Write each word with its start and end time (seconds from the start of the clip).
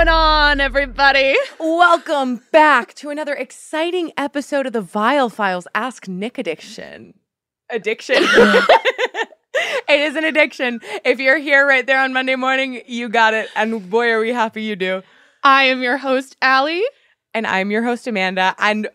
going 0.00 0.08
on, 0.08 0.60
everybody? 0.62 1.36
Welcome 1.58 2.40
back 2.52 2.94
to 2.94 3.10
another 3.10 3.34
exciting 3.34 4.12
episode 4.16 4.64
of 4.64 4.72
the 4.72 4.82
Viall 4.82 5.30
Files 5.30 5.68
Ask 5.74 6.08
Nick 6.08 6.38
Addiction. 6.38 7.12
Addiction. 7.68 8.16
it 8.22 10.00
is 10.00 10.16
an 10.16 10.24
addiction. 10.24 10.80
If 11.04 11.20
you're 11.20 11.36
here 11.36 11.66
right 11.66 11.86
there 11.86 12.00
on 12.00 12.14
Monday 12.14 12.34
morning, 12.34 12.80
you 12.86 13.10
got 13.10 13.34
it. 13.34 13.50
And 13.54 13.90
boy, 13.90 14.08
are 14.08 14.20
we 14.20 14.32
happy 14.32 14.62
you 14.62 14.74
do. 14.74 15.02
I 15.44 15.64
am 15.64 15.82
your 15.82 15.98
host, 15.98 16.34
Allie. 16.40 16.84
And 17.34 17.46
I'm 17.46 17.70
your 17.70 17.82
host, 17.82 18.06
Amanda. 18.06 18.54
And 18.58 18.88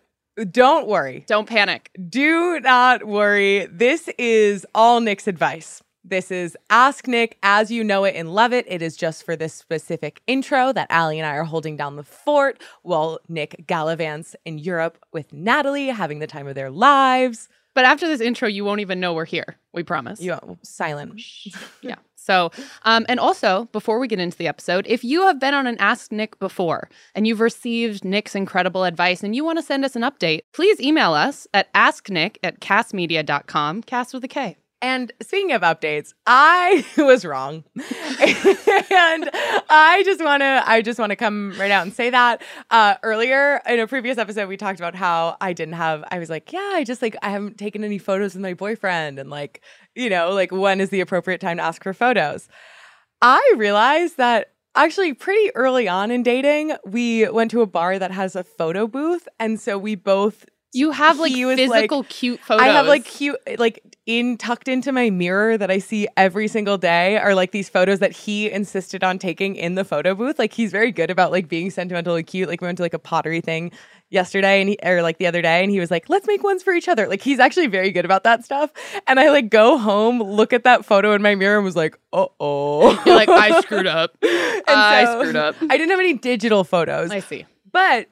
don't 0.49 0.87
worry. 0.87 1.23
Don't 1.27 1.47
panic. 1.47 1.91
Do 2.09 2.59
not 2.61 3.03
worry. 3.03 3.67
This 3.67 4.09
is 4.17 4.65
all 4.73 5.01
Nick's 5.01 5.27
advice. 5.27 5.83
This 6.07 6.29
is 6.29 6.55
Ask 6.69 7.07
Nick 7.07 7.39
as 7.41 7.71
you 7.71 7.83
know 7.83 8.03
it 8.03 8.15
and 8.15 8.31
love 8.31 8.53
it. 8.53 8.63
It 8.67 8.83
is 8.83 8.95
just 8.95 9.25
for 9.25 9.35
this 9.35 9.55
specific 9.55 10.21
intro 10.27 10.71
that 10.71 10.85
Allie 10.91 11.17
and 11.17 11.25
I 11.25 11.31
are 11.31 11.43
holding 11.43 11.75
down 11.75 11.95
the 11.95 12.03
fort 12.03 12.61
while 12.83 13.19
Nick 13.27 13.65
gallivants 13.65 14.35
in 14.45 14.59
Europe 14.59 14.99
with 15.13 15.33
Natalie, 15.33 15.87
having 15.87 16.19
the 16.19 16.27
time 16.27 16.45
of 16.45 16.53
their 16.53 16.69
lives. 16.69 17.49
But 17.73 17.85
after 17.85 18.07
this 18.07 18.21
intro, 18.21 18.47
you 18.47 18.63
won't 18.63 18.81
even 18.81 18.99
know 18.99 19.15
we're 19.15 19.25
here. 19.25 19.55
We 19.73 19.81
promise. 19.81 20.21
You 20.21 20.29
silent. 20.61 21.19
yeah. 21.81 21.95
So, 22.13 22.51
um, 22.83 23.07
and 23.09 23.19
also 23.19 23.67
before 23.71 23.97
we 23.97 24.07
get 24.07 24.19
into 24.19 24.37
the 24.37 24.47
episode, 24.47 24.85
if 24.87 25.03
you 25.03 25.23
have 25.23 25.39
been 25.39 25.55
on 25.55 25.65
an 25.65 25.77
Ask 25.79 26.11
Nick 26.11 26.37
before 26.37 26.87
and 27.15 27.25
you've 27.25 27.39
received 27.39 28.05
Nick's 28.05 28.35
incredible 28.35 28.83
advice 28.83 29.23
and 29.23 29.35
you 29.35 29.43
want 29.43 29.57
to 29.57 29.63
send 29.63 29.83
us 29.83 29.95
an 29.95 30.03
update, 30.03 30.41
please 30.53 30.79
email 30.79 31.13
us 31.13 31.47
at 31.51 31.73
asknick 31.73 32.37
at 32.43 32.59
kastmedia.com, 32.59 33.81
cast 33.81 34.13
with 34.13 34.23
a 34.23 34.27
K. 34.27 34.57
And 34.85 35.11
speaking 35.19 35.51
of 35.51 35.63
updates, 35.63 36.13
I 36.27 36.85
was 36.99 37.25
wrong. 37.25 37.63
and 37.75 39.29
I 39.67 40.03
just 40.05 40.23
want 40.23 40.41
to 40.41 40.63
I 40.63 40.83
just 40.83 40.99
want 40.99 41.09
to 41.09 41.15
come 41.15 41.55
right 41.59 41.71
out 41.71 41.81
and 41.81 41.91
say 41.91 42.11
that 42.11 42.43
uh, 42.69 42.93
earlier 43.01 43.61
in 43.67 43.79
a 43.79 43.87
previous 43.87 44.19
episode 44.19 44.47
we 44.47 44.57
talked 44.57 44.79
about 44.79 44.93
how 44.93 45.37
I 45.41 45.53
didn't 45.53 45.73
have 45.73 46.03
I 46.11 46.19
was 46.19 46.29
like, 46.29 46.53
yeah, 46.53 46.73
I 46.73 46.83
just 46.83 47.01
like 47.01 47.17
I 47.23 47.31
haven't 47.31 47.57
taken 47.57 47.83
any 47.83 47.97
photos 47.97 48.35
with 48.35 48.43
my 48.43 48.53
boyfriend 48.53 49.17
and 49.17 49.31
like, 49.31 49.63
you 49.95 50.07
know, 50.07 50.31
like 50.33 50.51
when 50.51 50.79
is 50.79 50.91
the 50.91 51.01
appropriate 51.01 51.41
time 51.41 51.57
to 51.57 51.63
ask 51.63 51.81
for 51.81 51.95
photos? 51.95 52.47
I 53.23 53.53
realized 53.57 54.17
that 54.17 54.53
actually 54.75 55.15
pretty 55.15 55.49
early 55.55 55.87
on 55.87 56.11
in 56.11 56.21
dating, 56.21 56.75
we 56.85 57.27
went 57.29 57.49
to 57.51 57.61
a 57.61 57.65
bar 57.65 57.97
that 57.97 58.11
has 58.11 58.35
a 58.35 58.43
photo 58.43 58.85
booth 58.85 59.27
and 59.39 59.59
so 59.59 59.79
we 59.79 59.95
both 59.95 60.45
you 60.75 60.91
have 60.91 61.19
like 61.19 61.31
physical 61.33 61.99
like, 61.99 62.09
cute 62.09 62.41
photos. 62.41 62.61
I 62.61 62.67
have 62.67 62.85
like 62.85 63.05
cute 63.05 63.37
like 63.57 63.81
in 64.05 64.37
tucked 64.37 64.67
into 64.67 64.91
my 64.91 65.09
mirror 65.09 65.57
that 65.57 65.71
I 65.71 65.77
see 65.77 66.05
every 66.17 66.49
single 66.49 66.77
day 66.77 67.17
are 67.17 67.33
like 67.33 67.51
these 67.51 67.69
photos 67.69 67.99
that 67.99 68.11
he 68.11 68.51
insisted 68.51 69.01
on 69.01 69.17
taking 69.17 69.55
in 69.55 69.75
the 69.75 69.85
photo 69.85 70.13
booth. 70.13 70.37
Like 70.37 70.51
he's 70.51 70.71
very 70.71 70.91
good 70.91 71.09
about 71.09 71.31
like 71.31 71.47
being 71.47 71.71
sentimentally 71.71 72.23
cute. 72.23 72.49
Like 72.49 72.59
we 72.59 72.65
went 72.65 72.77
to 72.79 72.83
like 72.83 72.93
a 72.93 72.99
pottery 72.99 73.39
thing 73.39 73.71
yesterday 74.09 74.59
and 74.59 74.69
he 74.69 74.77
or 74.83 75.01
like 75.01 75.17
the 75.17 75.27
other 75.27 75.41
day 75.41 75.63
and 75.63 75.71
he 75.71 75.79
was 75.79 75.91
like, 75.91 76.09
"Let's 76.09 76.27
make 76.27 76.43
ones 76.43 76.61
for 76.61 76.73
each 76.73 76.89
other." 76.89 77.07
Like 77.07 77.21
he's 77.21 77.39
actually 77.39 77.67
very 77.67 77.91
good 77.91 78.03
about 78.03 78.25
that 78.25 78.43
stuff. 78.43 78.71
And 79.07 79.17
I 79.17 79.29
like 79.29 79.49
go 79.49 79.77
home, 79.77 80.21
look 80.21 80.51
at 80.51 80.65
that 80.65 80.83
photo 80.83 81.13
in 81.13 81.21
my 81.21 81.35
mirror 81.35 81.55
and 81.55 81.63
was 81.63 81.77
like, 81.77 81.97
"Uh-oh." 82.11 83.01
You're 83.05 83.15
like, 83.15 83.29
"I 83.29 83.61
screwed 83.61 83.87
up." 83.87 84.17
And 84.67 84.79
I 84.79 85.05
so, 85.05 85.19
screwed 85.19 85.35
up. 85.35 85.55
I 85.61 85.77
didn't 85.77 85.91
have 85.91 85.99
any 85.99 86.13
digital 86.13 86.63
photos. 86.63 87.11
I 87.11 87.19
see. 87.19 87.45
But 87.71 88.07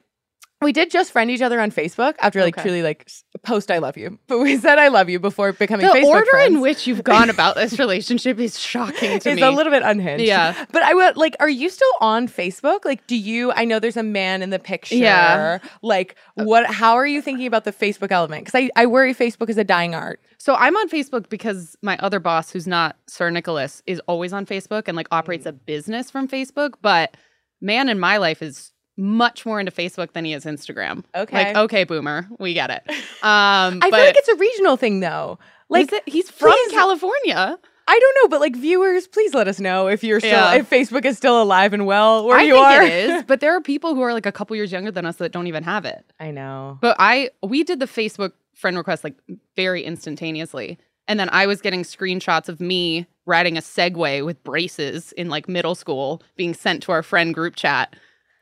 we 0.64 0.72
did 0.72 0.90
just 0.90 1.12
friend 1.12 1.30
each 1.30 1.42
other 1.42 1.60
on 1.60 1.70
Facebook 1.70 2.14
after 2.20 2.40
like 2.40 2.56
okay. 2.56 2.62
truly 2.62 2.82
like 2.82 3.08
post 3.42 3.70
I 3.70 3.78
love 3.78 3.96
you, 3.96 4.18
but 4.26 4.38
we 4.38 4.56
said 4.56 4.78
I 4.78 4.88
love 4.88 5.08
you 5.08 5.20
before 5.20 5.52
becoming 5.52 5.86
the 5.86 5.92
Facebook 5.92 6.04
order 6.04 6.30
friends. 6.30 6.54
in 6.54 6.60
which 6.60 6.86
you've 6.86 7.04
gone 7.04 7.30
about 7.30 7.56
this 7.56 7.78
relationship 7.78 8.38
is 8.38 8.58
shocking 8.58 9.10
to 9.10 9.14
it's 9.14 9.26
me. 9.26 9.32
It's 9.32 9.42
a 9.42 9.50
little 9.50 9.70
bit 9.70 9.82
unhinged. 9.82 10.24
Yeah, 10.24 10.64
but 10.72 10.82
I 10.82 10.94
would 10.94 11.16
like. 11.16 11.36
Are 11.40 11.48
you 11.48 11.70
still 11.70 11.92
on 12.00 12.26
Facebook? 12.28 12.84
Like, 12.84 13.06
do 13.06 13.16
you? 13.16 13.52
I 13.52 13.64
know 13.64 13.78
there's 13.78 13.96
a 13.96 14.02
man 14.02 14.42
in 14.42 14.50
the 14.50 14.58
picture. 14.58 14.96
Yeah. 14.96 15.58
Like, 15.82 16.16
what? 16.34 16.66
How 16.66 16.94
are 16.94 17.06
you 17.06 17.22
thinking 17.22 17.46
about 17.46 17.64
the 17.64 17.72
Facebook 17.72 18.10
element? 18.10 18.44
Because 18.44 18.60
I 18.60 18.70
I 18.80 18.86
worry 18.86 19.14
Facebook 19.14 19.48
is 19.48 19.58
a 19.58 19.64
dying 19.64 19.94
art. 19.94 20.20
So 20.38 20.54
I'm 20.54 20.76
on 20.76 20.88
Facebook 20.90 21.28
because 21.28 21.76
my 21.80 21.96
other 21.98 22.20
boss, 22.20 22.50
who's 22.50 22.66
not 22.66 22.96
Sir 23.06 23.30
Nicholas, 23.30 23.82
is 23.86 24.00
always 24.00 24.32
on 24.32 24.44
Facebook 24.44 24.88
and 24.88 24.96
like 24.96 25.08
operates 25.10 25.44
mm. 25.44 25.50
a 25.50 25.52
business 25.52 26.10
from 26.10 26.28
Facebook, 26.28 26.74
but 26.82 27.16
man 27.60 27.88
in 27.88 27.98
my 27.98 28.18
life 28.18 28.42
is 28.42 28.73
much 28.96 29.44
more 29.44 29.60
into 29.60 29.72
Facebook 29.72 30.12
than 30.12 30.24
he 30.24 30.32
is 30.32 30.44
Instagram. 30.44 31.04
Okay. 31.14 31.46
Like, 31.46 31.56
okay, 31.56 31.84
boomer, 31.84 32.28
we 32.38 32.54
get 32.54 32.70
it. 32.70 32.82
Um, 33.24 33.78
I 33.80 33.88
feel 33.90 34.00
like 34.00 34.16
it's 34.18 34.28
a 34.28 34.36
regional 34.36 34.76
thing 34.76 35.00
though. 35.00 35.38
Like 35.70 35.90
he's 36.04 36.30
from 36.30 36.52
please, 36.52 36.72
California. 36.72 37.58
I 37.86 37.98
don't 37.98 38.16
know, 38.22 38.28
but 38.28 38.40
like 38.40 38.54
viewers, 38.54 39.06
please 39.06 39.32
let 39.32 39.48
us 39.48 39.60
know 39.60 39.88
if 39.88 40.04
you're 40.04 40.20
still 40.20 40.30
yeah. 40.30 40.54
if 40.54 40.68
Facebook 40.68 41.06
is 41.06 41.16
still 41.16 41.40
alive 41.42 41.72
and 41.72 41.86
well 41.86 42.26
where 42.26 42.36
I 42.36 42.42
you 42.42 42.56
are. 42.56 42.82
It 42.82 42.92
is, 42.92 43.22
but 43.26 43.40
there 43.40 43.56
are 43.56 43.62
people 43.62 43.94
who 43.94 44.02
are 44.02 44.12
like 44.12 44.26
a 44.26 44.32
couple 44.32 44.56
years 44.56 44.72
younger 44.72 44.90
than 44.90 45.06
us 45.06 45.16
that 45.16 45.32
don't 45.32 45.46
even 45.46 45.64
have 45.64 45.86
it. 45.86 46.04
I 46.20 46.32
know. 46.32 46.76
But 46.82 46.96
I 46.98 47.30
we 47.42 47.64
did 47.64 47.80
the 47.80 47.86
Facebook 47.86 48.32
friend 48.54 48.76
request 48.76 49.04
like 49.04 49.16
very 49.56 49.82
instantaneously. 49.82 50.78
And 51.06 51.20
then 51.20 51.28
I 51.30 51.46
was 51.46 51.60
getting 51.60 51.82
screenshots 51.82 52.48
of 52.48 52.60
me 52.60 53.06
riding 53.26 53.56
a 53.56 53.60
Segway 53.60 54.24
with 54.24 54.42
braces 54.44 55.12
in 55.12 55.28
like 55.28 55.48
middle 55.48 55.74
school 55.74 56.22
being 56.36 56.54
sent 56.54 56.82
to 56.84 56.92
our 56.92 57.02
friend 57.02 57.34
group 57.34 57.56
chat 57.56 57.94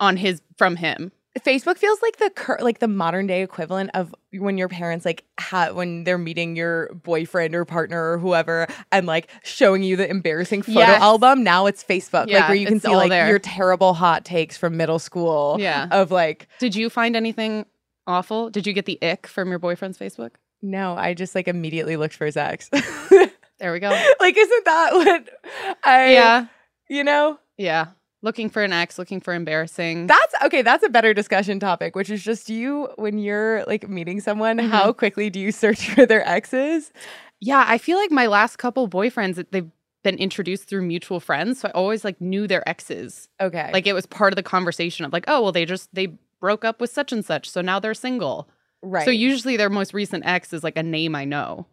on 0.02 0.16
his 0.16 0.42
from 0.58 0.76
him. 0.76 1.12
Facebook 1.40 1.78
feels 1.78 2.02
like 2.02 2.18
the 2.18 2.28
cur- 2.28 2.58
like 2.60 2.80
the 2.80 2.88
modern 2.88 3.26
day 3.26 3.42
equivalent 3.42 3.90
of 3.94 4.14
when 4.34 4.58
your 4.58 4.68
parents 4.68 5.06
like 5.06 5.24
ha- 5.40 5.70
when 5.72 6.04
they're 6.04 6.18
meeting 6.18 6.56
your 6.56 6.92
boyfriend 6.92 7.54
or 7.54 7.64
partner 7.64 8.12
or 8.12 8.18
whoever 8.18 8.66
and 8.90 9.06
like 9.06 9.30
showing 9.42 9.82
you 9.82 9.96
the 9.96 10.06
embarrassing 10.10 10.60
photo 10.60 10.80
yes. 10.80 11.00
album. 11.00 11.42
Now 11.42 11.64
it's 11.64 11.82
Facebook, 11.82 12.26
yeah, 12.26 12.40
like 12.40 12.48
where 12.48 12.56
you 12.56 12.66
can 12.66 12.80
see 12.80 12.94
like 12.94 13.08
there. 13.08 13.28
your 13.28 13.38
terrible 13.38 13.94
hot 13.94 14.26
takes 14.26 14.58
from 14.58 14.76
middle 14.76 14.98
school. 14.98 15.56
Yeah, 15.58 15.88
of 15.90 16.10
like. 16.10 16.48
Did 16.58 16.76
you 16.76 16.90
find 16.90 17.16
anything 17.16 17.64
awful? 18.06 18.50
Did 18.50 18.66
you 18.66 18.74
get 18.74 18.84
the 18.84 18.98
ick 19.00 19.26
from 19.26 19.48
your 19.48 19.58
boyfriend's 19.58 19.96
Facebook? 19.96 20.32
No, 20.60 20.94
I 20.96 21.14
just 21.14 21.34
like 21.34 21.48
immediately 21.48 21.96
looked 21.96 22.14
for 22.14 22.26
his 22.26 22.36
ex. 22.36 22.69
there 23.58 23.72
we 23.72 23.80
go. 23.80 23.88
like, 24.20 24.36
isn't 24.36 24.64
that 24.66 24.92
what 24.92 25.28
I? 25.82 26.12
Yeah. 26.12 26.46
You 26.90 27.04
know. 27.04 27.38
Yeah. 27.56 27.86
Looking 28.22 28.48
for 28.48 28.62
an 28.62 28.72
ex, 28.72 28.98
looking 28.98 29.20
for 29.20 29.34
embarrassing. 29.34 30.06
That's 30.06 30.34
okay. 30.44 30.62
That's 30.62 30.84
a 30.84 30.88
better 30.88 31.12
discussion 31.12 31.58
topic, 31.58 31.96
which 31.96 32.08
is 32.08 32.22
just 32.22 32.48
you 32.48 32.88
when 32.96 33.18
you're 33.18 33.64
like 33.64 33.88
meeting 33.88 34.20
someone, 34.20 34.58
mm-hmm. 34.58 34.68
how 34.68 34.92
quickly 34.92 35.28
do 35.28 35.40
you 35.40 35.50
search 35.50 35.90
for 35.90 36.06
their 36.06 36.26
exes? 36.26 36.92
Yeah, 37.40 37.64
I 37.66 37.78
feel 37.78 37.98
like 37.98 38.12
my 38.12 38.28
last 38.28 38.58
couple 38.58 38.88
boyfriends, 38.88 39.44
they've 39.50 39.68
been 40.04 40.16
introduced 40.18 40.68
through 40.68 40.82
mutual 40.82 41.18
friends. 41.18 41.60
So 41.60 41.68
I 41.68 41.72
always 41.72 42.04
like 42.04 42.20
knew 42.20 42.46
their 42.46 42.66
exes. 42.68 43.28
Okay. 43.40 43.70
Like 43.72 43.86
it 43.86 43.92
was 43.92 44.06
part 44.06 44.32
of 44.32 44.36
the 44.36 44.42
conversation 44.42 45.04
of 45.04 45.12
like, 45.12 45.24
oh, 45.26 45.42
well, 45.42 45.52
they 45.52 45.64
just, 45.64 45.92
they 45.92 46.18
broke 46.40 46.64
up 46.64 46.80
with 46.80 46.90
such 46.90 47.12
and 47.12 47.24
such. 47.24 47.50
So 47.50 47.60
now 47.60 47.80
they're 47.80 47.94
single. 47.94 48.48
Right. 48.82 49.04
So 49.04 49.10
usually 49.10 49.56
their 49.56 49.70
most 49.70 49.94
recent 49.94 50.26
ex 50.26 50.52
is 50.52 50.62
like 50.62 50.76
a 50.76 50.82
name 50.82 51.14
I 51.14 51.24
know. 51.24 51.66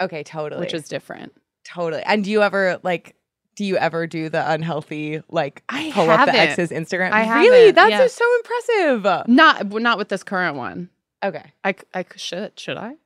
Okay, 0.00 0.22
totally. 0.22 0.60
Which 0.60 0.74
is 0.74 0.88
different. 0.88 1.32
Totally. 1.64 2.02
And 2.02 2.24
do 2.24 2.30
you 2.30 2.42
ever 2.42 2.78
like 2.82 3.14
do 3.56 3.64
you 3.64 3.76
ever 3.76 4.06
do 4.06 4.28
the 4.28 4.50
unhealthy 4.50 5.22
like 5.28 5.62
I 5.68 5.90
pull 5.92 6.06
haven't. 6.06 6.28
up 6.28 6.34
the 6.34 6.40
ex's 6.40 6.70
Instagram? 6.70 7.12
I 7.12 7.40
really, 7.40 7.66
haven't. 7.66 7.74
that's 7.76 7.90
yeah. 7.90 8.06
so 8.06 8.36
impressive. 8.36 9.28
Not 9.28 9.82
not 9.82 9.98
with 9.98 10.08
this 10.08 10.22
current 10.22 10.56
one. 10.56 10.90
Okay, 11.22 11.52
I, 11.64 11.74
I 11.94 12.04
should 12.16 12.58
should 12.58 12.76
I? 12.76 12.96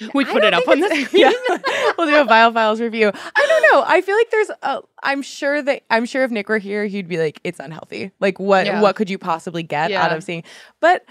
We 0.12 0.24
put 0.24 0.42
it 0.42 0.52
up 0.52 0.66
on 0.66 0.80
the 0.80 0.88
screen. 1.04 1.22
yeah. 1.22 1.30
we'll 1.96 2.08
do 2.08 2.20
a 2.20 2.24
Viall 2.24 2.52
Files 2.52 2.80
review. 2.80 3.12
I 3.14 3.46
don't 3.46 3.72
know. 3.72 3.84
I 3.86 4.00
feel 4.00 4.16
like 4.16 4.30
there's 4.30 4.50
a. 4.62 4.80
I'm 5.04 5.22
sure 5.22 5.62
that 5.62 5.84
I'm 5.88 6.04
sure 6.04 6.24
if 6.24 6.32
Nick 6.32 6.48
were 6.48 6.58
here, 6.58 6.86
he'd 6.86 7.06
be 7.06 7.16
like, 7.16 7.40
"It's 7.44 7.60
unhealthy. 7.60 8.10
Like, 8.18 8.40
what 8.40 8.66
yeah. 8.66 8.80
what 8.82 8.96
could 8.96 9.08
you 9.08 9.18
possibly 9.18 9.62
get 9.62 9.90
yeah. 9.90 10.04
out 10.04 10.12
of 10.12 10.24
seeing?" 10.24 10.42
But 10.80 11.04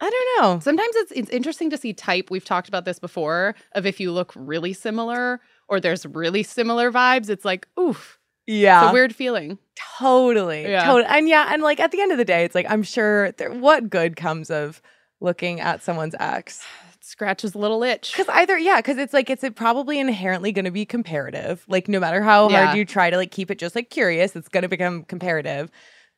I 0.00 0.10
don't 0.10 0.42
know. 0.42 0.60
Sometimes 0.60 0.94
it's 0.96 1.12
it's 1.12 1.30
interesting 1.30 1.70
to 1.70 1.76
see 1.76 1.92
type. 1.92 2.28
We've 2.28 2.44
talked 2.44 2.66
about 2.66 2.84
this 2.84 2.98
before. 2.98 3.54
Of 3.72 3.86
if 3.86 4.00
you 4.00 4.10
look 4.10 4.32
really 4.34 4.72
similar 4.72 5.40
or 5.68 5.80
there's 5.80 6.04
really 6.06 6.42
similar 6.42 6.90
vibes, 6.90 7.28
it's 7.28 7.44
like, 7.44 7.66
oof 7.78 8.18
yeah. 8.50 8.84
It's 8.84 8.90
a 8.90 8.92
weird 8.94 9.14
feeling. 9.14 9.58
Totally. 9.98 10.62
Yeah. 10.62 10.84
Totally. 10.86 11.04
And 11.06 11.28
yeah, 11.28 11.52
and 11.52 11.62
like 11.62 11.78
at 11.80 11.92
the 11.92 12.00
end 12.00 12.12
of 12.12 12.18
the 12.18 12.24
day, 12.24 12.44
it's 12.44 12.54
like 12.54 12.64
I'm 12.68 12.82
sure 12.82 13.30
there, 13.32 13.52
what 13.52 13.90
good 13.90 14.16
comes 14.16 14.50
of 14.50 14.80
looking 15.20 15.60
at 15.60 15.82
someone's 15.82 16.14
ex? 16.18 16.64
Scratches 17.02 17.54
a 17.54 17.58
little 17.58 17.82
itch. 17.82 18.14
Cuz 18.14 18.26
either 18.30 18.56
yeah, 18.58 18.80
cuz 18.80 18.96
it's 18.96 19.12
like 19.12 19.28
it's 19.28 19.44
probably 19.54 19.98
inherently 19.98 20.50
going 20.50 20.64
to 20.64 20.70
be 20.70 20.86
comparative. 20.86 21.64
Like 21.68 21.88
no 21.88 22.00
matter 22.00 22.22
how 22.22 22.48
Yeah. 22.48 22.64
hard 22.66 22.78
you 22.78 22.86
try 22.86 23.10
to 23.10 23.16
like 23.18 23.30
keep 23.30 23.50
it 23.50 23.58
just 23.58 23.74
like 23.74 23.90
curious, 23.90 24.34
it's 24.34 24.48
going 24.48 24.62
to 24.62 24.68
become 24.68 25.04
comparative. 25.04 25.70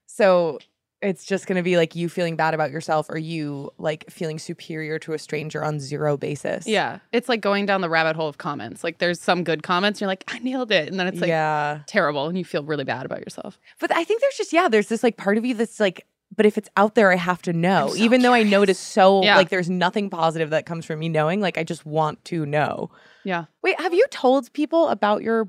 So 0.07 0.61
it's 1.03 1.25
just 1.25 1.47
going 1.47 1.57
to 1.57 1.63
be 1.63 1.77
like 1.77 1.95
you 1.97 2.09
feeling 2.09 2.37
bad 2.37 2.53
about 2.53 2.71
yourself 2.71 3.07
or 3.09 3.17
you 3.17 3.71
like 3.79 4.11
feeling 4.11 4.39
superior 4.39 4.99
to 4.99 5.13
a 5.15 5.19
stranger 5.19 5.65
on 5.65 5.81
zero 5.81 6.17
basis. 6.17 6.67
Yeah. 6.67 6.99
It's 7.13 7.29
like 7.29 7.41
going 7.41 7.65
down 7.67 7.81
the 7.81 7.89
rabbit 7.89 8.17
hole 8.17 8.29
of 8.29 8.39
comments. 8.39 8.85
Like 8.85 8.99
there's 8.99 9.21
some 9.21 9.43
good 9.43 9.63
comments, 9.63 10.01
you're 10.01 10.09
like, 10.09 10.25
I 10.29 10.39
nailed 10.41 10.71
it. 10.71 10.89
And 10.89 11.01
then 11.01 11.07
it's 11.07 11.21
like 11.21 11.29
yeah. 11.29 11.81
terrible 11.87 12.27
and 12.29 12.37
you 12.37 12.45
feel 12.45 12.63
really 12.65 12.85
bad 12.85 13.07
about 13.07 13.21
yourself. 13.21 13.59
But 13.79 13.95
I 13.95 14.05
think 14.05 14.21
there's 14.21 14.37
just 14.37 14.53
yeah, 14.53 14.69
there's 14.69 14.89
this 14.89 15.03
like 15.03 15.17
part 15.17 15.39
of 15.39 15.45
you 15.45 15.55
that's 15.55 15.81
like 15.81 16.07
but 16.37 16.47
if 16.47 16.57
it's 16.59 16.69
out 16.77 16.95
there 16.95 17.11
I 17.11 17.17
have 17.17 17.43
to 17.43 17.53
know. 17.53 17.89
so 17.89 17.97
Even 17.97 18.23
though 18.23 18.35
I 18.35 18.43
know 18.43 18.63
it 18.63 18.69
is 18.69 18.79
so 18.79 19.23
Yeah. 19.23 19.37
like 19.37 19.49
there's 19.49 19.71
nothing 19.71 20.11
positive 20.11 20.51
that 20.51 20.67
comes 20.67 20.85
from 20.85 20.99
me 20.99 21.09
knowing, 21.09 21.41
like 21.41 21.57
I 21.57 21.65
just 21.65 21.87
want 21.87 22.23
to 22.27 22.45
know. 22.45 22.91
Yeah. 23.25 23.47
Wait, 23.63 23.81
have 23.81 23.95
you 23.95 24.07
told 24.11 24.53
people 24.53 24.89
about 24.89 25.23
your 25.23 25.49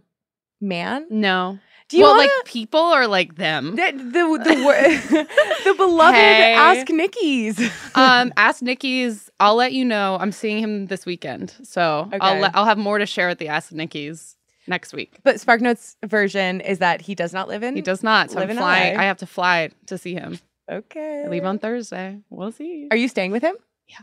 man? 0.61 1.07
No. 1.09 1.59
Do 1.91 1.97
you 1.97 2.03
well, 2.03 2.13
wanna, 2.15 2.23
like 2.35 2.45
people 2.45 2.79
or 2.79 3.05
like 3.07 3.35
them? 3.35 3.75
the 3.75 3.91
the 3.91 4.43
the, 4.43 5.27
the 5.65 5.73
beloved 5.75 6.15
Hey. 6.15 6.53
Ask 6.55 6.87
Nickies? 6.87 7.59
um, 7.95 8.33
ask 8.37 8.61
Nikki's. 8.61 9.29
I'll 9.39 9.55
let 9.55 9.73
you 9.73 9.85
know. 9.85 10.17
I'm 10.19 10.31
seeing 10.31 10.63
him 10.63 10.87
this 10.87 11.05
weekend, 11.05 11.53
so 11.63 12.09
I'll 12.13 12.31
Okay. 12.31 12.41
let, 12.41 12.55
I'll 12.55 12.65
have 12.65 12.77
more 12.77 12.97
to 12.97 13.05
share 13.05 13.29
at 13.29 13.39
the 13.39 13.49
Ask 13.49 13.71
Nikki's 13.71 14.35
next 14.67 14.93
week. 14.93 15.19
But 15.23 15.35
SparkNotes 15.35 15.95
version 16.05 16.61
is 16.61 16.79
that 16.79 17.01
he 17.01 17.13
does 17.13 17.33
not 17.33 17.47
live 17.47 17.61
in. 17.63 17.75
He 17.75 17.81
does 17.81 18.03
not. 18.03 18.31
So 18.31 18.35
live 18.39 18.45
I'm 18.45 18.51
in 18.51 18.57
flying. 18.57 18.95
LA. 18.95 19.01
I 19.01 19.05
have 19.05 19.17
to 19.17 19.25
fly 19.27 19.69
to 19.87 19.97
see 19.97 20.13
him. 20.13 20.39
Okay. 20.71 21.23
I 21.25 21.29
leave 21.29 21.43
on 21.43 21.59
Thursday. 21.59 22.19
We'll 22.29 22.51
see. 22.53 22.87
Are 22.91 22.97
you 22.97 23.07
staying 23.09 23.31
with 23.31 23.43
him? 23.43 23.55
Yeah. 23.87 23.97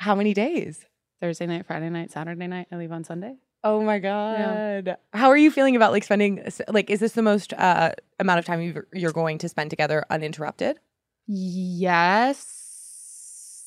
How 0.00 0.14
many 0.14 0.32
days? 0.32 0.86
Thursday 1.20 1.46
night, 1.46 1.66
Friday 1.66 1.90
night, 1.90 2.10
Saturday 2.12 2.46
night. 2.46 2.68
I 2.72 2.76
leave 2.76 2.92
on 2.92 3.04
Sunday. 3.04 3.34
Oh 3.64 3.82
my 3.82 3.98
god. 3.98 4.98
How 5.14 5.30
are 5.30 5.36
you 5.36 5.50
feeling 5.50 5.74
about 5.74 5.90
like 5.90 6.04
spending 6.04 6.46
like 6.68 6.90
is 6.90 7.00
this 7.00 7.12
the 7.12 7.22
most 7.22 7.54
uh 7.54 7.92
amount 8.20 8.38
of 8.38 8.44
time 8.44 8.60
you've, 8.60 8.78
you're 8.92 9.10
going 9.12 9.38
to 9.38 9.48
spend 9.48 9.70
together 9.70 10.04
uninterrupted? 10.10 10.78
Yes. 11.26 12.50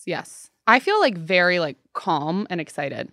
Yes. 0.06 0.52
I 0.68 0.80
feel 0.80 1.00
like 1.00 1.18
very 1.18 1.60
like 1.60 1.78
calm 1.94 2.46
and 2.50 2.62
excited. 2.62 3.12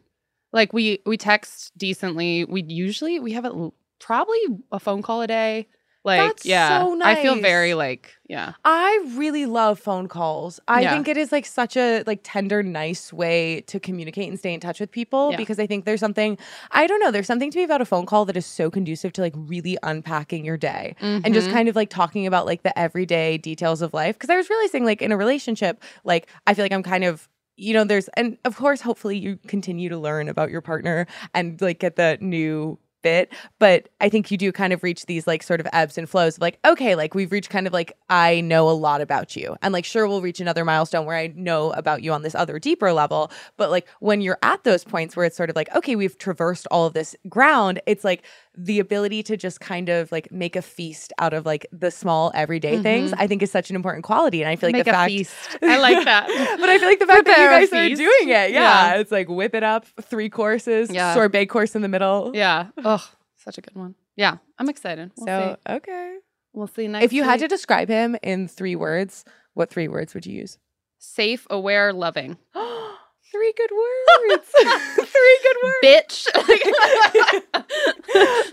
Like 0.53 0.75
we 0.75 1.01
we 1.07 1.17
text 1.17 1.73
decently. 1.79 2.45
We 2.45 2.63
usually 2.65 3.19
we 3.19 3.33
have 3.33 3.47
a, 3.47 3.71
probably 3.99 4.39
a 4.71 4.79
phone 4.79 5.01
call 5.03 5.23
a 5.23 5.27
day. 5.27 5.67
Like 6.05 6.21
That's 6.21 6.45
yeah. 6.45 6.81
so 6.85 7.01
I 7.03 7.15
feel 7.23 7.37
very 7.41 7.73
like 7.73 8.15
yeah. 8.29 8.53
I 8.65 9.03
really 9.17 9.47
love 9.47 9.79
phone 9.81 10.07
calls. 10.07 10.61
I 10.69 10.83
Yeah. 10.83 10.93
think 10.93 11.09
it 11.09 11.17
is 11.17 11.33
like 11.33 11.47
such 11.47 11.77
a 11.79 12.03
like 12.07 12.21
tender, 12.23 12.63
nice 12.63 13.11
way 13.13 13.63
to 13.63 13.81
communicate 13.81 14.29
and 14.29 14.39
stay 14.39 14.53
in 14.53 14.61
touch 14.61 14.81
with 14.81 14.91
people 14.91 15.31
Yeah. 15.31 15.39
because 15.39 15.59
I 15.59 15.67
think 15.67 15.87
there's 15.87 16.01
something 16.01 16.37
I 16.73 16.87
don't 16.87 17.01
know, 17.01 17.11
there's 17.11 17.27
something 17.27 17.51
to 17.51 17.59
me 17.59 17.65
about 17.65 17.81
a 17.81 17.87
phone 17.87 18.05
call 18.05 18.27
that 18.27 18.37
is 18.37 18.45
so 18.45 18.71
conducive 18.71 19.15
to 19.15 19.23
like 19.23 19.33
really 19.35 19.79
unpacking 19.83 20.45
your 20.45 20.59
day 20.59 20.95
and 21.01 21.33
just 21.33 21.49
Mhm. 21.49 21.53
kind 21.53 21.69
of 21.71 21.77
like 21.77 21.89
talking 21.89 22.27
about 22.27 22.45
like 22.45 22.63
the 22.65 22.79
everyday 22.79 23.39
details 23.39 23.81
of 23.81 23.95
life. 23.95 24.19
Cause 24.19 24.29
I 24.29 24.37
was 24.37 24.51
realizing 24.51 24.85
like 24.85 25.01
in 25.01 25.11
a 25.11 25.17
relationship, 25.17 25.83
like 26.05 26.29
I 26.47 26.53
feel 26.53 26.67
like 26.67 26.73
I'm 26.73 26.83
kind 26.83 27.05
of 27.05 27.29
you 27.57 27.73
know, 27.73 27.85
there's 27.85 28.09
and 28.09 28.37
of 28.45 28.57
course, 28.57 28.81
hopefully 28.81 29.17
you 29.17 29.39
continue 29.47 29.89
to 29.89 29.97
learn 29.97 30.29
about 30.29 30.51
your 30.51 30.61
partner 30.61 31.07
and 31.35 31.61
like 31.63 31.79
get 31.79 31.95
the 31.95 32.19
new 32.21 32.77
bit. 33.05 33.33
But 33.61 33.89
I 34.01 34.09
think 34.09 34.33
you 34.33 34.37
do 34.37 34.51
kind 34.51 34.73
of 34.73 34.83
reach 34.83 35.07
these 35.07 35.29
like 35.29 35.45
sort 35.45 35.61
of 35.61 35.69
ebbs 35.73 35.97
and 35.97 36.11
flows 36.11 36.37
of 36.37 36.41
like, 36.41 36.59
okay, 36.67 36.97
like 36.97 37.15
we've 37.15 37.31
reached 37.31 37.51
kind 37.51 37.69
of 37.69 37.73
like 37.73 37.93
I 38.11 38.41
know 38.41 38.69
a 38.69 38.73
lot 38.73 39.01
about 39.01 39.37
you. 39.37 39.57
And 39.63 39.73
like 39.73 39.85
sure 39.85 40.09
we'll 40.09 40.23
reach 40.23 40.41
another 40.41 40.65
milestone 40.65 41.07
where 41.07 41.17
I 41.17 41.29
know 41.37 41.71
about 41.73 42.03
you 42.03 42.13
on 42.13 42.23
this 42.23 42.35
other 42.35 42.59
deeper 42.59 42.93
level. 42.93 43.31
But 43.57 43.71
like 43.71 43.87
when 44.01 44.21
you're 44.21 44.39
at 44.43 44.65
those 44.65 44.83
points 44.83 45.15
where 45.15 45.27
it's 45.27 45.37
sort 45.37 45.51
of 45.51 45.57
like, 45.57 45.73
okay, 45.77 45.95
we've 45.95 46.19
traversed 46.19 46.67
all 46.71 46.87
of 46.87 46.95
this 46.95 47.15
ground, 47.29 47.81
it's 47.87 48.03
like 48.03 48.25
the 48.57 48.79
ability 48.79 49.23
to 49.25 49.37
just 49.37 49.61
kind 49.61 49.89
of 49.89 50.11
like 50.13 50.31
make 50.31 50.55
a 50.57 50.63
feast 50.63 51.13
out 51.19 51.33
of 51.33 51.45
like 51.45 51.67
the 51.73 51.91
small 51.91 52.31
everyday 52.35 52.81
things, 52.81 53.11
mm-hmm. 53.11 53.21
I 53.21 53.27
think 53.27 53.43
is 53.43 53.51
such 53.51 53.71
an 53.71 53.77
important 53.77 54.05
quality. 54.05 54.43
And 54.43 54.49
I 54.49 54.57
feel 54.57 54.69
like 54.69 54.75
Make 54.77 54.85
the 54.85 54.91
a 54.91 54.95
fact 54.95 55.11
feast. 55.11 55.35
I 55.63 55.79
like 55.79 56.05
that. 56.05 56.27
but 56.61 56.69
I 56.69 56.79
feel 56.79 56.89
like 56.89 56.99
the 57.01 57.07
fact 57.07 57.27
that 57.27 57.39
you 57.39 57.49
guys 57.69 57.73
are 57.73 57.97
doing 57.97 58.29
it, 58.29 58.51
yeah, 58.53 58.93
Yeah. 58.93 58.95
it's 58.95 59.11
like 59.11 59.29
whip 59.29 59.55
it 59.55 59.63
up, 59.65 59.87
three 60.03 60.29
courses, 60.29 60.91
Yeah. 60.91 61.15
sorbet 61.15 61.47
course 61.47 61.75
in 61.75 61.83
the 61.83 61.89
middle. 61.89 62.31
yeah. 62.35 62.67
Oh, 62.85 63.05
such 63.37 63.59
a 63.59 63.61
good 63.61 63.75
one. 63.75 63.95
Yeah. 64.17 64.37
I'm 64.59 64.69
excited. 64.69 65.11
We'll 65.17 65.27
so 65.27 65.57
see. 65.67 65.73
okay. 65.75 66.17
We'll 66.53 66.69
see 66.69 66.87
next 66.87 67.05
If 67.05 67.13
you 67.13 67.25
had 67.25 67.41
to 67.41 67.49
describe 67.49 67.89
him 67.89 68.17
in 68.23 68.47
three 68.47 68.77
words, 68.77 69.25
what 69.55 69.71
three 69.71 69.89
words 69.89 70.15
would 70.15 70.27
you 70.27 70.35
use? 70.41 70.59
safe, 70.99 71.47
aware, 71.51 71.93
loving. 71.93 72.39
three 73.35 73.53
good 73.57 73.71
words. 73.73 74.47
three 75.11 75.39
good 75.43 75.57
words. 75.65 75.79
Bitch. 75.85 76.27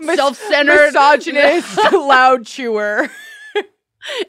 Mis- 0.00 0.16
Self-centered. 0.16 0.86
misogynist, 0.86 1.78
loud 1.92 2.44
chewer. 2.44 3.08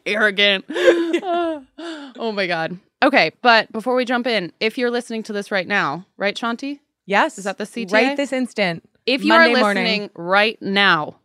arrogant. 0.05 0.65
oh 0.69 2.31
my 2.35 2.45
god. 2.45 2.77
Okay, 3.01 3.31
but 3.41 3.71
before 3.71 3.95
we 3.95 4.05
jump 4.05 4.27
in, 4.27 4.53
if 4.59 4.77
you're 4.77 4.91
listening 4.91 5.23
to 5.23 5.33
this 5.33 5.51
right 5.51 5.67
now, 5.67 6.05
right, 6.17 6.35
Shanti? 6.35 6.79
Yes, 7.05 7.37
Is 7.37 7.43
that 7.45 7.57
the 7.57 7.65
CTA? 7.65 7.91
Right 7.91 8.15
this 8.15 8.31
instant. 8.31 8.87
If 9.05 9.23
you 9.23 9.29
Monday 9.29 9.55
are 9.55 9.59
morning. 9.59 9.83
listening 9.83 10.09
right 10.15 10.61
now 10.61 11.15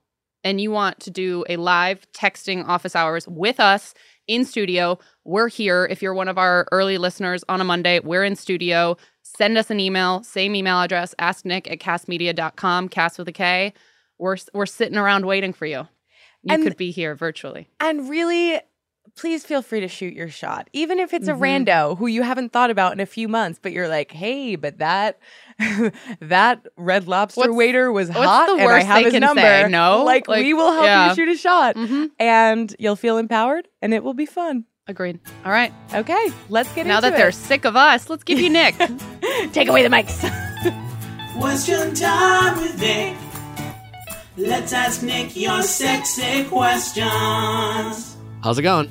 and 0.42 0.60
you 0.60 0.70
want 0.72 0.98
to 1.00 1.10
do 1.10 1.44
a 1.48 1.56
live 1.56 2.10
texting 2.12 2.66
office 2.66 2.96
hours 2.96 3.28
with 3.28 3.60
us 3.60 3.94
in 4.28 4.44
studio, 4.44 4.98
we're 5.25 5.48
here. 5.48 5.86
If 5.90 6.02
you're 6.02 6.14
one 6.14 6.28
of 6.28 6.38
our 6.38 6.66
early 6.70 6.98
listeners 6.98 7.42
on 7.48 7.60
a 7.60 7.64
Monday, 7.64 7.98
we're 8.00 8.25
in 8.25 8.36
studio. 8.36 8.96
Send 9.22 9.58
us 9.58 9.70
an 9.70 9.80
email, 9.80 10.22
same 10.22 10.54
email 10.54 10.80
address, 10.80 11.14
asknick 11.19 11.70
at 11.70 11.80
kastmedia.com, 11.80 12.88
cast 12.88 13.19
with 13.19 13.28
a 13.28 13.32
K. 13.32 13.72
We're, 14.19 14.36
we're 14.54 14.66
sitting 14.66 14.96
around 14.98 15.26
waiting 15.26 15.52
for 15.52 15.66
you. 15.66 15.88
You 16.42 16.54
And- 16.54 16.62
could 16.62 16.76
be 16.76 16.90
here 16.90 17.14
virtually. 17.14 17.69
And 17.80 18.08
really, 18.08 18.60
please 19.18 19.44
feel 19.44 19.62
free 19.62 19.80
to 19.80 19.88
shoot 19.88 20.14
your 20.14 20.28
shot, 20.28 20.68
even 20.72 20.98
if 20.98 21.12
it's 21.12 21.28
Mhm. 21.28 21.34
a 21.34 21.38
rando 21.38 21.98
who 21.98 22.06
you 22.06 22.22
haven't 22.22 22.52
thought 22.52 22.70
about 22.70 22.92
in 22.92 23.00
a 23.00 23.06
few 23.06 23.26
months, 23.28 23.58
but 23.62 23.72
you're 23.72 23.88
like, 23.88 24.12
hey, 24.12 24.54
but 24.56 24.78
that 24.78 25.18
that 26.20 26.66
red 26.76 27.08
lobster 27.08 27.40
What's- 27.40 27.54
waiter 27.54 27.90
was 27.92 28.08
what's 28.08 28.20
hot, 28.20 28.46
the 28.46 28.52
and 28.52 28.62
I 28.62 28.64
worst 28.66 28.86
have 28.86 29.04
his 29.04 29.14
number. 29.14 29.40
say? 29.42 29.66
No? 29.68 30.04
like, 30.04 30.28
Like, 30.28 30.44
we 30.44 30.54
will 30.54 30.72
help 30.72 30.84
yeah. 30.84 31.08
you 31.10 31.14
shoot 31.16 31.28
a 31.28 31.36
shot, 31.36 31.74
Mm-hmm. 31.76 32.06
and 32.18 32.74
you'll 32.78 32.96
feel 32.96 33.18
empowered, 33.18 33.66
and 33.82 33.92
it 33.92 34.02
will 34.04 34.14
be 34.14 34.26
fun. 34.26 34.64
Agreed. 34.86 35.18
All 35.44 35.52
right. 35.52 35.72
Okay, 35.94 36.28
let's 36.48 36.72
get 36.72 36.86
it. 36.86 36.88
now 36.88 36.96
into 36.98 37.10
that 37.10 37.16
they're 37.18 37.32
sick 37.32 37.64
of 37.66 37.76
us, 37.76 38.08
let's 38.08 38.24
give 38.24 38.40
you 38.40 38.48
Nick. 38.48 38.74
take 39.52 39.68
away 39.68 39.82
the 39.82 39.90
mics. 39.90 40.18
Question 41.38 41.94
time 41.94 42.56
with 42.60 42.80
Nick. 42.80 43.16
Let's 44.36 44.72
ask 44.72 45.02
Nick 45.02 45.36
your 45.36 45.62
sexy 45.62 46.44
questions. 46.44 48.16
How's 48.42 48.58
it 48.58 48.62
going? 48.62 48.88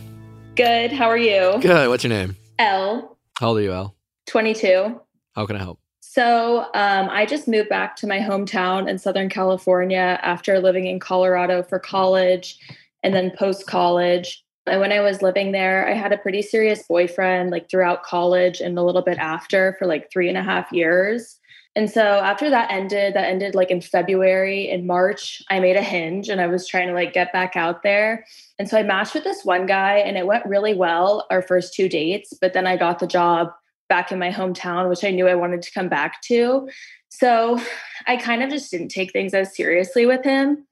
Good. 0.57 0.91
How 0.91 1.07
are 1.07 1.17
you? 1.17 1.59
Good. 1.61 1.87
What's 1.87 2.03
your 2.03 2.09
name? 2.09 2.35
L, 2.57 3.15
How 3.39 3.49
old 3.49 3.59
are 3.59 3.61
you, 3.61 3.71
Al? 3.71 3.95
22. 4.25 4.99
How 5.35 5.45
can 5.45 5.55
I 5.55 5.59
help? 5.59 5.79
So 5.99 6.61
um, 6.73 7.09
I 7.11 7.27
just 7.27 7.47
moved 7.47 7.69
back 7.69 7.95
to 7.97 8.07
my 8.07 8.17
hometown 8.17 8.89
in 8.89 8.97
Southern 8.97 9.29
California 9.29 10.19
after 10.23 10.57
living 10.57 10.87
in 10.87 10.99
Colorado 10.99 11.61
for 11.61 11.77
college 11.77 12.57
and 13.03 13.13
then 13.13 13.29
post 13.37 13.67
college. 13.67 14.43
And 14.65 14.81
when 14.81 14.91
I 14.91 14.99
was 14.99 15.21
living 15.21 15.51
there, 15.51 15.87
I 15.87 15.93
had 15.93 16.11
a 16.11 16.17
pretty 16.17 16.41
serious 16.41 16.81
boyfriend 16.87 17.51
like 17.51 17.69
throughout 17.69 18.01
college 18.01 18.59
and 18.59 18.79
a 18.79 18.83
little 18.83 19.03
bit 19.03 19.19
after 19.19 19.75
for 19.77 19.85
like 19.85 20.09
three 20.11 20.27
and 20.27 20.39
a 20.39 20.43
half 20.43 20.71
years. 20.71 21.39
And 21.77 21.91
so 21.91 22.01
after 22.01 22.49
that 22.49 22.71
ended, 22.71 23.13
that 23.13 23.25
ended 23.25 23.53
like 23.53 23.69
in 23.69 23.81
February. 23.81 24.67
In 24.67 24.87
March, 24.87 25.43
I 25.51 25.59
made 25.59 25.75
a 25.75 25.83
hinge 25.83 26.27
and 26.27 26.41
I 26.41 26.47
was 26.47 26.67
trying 26.67 26.87
to 26.87 26.93
like 26.95 27.13
get 27.13 27.31
back 27.31 27.55
out 27.55 27.83
there. 27.83 28.25
And 28.57 28.67
so 28.67 28.79
I 28.79 28.83
matched 28.83 29.13
with 29.13 29.23
this 29.23 29.45
one 29.45 29.67
guy 29.67 29.97
and 29.97 30.17
it 30.17 30.25
went 30.25 30.43
really 30.47 30.73
well 30.73 31.27
our 31.29 31.43
first 31.43 31.75
two 31.75 31.87
dates. 31.87 32.33
But 32.41 32.53
then 32.53 32.65
I 32.65 32.77
got 32.77 32.97
the 32.97 33.05
job 33.05 33.49
back 33.89 34.11
in 34.11 34.17
my 34.17 34.31
hometown, 34.31 34.89
which 34.89 35.03
I 35.03 35.11
knew 35.11 35.27
I 35.27 35.35
wanted 35.35 35.61
to 35.61 35.71
come 35.71 35.87
back 35.87 36.19
to. 36.23 36.67
So 37.09 37.61
I 38.07 38.17
kind 38.17 38.41
of 38.41 38.49
just 38.49 38.71
didn't 38.71 38.89
take 38.89 39.13
things 39.13 39.35
as 39.35 39.55
seriously 39.55 40.07
with 40.07 40.23
him, 40.23 40.65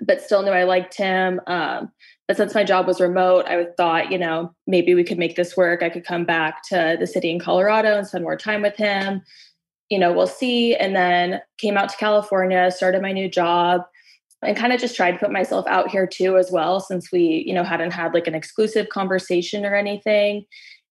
but 0.00 0.22
still 0.22 0.42
knew 0.42 0.52
I 0.52 0.64
liked 0.64 0.96
him. 0.96 1.42
Um, 1.46 1.92
but 2.26 2.38
since 2.38 2.54
my 2.54 2.64
job 2.64 2.86
was 2.86 3.02
remote, 3.02 3.44
I 3.48 3.66
thought, 3.76 4.10
you 4.10 4.16
know, 4.16 4.54
maybe 4.66 4.94
we 4.94 5.04
could 5.04 5.18
make 5.18 5.36
this 5.36 5.58
work. 5.58 5.82
I 5.82 5.90
could 5.90 6.06
come 6.06 6.24
back 6.24 6.62
to 6.70 6.96
the 6.98 7.06
city 7.06 7.30
in 7.30 7.38
Colorado 7.38 7.98
and 7.98 8.06
spend 8.06 8.24
more 8.24 8.38
time 8.38 8.62
with 8.62 8.76
him. 8.76 9.20
You 9.92 9.98
know, 9.98 10.10
we'll 10.10 10.26
see. 10.26 10.74
And 10.74 10.96
then 10.96 11.42
came 11.58 11.76
out 11.76 11.90
to 11.90 11.96
California, 11.98 12.70
started 12.70 13.02
my 13.02 13.12
new 13.12 13.28
job, 13.28 13.82
and 14.40 14.56
kind 14.56 14.72
of 14.72 14.80
just 14.80 14.96
tried 14.96 15.12
to 15.12 15.18
put 15.18 15.30
myself 15.30 15.66
out 15.66 15.90
here 15.90 16.06
too, 16.06 16.38
as 16.38 16.50
well, 16.50 16.80
since 16.80 17.12
we, 17.12 17.44
you 17.46 17.52
know, 17.52 17.62
hadn't 17.62 17.90
had 17.92 18.14
like 18.14 18.26
an 18.26 18.34
exclusive 18.34 18.88
conversation 18.88 19.66
or 19.66 19.74
anything. 19.74 20.46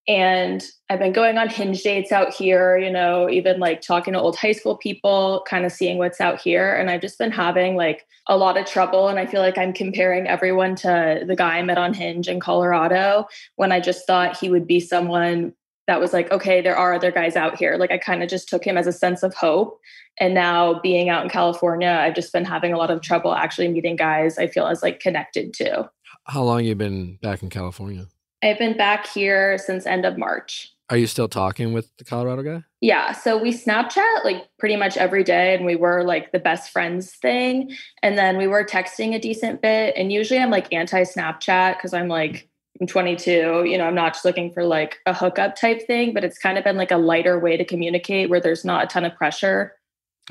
And 0.07 0.63
I've 0.87 0.99
been 0.99 1.13
going 1.13 1.39
on 1.39 1.49
hinge 1.49 1.81
dates 1.81 2.11
out 2.11 2.31
here, 2.31 2.77
you 2.77 2.91
know, 2.91 3.27
even 3.27 3.59
like 3.59 3.81
talking 3.81 4.13
to 4.13 4.19
old 4.19 4.35
high 4.35 4.51
school 4.51 4.77
people, 4.77 5.43
kind 5.49 5.65
of 5.65 5.71
seeing 5.71 5.97
what's 5.97 6.21
out 6.21 6.39
here. 6.39 6.75
And 6.75 6.91
I've 6.91 7.01
just 7.01 7.17
been 7.17 7.31
having 7.31 7.75
like 7.75 8.05
a 8.27 8.37
lot 8.37 8.55
of 8.55 8.67
trouble. 8.67 9.07
And 9.07 9.17
I 9.17 9.25
feel 9.25 9.41
like 9.41 9.57
I'm 9.57 9.73
comparing 9.73 10.27
everyone 10.27 10.75
to 10.75 11.23
the 11.25 11.35
guy 11.35 11.57
I 11.57 11.63
met 11.63 11.79
on 11.79 11.95
Hinge 11.95 12.27
in 12.27 12.39
Colorado 12.39 13.25
when 13.55 13.71
I 13.71 13.79
just 13.79 14.05
thought 14.05 14.37
he 14.37 14.47
would 14.47 14.67
be 14.67 14.79
someone 14.79 15.53
that 15.87 15.99
was 15.99 16.13
like, 16.13 16.31
okay, 16.31 16.61
there 16.61 16.75
are 16.75 16.93
other 16.93 17.11
guys 17.11 17.35
out 17.35 17.57
here. 17.57 17.75
Like 17.77 17.91
I 17.91 17.97
kind 17.97 18.23
of 18.23 18.29
just 18.29 18.47
took 18.47 18.63
him 18.63 18.77
as 18.77 18.87
a 18.87 18.91
sense 18.91 19.23
of 19.23 19.33
hope. 19.33 19.79
And 20.19 20.33
now 20.33 20.79
being 20.81 21.09
out 21.09 21.23
in 21.23 21.29
California, 21.29 21.89
I've 21.89 22.15
just 22.15 22.33
been 22.33 22.45
having 22.45 22.73
a 22.73 22.77
lot 22.77 22.91
of 22.91 23.01
trouble 23.01 23.33
actually 23.33 23.67
meeting 23.69 23.95
guys 23.95 24.37
I 24.37 24.47
feel 24.47 24.67
as 24.67 24.83
like 24.83 24.99
connected 24.99 25.53
to. 25.55 25.89
How 26.25 26.43
long 26.43 26.63
you 26.63 26.75
been 26.75 27.17
back 27.21 27.41
in 27.41 27.49
California? 27.49 28.05
I've 28.43 28.59
been 28.59 28.77
back 28.77 29.07
here 29.07 29.57
since 29.57 29.85
end 29.85 30.05
of 30.05 30.17
March. 30.17 30.71
Are 30.89 30.97
you 30.97 31.07
still 31.07 31.29
talking 31.29 31.71
with 31.71 31.89
the 31.97 32.03
Colorado 32.03 32.43
guy? 32.43 32.63
Yeah, 32.81 33.13
so 33.13 33.37
we 33.37 33.53
Snapchat 33.53 34.25
like 34.25 34.49
pretty 34.59 34.75
much 34.75 34.97
every 34.97 35.23
day, 35.23 35.55
and 35.55 35.65
we 35.65 35.77
were 35.77 36.03
like 36.03 36.33
the 36.33 36.39
best 36.39 36.69
friends 36.69 37.11
thing. 37.15 37.71
And 38.03 38.17
then 38.17 38.37
we 38.37 38.45
were 38.45 38.65
texting 38.65 39.15
a 39.15 39.19
decent 39.19 39.61
bit. 39.61 39.95
And 39.95 40.11
usually 40.11 40.41
I'm 40.41 40.49
like 40.49 40.73
anti 40.73 41.03
Snapchat 41.03 41.77
because 41.77 41.93
I'm 41.93 42.09
like, 42.09 42.49
I'm 42.81 42.87
22, 42.87 43.65
you 43.65 43.77
know, 43.77 43.85
I'm 43.85 43.93
not 43.93 44.13
just 44.13 44.25
looking 44.25 44.51
for 44.51 44.63
like 44.63 44.97
a 45.05 45.13
hookup 45.13 45.55
type 45.55 45.85
thing, 45.85 46.15
but 46.15 46.23
it's 46.23 46.39
kind 46.39 46.57
of 46.57 46.63
been 46.63 46.77
like 46.77 46.89
a 46.89 46.97
lighter 46.97 47.37
way 47.37 47.55
to 47.55 47.63
communicate 47.63 48.27
where 48.27 48.41
there's 48.41 48.65
not 48.65 48.83
a 48.83 48.87
ton 48.87 49.05
of 49.05 49.15
pressure. 49.15 49.73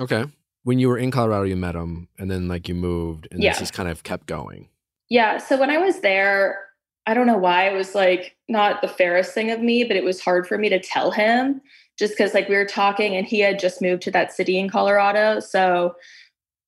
Okay. 0.01 0.25
When 0.65 0.81
you 0.81 0.89
were 0.89 0.99
in 0.99 1.13
Colorado, 1.13 1.45
you 1.45 1.55
met 1.55 1.77
him, 1.77 2.09
and 2.19 2.29
then 2.29 2.49
like 2.49 2.69
you 2.69 2.75
moved, 2.75 3.29
and 3.31 3.41
Yeah. 3.41 3.51
this 3.51 3.61
just 3.61 3.73
kind 3.73 3.89
of 3.89 4.03
kept 4.03 4.27
going. 4.27 4.69
Yeah. 5.09 5.39
So 5.39 5.59
when 5.59 5.71
I 5.71 5.79
was 5.79 6.01
there, 6.01 6.59
I 7.07 7.15
don't 7.15 7.29
know 7.29 7.39
why 7.39 7.69
it 7.69 7.75
was 7.77 7.95
like 7.95 8.37
not 8.49 8.83
the 8.83 8.89
fairest 8.89 9.33
thing 9.33 9.53
of 9.53 9.61
me, 9.61 9.85
but 9.85 9.97
it 9.97 10.05
was 10.05 10.21
hard 10.21 10.49
for 10.49 10.59
me 10.59 10.69
to 10.71 10.81
tell 10.81 11.13
him 11.13 11.61
just 11.99 12.15
because 12.15 12.35
like 12.35 12.49
we 12.49 12.57
were 12.57 12.67
talking 12.67 13.15
and 13.17 13.27
he 13.27 13.41
had 13.41 13.61
just 13.61 13.81
moved 13.81 14.03
to 14.03 14.11
that 14.11 14.33
city 14.33 14.59
in 14.59 14.69
Colorado. 14.69 15.39
So 15.39 15.95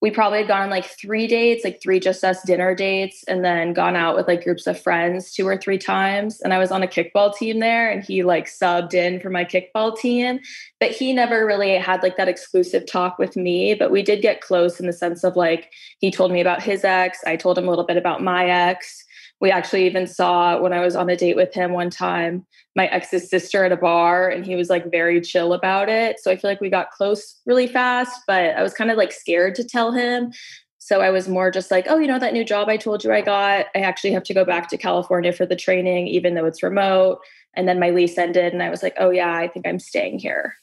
we 0.02 0.11
probably 0.11 0.38
had 0.38 0.49
gone 0.49 0.62
on 0.62 0.68
like 0.68 0.85
three 0.85 1.28
dates, 1.28 1.62
like 1.62 1.80
three 1.80 2.00
just 2.00 2.25
us 2.25 2.42
dinner 2.42 2.75
dates, 2.75 3.23
and 3.28 3.44
then 3.44 3.73
gone 3.73 3.94
out 3.94 4.16
with 4.16 4.26
like 4.26 4.42
groups 4.42 4.66
of 4.66 4.78
friends 4.78 5.32
two 5.32 5.47
or 5.47 5.56
three 5.56 5.78
times. 5.78 6.40
And 6.40 6.52
I 6.52 6.59
was 6.59 6.73
on 6.73 6.82
a 6.82 6.88
kickball 6.88 7.35
team 7.35 7.61
there, 7.61 7.88
and 7.88 8.02
he 8.02 8.25
like 8.25 8.47
subbed 8.47 8.94
in 8.94 9.21
for 9.21 9.30
my 9.30 9.44
kickball 9.44 9.97
team. 9.97 10.40
But 10.80 10.90
he 10.90 11.12
never 11.12 11.47
really 11.47 11.76
had 11.76 12.02
like 12.02 12.16
that 12.16 12.28
exclusive 12.28 12.85
talk 12.85 13.16
with 13.16 13.37
me. 13.37 13.75
But 13.75 13.92
we 13.92 14.02
did 14.02 14.23
get 14.23 14.40
close 14.40 14.80
in 14.80 14.88
the 14.88 14.92
sense 14.92 15.23
of 15.23 15.37
like 15.37 15.71
he 16.00 16.11
told 16.11 16.32
me 16.32 16.40
about 16.40 16.64
his 16.64 16.82
ex, 16.82 17.21
I 17.25 17.37
told 17.37 17.56
him 17.56 17.68
a 17.68 17.71
little 17.71 17.87
bit 17.87 17.97
about 17.97 18.21
my 18.21 18.47
ex. 18.47 19.04
We 19.42 19.50
actually 19.50 19.84
even 19.87 20.06
saw 20.06 20.58
when 20.58 20.72
I 20.72 20.80
was 20.80 20.96
on 20.96 21.11
a 21.11 21.16
date 21.16 21.37
with 21.37 21.52
him 21.52 21.72
one 21.72 21.90
time 21.90 22.46
my 22.75 22.87
ex's 22.87 23.28
sister 23.28 23.64
at 23.64 23.72
a 23.72 23.76
bar 23.76 24.28
and 24.28 24.46
he 24.46 24.56
was 24.56 24.70
like 24.70 24.90
very 24.90 25.20
chill 25.20 25.52
about 25.52 25.88
it. 25.88 26.18
So 26.20 26.30
I 26.30 26.37
feel 26.37 26.50
like 26.50 26.61
we 26.61 26.70
got 26.70 26.90
close 26.90 27.40
really 27.44 27.66
fast, 27.66 28.22
but 28.26 28.56
I 28.56 28.62
was 28.62 28.72
kind 28.72 28.90
of 28.90 28.96
like 28.96 29.12
scared 29.12 29.54
to 29.56 29.64
tell 29.64 29.92
him. 29.92 30.32
So 30.78 31.00
I 31.00 31.11
was 31.11 31.28
more 31.28 31.50
just 31.50 31.70
like, 31.70 31.87
oh, 31.88 31.99
you 31.99 32.06
know, 32.06 32.18
that 32.18 32.32
new 32.32 32.44
job 32.44 32.68
I 32.68 32.76
told 32.76 33.04
you 33.04 33.12
I 33.12 33.20
got, 33.20 33.66
I 33.75 33.80
actually 33.80 34.12
have 34.12 34.25
to 34.25 34.34
go 34.34 34.44
back 34.44 34.68
to 34.68 34.78
California 34.78 35.32
for 35.32 35.44
the 35.46 35.56
training, 35.56 36.08
even 36.08 36.34
though 36.34 36.46
it's 36.46 36.62
remote. 36.62 37.18
And 37.54 37.68
then 37.68 37.78
my 37.78 37.90
lease 37.90 38.16
ended 38.16 38.52
and 38.52 38.62
I 38.62 38.70
was 38.70 38.82
like, 38.82 38.94
oh, 38.99 39.11
yeah, 39.11 39.34
I 39.34 39.49
think 39.49 39.66
I'm 39.66 39.78
staying 39.78 40.18
here. 40.18 40.54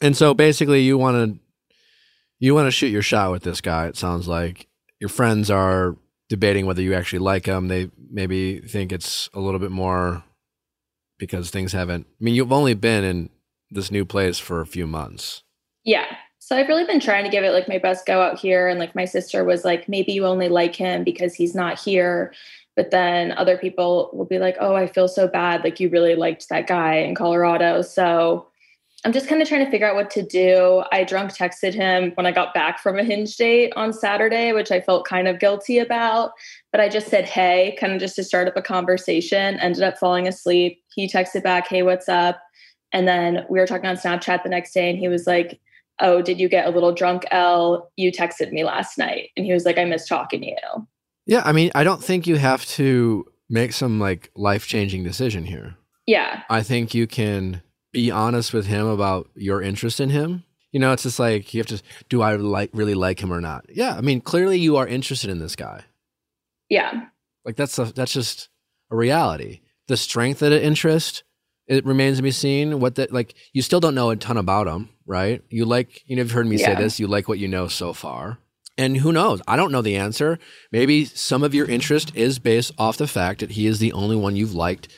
And 0.00 0.16
so 0.16 0.34
basically, 0.34 0.82
you 0.82 0.98
want 0.98 1.16
to 1.16 1.38
you 2.40 2.56
want 2.56 2.66
to 2.66 2.72
shoot 2.72 2.88
your 2.88 3.02
shot 3.02 3.30
with 3.30 3.44
this 3.44 3.60
guy. 3.60 3.86
It 3.86 3.96
sounds 3.96 4.26
like 4.26 4.66
your 4.98 5.08
friends 5.08 5.48
are 5.48 5.96
debating 6.32 6.64
whether 6.64 6.80
you 6.80 6.94
actually 6.94 7.18
like 7.18 7.44
him. 7.44 7.68
They 7.68 7.90
maybe 8.10 8.58
think 8.60 8.90
it's 8.90 9.28
a 9.34 9.38
little 9.38 9.60
bit 9.60 9.70
more 9.70 10.24
because 11.18 11.50
things 11.50 11.74
haven't. 11.74 12.06
I 12.08 12.24
mean, 12.24 12.34
you've 12.34 12.50
only 12.50 12.72
been 12.72 13.04
in 13.04 13.28
this 13.70 13.90
new 13.90 14.06
place 14.06 14.38
for 14.38 14.62
a 14.62 14.66
few 14.66 14.86
months. 14.86 15.42
Yeah. 15.84 16.06
So 16.38 16.56
I've 16.56 16.68
really 16.68 16.86
been 16.86 17.00
trying 17.00 17.24
to 17.24 17.30
give 17.30 17.44
it 17.44 17.50
like 17.50 17.68
my 17.68 17.76
best 17.76 18.06
go 18.06 18.22
out 18.22 18.38
here. 18.38 18.66
And 18.66 18.80
like 18.80 18.94
my 18.94 19.04
sister 19.04 19.44
was 19.44 19.62
like, 19.62 19.90
maybe 19.90 20.12
you 20.12 20.24
only 20.24 20.48
like 20.48 20.74
him 20.74 21.04
because 21.04 21.34
he's 21.34 21.54
not 21.54 21.78
here. 21.78 22.32
But 22.76 22.92
then 22.92 23.32
other 23.32 23.58
people 23.58 24.08
will 24.14 24.24
be 24.24 24.38
like, 24.38 24.56
oh, 24.58 24.74
I 24.74 24.86
feel 24.86 25.08
so 25.08 25.28
bad. 25.28 25.62
Like 25.62 25.80
you 25.80 25.90
really 25.90 26.14
liked 26.14 26.48
that 26.48 26.66
guy 26.66 26.94
in 26.94 27.14
Colorado. 27.14 27.82
So 27.82 28.46
I'm 29.04 29.12
just 29.12 29.28
kind 29.28 29.42
of 29.42 29.48
trying 29.48 29.64
to 29.64 29.70
figure 29.70 29.88
out 29.88 29.96
what 29.96 30.10
to 30.10 30.22
do. 30.22 30.84
I 30.92 31.02
drunk 31.02 31.32
texted 31.32 31.74
him 31.74 32.12
when 32.14 32.24
I 32.24 32.30
got 32.30 32.54
back 32.54 32.78
from 32.78 32.98
a 32.98 33.04
hinge 33.04 33.36
date 33.36 33.72
on 33.74 33.92
Saturday, 33.92 34.52
which 34.52 34.70
I 34.70 34.80
felt 34.80 35.06
kind 35.06 35.26
of 35.26 35.40
guilty 35.40 35.78
about. 35.78 36.32
But 36.70 36.80
I 36.80 36.88
just 36.88 37.08
said, 37.08 37.24
hey, 37.24 37.76
kind 37.80 37.92
of 37.92 37.98
just 37.98 38.14
to 38.16 38.24
start 38.24 38.46
up 38.46 38.56
a 38.56 38.62
conversation, 38.62 39.58
ended 39.58 39.82
up 39.82 39.98
falling 39.98 40.28
asleep. 40.28 40.80
He 40.94 41.08
texted 41.08 41.42
back, 41.42 41.66
hey, 41.66 41.82
what's 41.82 42.08
up? 42.08 42.40
And 42.92 43.08
then 43.08 43.44
we 43.50 43.58
were 43.58 43.66
talking 43.66 43.86
on 43.86 43.96
Snapchat 43.96 44.44
the 44.44 44.48
next 44.48 44.72
day, 44.72 44.88
and 44.88 44.98
he 44.98 45.08
was 45.08 45.26
like, 45.26 45.60
oh, 45.98 46.22
did 46.22 46.38
you 46.38 46.48
get 46.48 46.66
a 46.66 46.70
little 46.70 46.92
drunk, 46.92 47.24
Elle? 47.30 47.90
You 47.96 48.12
texted 48.12 48.52
me 48.52 48.64
last 48.64 48.98
night. 48.98 49.30
And 49.36 49.44
he 49.46 49.52
was 49.52 49.64
like, 49.64 49.78
I 49.78 49.84
miss 49.84 50.06
talking 50.06 50.42
to 50.42 50.46
you. 50.46 50.86
Yeah. 51.26 51.42
I 51.44 51.52
mean, 51.52 51.70
I 51.74 51.84
don't 51.84 52.02
think 52.02 52.26
you 52.26 52.36
have 52.36 52.64
to 52.66 53.26
make 53.48 53.72
some 53.72 54.00
like 54.00 54.30
life 54.36 54.66
changing 54.66 55.04
decision 55.04 55.44
here. 55.44 55.76
Yeah. 56.06 56.42
I 56.50 56.62
think 56.62 56.94
you 56.94 57.06
can 57.06 57.62
be 57.92 58.10
honest 58.10 58.52
with 58.52 58.66
him 58.66 58.86
about 58.86 59.30
your 59.34 59.62
interest 59.62 60.00
in 60.00 60.10
him. 60.10 60.44
You 60.70 60.80
know, 60.80 60.92
it's 60.92 61.02
just 61.02 61.18
like 61.18 61.52
you 61.52 61.60
have 61.60 61.66
to 61.68 61.82
do 62.08 62.22
I 62.22 62.34
like 62.36 62.70
really 62.72 62.94
like 62.94 63.20
him 63.20 63.32
or 63.32 63.40
not? 63.40 63.66
Yeah, 63.68 63.94
I 63.94 64.00
mean, 64.00 64.20
clearly 64.20 64.58
you 64.58 64.76
are 64.76 64.86
interested 64.86 65.28
in 65.28 65.38
this 65.38 65.54
guy. 65.54 65.84
Yeah. 66.68 67.08
Like 67.44 67.56
that's 67.56 67.78
a, 67.78 67.84
that's 67.86 68.12
just 68.12 68.48
a 68.90 68.96
reality. 68.96 69.60
The 69.88 69.96
strength 69.96 70.40
of 70.42 70.50
the 70.50 70.64
interest 70.64 71.24
it 71.66 71.84
remains 71.86 72.16
to 72.18 72.22
be 72.22 72.30
seen. 72.30 72.80
What 72.80 72.96
that 72.96 73.12
like 73.12 73.34
you 73.52 73.62
still 73.62 73.80
don't 73.80 73.94
know 73.94 74.10
a 74.10 74.16
ton 74.16 74.36
about 74.36 74.66
him, 74.66 74.90
right? 75.06 75.42
You 75.48 75.64
like 75.64 76.02
you 76.06 76.16
know 76.16 76.22
you've 76.22 76.32
heard 76.32 76.46
me 76.46 76.58
say 76.58 76.74
this. 76.74 76.98
You 76.98 77.06
like 77.06 77.28
what 77.28 77.38
you 77.38 77.48
know 77.48 77.68
so 77.68 77.92
far, 77.92 78.38
and 78.76 78.96
who 78.96 79.12
knows? 79.12 79.40
I 79.46 79.56
don't 79.56 79.72
know 79.72 79.82
the 79.82 79.96
answer. 79.96 80.38
Maybe 80.70 81.04
some 81.04 81.42
of 81.42 81.54
your 81.54 81.66
interest 81.66 82.14
is 82.14 82.38
based 82.38 82.72
off 82.78 82.96
the 82.96 83.06
fact 83.06 83.40
that 83.40 83.52
he 83.52 83.66
is 83.66 83.78
the 83.78 83.92
only 83.92 84.16
one 84.16 84.36
you've 84.36 84.54
liked 84.54 84.88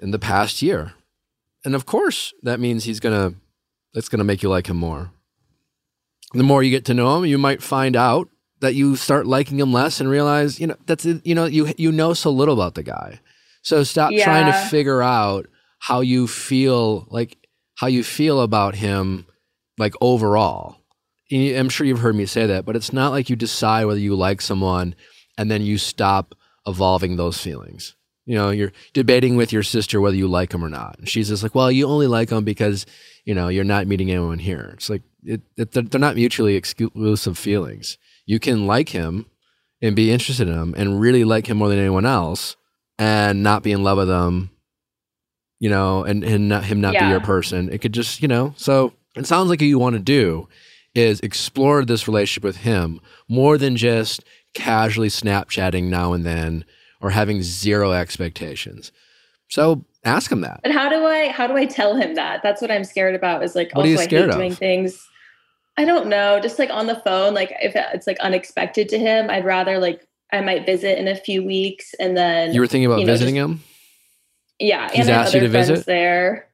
in 0.00 0.10
the 0.10 0.18
past 0.18 0.62
year, 0.62 0.92
and 1.68 1.74
of 1.74 1.84
course 1.84 2.32
that 2.42 2.60
means 2.60 2.84
he's 2.84 2.98
gonna 2.98 3.34
that's 3.92 4.08
gonna 4.08 4.24
make 4.24 4.42
you 4.42 4.48
like 4.48 4.70
him 4.70 4.78
more. 4.78 5.10
The 6.32 6.42
more 6.42 6.62
you 6.62 6.70
get 6.70 6.86
to 6.86 6.94
know 6.94 7.18
him, 7.18 7.26
you 7.26 7.36
might 7.36 7.62
find 7.62 7.94
out 7.94 8.30
that 8.60 8.74
you 8.74 8.96
start 8.96 9.26
liking 9.26 9.60
him 9.60 9.70
less 9.70 10.00
and 10.00 10.08
realize 10.08 10.58
you 10.58 10.66
know 10.66 10.76
that's 10.86 11.04
you 11.04 11.34
know 11.34 11.44
you 11.44 11.74
you 11.76 11.92
know 11.92 12.14
so 12.14 12.30
little 12.30 12.54
about 12.54 12.74
the 12.74 12.82
guy. 12.82 13.20
So 13.60 13.82
stop 13.82 14.12
trying 14.24 14.46
to 14.46 14.68
figure 14.70 15.02
out 15.02 15.46
how 15.78 16.00
you 16.00 16.26
feel 16.26 17.06
like 17.10 17.36
how 17.74 17.86
you 17.86 18.02
feel 18.02 18.40
about 18.40 18.74
him 18.74 19.26
like 19.76 19.92
overall. 20.00 20.78
I'm 21.30 21.68
sure 21.68 21.86
you've 21.86 22.00
heard 22.00 22.16
me 22.16 22.24
say 22.24 22.46
that, 22.46 22.64
but 22.64 22.76
it's 22.76 22.94
not 22.94 23.10
like 23.10 23.28
you 23.28 23.36
decide 23.36 23.84
whether 23.84 24.00
you 24.00 24.16
like 24.16 24.40
someone 24.40 24.94
and 25.36 25.50
then 25.50 25.60
you 25.60 25.76
stop 25.76 26.34
evolving 26.66 27.16
those 27.16 27.36
feelings. 27.38 27.94
You 28.28 28.34
know, 28.34 28.50
you're 28.50 28.72
debating 28.92 29.36
with 29.36 29.52
your 29.52 29.62
sister 29.62 30.00
whether 30.00 30.16
you 30.16 30.28
like 30.28 30.52
him 30.52 30.64
or 30.64 30.68
not. 30.68 30.98
And 30.98 31.08
she's 31.08 31.28
just 31.28 31.42
like, 31.42 31.54
"Well, 31.54 31.72
you 31.72 31.86
only 31.86 32.06
like 32.06 32.30
him 32.30 32.44
because, 32.44 32.84
you 33.24 33.34
know, 33.34 33.48
you're 33.48 33.64
not 33.64 33.86
meeting 33.86 34.10
anyone 34.10 34.38
here." 34.38 34.70
It's 34.74 34.90
like 34.90 35.02
it, 35.24 35.40
it, 35.56 35.72
they're 35.72 35.82
they're 35.82 36.00
not 36.00 36.16
mutually 36.16 36.54
exclusive 36.54 37.38
feelings. 37.38 37.96
You 38.26 38.38
can 38.38 38.66
like 38.66 38.90
him 38.90 39.26
and 39.80 39.96
be 39.96 40.10
interested 40.12 40.48
in 40.48 40.54
him 40.54 40.74
and 40.76 41.00
really 41.00 41.24
like 41.24 41.46
him 41.46 41.56
more 41.56 41.68
than 41.68 41.78
anyone 41.78 42.04
else 42.04 42.56
and 42.98 43.42
not 43.42 43.62
be 43.62 43.72
in 43.72 43.82
love 43.82 43.98
with 43.98 44.10
him 44.10 44.50
you 45.60 45.68
know, 45.68 46.04
and, 46.04 46.22
and 46.24 46.48
not, 46.48 46.64
him 46.64 46.80
not 46.80 46.92
be 46.92 47.04
your 47.06 47.20
person. 47.20 47.68
It 47.72 47.78
could 47.78 47.92
just, 47.92 48.22
you 48.22 48.28
know, 48.28 48.54
so 48.56 48.92
it 49.16 49.26
sounds 49.26 49.50
like 49.50 49.60
what 49.60 49.66
you 49.66 49.78
want 49.78 49.94
to 49.94 50.00
do 50.00 50.48
is 50.94 51.20
explore 51.20 51.84
this 51.84 52.06
relationship 52.06 52.44
with 52.44 52.58
him 52.58 53.00
more 53.28 53.58
than 53.58 53.76
just 53.76 54.24
casually 54.54 55.08
Snapchatting 55.08 55.84
now 55.84 56.12
and 56.12 56.24
then 56.24 56.64
or 57.00 57.10
having 57.10 57.42
zero 57.42 57.92
expectations. 57.92 58.92
So 59.48 59.84
ask 60.04 60.30
him 60.30 60.40
that. 60.42 60.60
But 60.62 60.72
how 60.72 60.88
do 60.88 61.04
I 61.06 61.28
how 61.28 61.46
do 61.46 61.56
I 61.56 61.64
tell 61.66 61.96
him 61.96 62.14
that? 62.14 62.42
That's 62.42 62.60
what 62.60 62.70
I'm 62.70 62.84
scared 62.84 63.14
about. 63.14 63.42
Is 63.42 63.54
like 63.54 63.70
What 63.74 63.84
are 63.86 63.88
you 63.88 63.94
also 63.94 64.02
I 64.02 64.06
scared 64.06 64.22
hate 64.24 64.30
of? 64.30 64.36
doing 64.36 64.54
things. 64.54 65.06
I 65.76 65.84
don't 65.84 66.08
know, 66.08 66.40
just 66.40 66.58
like 66.58 66.70
on 66.70 66.86
the 66.86 66.96
phone. 66.96 67.34
Like 67.34 67.52
if 67.62 67.72
it's 67.76 68.06
like 68.06 68.18
unexpected 68.20 68.88
to 68.90 68.98
him, 68.98 69.30
I'd 69.30 69.44
rather 69.44 69.78
like 69.78 70.06
I 70.32 70.40
might 70.42 70.66
visit 70.66 70.98
in 70.98 71.08
a 71.08 71.16
few 71.16 71.42
weeks 71.44 71.94
and 72.00 72.16
then 72.16 72.52
You 72.52 72.60
were 72.60 72.66
thinking 72.66 72.86
about 72.86 73.00
you 73.00 73.06
know, 73.06 73.12
visiting 73.12 73.36
just- 73.36 73.50
him? 73.50 73.60
yeah, 74.58 74.90
he's 74.90 75.06
and 75.06 75.10
asked 75.16 75.32
you 75.34 75.38
other 75.40 75.46
to 75.46 75.52
friends 75.52 75.68
visit? 75.70 75.86
there. 75.86 76.48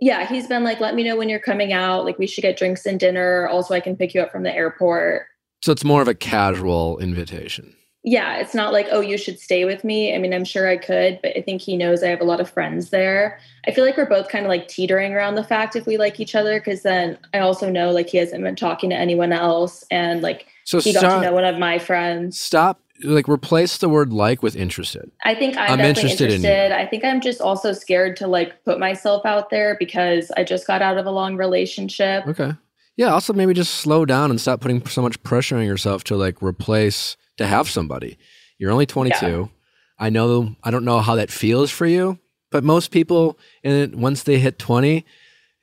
Yeah, 0.00 0.26
he's 0.26 0.46
been 0.48 0.64
like, 0.64 0.80
let 0.80 0.94
me 0.94 1.04
know 1.04 1.16
when 1.16 1.28
you're 1.28 1.38
coming 1.38 1.72
out. 1.72 2.04
Like 2.04 2.18
we 2.18 2.26
should 2.26 2.42
get 2.42 2.56
drinks 2.56 2.86
and 2.86 2.98
dinner. 2.98 3.46
Also, 3.48 3.74
I 3.74 3.80
can 3.80 3.96
pick 3.96 4.14
you 4.14 4.20
up 4.22 4.32
from 4.32 4.42
the 4.42 4.52
airport. 4.54 5.26
So 5.62 5.70
it's 5.70 5.84
more 5.84 6.00
of 6.02 6.08
a 6.08 6.14
casual 6.14 6.98
invitation. 6.98 7.74
Yeah, 8.04 8.38
it's 8.38 8.54
not 8.54 8.72
like, 8.72 8.88
oh, 8.90 9.00
you 9.00 9.16
should 9.16 9.38
stay 9.38 9.64
with 9.64 9.84
me. 9.84 10.12
I 10.12 10.18
mean, 10.18 10.34
I'm 10.34 10.44
sure 10.44 10.68
I 10.68 10.76
could, 10.76 11.20
but 11.22 11.36
I 11.36 11.40
think 11.40 11.62
he 11.62 11.76
knows 11.76 12.02
I 12.02 12.08
have 12.08 12.20
a 12.20 12.24
lot 12.24 12.40
of 12.40 12.50
friends 12.50 12.90
there. 12.90 13.38
I 13.66 13.70
feel 13.70 13.84
like 13.84 13.96
we're 13.96 14.06
both 14.06 14.28
kind 14.28 14.44
of 14.44 14.48
like 14.48 14.66
teetering 14.66 15.12
around 15.12 15.36
the 15.36 15.44
fact 15.44 15.76
if 15.76 15.86
we 15.86 15.96
like 15.96 16.18
each 16.18 16.34
other, 16.34 16.58
because 16.58 16.82
then 16.82 17.16
I 17.32 17.38
also 17.38 17.70
know 17.70 17.92
like 17.92 18.08
he 18.08 18.18
hasn't 18.18 18.42
been 18.42 18.56
talking 18.56 18.90
to 18.90 18.96
anyone 18.96 19.32
else. 19.32 19.84
And 19.90 20.20
like 20.20 20.46
So 20.64 20.80
he 20.80 20.92
got 20.92 21.02
to 21.02 21.20
know 21.20 21.32
one 21.32 21.44
of 21.44 21.58
my 21.58 21.78
friends. 21.78 22.40
stop, 22.40 22.80
like 23.04 23.28
replace 23.28 23.78
the 23.78 23.88
word 23.88 24.12
like 24.12 24.42
with 24.42 24.56
interested. 24.56 25.10
I 25.24 25.34
think 25.34 25.56
I'm, 25.56 25.78
I'm 25.78 25.80
interested 25.80 26.30
interested. 26.30 26.66
in 26.66 26.70
you. 26.72 26.76
I 26.76 26.86
think 26.86 27.04
I'm 27.04 27.20
just 27.20 27.40
also 27.40 27.72
scared 27.72 28.16
to 28.16 28.26
like 28.26 28.64
put 28.64 28.80
myself 28.80 29.24
out 29.24 29.50
there 29.50 29.76
because 29.78 30.30
I 30.36 30.42
just 30.44 30.66
got 30.66 30.82
out 30.82 30.98
of 30.98 31.06
a 31.06 31.10
long 31.10 31.36
relationship. 31.36 32.26
Okay. 32.26 32.52
Yeah. 32.96 33.12
Also, 33.12 33.32
maybe 33.32 33.54
just 33.54 33.74
slow 33.76 34.04
down 34.04 34.30
and 34.30 34.40
stop 34.40 34.60
putting 34.60 34.84
so 34.86 35.02
much 35.02 35.22
pressure 35.22 35.56
on 35.56 35.64
yourself 35.64 36.04
to 36.04 36.16
like 36.16 36.42
replace 36.42 37.16
to 37.42 37.48
have 37.48 37.68
somebody. 37.68 38.18
You're 38.58 38.70
only 38.72 38.86
22. 38.86 39.50
I 39.98 40.10
know. 40.10 40.56
I 40.62 40.70
don't 40.70 40.84
know 40.84 41.00
how 41.00 41.14
that 41.16 41.30
feels 41.30 41.70
for 41.70 41.86
you, 41.86 42.18
but 42.50 42.64
most 42.64 42.90
people, 42.90 43.38
and 43.62 43.94
once 43.96 44.22
they 44.24 44.38
hit 44.38 44.58
20, 44.58 45.04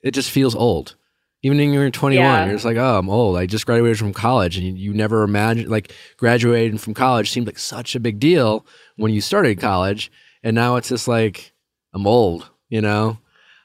it 0.03 0.11
just 0.11 0.29
feels 0.31 0.55
old. 0.55 0.95
Even 1.41 1.57
when 1.57 1.71
you're 1.73 1.89
21, 1.89 2.23
Yeah. 2.23 2.45
you're 2.45 2.55
just 2.55 2.65
like, 2.65 2.77
oh, 2.77 2.97
I'm 2.97 3.09
old. 3.09 3.37
I 3.37 3.45
just 3.45 3.65
graduated 3.65 3.97
from 3.97 4.11
college, 4.13 4.57
and 4.57 4.65
you, 4.67 4.73
you 4.73 4.93
never 4.93 5.23
imagined 5.23 5.69
like 5.69 5.93
graduating 6.17 6.77
from 6.77 6.93
college 6.93 7.31
seemed 7.31 7.47
like 7.47 7.57
such 7.59 7.95
a 7.95 7.99
big 7.99 8.19
deal 8.19 8.65
when 8.97 9.13
you 9.13 9.21
started 9.21 9.59
college, 9.59 10.11
and 10.43 10.53
now 10.55 10.75
it's 10.75 10.89
just 10.89 11.07
like 11.07 11.53
I'm 11.93 12.05
old, 12.05 12.49
you 12.69 12.81
know. 12.81 13.17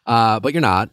Uh, 0.06 0.38
but 0.38 0.52
you're 0.54 0.60
not, 0.60 0.90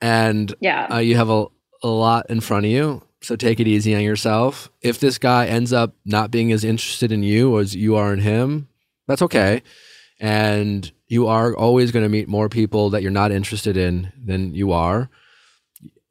and 0.00 0.54
Yeah. 0.60 0.86
uh, 0.90 0.98
you 0.98 1.16
have 1.16 1.28
a, 1.30 1.46
a 1.82 1.88
lot 1.88 2.30
in 2.30 2.40
front 2.40 2.64
of 2.64 2.70
you. 2.72 3.02
So 3.22 3.36
take 3.36 3.60
it 3.60 3.68
easy 3.68 3.94
on 3.94 4.02
yourself. 4.02 4.70
If 4.80 4.98
this 4.98 5.18
guy 5.18 5.46
ends 5.46 5.72
up 5.72 5.94
not 6.04 6.30
being 6.30 6.50
as 6.52 6.64
interested 6.64 7.12
in 7.12 7.22
you 7.22 7.58
as 7.58 7.74
you 7.74 7.96
are 7.96 8.12
in 8.12 8.18
him, 8.20 8.68
that's 9.06 9.22
okay. 9.22 9.62
And 10.20 10.90
you 11.06 11.26
are 11.28 11.54
always 11.56 11.92
going 11.92 12.04
to 12.04 12.08
meet 12.08 12.28
more 12.28 12.48
people 12.48 12.90
that 12.90 13.02
you're 13.02 13.10
not 13.10 13.32
interested 13.32 13.76
in 13.76 14.12
than 14.24 14.54
you 14.54 14.72
are. 14.72 15.08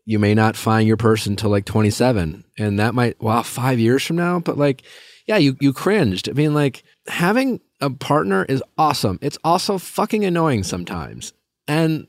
You 0.05 0.19
may 0.19 0.33
not 0.33 0.55
find 0.55 0.87
your 0.87 0.97
person 0.97 1.35
till 1.35 1.49
like 1.49 1.65
27. 1.65 2.43
And 2.57 2.79
that 2.79 2.95
might, 2.95 3.21
wow, 3.21 3.41
five 3.43 3.79
years 3.79 4.03
from 4.03 4.15
now. 4.15 4.39
But 4.39 4.57
like, 4.57 4.83
yeah, 5.27 5.37
you, 5.37 5.55
you 5.59 5.73
cringed. 5.73 6.27
I 6.29 6.33
mean, 6.33 6.53
like, 6.53 6.83
having 7.07 7.59
a 7.79 7.89
partner 7.89 8.45
is 8.45 8.63
awesome. 8.77 9.19
It's 9.21 9.37
also 9.43 9.77
fucking 9.77 10.25
annoying 10.25 10.63
sometimes. 10.63 11.33
And 11.67 12.07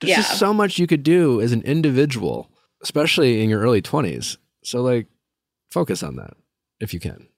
there's 0.00 0.10
Yeah. 0.10 0.16
just 0.16 0.38
so 0.38 0.52
much 0.54 0.78
you 0.78 0.86
could 0.86 1.02
do 1.02 1.40
as 1.40 1.52
an 1.52 1.62
individual, 1.62 2.50
especially 2.82 3.42
in 3.42 3.50
your 3.50 3.60
early 3.60 3.82
20s. 3.82 4.36
So, 4.64 4.82
like, 4.82 5.06
focus 5.70 6.02
on 6.02 6.16
that 6.16 6.34
if 6.80 6.92
you 6.92 7.00
can. 7.00 7.28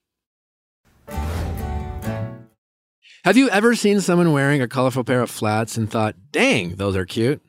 Have 3.24 3.38
you 3.38 3.48
ever 3.48 3.74
seen 3.74 4.02
someone 4.02 4.32
wearing 4.32 4.60
a 4.60 4.68
colorful 4.68 5.02
pair 5.02 5.22
of 5.22 5.30
flats 5.30 5.78
and 5.78 5.90
thought, 5.90 6.14
dang, 6.30 6.76
those 6.76 6.94
are 6.94 7.06
cute? 7.06 7.40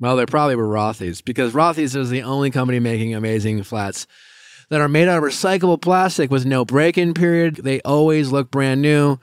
Well, 0.00 0.16
they 0.16 0.24
probably 0.26 0.56
were 0.56 0.66
Rothy's 0.66 1.20
because 1.20 1.52
Rothy's 1.52 1.94
is 1.94 2.10
the 2.10 2.22
only 2.22 2.50
company 2.50 2.80
making 2.80 3.14
amazing 3.14 3.62
flats 3.62 4.06
that 4.70 4.80
are 4.80 4.88
made 4.88 5.08
out 5.08 5.18
of 5.18 5.24
recyclable 5.24 5.80
plastic 5.80 6.30
with 6.30 6.46
no 6.46 6.64
break 6.64 6.96
in 6.96 7.12
period. 7.12 7.56
They 7.56 7.82
always 7.82 8.32
look 8.32 8.50
brand 8.50 8.80
new 8.80 9.18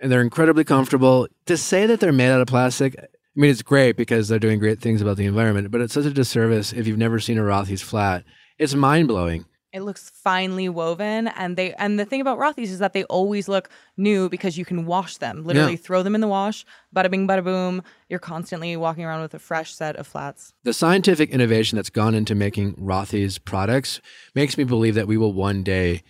and 0.00 0.10
they're 0.10 0.22
incredibly 0.22 0.64
comfortable. 0.64 1.28
To 1.46 1.56
say 1.56 1.86
that 1.86 2.00
they're 2.00 2.10
made 2.10 2.30
out 2.30 2.40
of 2.40 2.46
plastic, 2.46 2.96
I 3.36 3.40
mean, 3.40 3.50
it's 3.50 3.62
great 3.62 3.96
because 3.96 4.28
they're 4.28 4.38
doing 4.38 4.60
great 4.60 4.80
things 4.80 5.02
about 5.02 5.16
the 5.16 5.26
environment, 5.26 5.70
but 5.72 5.80
it's 5.80 5.94
such 5.94 6.04
a 6.04 6.10
disservice 6.10 6.72
if 6.72 6.86
you've 6.86 6.98
never 6.98 7.18
seen 7.18 7.36
a 7.38 7.42
Rothy's 7.42 7.82
flat. 7.82 8.24
It's 8.58 8.74
mind 8.74 9.08
blowing. 9.08 9.44
It 9.72 9.80
looks 9.82 10.08
finely 10.08 10.68
woven, 10.68 11.26
and 11.26 11.56
they 11.56 11.74
and 11.74 11.98
the 11.98 12.04
thing 12.04 12.20
about 12.20 12.38
Rothy's 12.38 12.70
is 12.70 12.78
that 12.78 12.92
they 12.92 13.02
always 13.04 13.48
look 13.48 13.68
new 13.96 14.28
because 14.28 14.56
you 14.56 14.64
can 14.64 14.86
wash 14.86 15.16
them. 15.16 15.42
Literally, 15.42 15.72
Yeah. 15.72 15.78
throw 15.78 16.04
them 16.04 16.14
in 16.14 16.20
the 16.20 16.28
wash, 16.28 16.64
bada 16.94 17.10
bing, 17.10 17.26
bada 17.26 17.42
boom. 17.42 17.82
You're 18.08 18.20
constantly 18.20 18.76
walking 18.76 19.02
around 19.04 19.22
with 19.22 19.34
a 19.34 19.40
fresh 19.40 19.74
set 19.74 19.96
of 19.96 20.06
flats. 20.06 20.52
The 20.62 20.72
scientific 20.72 21.30
innovation 21.30 21.74
that's 21.74 21.90
gone 21.90 22.14
into 22.14 22.36
making 22.36 22.74
Rothy's 22.74 23.38
products 23.38 24.00
makes 24.32 24.56
me 24.56 24.62
believe 24.62 24.94
that 24.94 25.08
we 25.08 25.16
will 25.16 25.32
one 25.32 25.64
day 25.64 26.04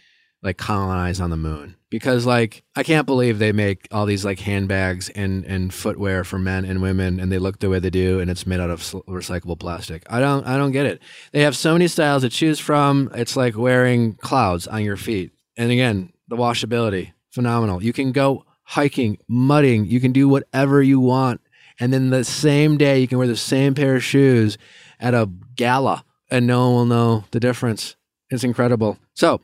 like 0.45 0.59
colonize 0.59 1.21
on 1.21 1.31
the 1.31 1.37
moon. 1.37 1.75
Because 1.91 2.27
like 2.27 2.63
I 2.77 2.83
can't 2.83 3.07
believe 3.07 3.39
they 3.39 3.53
make 3.53 3.89
all 3.91 4.05
these 4.05 4.25
like 4.25 4.39
handbags 4.41 5.09
and 5.11 5.45
and 5.45 5.73
footwear 5.73 6.23
for 6.23 6.39
men 6.39 6.65
and 6.65 6.83
women 6.83 7.19
and 7.19 7.33
they 7.33 7.39
look 7.39 7.59
the 7.59 7.71
way 7.71 7.79
they 7.79 7.91
do 7.91 8.21
and 8.21 8.31
it's 8.31 8.47
made 8.47 8.61
out 8.61 8.71
of 8.71 8.81
recyclable 8.81 9.59
plastic. 9.59 10.05
I 10.11 10.21
don't 10.21 10.47
I 10.47 10.57
don't 10.57 10.73
get 10.73 10.87
it. 10.87 11.01
They 11.33 11.43
have 11.43 11.57
so 11.57 11.73
many 11.73 11.89
styles 11.89 12.23
to 12.23 12.29
choose 12.29 12.61
from. 12.61 13.11
It's 13.15 13.37
like 13.37 13.57
wearing 13.57 14.15
clouds 14.15 14.67
on 14.67 14.85
your 14.85 14.97
feet. 14.97 15.33
And 15.57 15.73
again, 15.73 16.13
the 16.29 16.37
washability, 16.37 17.13
phenomenal. 17.31 17.83
You 17.83 17.93
can 17.93 18.13
go 18.13 18.45
hiking, 18.65 19.19
mudding, 19.29 19.87
you 19.87 20.01
can 20.01 20.13
do 20.13 20.29
whatever 20.29 20.83
you 20.83 21.01
want. 21.01 21.41
And 21.81 21.93
then 21.93 22.11
the 22.11 22.25
same 22.25 22.77
day 22.77 23.01
you 23.01 23.09
can 23.09 23.19
wear 23.19 23.27
the 23.27 23.37
same 23.37 23.75
pair 23.75 23.97
of 23.97 24.05
shoes 24.05 24.59
at 25.01 25.15
a 25.15 25.29
gala 25.57 26.05
and 26.31 26.47
no 26.47 26.71
one 26.71 26.75
will 26.75 26.85
know 26.87 27.25
the 27.31 27.41
difference. 27.41 27.97
It's 28.31 28.45
incredible. 28.45 28.99
So, 29.15 29.41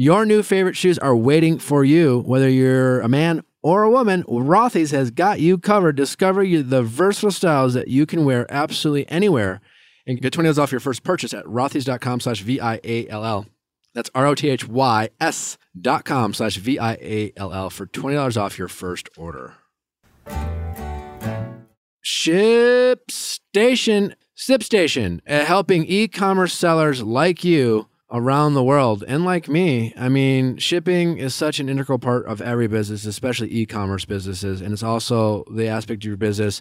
your 0.00 0.24
new 0.24 0.42
favorite 0.42 0.78
shoes 0.78 0.98
are 0.98 1.14
waiting 1.14 1.58
for 1.58 1.84
you, 1.84 2.20
whether 2.20 2.48
you're 2.48 3.02
a 3.02 3.08
man 3.08 3.44
or 3.60 3.82
a 3.82 3.90
woman. 3.90 4.22
Rothy's 4.22 4.92
has 4.92 5.10
got 5.10 5.40
you 5.40 5.58
covered. 5.58 5.94
Discover 5.94 6.46
the 6.46 6.82
versatile 6.82 7.30
styles 7.30 7.74
that 7.74 7.88
you 7.88 8.06
can 8.06 8.24
wear 8.24 8.50
absolutely 8.50 9.06
anywhere 9.10 9.60
and 10.06 10.18
get 10.18 10.32
20 10.32 10.46
dollars 10.46 10.58
off 10.58 10.72
your 10.72 10.80
first 10.80 11.02
purchase 11.02 11.34
at 11.34 11.44
rothys.com 11.44 12.20
slash 12.20 12.40
V-I-A-L-L. 12.40 13.44
That's 13.92 14.08
R-O-T-H-Y-S 14.14 15.58
dot 15.78 16.04
com 16.06 16.32
slash 16.32 16.56
V-I-A-L-L 16.56 17.68
for 17.68 17.84
$20 17.86 18.40
off 18.40 18.58
your 18.58 18.68
first 18.68 19.10
order. 19.18 19.56
Ship 22.00 23.10
Station, 23.10 24.14
Sip 24.34 24.62
Station, 24.62 25.20
helping 25.26 25.84
e-commerce 25.84 26.54
sellers 26.54 27.02
like 27.02 27.44
you 27.44 27.89
around 28.10 28.54
the 28.54 28.64
world 28.64 29.04
and 29.06 29.24
like 29.24 29.48
me. 29.48 29.94
I 29.96 30.08
mean, 30.08 30.56
shipping 30.56 31.18
is 31.18 31.34
such 31.34 31.60
an 31.60 31.68
integral 31.68 31.98
part 31.98 32.26
of 32.26 32.40
every 32.40 32.66
business, 32.66 33.06
especially 33.06 33.52
e-commerce 33.52 34.04
businesses, 34.04 34.60
and 34.60 34.72
it's 34.72 34.82
also 34.82 35.44
the 35.52 35.68
aspect 35.68 36.02
of 36.04 36.08
your 36.08 36.16
business 36.16 36.60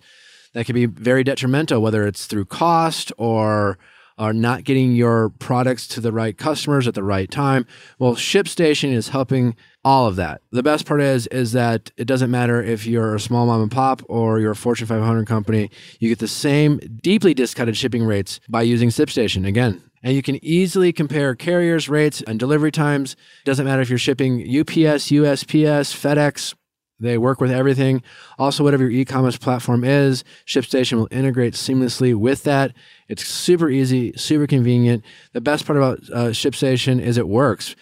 that 0.54 0.66
can 0.66 0.76
be 0.76 0.86
very 0.86 1.24
detrimental, 1.24 1.82
whether 1.82 2.08
it's 2.08 2.26
through 2.26 2.46
cost 2.46 3.12
or 3.18 3.78
are 4.20 4.34
not 4.34 4.66
getting 4.66 4.94
your 4.94 5.30
products 5.30 5.88
to 5.88 6.02
the 6.02 6.12
right 6.12 6.38
customers 6.38 6.88
at 6.88 6.94
the 6.94 7.04
right 7.04 7.32
time. 7.32 7.66
Well, 8.00 8.16
ShipStation 8.16 8.92
is 8.92 9.10
helping 9.10 9.56
all 9.86 10.08
of 10.08 10.18
that. 10.18 10.42
The 10.52 10.62
best 10.62 10.86
part 10.86 11.02
is 11.02 11.26
is 11.28 11.54
that 11.54 11.90
it 11.96 12.04
doesn't 12.04 12.30
matter 12.30 12.62
if 12.62 12.86
you're 12.86 13.16
a 13.16 13.20
small 13.20 13.46
mom 13.46 13.62
and 13.62 13.72
pop 13.72 14.02
or 14.10 14.40
you're 14.40 14.52
a 14.52 14.56
Fortune 14.58 14.88
500 14.88 15.26
company. 15.26 15.72
You 16.00 16.10
get 16.10 16.20
the 16.20 16.28
same 16.28 16.80
deeply 17.02 17.34
discounted 17.34 17.78
shipping 17.78 18.04
rates 18.04 18.42
by 18.50 18.64
using 18.64 18.90
ShipStation. 18.90 19.48
Again, 19.48 19.82
and 20.04 20.14
you 20.14 20.22
can 20.22 20.44
easily 20.44 20.94
compare 20.94 21.36
carriers, 21.36 21.90
rates, 21.90 22.22
and 22.22 22.40
delivery 22.40 22.72
times. 22.72 23.16
Doesn't 23.46 23.66
matter 23.66 23.82
if 23.82 23.90
you're 23.90 24.00
shipping 24.00 24.42
UPS, 24.42 25.12
USPS, 25.12 25.94
FedEx, 25.94 26.56
they 27.00 27.18
work 27.18 27.40
with 27.40 27.52
everything. 27.52 28.04
Also, 28.38 28.64
whatever 28.64 28.84
your 28.84 28.92
e-commerce 28.92 29.38
platform 29.38 29.84
is, 29.84 30.24
ShipStation 30.46 30.98
will 30.98 31.08
integrate 31.12 31.54
seamlessly 31.54 32.14
with 32.14 32.44
that. 32.44 32.74
It's 33.08 33.26
super 33.26 33.70
easy, 33.70 34.14
super 34.18 34.48
convenient. 34.48 35.04
The 35.34 35.42
best 35.42 35.66
part 35.66 35.78
about 35.78 36.00
uh, 36.14 36.30
ShipStation 36.32 37.00
is 37.00 37.18
it 37.18 37.28
works. 37.28 37.76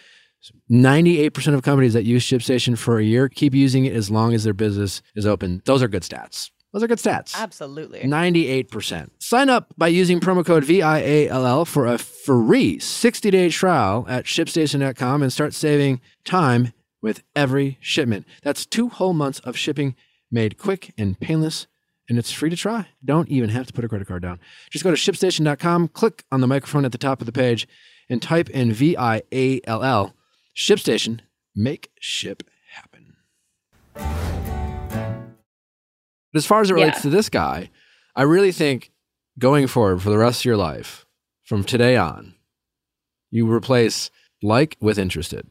98% 0.69 1.53
of 1.53 1.63
companies 1.63 1.93
that 1.93 2.03
use 2.03 2.23
ShipStation 2.25 2.77
for 2.77 2.99
a 2.99 3.03
year 3.03 3.27
keep 3.27 3.53
using 3.53 3.85
it 3.85 3.93
as 3.93 4.11
long 4.11 4.33
as 4.33 4.43
their 4.43 4.53
business 4.53 5.01
is 5.15 5.25
open. 5.25 5.61
Those 5.65 5.81
are 5.81 5.87
good 5.87 6.03
stats. 6.03 6.51
Those 6.73 6.83
are 6.83 6.87
good 6.87 6.99
stats. 6.99 7.33
Absolutely. 7.35 8.01
98%. 8.01 9.09
Sign 9.19 9.49
up 9.49 9.73
by 9.77 9.87
using 9.87 10.19
promo 10.19 10.45
code 10.45 10.63
VIALL 10.65 11.65
for 11.65 11.85
a 11.85 11.97
free 11.97 12.77
60 12.79 13.31
day 13.31 13.49
trial 13.49 14.05
at 14.09 14.25
shipstation.com 14.25 15.23
and 15.23 15.31
start 15.31 15.53
saving 15.53 16.01
time 16.25 16.73
with 17.01 17.23
every 17.35 17.77
shipment. 17.79 18.25
That's 18.43 18.65
two 18.65 18.89
whole 18.89 19.13
months 19.13 19.39
of 19.39 19.57
shipping 19.57 19.95
made 20.31 20.57
quick 20.57 20.93
and 20.97 21.19
painless, 21.19 21.67
and 22.09 22.17
it's 22.19 22.31
free 22.31 22.49
to 22.49 22.55
try. 22.55 22.87
Don't 23.03 23.29
even 23.29 23.49
have 23.49 23.67
to 23.67 23.73
put 23.73 23.85
a 23.85 23.89
credit 23.89 24.07
card 24.07 24.21
down. 24.21 24.39
Just 24.69 24.83
go 24.83 24.91
to 24.91 24.97
shipstation.com, 24.97 25.89
click 25.89 26.25
on 26.31 26.41
the 26.41 26.47
microphone 26.47 26.85
at 26.85 26.91
the 26.91 26.97
top 26.97 27.21
of 27.21 27.25
the 27.25 27.31
page, 27.31 27.67
and 28.09 28.21
type 28.21 28.49
in 28.49 28.73
V 28.73 28.97
I 28.97 29.21
A 29.31 29.61
L 29.65 29.83
L. 29.83 30.13
ShipStation, 30.55 31.21
make 31.55 31.91
ship 31.99 32.43
happen. 32.71 34.36
But 36.37 36.43
as 36.43 36.45
far 36.45 36.61
as 36.61 36.69
it 36.69 36.75
relates 36.75 36.97
Yeah. 36.97 37.01
to 37.01 37.09
this 37.09 37.29
guy, 37.29 37.71
I 38.15 38.21
really 38.21 38.51
think 38.51 38.91
going 39.39 39.65
forward 39.65 40.03
for 40.03 40.11
the 40.11 40.19
rest 40.19 40.41
of 40.41 40.45
your 40.45 40.55
life, 40.55 41.07
from 41.43 41.63
today 41.63 41.97
on, 41.97 42.35
you 43.31 43.51
replace 43.51 44.11
like 44.43 44.77
with 44.79 44.99
interested. 44.99 45.47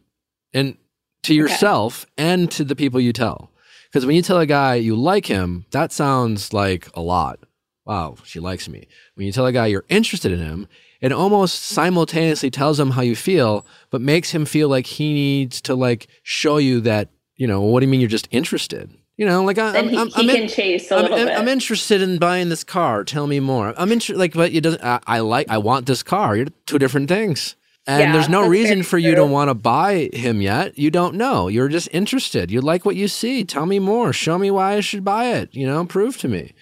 And 0.55 0.77
to 1.25 1.35
yourself 1.35 2.07
and 2.16 2.49
to 2.53 2.62
the 2.62 2.77
people 2.77 3.01
you 3.01 3.12
tell. 3.12 3.51
Because 3.88 4.07
when 4.07 4.14
you 4.14 4.22
tell 4.22 4.38
a 4.38 4.46
guy 4.46 4.77
you 4.77 4.94
like 4.94 5.27
him, 5.27 5.64
that 5.72 5.90
sounds 5.90 6.53
like 6.53 6.88
a 6.94 7.01
lot. 7.01 7.40
Wow, 7.85 8.14
she 8.22 8.38
likes 8.38 8.68
me. 8.68 8.87
When 9.16 9.27
you 9.27 9.33
tell 9.33 9.46
a 9.46 9.53
guy 9.53 9.66
you're 9.66 9.85
interested 9.88 10.31
in 10.31 10.38
him, 10.38 10.68
it 11.01 11.11
almost 11.11 11.62
simultaneously 11.64 12.51
tells 12.53 12.79
him 12.79 12.92
how 12.92 13.03
you 13.03 13.16
feel, 13.16 13.66
but 13.90 14.01
makes 14.01 14.31
him 14.31 14.44
feel 14.44 14.68
like 14.68 14.87
he 14.87 15.12
needs 15.14 15.61
to 15.62 15.75
like 15.75 16.07
show 16.22 16.59
you 16.59 16.81
that, 16.83 17.09
you 17.35 17.49
know, 17.49 17.61
what 17.61 17.81
do 17.81 17.87
you 17.87 17.90
mean 17.90 18.01
you're 18.01 18.09
just 18.09 18.29
interested? 18.31 18.96
You 19.16 19.24
know, 19.26 19.42
like 19.44 19.57
I, 19.59 19.79
I'm, 19.79 19.88
he, 19.88 19.96
I'm, 19.96 20.09
he 20.09 20.14
I'm 20.20 20.26
can 20.29 20.42
in- 20.42 20.48
chase 20.48 20.90
a 20.90 20.96
I'm, 20.96 21.02
little 21.02 21.16
I'm- 21.18 21.26
bit. 21.29 21.38
I'm 21.38 21.48
interested 21.48 22.02
in 22.02 22.18
buying 22.18 22.48
this 22.50 22.62
car. 22.64 23.02
Tell 23.05 23.26
me 23.26 23.40
more. 23.40 23.72
I'm 23.79 23.90
interested, 23.90 24.18
like, 24.18 24.35
but 24.35 24.52
it 24.52 24.61
doesn't. 24.61 24.83
I, 24.85 25.00
I 25.07 25.20
like. 25.20 25.48
I 25.48 25.59
want 25.59 25.87
this 25.87 26.02
car. 26.02 26.37
You're 26.37 26.48
two 26.66 26.79
different 26.79 27.09
things. 27.09 27.57
And 27.88 28.00
Yeah, 28.02 28.12
there's 28.12 28.29
no 28.29 28.46
reason 28.48 28.83
for 28.83 28.98
you 28.98 29.14
to 29.14 29.24
want 29.24 29.48
to 29.48 29.55
buy 29.55 30.11
him 30.12 30.42
yet. 30.42 30.76
You 30.76 30.90
don't 30.90 31.14
know. 31.14 31.46
You're 31.48 31.68
just 31.68 31.88
interested. 31.92 32.50
You 32.50 32.61
like 32.61 32.85
what 32.85 32.96
you 32.96 33.07
see. 33.09 33.44
Tell 33.44 33.64
me 33.64 33.79
more. 33.79 34.12
Show 34.12 34.38
me 34.38 34.50
why 34.50 34.74
I 34.74 34.81
should 34.81 35.05
buy 35.05 35.26
it. 35.35 35.55
You 35.55 35.66
know, 35.68 35.87
prove 35.87 36.18
to 36.18 36.29
me. 36.29 36.52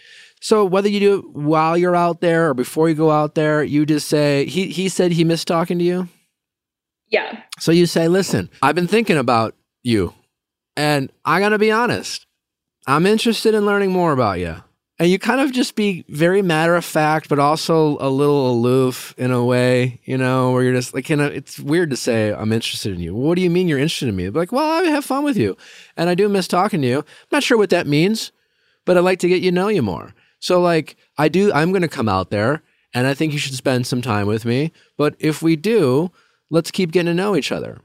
So 0.43 0.67
whether 0.67 0.89
you 0.89 1.01
do 1.01 1.19
it 1.21 1.31
while 1.31 1.79
you're 1.79 1.97
out 1.97 2.21
there 2.21 2.51
or 2.51 2.55
before 2.55 2.91
you 2.91 2.95
go 2.95 3.11
out 3.11 3.35
there, 3.35 3.65
you 3.65 3.87
just 3.87 4.07
say 4.07 4.45
he 4.45 4.67
he 4.69 4.91
said 4.91 5.13
he 5.13 5.25
missed 5.25 5.49
talking 5.49 5.79
to 5.79 5.85
you. 5.85 6.09
yeah. 7.09 7.41
So 7.59 7.73
you 7.73 7.87
say, 7.87 8.07
listen, 8.07 8.51
I've 8.61 8.75
been 8.75 8.87
thinking 8.87 9.17
about 9.17 9.55
you, 9.83 10.13
and 10.77 11.11
I 11.25 11.41
gotta 11.41 11.59
be 11.59 11.71
honest. 11.73 12.27
I'm 12.87 13.07
interested 13.07 13.55
in 13.55 13.65
learning 13.65 13.93
more 13.93 14.13
about 14.13 14.41
you. 14.41 14.57
And 14.99 15.11
you 15.11 15.19
kind 15.19 15.41
of 15.41 15.53
just 15.53 15.75
be 15.75 16.05
very 16.09 16.41
matter 16.41 16.77
of 16.77 16.85
fact, 16.85 17.29
but 17.29 17.41
also 17.41 17.97
a 17.99 18.09
little 18.09 18.51
aloof 18.51 19.13
in 19.19 19.33
a 19.33 19.45
way, 19.45 20.01
you 20.05 20.17
know, 20.17 20.53
where 20.53 20.63
you're 20.63 20.75
just 20.75 20.95
like, 20.95 21.11
you 21.11 21.17
know, 21.17 21.27
it's 21.27 21.59
weird 21.59 21.91
to 21.91 21.97
say, 21.97 22.33
I'm 22.33 22.53
interested 22.53 22.95
in 22.95 23.01
you. 23.01 23.13
What 23.13 23.35
do 23.35 23.43
you 23.43 23.51
mean 23.51 23.67
you're 23.67 23.79
interested 23.79 24.09
in 24.09 24.15
me? 24.15 24.29
Like, 24.29 24.53
well, 24.53 24.85
I 24.85 24.89
have 24.91 25.05
fun 25.05 25.25
with 25.25 25.37
you. 25.37 25.57
And 25.97 26.09
I 26.09 26.15
do 26.15 26.29
miss 26.29 26.47
talking 26.47 26.81
to 26.83 26.87
you. 26.87 26.99
I'm 26.99 27.05
not 27.33 27.43
sure 27.43 27.59
what 27.59 27.71
that 27.71 27.89
means, 27.89 28.31
but 28.85 28.97
I'd 28.97 29.01
like 29.01 29.19
to 29.21 29.29
get 29.29 29.43
you 29.43 29.51
to 29.51 29.55
know 29.55 29.69
you 29.69 29.83
more. 29.83 30.15
So, 30.39 30.61
like, 30.61 30.97
I 31.19 31.29
do, 31.29 31.53
I'm 31.53 31.71
going 31.71 31.83
to 31.83 31.89
come 31.89 32.09
out 32.09 32.31
there 32.31 32.63
and 32.93 33.09
I 33.09 33.15
think 33.15 33.33
you 33.33 33.39
should 33.41 33.55
spend 33.55 33.89
some 33.89 34.01
time 34.01 34.29
with 34.29 34.45
me. 34.45 34.73
But 34.97 35.17
if 35.19 35.43
we 35.43 35.57
do, 35.57 36.13
let's 36.51 36.71
keep 36.71 36.93
getting 36.93 37.07
to 37.07 37.15
know 37.15 37.35
each 37.35 37.51
other. 37.51 37.81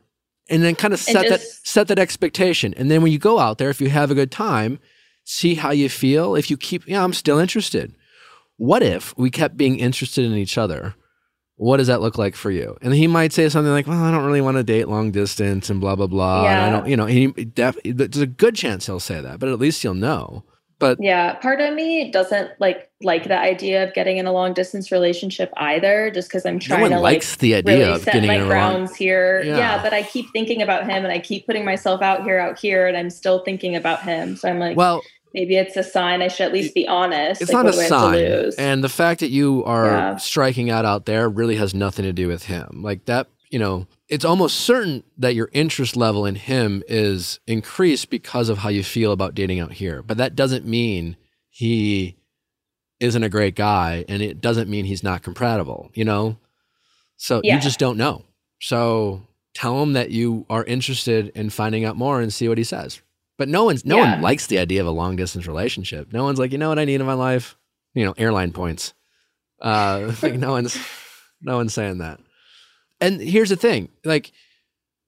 And 0.50 0.64
then 0.64 0.76
kind 0.76 0.94
of 0.94 1.00
set 1.00 1.30
that 1.30 1.42
set 1.42 1.88
that 1.90 2.00
expectation. 2.00 2.74
And 2.76 2.90
then 2.90 3.02
when 3.02 3.12
you 3.12 3.20
go 3.20 3.40
out 3.40 3.58
there, 3.58 3.70
if 3.70 3.80
you 3.80 3.90
have 3.90 4.10
a 4.10 4.16
good 4.16 4.32
time, 4.32 4.80
see 5.24 5.56
how 5.56 5.72
you 5.72 5.90
feel. 5.90 6.36
If 6.36 6.50
you 6.50 6.58
keep, 6.58 6.88
yeah, 6.88 7.04
I'm 7.04 7.14
still 7.14 7.38
interested. 7.38 7.96
What 8.58 8.82
if 8.82 9.18
we 9.18 9.30
kept 9.30 9.58
being 9.58 9.80
interested 9.80 10.26
in 10.26 10.34
each 10.34 10.58
other 10.58 10.96
what 11.60 11.76
does 11.76 11.88
that 11.88 12.00
look 12.00 12.18
like 12.18 12.38
for 12.38 12.50
you? 12.52 12.78
And 12.82 12.94
he 12.94 13.06
might 13.06 13.34
say 13.34 13.50
something 13.50 13.72
like, 13.72 13.86
well, 13.86 14.02
I 14.02 14.12
don't 14.12 14.24
really 14.24 14.40
want 14.40 14.56
to 14.56 14.64
date 14.64 14.88
long 14.88 15.12
distance 15.12 15.70
and 15.70 15.82
blah, 15.82 15.94
blah, 15.98 16.08
blah. 16.08 16.46
And 16.48 16.62
I 16.62 16.70
don't, 16.70 16.88
you 16.90 16.96
know, 16.96 17.06
he 17.06 17.28
def- 17.28 17.78
there's 17.84 18.18
a 18.18 18.28
good 18.28 18.56
chance 18.56 18.86
he'll 18.86 19.02
say 19.02 19.20
that, 19.20 19.40
but 19.40 19.50
at 19.50 19.60
least 19.60 19.84
you'll 19.84 19.94
know. 19.94 20.46
But 20.80 20.98
Yeah, 21.02 21.34
part 21.36 21.60
of 21.62 21.74
me 21.74 22.10
doesn't 22.12 22.52
like 22.60 22.90
like 23.02 23.26
the 23.26 23.38
idea 23.38 23.84
of 23.88 23.94
getting 23.94 24.18
in 24.18 24.26
a 24.26 24.32
long 24.32 24.54
distance 24.54 24.92
relationship 24.92 25.52
either, 25.58 26.10
just 26.12 26.30
because 26.30 26.46
I'm 26.46 26.56
no 26.56 26.60
trying 26.60 26.82
one 26.82 26.92
to 26.92 27.00
likes 27.00 27.34
like 27.34 27.40
the 27.40 27.56
idea 27.56 27.78
really 27.78 27.92
of 27.92 28.02
set 28.04 28.14
getting 28.14 28.28
my 28.28 28.36
in 28.36 28.42
a 28.42 28.44
long. 28.46 28.50
grounds 28.50 28.96
here. 28.96 29.42
Yeah. 29.44 29.58
Yeah. 29.58 29.84
but 29.84 29.94
I 29.94 30.04
keep 30.04 30.26
thinking 30.34 30.62
about 30.62 30.84
him 30.84 31.04
and 31.04 31.08
I 31.12 31.20
keep 31.20 31.46
putting 31.46 31.66
myself 31.66 32.02
out 32.02 32.24
here, 32.24 32.40
out 32.40 32.58
here, 32.58 32.88
and 32.88 32.96
I'm 32.98 33.10
still 33.10 33.44
thinking 33.44 33.76
about 33.76 34.02
him. 34.04 34.36
So 34.38 34.50
I'm 34.50 34.60
like, 34.60 34.76
Well, 34.78 35.02
maybe 35.34 35.56
it's 35.58 35.76
a 35.76 35.84
sign 35.84 36.22
I 36.22 36.28
should 36.30 36.46
at 36.48 36.54
least 36.54 36.74
be 36.74 36.88
honest. 36.88 37.42
it's 37.42 37.52
Like, 37.52 37.66
not 37.66 37.74
a 37.74 37.78
what 37.78 37.88
do 37.88 37.96
I 37.96 38.00
have 38.00 38.14
to 38.46 38.52
sign. 38.54 38.66
And 38.66 38.84
the 38.84 38.90
fact 38.90 39.20
that 39.20 39.30
you 39.30 39.64
are 39.66 39.86
Yeah. 39.86 40.16
striking 40.18 40.70
out 40.70 40.86
out 40.86 41.06
there 41.06 41.28
really 41.30 41.56
has 41.58 41.74
nothing 41.74 42.04
to 42.06 42.14
do 42.14 42.28
with 42.28 42.46
him. 42.46 42.82
Like 42.84 43.06
that, 43.06 43.28
you 43.50 43.60
know, 43.60 43.86
it's 44.10 44.26
almost 44.26 44.60
certain 44.62 45.04
that 45.18 45.36
your 45.36 45.50
interest 45.54 45.96
level 45.96 46.26
in 46.26 46.36
him 46.36 46.82
is 46.88 47.40
increased 47.48 48.10
because 48.10 48.50
of 48.50 48.58
how 48.60 48.70
you 48.70 48.84
feel 48.84 49.12
about 49.12 49.36
dating 49.36 49.60
out 49.60 49.74
here. 49.74 50.02
But 50.02 50.18
that 50.18 50.36
doesn't 50.36 50.66
mean 50.66 51.16
he 51.50 52.18
isn't 53.00 53.24
a 53.24 53.30
great 53.30 53.56
guy 53.56 54.04
and 54.10 54.22
it 54.22 54.42
doesn't 54.42 54.70
mean 54.70 54.86
he's 54.86 55.04
not 55.04 55.22
compatible, 55.24 55.90
you 55.94 56.04
know? 56.04 56.38
So 57.18 57.42
Yeah. 57.44 57.56
you 57.56 57.62
just 57.62 57.80
don't 57.80 57.98
know. 57.98 58.26
So 58.60 59.28
tell 59.54 59.82
him 59.84 59.94
that 59.94 60.10
you 60.12 60.46
are 60.50 60.64
interested 60.66 61.30
in 61.36 61.50
finding 61.50 61.86
out 61.86 61.96
more 61.96 62.20
and 62.20 62.34
see 62.34 62.48
what 62.50 62.58
he 62.58 62.64
says. 62.64 63.02
But 63.38 63.48
no 63.48 63.64
one's 63.64 63.86
no 63.86 63.98
Yeah. 63.98 64.14
one 64.14 64.22
likes 64.22 64.48
the 64.48 64.58
idea 64.60 64.82
of 64.82 64.88
a 64.88 64.92
long 64.92 65.16
distance 65.16 65.48
relationship. 65.48 66.12
No 66.12 66.24
one's 66.24 66.40
like, 66.40 66.52
you 66.52 66.58
know 66.58 66.70
what 66.70 66.80
I 66.80 66.86
need 66.86 67.00
in 67.00 67.06
my 67.08 67.14
life? 67.14 67.56
You 67.94 68.06
know, 68.06 68.14
airline 68.18 68.52
points. 68.54 68.94
Uh 69.62 70.14
like 70.24 70.34
no 70.40 70.52
one's 70.52 70.78
no 71.42 71.58
one's 71.58 71.74
saying 71.74 72.00
that. 72.00 72.20
And 73.02 73.22
here's 73.22 73.50
the 73.50 73.56
thing, 73.56 73.90
like 74.04 74.32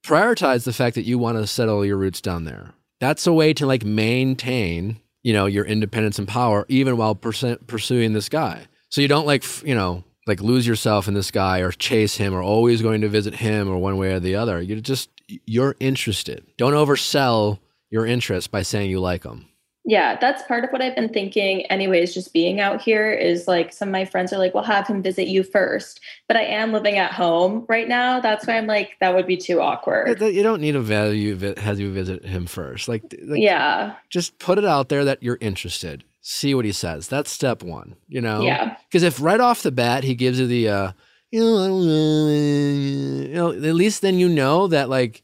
prioritize 0.06 0.64
the 0.64 0.74
fact 0.74 0.96
that 0.96 1.06
you 1.06 1.18
want 1.18 1.38
to 1.38 1.48
settle 1.48 1.86
your 1.86 1.98
roots 1.98 2.22
down 2.22 2.46
there. 2.46 2.74
That's 3.00 3.28
a 3.28 3.34
way 3.34 3.54
to 3.54 3.66
like 3.66 3.84
maintain, 3.84 5.00
you 5.24 5.34
know, 5.34 5.46
your 5.46 5.66
independence 5.66 6.20
and 6.20 6.28
power 6.28 6.66
even 6.70 6.98
while 6.98 7.16
pursuing 7.16 8.14
this 8.14 8.30
guy. 8.30 8.66
So 8.90 9.02
you 9.02 9.08
don't 9.08 9.26
like, 9.26 9.44
you 9.64 9.76
know, 9.76 10.04
like 10.28 10.42
lose 10.42 10.68
yourself 10.68 11.08
in 11.08 11.14
this 11.14 11.32
guy 11.32 11.60
or 11.60 11.72
chase 11.72 12.18
him 12.18 12.34
or 12.34 12.42
always 12.42 12.82
going 12.82 13.02
to 13.02 13.10
visit 13.10 13.36
him 13.36 13.70
or 13.70 13.78
one 13.78 13.98
way 13.98 14.14
or 14.14 14.20
the 14.20 14.36
other. 14.36 14.62
You're 14.62 14.80
just 14.80 15.10
you're 15.46 15.76
interested. 15.80 16.46
Don't 16.58 16.74
oversell 16.74 17.60
your 17.90 18.06
interest 18.06 18.52
by 18.52 18.62
saying 18.62 18.90
you 18.90 19.00
like 19.00 19.24
him. 19.24 19.48
Yeah, 19.84 20.16
that's 20.20 20.44
part 20.44 20.64
of 20.64 20.70
what 20.70 20.82
I've 20.82 20.96
been 20.96 21.10
thinking, 21.10 21.66
anyways. 21.66 22.14
Just 22.14 22.34
being 22.34 22.60
out 22.60 22.82
here 22.82 23.12
is 23.12 23.48
like 23.48 23.74
some 23.74 23.90
of 23.90 23.92
my 23.94 24.06
friends 24.06 24.32
are 24.32 24.38
like, 24.38 24.54
well, 24.54 24.64
have 24.64 24.86
him 24.86 25.02
visit 25.02 25.28
you 25.28 25.42
first. 25.42 26.00
But 26.28 26.38
I 26.38 26.44
am 26.44 26.72
living 26.72 27.00
at 27.00 27.12
home 27.12 27.66
right 27.68 27.88
now. 27.88 28.20
That's 28.20 28.46
why 28.46 28.58
I'm 28.58 28.68
like, 28.68 28.92
that 29.00 29.16
would 29.16 29.26
be 29.26 29.38
too 29.38 29.60
awkward. 29.60 30.22
You 30.22 30.44
don't 30.44 30.62
need 30.62 30.76
a 30.76 30.82
value 30.82 31.36
vi- 31.36 31.60
has 31.60 31.80
you 31.80 31.92
visit 31.92 32.24
him 32.24 32.46
first. 32.46 32.88
Like, 32.88 33.04
like 33.24 33.42
yeah, 33.42 33.96
just 34.10 34.38
put 34.38 34.60
it 34.60 34.66
out 34.66 34.90
there 34.90 35.04
that 35.06 35.24
you're 35.24 35.40
interested. 35.42 36.04
See 36.22 36.54
what 36.54 36.66
he 36.66 36.72
says. 36.72 37.08
That's 37.08 37.32
step 37.32 37.64
one. 37.64 37.96
You 38.08 38.22
know. 38.22 38.44
yeah, 38.44 38.78
Because 38.88 39.02
if 39.02 39.20
right 39.20 39.40
off 39.40 39.64
the 39.64 39.72
bat 39.72 40.04
he 40.04 40.14
gives 40.14 40.40
you 40.40 40.46
the, 40.46 40.70
uh, 40.70 40.92
you 41.32 41.40
know, 41.40 41.68
know, 41.80 42.28
you 42.30 43.34
know, 43.34 43.52
at 43.52 43.76
least 43.76 44.04
then 44.04 44.20
you 44.20 44.30
know 44.30 44.68
that 44.68 44.90
like 44.90 45.24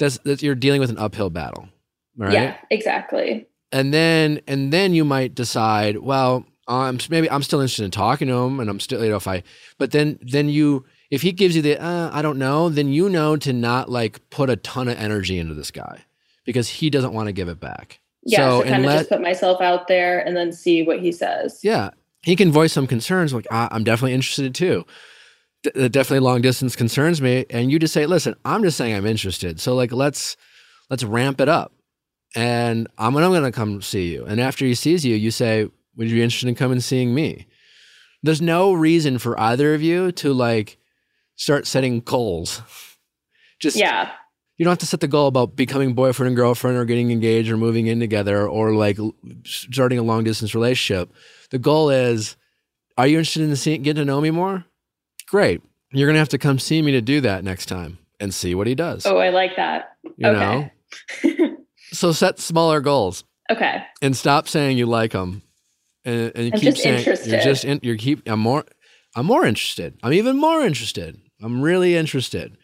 that's 0.00 0.18
that 0.24 0.42
you're 0.42 0.56
dealing 0.56 0.80
with 0.80 0.90
an 0.90 0.98
uphill 0.98 1.30
battle, 1.30 1.68
right? 2.16 2.32
yeah, 2.32 2.56
exactly. 2.68 3.46
And 3.72 3.92
then 3.92 4.40
and 4.46 4.72
then 4.72 4.94
you 4.94 5.04
might 5.04 5.34
decide, 5.34 5.98
well, 5.98 6.44
I'm 6.68 6.98
maybe 7.08 7.30
I'm 7.30 7.42
still 7.42 7.60
interested 7.60 7.84
in 7.84 7.90
talking 7.90 8.28
to 8.28 8.34
him, 8.34 8.60
and 8.60 8.70
I'm 8.70 8.80
still 8.80 9.02
you 9.02 9.10
know 9.10 9.16
if 9.16 9.26
I, 9.26 9.42
but 9.78 9.90
then 9.90 10.18
then 10.22 10.48
you 10.48 10.84
if 11.10 11.22
he 11.22 11.32
gives 11.32 11.56
you 11.56 11.62
the 11.62 11.82
uh, 11.82 12.10
I 12.12 12.22
don't 12.22 12.38
know, 12.38 12.68
then 12.68 12.88
you 12.92 13.08
know 13.08 13.36
to 13.36 13.52
not 13.52 13.90
like 13.90 14.28
put 14.30 14.48
a 14.48 14.56
ton 14.56 14.88
of 14.88 14.98
energy 14.98 15.38
into 15.38 15.54
this 15.54 15.70
guy 15.70 16.04
because 16.44 16.68
he 16.68 16.90
doesn't 16.90 17.12
want 17.12 17.26
to 17.26 17.32
give 17.32 17.48
it 17.48 17.60
back. 17.60 18.00
Yeah, 18.24 18.38
so, 18.38 18.62
and 18.62 18.70
kind 18.70 18.84
of 18.86 18.92
just 18.92 19.08
put 19.08 19.20
myself 19.20 19.60
out 19.60 19.88
there 19.88 20.20
and 20.20 20.36
then 20.36 20.52
see 20.52 20.82
what 20.82 21.00
he 21.00 21.10
says. 21.10 21.60
Yeah, 21.62 21.90
he 22.22 22.36
can 22.36 22.52
voice 22.52 22.72
some 22.72 22.86
concerns 22.86 23.34
like 23.34 23.46
"Ah, 23.50 23.68
I'm 23.70 23.84
definitely 23.84 24.14
interested 24.14 24.54
too. 24.54 24.86
D- 25.62 25.88
definitely 25.88 26.20
long 26.20 26.40
distance 26.40 26.76
concerns 26.76 27.20
me, 27.20 27.46
and 27.50 27.70
you 27.72 27.78
just 27.78 27.92
say, 27.92 28.06
"Listen, 28.06 28.34
I'm 28.44 28.62
just 28.62 28.76
saying 28.76 28.94
I'm 28.94 29.06
interested." 29.06 29.60
So 29.60 29.74
like 29.74 29.92
let's 29.92 30.36
let's 30.88 31.02
ramp 31.02 31.40
it 31.40 31.48
up, 31.48 31.72
and 32.34 32.88
I'm 32.98 33.16
I'm 33.16 33.30
going 33.30 33.42
to 33.42 33.52
come 33.52 33.82
see 33.82 34.12
you. 34.12 34.24
And 34.24 34.40
after 34.40 34.64
he 34.64 34.74
sees 34.74 35.04
you, 35.04 35.14
you 35.16 35.30
say, 35.30 35.68
"Would 35.96 36.08
you 36.08 36.16
be 36.16 36.22
interested 36.22 36.48
in 36.48 36.54
coming 36.54 36.76
and 36.76 36.84
seeing 36.84 37.14
me?" 37.14 37.46
There's 38.22 38.40
no 38.40 38.72
reason 38.72 39.18
for 39.18 39.38
either 39.38 39.74
of 39.74 39.82
you 39.82 40.12
to 40.12 40.32
like 40.32 40.78
start 41.36 41.66
setting 41.66 42.00
goals. 42.00 42.62
Just 43.60 43.76
Yeah, 43.76 44.10
you 44.56 44.64
don't 44.64 44.72
have 44.72 44.78
to 44.78 44.86
set 44.86 45.00
the 45.00 45.08
goal 45.08 45.26
about 45.26 45.56
becoming 45.56 45.92
boyfriend 45.94 46.28
and 46.28 46.36
girlfriend 46.36 46.76
or 46.76 46.84
getting 46.84 47.10
engaged 47.10 47.50
or 47.50 47.56
moving 47.56 47.88
in 47.88 47.98
together 47.98 48.46
or 48.46 48.74
like 48.74 48.98
starting 49.44 49.98
a 49.98 50.02
long 50.02 50.22
distance 50.24 50.54
relationship. 50.54 51.12
The 51.50 51.58
goal 51.58 51.90
is, 51.90 52.36
are 52.96 53.06
you 53.06 53.18
interested 53.18 53.42
in 53.42 53.56
seeing, 53.56 53.82
getting 53.82 54.02
to 54.02 54.04
know 54.04 54.20
me 54.20 54.30
more? 54.30 54.64
Great. 55.26 55.62
You're 55.90 56.06
going 56.06 56.14
to 56.14 56.20
have 56.20 56.28
to 56.28 56.38
come 56.38 56.58
see 56.60 56.80
me 56.80 56.92
to 56.92 57.00
do 57.00 57.20
that 57.22 57.42
next 57.42 57.66
time 57.66 57.98
and 58.20 58.32
see 58.32 58.54
what 58.54 58.66
he 58.66 58.74
does. 58.74 59.04
Oh, 59.04 59.18
I 59.18 59.30
like 59.30 59.56
that. 59.56 59.96
you 60.04 60.30
know? 60.30 60.70
So 61.92 62.12
set 62.12 62.38
smaller 62.38 62.80
goals 62.80 63.24
okay. 63.50 63.84
and 64.00 64.16
stop 64.16 64.48
saying 64.48 64.78
you 64.78 64.86
like 64.86 65.12
them 65.12 65.42
and, 66.04 66.32
and 66.34 66.54
I'm 66.54 66.60
keep 66.60 66.70
just 66.70 66.82
saying 66.82 66.98
interested. 66.98 67.32
you're 67.32 67.42
just 67.42 67.64
in, 67.64 67.80
you're 67.82 67.96
keep 67.96 68.28
I'm 68.28 68.40
more 68.40 68.64
I'm 69.14 69.26
more 69.26 69.44
interested. 69.44 69.98
I'm 70.02 70.12
even 70.12 70.36
more 70.38 70.62
interested. 70.62 71.20
I'm 71.42 71.60
really 71.60 71.96
interested. 71.96 72.56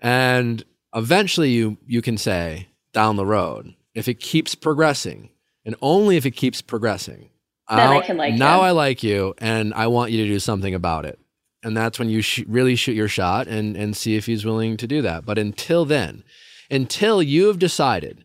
And 0.00 0.64
eventually 0.94 1.50
you 1.50 1.78
you 1.86 2.02
can 2.02 2.18
say 2.18 2.68
down 2.92 3.16
the 3.16 3.26
road 3.26 3.74
if 3.94 4.08
it 4.08 4.20
keeps 4.20 4.54
progressing 4.54 5.30
and 5.64 5.76
only 5.80 6.16
if 6.16 6.26
it 6.26 6.32
keeps 6.32 6.60
progressing. 6.60 7.30
Then 7.68 7.78
I 7.78 7.98
like 8.12 8.34
now. 8.34 8.60
I 8.60 8.72
like 8.72 9.02
you 9.02 9.34
and 9.38 9.72
I 9.72 9.86
want 9.86 10.12
you 10.12 10.22
to 10.22 10.28
do 10.28 10.38
something 10.38 10.74
about 10.74 11.06
it. 11.06 11.18
And 11.62 11.74
that's 11.74 11.98
when 11.98 12.10
you 12.10 12.20
sh- 12.20 12.44
really 12.46 12.76
shoot 12.76 12.92
your 12.92 13.08
shot 13.08 13.46
and 13.46 13.76
and 13.76 13.96
see 13.96 14.16
if 14.16 14.26
he's 14.26 14.44
willing 14.44 14.76
to 14.76 14.86
do 14.86 15.00
that. 15.02 15.24
But 15.24 15.38
until 15.38 15.86
then, 15.86 16.24
until 16.70 17.22
you 17.22 17.46
have 17.46 17.58
decided 17.58 18.23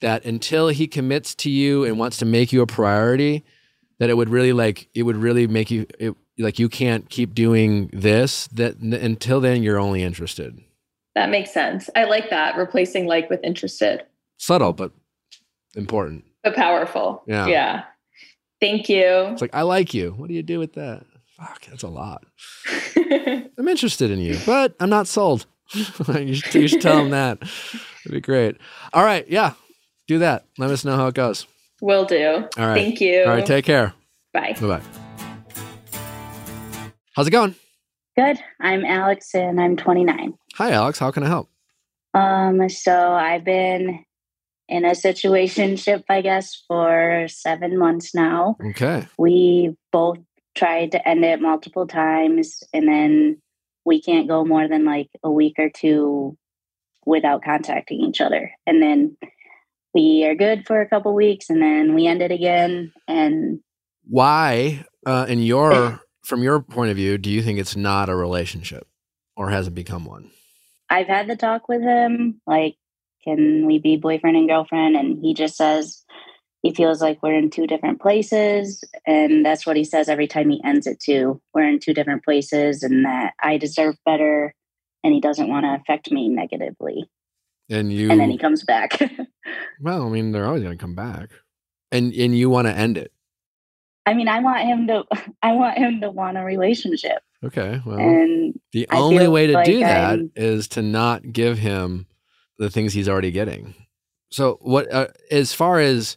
that 0.00 0.24
until 0.24 0.68
he 0.68 0.86
commits 0.86 1.34
to 1.36 1.50
you 1.50 1.84
and 1.84 1.98
wants 1.98 2.16
to 2.18 2.24
make 2.24 2.52
you 2.52 2.62
a 2.62 2.66
priority, 2.66 3.44
that 3.98 4.10
it 4.10 4.16
would 4.16 4.28
really 4.28 4.52
like 4.52 4.88
it 4.94 5.02
would 5.02 5.16
really 5.16 5.46
make 5.46 5.70
you 5.70 5.86
it, 5.98 6.14
like 6.38 6.58
you 6.58 6.68
can't 6.68 7.08
keep 7.10 7.34
doing 7.34 7.90
this. 7.92 8.46
That 8.48 8.76
n- 8.82 8.92
until 8.94 9.40
then 9.40 9.62
you're 9.62 9.78
only 9.78 10.02
interested. 10.02 10.58
That 11.14 11.30
makes 11.30 11.52
sense. 11.52 11.90
I 11.96 12.04
like 12.04 12.30
that. 12.30 12.56
Replacing 12.56 13.06
like 13.06 13.28
with 13.28 13.40
interested, 13.42 14.04
Subtle 14.36 14.72
but 14.72 14.92
important. 15.74 16.24
but 16.44 16.54
powerful. 16.54 17.22
Yeah. 17.26 17.46
Yeah. 17.46 17.84
Thank 18.60 18.88
you. 18.88 19.04
It's 19.04 19.40
like 19.42 19.54
I 19.54 19.62
like 19.62 19.94
you. 19.94 20.12
What 20.12 20.28
do 20.28 20.34
you 20.34 20.42
do 20.42 20.58
with 20.58 20.74
that? 20.74 21.04
Fuck, 21.36 21.66
that's 21.66 21.84
a 21.84 21.88
lot. 21.88 22.24
I'm 22.96 23.68
interested 23.68 24.10
in 24.10 24.18
you, 24.18 24.36
but 24.44 24.74
I'm 24.80 24.90
not 24.90 25.06
sold. 25.06 25.46
you, 25.74 26.34
should, 26.34 26.54
you 26.54 26.66
should 26.68 26.80
tell 26.80 26.98
him 26.98 27.10
that. 27.10 27.38
It'd 28.04 28.12
be 28.12 28.20
great. 28.20 28.56
All 28.92 29.04
right, 29.04 29.28
yeah, 29.28 29.52
do 30.08 30.18
that. 30.18 30.46
Let 30.56 30.70
us 30.70 30.84
know 30.84 30.96
how 30.96 31.06
it 31.06 31.14
goes. 31.14 31.46
Will 31.80 32.04
do. 32.04 32.48
All 32.56 32.66
right. 32.66 32.74
Thank 32.74 33.00
you. 33.00 33.22
All 33.22 33.28
right, 33.28 33.46
take 33.46 33.64
care. 33.64 33.92
Bye. 34.32 34.56
Bye 34.60 34.66
bye. 34.66 34.82
How's 37.14 37.28
it 37.28 37.30
going? 37.30 37.54
Good. 38.16 38.38
I'm 38.60 38.84
Alex 38.84 39.34
and 39.34 39.60
I'm 39.60 39.76
29. 39.76 40.34
Hi, 40.54 40.70
Alex. 40.72 40.98
How 40.98 41.12
can 41.12 41.22
I 41.22 41.28
help? 41.28 41.48
Um, 42.14 42.68
so 42.68 43.12
I've 43.12 43.44
been 43.44 44.04
in 44.68 44.84
a 44.84 44.90
situationship, 44.90 46.04
I 46.08 46.22
guess, 46.22 46.64
for 46.66 47.26
seven 47.28 47.78
months 47.78 48.14
now. 48.14 48.56
Okay. 48.70 49.06
We 49.18 49.76
both 49.92 50.18
tried 50.56 50.92
to 50.92 51.08
end 51.08 51.24
it 51.24 51.40
multiple 51.40 51.86
times, 51.86 52.62
and 52.72 52.88
then 52.88 53.40
we 53.84 54.02
can't 54.02 54.26
go 54.26 54.44
more 54.44 54.68
than 54.68 54.84
like 54.84 55.10
a 55.22 55.30
week 55.30 55.54
or 55.58 55.70
two 55.70 56.36
without 57.06 57.44
contacting 57.44 58.00
each 58.00 58.20
other. 58.20 58.50
And 58.66 58.82
then 58.82 59.16
we 59.94 60.24
are 60.26 60.34
good 60.34 60.66
for 60.66 60.80
a 60.80 60.88
couple 60.88 61.14
weeks, 61.14 61.50
and 61.50 61.62
then 61.62 61.94
we 61.94 62.06
end 62.06 62.22
it 62.22 62.30
again. 62.30 62.92
And 63.06 63.60
Why, 64.04 64.84
uh, 65.06 65.26
in 65.28 65.42
your 65.42 66.00
from 66.24 66.42
your 66.42 66.60
point 66.60 66.90
of 66.90 66.96
view, 66.96 67.18
do 67.18 67.30
you 67.30 67.42
think 67.42 67.58
it's 67.58 67.76
not 67.76 68.08
a 68.08 68.14
relationship 68.14 68.86
or 69.36 69.50
hasn't 69.50 69.74
become 69.74 70.04
one? 70.04 70.30
I've 70.90 71.06
had 71.06 71.26
the 71.26 71.36
talk 71.36 71.68
with 71.68 71.82
him, 71.82 72.40
like, 72.46 72.76
can 73.24 73.66
we 73.66 73.78
be 73.78 73.96
boyfriend 73.96 74.36
and 74.36 74.48
girlfriend? 74.48 74.96
And 74.96 75.18
he 75.22 75.34
just 75.34 75.56
says 75.56 76.04
he 76.62 76.74
feels 76.74 77.00
like 77.00 77.22
we're 77.22 77.34
in 77.34 77.50
two 77.50 77.66
different 77.66 78.00
places. 78.00 78.82
And 79.06 79.44
that's 79.44 79.66
what 79.66 79.76
he 79.76 79.84
says 79.84 80.08
every 80.08 80.26
time 80.26 80.50
he 80.50 80.60
ends 80.64 80.86
it 80.86 81.00
too. 81.00 81.40
We're 81.54 81.68
in 81.68 81.78
two 81.78 81.94
different 81.94 82.24
places 82.24 82.82
and 82.82 83.04
that 83.04 83.34
I 83.42 83.58
deserve 83.58 83.96
better 84.04 84.54
and 85.04 85.14
he 85.14 85.20
doesn't 85.20 85.48
want 85.48 85.64
to 85.64 85.74
affect 85.74 86.10
me 86.10 86.28
negatively. 86.28 87.08
And 87.70 87.92
you, 87.92 88.10
And 88.10 88.18
then 88.20 88.30
he 88.30 88.38
comes 88.38 88.64
back. 88.64 88.98
well, 89.80 90.06
I 90.06 90.08
mean, 90.08 90.32
they're 90.32 90.46
always 90.46 90.62
going 90.62 90.76
to 90.76 90.82
come 90.82 90.94
back, 90.94 91.30
and 91.92 92.12
and 92.14 92.36
you 92.36 92.48
want 92.50 92.66
to 92.66 92.72
end 92.74 92.96
it. 92.96 93.12
I 94.06 94.14
mean, 94.14 94.28
I 94.28 94.40
want 94.40 94.60
him 94.66 94.86
to 94.86 95.04
I 95.42 95.52
want 95.52 95.76
him 95.78 96.00
to 96.00 96.10
want 96.10 96.38
a 96.38 96.42
relationship. 96.42 97.18
Okay. 97.44 97.80
Well, 97.84 97.98
And 97.98 98.58
the 98.72 98.88
I 98.90 98.96
only 98.96 99.28
way 99.28 99.46
to 99.48 99.52
like 99.52 99.66
do 99.66 99.80
that 99.80 100.10
I'm- 100.10 100.32
is 100.34 100.66
to 100.68 100.82
not 100.82 101.30
give 101.32 101.58
him 101.58 102.06
the 102.58 102.70
things 102.70 102.92
he's 102.92 103.08
already 103.08 103.30
getting. 103.30 103.74
So, 104.30 104.58
what, 104.60 104.92
uh, 104.92 105.06
as 105.30 105.52
far 105.54 105.78
as 105.78 106.16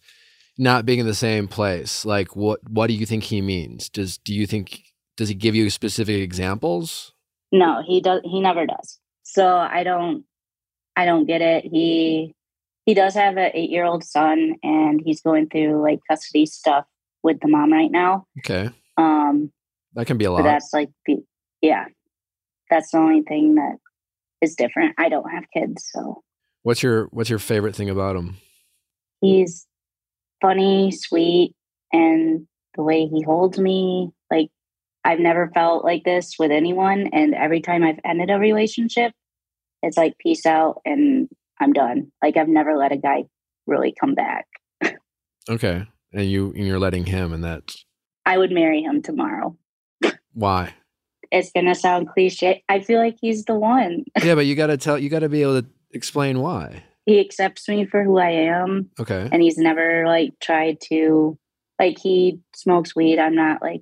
not 0.58 0.86
being 0.86 1.00
in 1.00 1.06
the 1.06 1.14
same 1.14 1.48
place, 1.48 2.04
like 2.06 2.36
what, 2.36 2.60
what 2.70 2.88
do 2.88 2.94
you 2.94 3.06
think 3.06 3.24
he 3.24 3.42
means? 3.42 3.88
Does, 3.88 4.18
do 4.18 4.34
you 4.34 4.46
think, 4.48 4.82
does 5.16 5.30
he 5.30 5.36
give 5.36 5.54
you 5.56 5.70
specific 5.70 6.20
examples? 6.22 7.14
no, 7.54 7.82
he 7.86 8.02
does. 8.02 8.22
He 8.24 8.42
never 8.42 8.66
does. 8.66 9.00
So 9.24 9.56
I 9.56 9.84
don't. 9.84 10.24
I 10.96 11.06
don't 11.06 11.26
get 11.26 11.42
it. 11.42 11.66
He 11.66 12.34
he 12.86 12.94
does 12.94 13.14
have 13.14 13.38
an 13.38 13.52
eight 13.54 13.70
year 13.70 13.86
old 13.86 14.04
son, 14.04 14.56
and 14.64 15.02
he's 15.04 15.22
going 15.22 15.50
through 15.50 15.82
like 15.82 16.00
custody 16.10 16.46
stuff 16.46 16.86
with 17.24 17.40
the 17.42 17.48
mom 17.48 17.72
right 17.72 17.92
now. 17.92 18.26
Okay. 18.40 18.70
Um, 18.98 19.52
That 19.94 20.08
can 20.08 20.18
be 20.18 20.26
a 20.26 20.32
lot. 20.32 20.44
that's 20.44 20.74
like 20.74 20.90
the 21.06 21.18
yeah. 21.62 21.86
That's 22.70 22.92
the 22.92 22.98
only 23.00 23.22
thing 23.22 23.56
that 23.56 23.78
is 24.42 24.56
different. 24.56 24.96
I 24.98 25.10
don't 25.10 25.30
have 25.30 25.44
kids, 25.56 25.88
so 25.92 26.24
What's 26.64 26.82
your, 26.84 27.06
what's 27.08 27.30
your 27.30 27.40
favorite 27.40 27.76
thing 27.76 27.90
about 27.90 28.16
him? 28.16 28.38
he's 29.20 29.68
funny, 30.42 30.92
sweet, 30.92 31.54
and 31.92 32.48
the 32.76 32.84
way 32.84 33.06
he 33.08 33.22
holds 33.24 33.60
me, 33.60 34.10
like 34.32 34.50
I've 35.04 35.20
never 35.20 35.50
felt 35.54 35.84
like 35.84 36.04
this 36.04 36.36
with 36.40 36.50
anyone. 36.52 37.10
And 37.14 37.34
every 37.36 37.62
time 37.62 37.84
I've 37.84 38.00
ended 38.06 38.30
a 38.32 38.38
relationship, 38.40 39.12
it's 39.82 39.98
like 39.98 40.18
peace 40.18 40.46
out 40.46 40.82
and 40.86 41.30
I'm 41.60 41.74
done. 41.74 42.12
Like 42.22 42.38
I've 42.38 42.48
never 42.48 42.76
let 42.76 42.92
a 42.92 42.98
guy 42.98 43.26
really 43.68 43.94
come 44.00 44.16
back. 44.16 44.48
Okay. 45.50 45.86
And 46.14 46.30
you, 46.30 46.52
and 46.56 46.68
you're 46.68 46.80
letting 46.80 47.06
him 47.06 47.34
and 47.34 47.44
that's 47.44 47.86
I 48.26 48.38
would 48.38 48.52
marry 48.52 48.84
him 48.84 49.02
tomorrow. 49.02 49.58
why? 50.34 50.74
It's 51.32 51.52
gonna 51.52 51.76
sound 51.76 52.10
cliche. 52.10 52.64
I 52.70 52.82
feel 52.82 53.00
like 53.00 53.18
he's 53.20 53.46
the 53.46 53.56
one. 53.56 54.06
yeah, 54.24 54.36
but 54.36 54.46
you 54.46 54.56
got 54.56 54.68
to 54.68 54.78
tell, 54.78 55.00
you 55.00 55.10
got 55.10 55.20
to 55.20 55.30
be 55.30 55.42
able 55.42 55.62
to 55.62 55.68
explain 55.92 56.40
why. 56.40 56.84
He 57.06 57.20
accepts 57.20 57.68
me 57.68 57.86
for 57.86 58.04
who 58.04 58.20
I 58.20 58.30
am. 58.30 58.92
Okay. 59.00 59.28
and 59.32 59.42
he's 59.42 59.58
never 59.58 60.06
like 60.06 60.34
tried 60.40 60.80
to 60.90 61.40
like 61.82 61.98
he 61.98 62.40
smokes 62.56 62.96
weed 62.96 63.20
i'm 63.20 63.36
not 63.36 63.62
like 63.62 63.82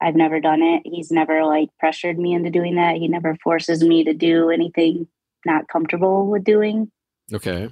i've 0.00 0.16
never 0.16 0.40
done 0.40 0.62
it 0.62 0.82
he's 0.84 1.10
never 1.10 1.44
like 1.44 1.68
pressured 1.78 2.18
me 2.18 2.34
into 2.34 2.50
doing 2.50 2.74
that 2.74 2.96
he 2.96 3.08
never 3.08 3.36
forces 3.42 3.82
me 3.82 4.04
to 4.04 4.12
do 4.12 4.50
anything 4.50 5.06
not 5.46 5.68
comfortable 5.68 6.26
with 6.26 6.44
doing 6.44 6.90
Okay. 7.32 7.68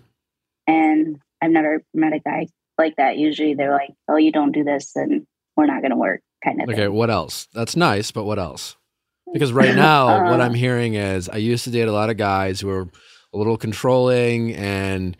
and 0.66 1.18
i've 1.42 1.50
never 1.50 1.82
met 1.94 2.12
a 2.12 2.18
guy 2.20 2.46
like 2.78 2.96
that 2.96 3.16
usually 3.18 3.54
they're 3.54 3.72
like 3.72 3.90
oh 4.08 4.16
you 4.16 4.32
don't 4.32 4.52
do 4.52 4.64
this 4.64 4.94
and 4.96 5.26
we're 5.56 5.66
not 5.66 5.80
going 5.80 5.90
to 5.90 5.96
work 5.96 6.20
kind 6.44 6.62
of 6.62 6.68
Okay, 6.68 6.86
thing. 6.86 6.92
what 6.94 7.10
else? 7.10 7.48
That's 7.52 7.74
nice, 7.74 8.12
but 8.12 8.24
what 8.24 8.38
else? 8.38 8.76
Because 9.32 9.52
right 9.52 9.74
now, 9.74 10.30
what 10.30 10.40
Uh, 10.40 10.44
I'm 10.44 10.54
hearing 10.54 10.94
is 10.94 11.28
I 11.28 11.36
used 11.38 11.64
to 11.64 11.70
date 11.70 11.88
a 11.88 11.92
lot 11.92 12.08
of 12.10 12.16
guys 12.16 12.60
who 12.60 12.68
were 12.68 12.88
a 13.34 13.36
little 13.36 13.56
controlling 13.56 14.54
and 14.54 15.16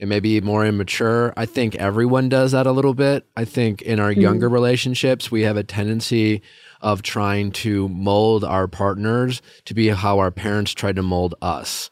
and 0.00 0.08
maybe 0.08 0.40
more 0.40 0.64
immature. 0.66 1.32
I 1.36 1.44
think 1.46 1.76
everyone 1.76 2.28
does 2.30 2.50
that 2.52 2.66
a 2.66 2.72
little 2.72 2.94
bit. 2.94 3.24
I 3.36 3.44
think 3.44 3.82
in 3.82 4.00
our 4.00 4.10
younger 4.10 4.48
relationships, 4.48 5.30
we 5.30 5.42
have 5.42 5.56
a 5.58 5.62
tendency 5.62 6.42
of 6.80 7.02
trying 7.02 7.52
to 7.52 7.88
mold 7.88 8.42
our 8.42 8.66
partners 8.66 9.42
to 9.66 9.74
be 9.74 9.88
how 9.90 10.18
our 10.18 10.32
parents 10.32 10.72
tried 10.72 10.96
to 10.96 11.02
mold 11.02 11.36
us. 11.40 11.90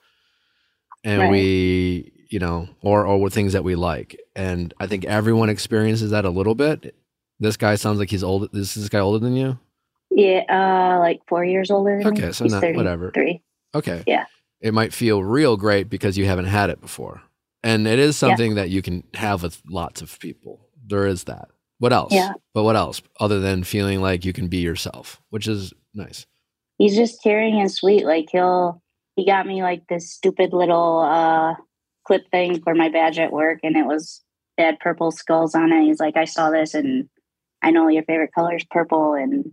And 1.05 1.21
Right. 1.23 1.31
we, 1.31 2.13
you 2.29 2.39
know, 2.39 2.69
or 2.83 3.07
or 3.07 3.21
with 3.21 3.33
things 3.35 3.53
that 3.55 3.65
we 3.65 3.75
like. 3.75 4.19
And 4.37 4.73
I 4.81 4.87
think 4.87 5.05
everyone 5.05 5.49
experiences 5.49 6.11
that 6.11 6.25
a 6.25 6.31
little 6.31 6.55
bit. 6.55 6.95
This 7.39 7.57
guy 7.57 7.75
sounds 7.77 7.99
like 7.99 8.11
he's 8.11 8.23
old. 8.25 8.51
This 8.53 8.77
is 8.77 8.83
this 8.85 8.89
guy 8.91 8.99
older 9.01 9.19
than 9.19 9.35
you? 9.37 9.59
yeah 10.13 10.43
uh 10.51 10.99
like 10.99 11.21
four 11.29 11.45
years 11.45 11.71
older 11.71 12.03
than 12.03 12.13
me. 12.15 12.21
Okay, 12.21 12.33
so 12.33 12.45
He's 12.45 12.53
not- 12.53 12.75
whatever. 12.75 13.13
33. 13.15 13.41
Okay. 13.77 14.03
Yeah. 14.07 14.25
It 14.61 14.75
might 14.75 14.93
feel 14.93 15.23
real 15.23 15.57
great 15.57 15.89
because 15.89 16.19
you 16.19 16.27
haven't 16.27 16.47
had 16.47 16.69
it 16.69 16.81
before. 16.81 17.23
And 17.63 17.87
it 17.87 17.99
is 18.01 18.17
something 18.17 18.57
that 18.57 18.71
you 18.71 18.83
can 18.83 19.05
have 19.15 19.43
with 19.45 19.63
lots 19.69 20.03
of 20.03 20.19
people. 20.19 20.67
There 20.87 21.07
is 21.07 21.25
that. 21.25 21.49
What 21.79 21.93
else? 21.93 22.13
Yeah. 22.13 22.33
But 22.53 22.65
what 22.65 22.75
else 22.77 23.01
other 23.21 23.39
than 23.41 23.63
feeling 23.65 24.01
like 24.03 24.25
you 24.25 24.33
can 24.33 24.49
be 24.49 24.59
yourself, 24.59 25.23
which 25.31 25.47
is 25.47 25.73
nice. 25.95 26.27
he's 26.77 26.97
just 26.97 27.23
caring 27.23 27.61
and 27.61 27.71
sweet. 27.71 28.05
Like 28.05 28.29
he'll 28.33 28.83
he 29.21 29.27
got 29.27 29.47
me 29.47 29.63
like 29.63 29.87
this 29.87 30.11
stupid 30.11 30.55
little 30.55 31.01
uh 31.01 31.55
clip 32.07 32.31
thing 32.31 32.63
for 32.63 32.75
my 32.75 32.89
badge 32.89 33.19
at 33.19 33.33
work 33.33 33.61
and 33.63 33.77
it 33.77 33.85
was 33.85 34.23
it 34.57 34.65
had 34.65 34.81
purple 34.81 35.11
skulls 35.11 35.55
on 35.55 35.73
it. 35.73 35.85
He's 35.85 36.01
like, 36.01 36.17
I 36.17 36.25
saw 36.25 36.51
this 36.51 36.75
and 36.75 37.09
I 37.63 37.71
know 37.71 37.89
your 37.89 38.03
favorite 38.05 38.33
color 38.35 38.57
is 38.57 38.65
purple 38.65 39.15
and 39.15 39.53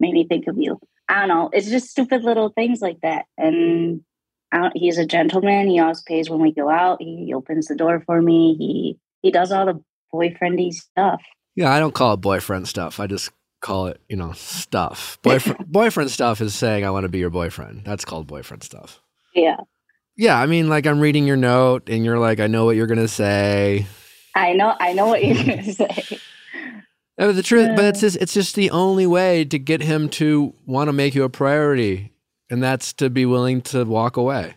made 0.00 0.14
me 0.14 0.26
think 0.26 0.46
of 0.46 0.56
you. 0.58 0.78
I 1.08 1.20
don't 1.20 1.28
know. 1.28 1.50
It's 1.52 1.68
just 1.68 1.90
stupid 1.90 2.22
little 2.22 2.48
things 2.48 2.80
like 2.80 3.00
that. 3.02 3.26
And 3.36 4.00
he's 4.74 4.96
a 4.96 5.06
gentleman. 5.06 5.68
He 5.68 5.78
always 5.78 6.02
pays 6.02 6.30
when 6.30 6.40
we 6.40 6.54
go 6.54 6.70
out. 6.70 7.02
He 7.02 7.32
opens 7.34 7.66
the 7.66 7.76
door 7.76 8.02
for 8.06 8.20
me. 8.22 8.56
He 8.58 8.98
he 9.20 9.30
does 9.30 9.52
all 9.52 9.66
the 9.66 9.82
boyfriendy 10.12 10.72
stuff. 10.72 11.22
Yeah, 11.54 11.70
I 11.70 11.78
don't 11.80 11.94
call 11.94 12.14
it 12.14 12.22
boyfriend 12.22 12.66
stuff. 12.66 12.98
I 12.98 13.06
just 13.06 13.30
call 13.60 13.88
it, 13.88 14.00
you 14.08 14.16
know, 14.16 14.32
stuff. 14.32 15.18
Boyfriend 15.22 15.66
boyfriend 15.66 16.10
stuff 16.10 16.40
is 16.40 16.54
saying 16.54 16.84
I 16.84 16.90
want 16.90 17.04
to 17.04 17.10
be 17.10 17.18
your 17.18 17.30
boyfriend. 17.30 17.82
That's 17.84 18.04
called 18.04 18.26
boyfriend 18.26 18.62
stuff. 18.62 19.01
Yeah. 19.34 19.56
Yeah, 20.16 20.38
I 20.38 20.46
mean 20.46 20.68
like 20.68 20.86
I'm 20.86 21.00
reading 21.00 21.26
your 21.26 21.36
note 21.36 21.88
and 21.88 22.04
you're 22.04 22.18
like 22.18 22.38
I 22.40 22.46
know 22.46 22.64
what 22.64 22.76
you're 22.76 22.86
going 22.86 22.98
to 22.98 23.08
say. 23.08 23.86
I 24.34 24.52
know 24.52 24.74
I 24.80 24.92
know 24.92 25.06
what 25.08 25.24
you're 25.24 25.34
gonna 25.44 25.64
say. 25.72 26.18
But 27.18 27.32
the 27.36 27.42
truth, 27.42 27.70
but 27.76 27.84
it's 27.84 28.00
just 28.00 28.16
it's 28.16 28.32
just 28.34 28.54
the 28.54 28.70
only 28.70 29.06
way 29.06 29.44
to 29.44 29.58
get 29.58 29.82
him 29.82 30.08
to 30.10 30.54
want 30.66 30.88
to 30.88 30.92
make 30.92 31.14
you 31.14 31.24
a 31.24 31.28
priority, 31.28 32.12
and 32.50 32.62
that's 32.62 32.92
to 32.94 33.10
be 33.10 33.26
willing 33.26 33.60
to 33.62 33.84
walk 33.84 34.16
away 34.16 34.54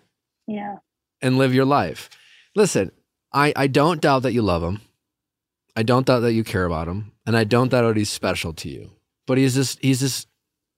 Yeah. 0.48 0.78
and 1.22 1.38
live 1.38 1.54
your 1.54 1.66
life. 1.66 2.10
Listen, 2.56 2.92
I 3.34 3.52
I 3.56 3.68
don't 3.68 4.00
doubt 4.02 4.24
that 4.24 4.32
you 4.34 4.42
love 4.42 4.64
him. 4.64 4.80
I 5.76 5.84
don't 5.84 6.06
doubt 6.08 6.22
that 6.22 6.34
you 6.34 6.46
care 6.46 6.64
about 6.66 6.88
him, 6.88 7.12
and 7.26 7.36
I 7.36 7.44
don't 7.44 7.70
doubt 7.70 7.82
that 7.86 7.98
he's 7.98 8.10
special 8.10 8.54
to 8.54 8.70
you. 8.70 8.92
But 9.28 9.38
he's 9.38 9.56
just 9.56 9.80
he's 9.82 10.00
just 10.00 10.28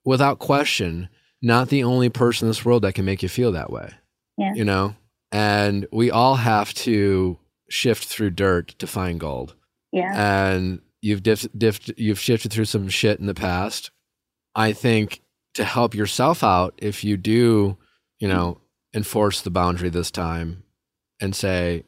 without 0.04 0.40
question 0.40 1.08
not 1.42 1.70
the 1.70 1.84
only 1.84 2.10
person 2.10 2.46
in 2.46 2.50
this 2.50 2.66
world 2.66 2.84
that 2.84 2.94
can 2.94 3.06
make 3.06 3.22
you 3.24 3.30
feel 3.30 3.52
that 3.52 3.72
way. 3.72 3.92
Yeah. 4.38 4.54
You 4.56 4.66
know, 4.66 4.96
and 5.32 5.88
we 5.92 6.12
all 6.12 6.36
have 6.36 6.74
to 6.76 7.38
shift 7.70 8.06
through 8.06 8.32
dirt 8.32 8.70
to 8.80 8.88
find 8.88 9.20
gold 9.20 9.56
Yeah. 9.92 10.12
and 10.16 10.82
you've 11.02 11.22
diff, 11.24 11.46
diff, 11.58 11.80
you've 11.98 12.20
shifted 12.20 12.52
through 12.52 12.66
some 12.66 12.88
shit 12.90 13.20
in 13.20 13.26
the 13.26 13.34
past. 13.34 13.92
I 14.56 14.74
think 14.74 15.22
to 15.56 15.64
help 15.64 15.94
yourself 15.94 16.44
out, 16.44 16.74
if 16.78 17.04
you 17.04 17.18
do, 17.18 17.78
you 18.20 18.28
know, 18.28 18.62
enforce 18.94 19.42
the 19.42 19.50
boundary 19.52 19.90
this 19.90 20.10
time, 20.12 20.64
and 21.20 21.36
say, 21.36 21.84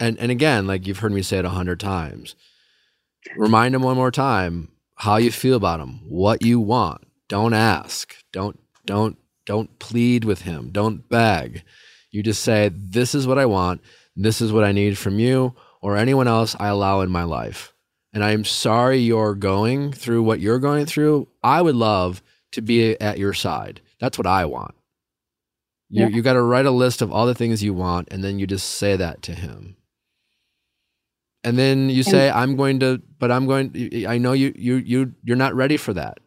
and 0.00 0.18
and 0.18 0.30
again, 0.30 0.66
like 0.66 0.86
you've 0.86 0.98
heard 0.98 1.12
me 1.12 1.22
say 1.22 1.38
it 1.38 1.44
a 1.44 1.50
hundred 1.50 1.78
times, 1.80 2.34
remind 3.36 3.74
him 3.74 3.82
one 3.82 3.96
more 3.96 4.10
time 4.10 4.68
how 4.96 5.16
you 5.16 5.30
feel 5.30 5.56
about 5.56 5.80
him, 5.80 6.00
what 6.08 6.42
you 6.42 6.58
want. 6.60 7.06
Don't 7.28 7.54
ask. 7.54 8.14
Don't 8.32 8.58
don't 8.86 9.16
don't 9.44 9.78
plead 9.78 10.24
with 10.24 10.42
him. 10.42 10.70
Don't 10.70 11.08
beg. 11.08 11.62
You 12.10 12.22
just 12.22 12.42
say, 12.42 12.70
"This 12.74 13.14
is 13.14 13.26
what 13.26 13.38
I 13.38 13.46
want. 13.46 13.80
This 14.16 14.40
is 14.40 14.52
what 14.52 14.64
I 14.64 14.72
need 14.72 14.96
from 14.98 15.18
you." 15.18 15.54
Or 15.82 15.96
anyone 15.96 16.26
else 16.26 16.56
I 16.58 16.68
allow 16.68 17.02
in 17.02 17.10
my 17.10 17.22
life 17.22 17.72
and 18.16 18.24
I'm 18.24 18.44
sorry 18.44 18.96
you're 18.96 19.34
going 19.34 19.92
through 19.92 20.22
what 20.22 20.40
you're 20.40 20.58
going 20.58 20.86
through. 20.86 21.28
I 21.44 21.60
would 21.60 21.74
love 21.74 22.22
to 22.52 22.62
be 22.62 22.98
at 22.98 23.18
your 23.18 23.34
side. 23.34 23.82
That's 24.00 24.16
what 24.16 24.26
I 24.26 24.46
want. 24.46 24.74
You 25.90 26.04
Yeah. 26.04 26.08
you 26.08 26.22
got 26.22 26.32
to 26.32 26.42
write 26.42 26.64
a 26.64 26.70
list 26.70 27.02
of 27.02 27.12
all 27.12 27.26
the 27.26 27.34
things 27.34 27.62
you 27.62 27.74
want, 27.74 28.08
and 28.10 28.24
then 28.24 28.38
you 28.38 28.46
just 28.46 28.70
say 28.70 28.96
that 28.96 29.20
to 29.24 29.32
him. 29.32 29.76
And 31.44 31.58
then 31.58 31.90
you 31.90 32.02
say, 32.02 32.30
"I'm 32.30 32.56
going 32.56 32.80
to," 32.80 33.02
but 33.18 33.30
I'm 33.30 33.46
going. 33.46 34.06
I 34.08 34.16
know 34.16 34.32
you 34.32 34.54
you 34.56 34.76
you 34.76 35.14
you're 35.22 35.36
not 35.36 35.54
ready 35.54 35.76
for 35.76 35.92
that. 35.92 36.18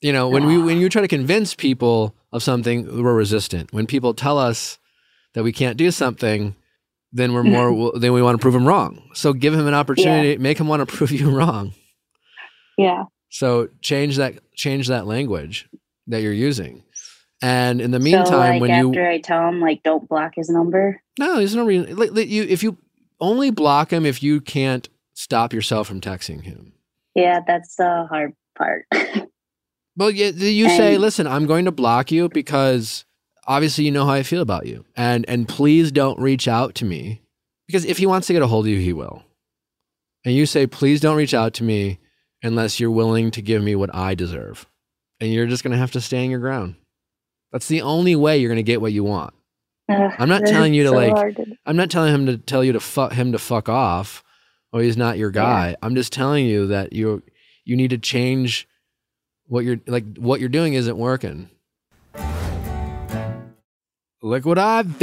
You 0.00 0.12
know 0.12 0.28
when 0.28 0.46
we 0.46 0.58
when 0.58 0.78
you 0.78 0.88
try 0.88 1.02
to 1.02 1.08
convince 1.08 1.54
people 1.54 2.14
of 2.32 2.42
something, 2.42 3.02
we're 3.02 3.14
resistant. 3.14 3.72
When 3.72 3.86
people 3.86 4.14
tell 4.14 4.38
us 4.38 4.78
that 5.34 5.42
we 5.42 5.52
can't 5.52 5.76
do 5.76 5.90
something, 5.90 6.54
then 7.12 7.32
we're 7.32 7.42
more 7.42 7.92
then 7.98 8.12
we 8.12 8.22
want 8.22 8.38
to 8.38 8.42
prove 8.42 8.54
them 8.54 8.66
wrong. 8.66 9.10
So 9.14 9.32
give 9.32 9.54
him 9.54 9.66
an 9.66 9.74
opportunity, 9.74 10.38
make 10.38 10.58
him 10.58 10.68
want 10.68 10.86
to 10.88 10.96
prove 10.96 11.10
you 11.10 11.30
wrong. 11.36 11.74
Yeah. 12.76 13.04
So 13.30 13.68
change 13.80 14.16
that 14.16 14.34
change 14.54 14.88
that 14.88 15.06
language 15.06 15.68
that 16.06 16.22
you're 16.22 16.32
using. 16.32 16.84
And 17.40 17.80
in 17.80 17.92
the 17.92 18.00
meantime, 18.00 18.26
so, 18.26 18.38
like, 18.38 18.60
when 18.60 18.70
after 18.70 19.02
you 19.02 19.08
I 19.10 19.20
tell 19.20 19.48
him 19.48 19.60
like 19.60 19.82
don't 19.82 20.08
block 20.08 20.32
his 20.36 20.48
number. 20.48 21.00
no, 21.18 21.36
there's 21.36 21.54
no 21.54 21.64
reason. 21.64 21.96
Like, 21.96 22.28
you 22.28 22.44
if 22.44 22.62
you 22.62 22.76
only 23.20 23.50
block 23.50 23.92
him 23.92 24.06
if 24.06 24.22
you 24.22 24.40
can't 24.40 24.88
stop 25.14 25.52
yourself 25.52 25.88
from 25.88 26.00
texting 26.00 26.42
him. 26.42 26.72
Yeah, 27.14 27.40
that's 27.46 27.76
the 27.76 28.06
hard 28.08 28.34
part. 28.56 28.86
Well, 29.98 30.10
you, 30.10 30.26
you 30.26 30.68
say, 30.68 30.94
And- 30.94 31.02
listen, 31.02 31.26
I'm 31.26 31.46
going 31.46 31.64
to 31.66 31.72
block 31.72 32.10
you 32.12 32.28
because 32.28 33.04
obviously 33.46 33.84
you 33.84 33.90
know 33.90 34.04
how 34.06 34.12
I 34.12 34.22
feel 34.22 34.40
about 34.42 34.66
you, 34.66 34.84
and 34.96 35.28
and 35.28 35.46
please 35.48 35.90
don't 35.92 36.18
reach 36.20 36.46
out 36.48 36.74
to 36.76 36.84
me 36.84 37.20
because 37.66 37.84
if 37.84 37.98
he 37.98 38.06
wants 38.06 38.26
to 38.28 38.32
get 38.32 38.42
a 38.42 38.46
hold 38.46 38.64
of 38.66 38.70
you, 38.72 38.78
he 38.78 38.92
will. 38.92 39.24
And 40.24 40.34
you 40.34 40.46
say, 40.46 40.66
please 40.66 41.00
don't 41.00 41.16
reach 41.16 41.34
out 41.34 41.52
to 41.54 41.64
me 41.64 41.98
unless 42.42 42.78
you're 42.80 42.90
willing 42.90 43.30
to 43.32 43.42
give 43.42 43.62
me 43.62 43.74
what 43.74 43.94
I 43.94 44.14
deserve. 44.14 44.66
and 45.20 45.32
you're 45.32 45.46
just 45.46 45.64
going 45.64 45.72
to 45.72 45.78
have 45.78 45.90
to 45.92 46.00
stand 46.00 46.30
your 46.30 46.38
ground. 46.40 46.76
That's 47.50 47.66
the 47.68 47.82
only 47.82 48.14
way 48.14 48.38
you're 48.38 48.48
going 48.50 48.56
to 48.56 48.62
get 48.62 48.80
what 48.80 48.92
you 48.92 49.02
want. 49.04 49.34
Ugh, 49.90 50.12
I'm 50.18 50.28
not 50.28 50.42
telling 50.46 50.74
you 50.74 50.84
to, 50.84 50.90
so 50.90 50.94
like, 50.94 51.12
hard 51.12 51.56
I'm 51.66 51.76
not 51.76 51.90
telling 51.90 52.14
him 52.14 52.26
to 52.26 52.36
tell 52.38 52.62
you 52.62 52.72
to 52.72 52.80
fuck 52.80 53.12
him 53.14 53.32
to 53.32 53.38
fuck 53.38 53.68
off 53.68 54.22
or 54.72 54.80
he's 54.82 54.96
not 54.96 55.18
your 55.18 55.30
guy. 55.32 55.74
I'm 55.82 55.94
just 55.96 56.12
telling 56.12 56.46
you 56.46 56.66
that 56.68 56.92
you 56.92 57.22
you 57.64 57.74
need 57.76 57.90
to 57.90 57.98
change 57.98 58.68
what 59.48 59.64
you're 59.64 59.80
like 59.86 60.16
what 60.16 60.40
you're 60.40 60.48
doing 60.48 60.74
isn't 60.74 60.96
working. 60.96 61.50
Liquid 64.22 64.58
IV. 64.58 65.00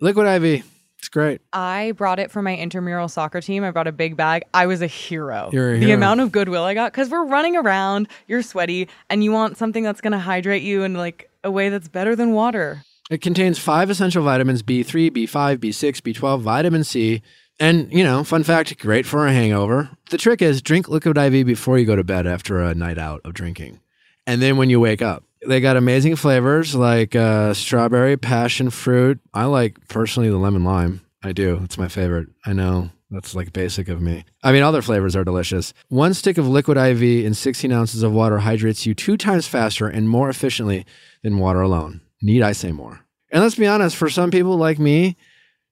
Liquid 0.00 0.26
IV. 0.26 0.64
It's 0.98 1.08
great. 1.08 1.40
I 1.52 1.92
brought 1.92 2.18
it 2.18 2.30
for 2.30 2.42
my 2.42 2.56
intramural 2.56 3.08
soccer 3.08 3.40
team. 3.40 3.62
I 3.62 3.70
brought 3.70 3.86
a 3.86 3.92
big 3.92 4.16
bag. 4.16 4.44
I 4.52 4.66
was 4.66 4.82
a 4.82 4.86
hero. 4.86 5.50
You're 5.52 5.74
a 5.74 5.76
hero. 5.76 5.86
the 5.86 5.92
amount 5.92 6.20
of 6.20 6.32
goodwill 6.32 6.64
I 6.64 6.74
got 6.74 6.92
because 6.92 7.08
we're 7.08 7.24
running 7.24 7.56
around, 7.56 8.08
you're 8.26 8.42
sweaty, 8.42 8.88
and 9.08 9.22
you 9.22 9.30
want 9.30 9.56
something 9.56 9.84
that's 9.84 10.00
going 10.00 10.12
to 10.12 10.18
hydrate 10.18 10.62
you 10.62 10.82
in 10.82 10.94
like 10.94 11.30
a 11.44 11.50
way 11.50 11.68
that's 11.68 11.86
better 11.88 12.16
than 12.16 12.32
water. 12.32 12.82
It 13.10 13.22
contains 13.22 13.58
five 13.58 13.90
essential 13.90 14.24
vitamins 14.24 14.62
B3, 14.62 15.10
B5, 15.10 15.58
B6, 15.58 16.00
B12, 16.00 16.40
vitamin 16.40 16.84
C, 16.84 17.22
and, 17.60 17.92
you 17.92 18.04
know, 18.04 18.24
fun 18.24 18.44
fact, 18.44 18.78
great 18.78 19.06
for 19.06 19.26
a 19.26 19.32
hangover. 19.32 19.90
The 20.10 20.18
trick 20.18 20.42
is 20.42 20.62
drink 20.62 20.88
liquid 20.88 21.16
IV 21.16 21.46
before 21.46 21.78
you 21.78 21.84
go 21.84 21.96
to 21.96 22.04
bed 22.04 22.26
after 22.26 22.62
a 22.62 22.74
night 22.74 22.98
out 22.98 23.20
of 23.24 23.34
drinking. 23.34 23.80
And 24.26 24.40
then 24.42 24.56
when 24.56 24.70
you 24.70 24.78
wake 24.80 25.02
up, 25.02 25.24
they 25.46 25.60
got 25.60 25.76
amazing 25.76 26.16
flavors 26.16 26.74
like 26.74 27.14
uh, 27.16 27.54
strawberry, 27.54 28.16
passion 28.16 28.70
fruit. 28.70 29.20
I 29.32 29.44
like 29.44 29.88
personally 29.88 30.28
the 30.28 30.36
lemon 30.36 30.64
lime. 30.64 31.00
I 31.22 31.32
do. 31.32 31.60
It's 31.64 31.78
my 31.78 31.88
favorite. 31.88 32.28
I 32.44 32.52
know 32.52 32.90
that's 33.10 33.34
like 33.34 33.52
basic 33.52 33.88
of 33.88 34.00
me. 34.00 34.24
I 34.42 34.52
mean, 34.52 34.62
other 34.62 34.82
flavors 34.82 35.16
are 35.16 35.24
delicious. 35.24 35.72
One 35.88 36.14
stick 36.14 36.38
of 36.38 36.46
liquid 36.46 36.76
IV 36.76 37.02
in 37.02 37.34
16 37.34 37.72
ounces 37.72 38.02
of 38.02 38.12
water 38.12 38.38
hydrates 38.38 38.86
you 38.86 38.94
two 38.94 39.16
times 39.16 39.46
faster 39.46 39.88
and 39.88 40.08
more 40.08 40.28
efficiently 40.28 40.84
than 41.22 41.38
water 41.38 41.60
alone. 41.60 42.02
Need 42.20 42.42
I 42.42 42.52
say 42.52 42.72
more? 42.72 43.00
And 43.30 43.42
let's 43.42 43.54
be 43.54 43.66
honest, 43.66 43.96
for 43.96 44.10
some 44.10 44.30
people 44.30 44.56
like 44.56 44.78
me, 44.78 45.16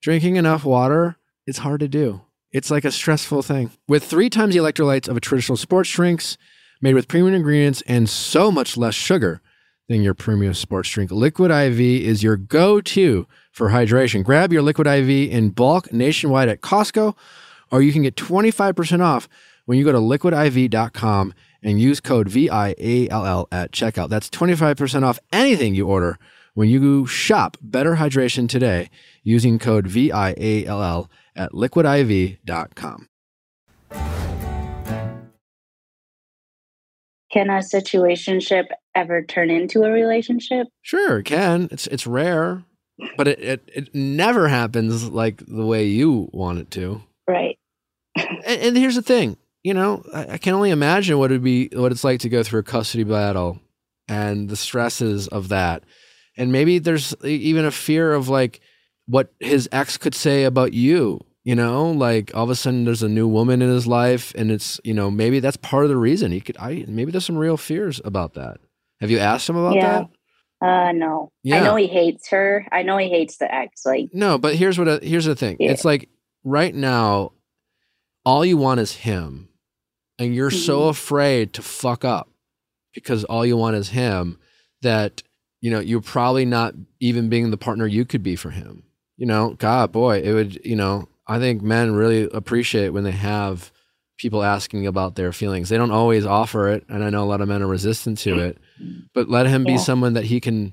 drinking 0.00 0.36
enough 0.36 0.64
water, 0.64 1.16
it's 1.46 1.58
hard 1.58 1.80
to 1.80 1.88
do. 1.88 2.22
It's 2.52 2.70
like 2.70 2.84
a 2.84 2.90
stressful 2.90 3.42
thing. 3.42 3.70
With 3.88 4.04
three 4.04 4.30
times 4.30 4.54
the 4.54 4.60
electrolytes 4.60 5.08
of 5.08 5.16
a 5.16 5.20
traditional 5.20 5.56
sports 5.56 5.90
drinks, 5.90 6.36
made 6.80 6.94
with 6.94 7.08
premium 7.08 7.34
ingredients 7.34 7.82
and 7.86 8.08
so 8.08 8.50
much 8.50 8.76
less 8.76 8.94
sugar 8.94 9.40
than 9.88 10.02
your 10.02 10.14
premium 10.14 10.54
sports 10.54 10.88
drink, 10.90 11.10
Liquid 11.10 11.50
IV 11.50 11.80
is 11.80 12.22
your 12.22 12.36
go 12.36 12.80
to 12.80 13.26
for 13.52 13.70
hydration. 13.70 14.24
Grab 14.24 14.52
your 14.52 14.62
Liquid 14.62 14.86
IV 14.86 15.08
in 15.08 15.50
bulk 15.50 15.92
nationwide 15.92 16.48
at 16.48 16.60
Costco, 16.60 17.14
or 17.70 17.82
you 17.82 17.92
can 17.92 18.02
get 18.02 18.16
25% 18.16 19.00
off 19.00 19.28
when 19.64 19.78
you 19.78 19.84
go 19.84 19.92
to 19.92 19.98
liquidiv.com 19.98 21.34
and 21.62 21.80
use 21.80 22.00
code 22.00 22.28
VIALL 22.28 23.48
at 23.50 23.72
checkout. 23.72 24.08
That's 24.08 24.30
25% 24.30 25.02
off 25.02 25.18
anything 25.32 25.74
you 25.74 25.88
order 25.88 26.18
when 26.54 26.68
you 26.68 27.06
shop 27.06 27.56
Better 27.60 27.96
Hydration 27.96 28.48
today 28.48 28.88
using 29.22 29.58
code 29.58 29.86
VIALL 29.86 31.10
at 31.36 31.52
liquidiv.com. 31.52 33.08
Can 37.32 37.50
a 37.50 37.58
situationship 37.58 38.66
ever 38.94 39.22
turn 39.22 39.50
into 39.50 39.82
a 39.82 39.90
relationship? 39.90 40.68
Sure, 40.82 41.18
it 41.18 41.24
can. 41.24 41.68
It's 41.70 41.86
it's 41.88 42.06
rare, 42.06 42.64
but 43.16 43.28
it, 43.28 43.40
it, 43.40 43.70
it 43.74 43.94
never 43.94 44.48
happens 44.48 45.10
like 45.10 45.42
the 45.46 45.66
way 45.66 45.84
you 45.84 46.30
want 46.32 46.60
it 46.60 46.70
to. 46.72 47.02
Right. 47.28 47.58
And, 48.16 48.62
and 48.62 48.76
here's 48.76 48.94
the 48.94 49.02
thing, 49.02 49.36
you 49.62 49.74
know, 49.74 50.02
I, 50.14 50.34
I 50.34 50.38
can 50.38 50.54
only 50.54 50.70
imagine 50.70 51.18
what 51.18 51.30
it'd 51.30 51.42
be, 51.42 51.68
what 51.72 51.92
it's 51.92 52.04
like 52.04 52.20
to 52.20 52.28
go 52.28 52.42
through 52.42 52.60
a 52.60 52.62
custody 52.62 53.04
battle, 53.04 53.60
and 54.08 54.48
the 54.48 54.56
stresses 54.56 55.28
of 55.28 55.48
that, 55.48 55.82
and 56.38 56.52
maybe 56.52 56.78
there's 56.78 57.14
even 57.24 57.64
a 57.64 57.70
fear 57.70 58.12
of 58.12 58.28
like 58.28 58.60
what 59.06 59.32
his 59.40 59.68
ex 59.72 59.96
could 59.96 60.14
say 60.14 60.44
about 60.44 60.72
you. 60.72 61.20
You 61.44 61.54
know, 61.54 61.90
like 61.92 62.32
all 62.34 62.42
of 62.42 62.50
a 62.50 62.56
sudden 62.56 62.84
there's 62.84 63.04
a 63.04 63.08
new 63.08 63.28
woman 63.28 63.62
in 63.62 63.68
his 63.70 63.86
life, 63.86 64.32
and 64.36 64.50
it's 64.50 64.80
you 64.82 64.92
know 64.94 65.10
maybe 65.10 65.38
that's 65.40 65.56
part 65.56 65.84
of 65.84 65.88
the 65.90 65.96
reason 65.96 66.32
he 66.32 66.40
could. 66.40 66.56
I 66.58 66.84
maybe 66.88 67.12
there's 67.12 67.24
some 67.24 67.38
real 67.38 67.56
fears 67.56 68.00
about 68.04 68.34
that. 68.34 68.58
Have 69.00 69.10
you 69.12 69.18
asked 69.18 69.48
him 69.48 69.56
about 69.56 69.76
Yeah. 69.76 70.02
that? 70.60 70.66
Uh 70.66 70.92
no. 70.92 71.30
Yeah. 71.44 71.60
I 71.60 71.64
know 71.64 71.76
he 71.76 71.86
hates 71.86 72.30
her. 72.30 72.66
I 72.72 72.82
know 72.82 72.96
he 72.96 73.08
hates 73.08 73.36
the 73.36 73.52
ex. 73.54 73.86
Like 73.86 74.08
No, 74.12 74.38
but 74.38 74.56
here's 74.56 74.76
what 74.78 75.04
here's 75.04 75.26
the 75.26 75.36
thing. 75.36 75.56
Yeah. 75.60 75.70
It's 75.70 75.84
like 75.84 76.08
right 76.42 76.74
now, 76.74 77.30
all 78.24 78.44
you 78.44 78.56
want 78.56 78.80
is 78.80 78.92
him, 78.96 79.48
and 80.18 80.34
you're 80.34 80.50
so 80.50 80.80
Mhm. 80.80 80.90
afraid 80.90 81.52
to 81.52 81.62
fuck 81.62 82.04
up 82.04 82.28
because 82.92 83.22
all 83.24 83.46
you 83.46 83.56
want 83.56 83.76
is 83.76 83.90
him 83.90 84.38
that 84.82 85.22
you 85.60 85.70
know 85.70 85.78
you're 85.78 86.00
probably 86.00 86.44
not 86.44 86.74
even 86.98 87.28
being 87.28 87.50
the 87.50 87.56
partner 87.56 87.86
you 87.86 88.04
could 88.04 88.24
be 88.24 88.34
for 88.34 88.50
him. 88.50 88.82
You 89.16 89.26
know, 89.26 89.54
God, 89.58 89.92
boy, 89.92 90.20
it 90.20 90.32
would. 90.32 90.64
You 90.64 90.76
know, 90.76 91.08
I 91.26 91.38
think 91.38 91.62
men 91.62 91.94
really 91.94 92.28
appreciate 92.32 92.90
when 92.90 93.04
they 93.04 93.12
have 93.12 93.72
people 94.18 94.42
asking 94.42 94.86
about 94.86 95.14
their 95.16 95.32
feelings. 95.32 95.68
They 95.68 95.76
don't 95.76 95.90
always 95.90 96.24
offer 96.26 96.68
it, 96.68 96.84
and 96.88 97.02
I 97.04 97.10
know 97.10 97.22
a 97.24 97.26
lot 97.26 97.40
of 97.40 97.48
men 97.48 97.62
are 97.62 97.66
resistant 97.66 98.18
to 98.20 98.38
it. 98.38 98.58
But 99.14 99.28
let 99.30 99.46
him 99.46 99.64
be 99.64 99.72
Yeah. 99.72 99.76
someone 99.78 100.12
that 100.14 100.24
he 100.24 100.40
can 100.40 100.72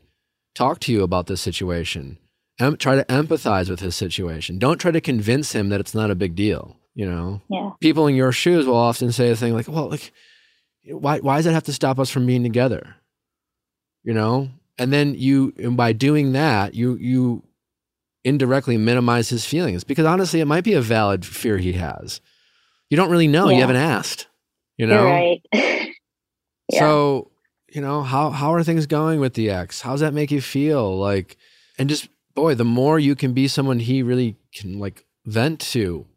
talk 0.55 0.79
to 0.81 0.91
you 0.93 1.03
about 1.03 1.27
this 1.27 1.41
situation 1.41 2.17
em- 2.59 2.77
try 2.77 2.95
to 2.95 3.03
empathize 3.05 3.69
with 3.69 3.79
his 3.79 3.95
situation. 3.95 4.59
Don't 4.59 4.77
try 4.77 4.91
to 4.91 5.01
convince 5.01 5.53
him 5.53 5.69
that 5.69 5.79
it's 5.79 5.95
not 5.95 6.11
a 6.11 6.15
big 6.15 6.35
deal. 6.35 6.77
You 6.95 7.07
know, 7.09 7.41
yeah. 7.49 7.71
people 7.81 8.05
in 8.07 8.15
your 8.15 8.31
shoes 8.31 8.65
will 8.67 8.75
often 8.75 9.11
say 9.11 9.29
a 9.31 9.35
thing 9.35 9.53
like, 9.53 9.67
"Well, 9.67 9.89
like, 9.89 10.11
why 10.85 11.19
why 11.19 11.37
does 11.37 11.45
that 11.45 11.53
have 11.53 11.63
to 11.63 11.73
stop 11.73 11.97
us 11.97 12.09
from 12.11 12.25
being 12.27 12.43
together?" 12.43 12.95
You 14.03 14.13
know, 14.13 14.49
and 14.77 14.91
then 14.93 15.15
you 15.15 15.53
and 15.57 15.75
by 15.77 15.93
doing 15.93 16.33
that, 16.33 16.75
you 16.75 16.95
you 16.97 17.43
indirectly 18.23 18.77
minimize 18.77 19.29
his 19.29 19.45
feelings 19.45 19.83
because 19.83 20.05
honestly, 20.05 20.39
it 20.39 20.45
might 20.45 20.63
be 20.63 20.73
a 20.73 20.81
valid 20.81 21.25
fear 21.25 21.57
he 21.57 21.73
has. 21.73 22.21
You 22.89 22.97
don't 22.97 23.09
really 23.09 23.27
know. 23.27 23.49
You 23.49 23.61
haven't 23.61 23.75
asked. 23.77 24.27
You 24.77 24.87
know, 24.87 25.03
You're 25.03 25.11
right. 25.11 25.41
Yeah. 26.71 26.79
so, 26.79 27.31
you 27.73 27.81
know, 27.81 28.03
how 28.03 28.29
how 28.29 28.53
are 28.53 28.63
things 28.63 28.85
going 28.85 29.19
with 29.19 29.33
the 29.33 29.49
ex? 29.49 29.81
How's 29.81 29.99
that 29.99 30.13
make 30.13 30.31
you 30.31 30.39
feel? 30.39 30.97
Like, 30.97 31.35
and 31.77 31.89
just 31.89 32.07
boy, 32.35 32.55
the 32.55 32.63
more 32.63 32.97
you 32.97 33.15
can 33.15 33.33
be 33.33 33.49
someone 33.49 33.79
he 33.79 34.01
really 34.01 34.37
can 34.55 34.79
like 34.79 35.05
vent 35.25 35.59
to, 35.59 36.07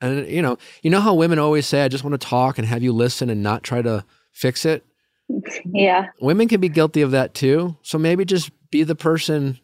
and 0.00 0.28
you 0.28 0.42
know, 0.42 0.58
you 0.82 0.90
know 0.90 1.00
how 1.00 1.14
women 1.14 1.40
always 1.40 1.66
say, 1.66 1.82
"I 1.82 1.88
just 1.88 2.04
want 2.04 2.18
to 2.18 2.24
talk 2.24 2.56
and 2.56 2.68
have 2.68 2.84
you 2.84 2.92
listen 2.92 3.30
and 3.30 3.42
not 3.42 3.64
try 3.64 3.82
to 3.82 4.04
fix 4.32 4.64
it." 4.64 4.86
yeah. 5.64 6.06
Women 6.20 6.46
can 6.46 6.60
be 6.60 6.68
guilty 6.68 7.02
of 7.02 7.10
that 7.10 7.34
too. 7.34 7.76
So 7.82 7.98
maybe 7.98 8.24
just 8.24 8.50
be 8.70 8.84
the 8.84 8.94
person. 8.94 9.58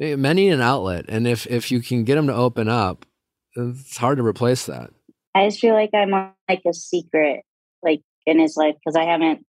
Eh, 0.00 0.16
Men 0.16 0.36
need 0.36 0.50
an 0.50 0.60
outlet, 0.60 1.04
and 1.08 1.26
if 1.26 1.46
if 1.46 1.70
you 1.70 1.80
can 1.80 2.04
get 2.04 2.14
them 2.16 2.26
to 2.26 2.34
open 2.34 2.68
up, 2.68 3.06
it's 3.56 3.96
hard 3.96 4.18
to 4.18 4.24
replace 4.24 4.66
that. 4.66 4.90
I 5.34 5.46
just 5.48 5.60
feel 5.60 5.74
like 5.74 5.90
I'm 5.94 6.12
on, 6.14 6.32
like 6.48 6.62
a 6.66 6.74
secret, 6.74 7.42
like 7.82 8.00
in 8.26 8.38
his 8.38 8.56
life, 8.56 8.74
because 8.74 8.96
I 8.96 9.04
haven't 9.04 9.44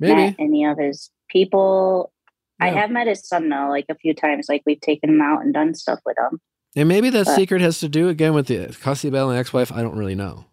Maybe 0.00 0.14
met 0.14 0.36
any 0.38 0.64
of 0.64 0.78
his 0.78 1.10
people. 1.28 2.12
I 2.60 2.70
have 2.70 2.90
met 2.90 3.06
his 3.06 3.26
son 3.26 3.48
though, 3.48 3.68
like 3.68 3.86
a 3.88 3.94
few 3.96 4.14
times. 4.14 4.46
Like 4.48 4.62
we've 4.66 4.80
taken 4.80 5.10
him 5.10 5.20
out 5.20 5.42
and 5.42 5.54
done 5.54 5.74
stuff 5.74 6.00
with 6.04 6.16
him. 6.18 6.40
And 6.76 6.88
maybe 6.88 7.08
that 7.10 7.26
But- 7.26 7.34
secret 7.36 7.60
has 7.62 7.80
to 7.80 7.88
do 7.88 8.08
again 8.08 8.34
with 8.34 8.46
the 8.48 8.66
custody 8.80 9.10
battle 9.10 9.30
and 9.30 9.38
ex-wife. 9.38 9.72
I 9.72 9.82
don't 9.82 9.96
really 9.96 10.14
know, 10.16 10.44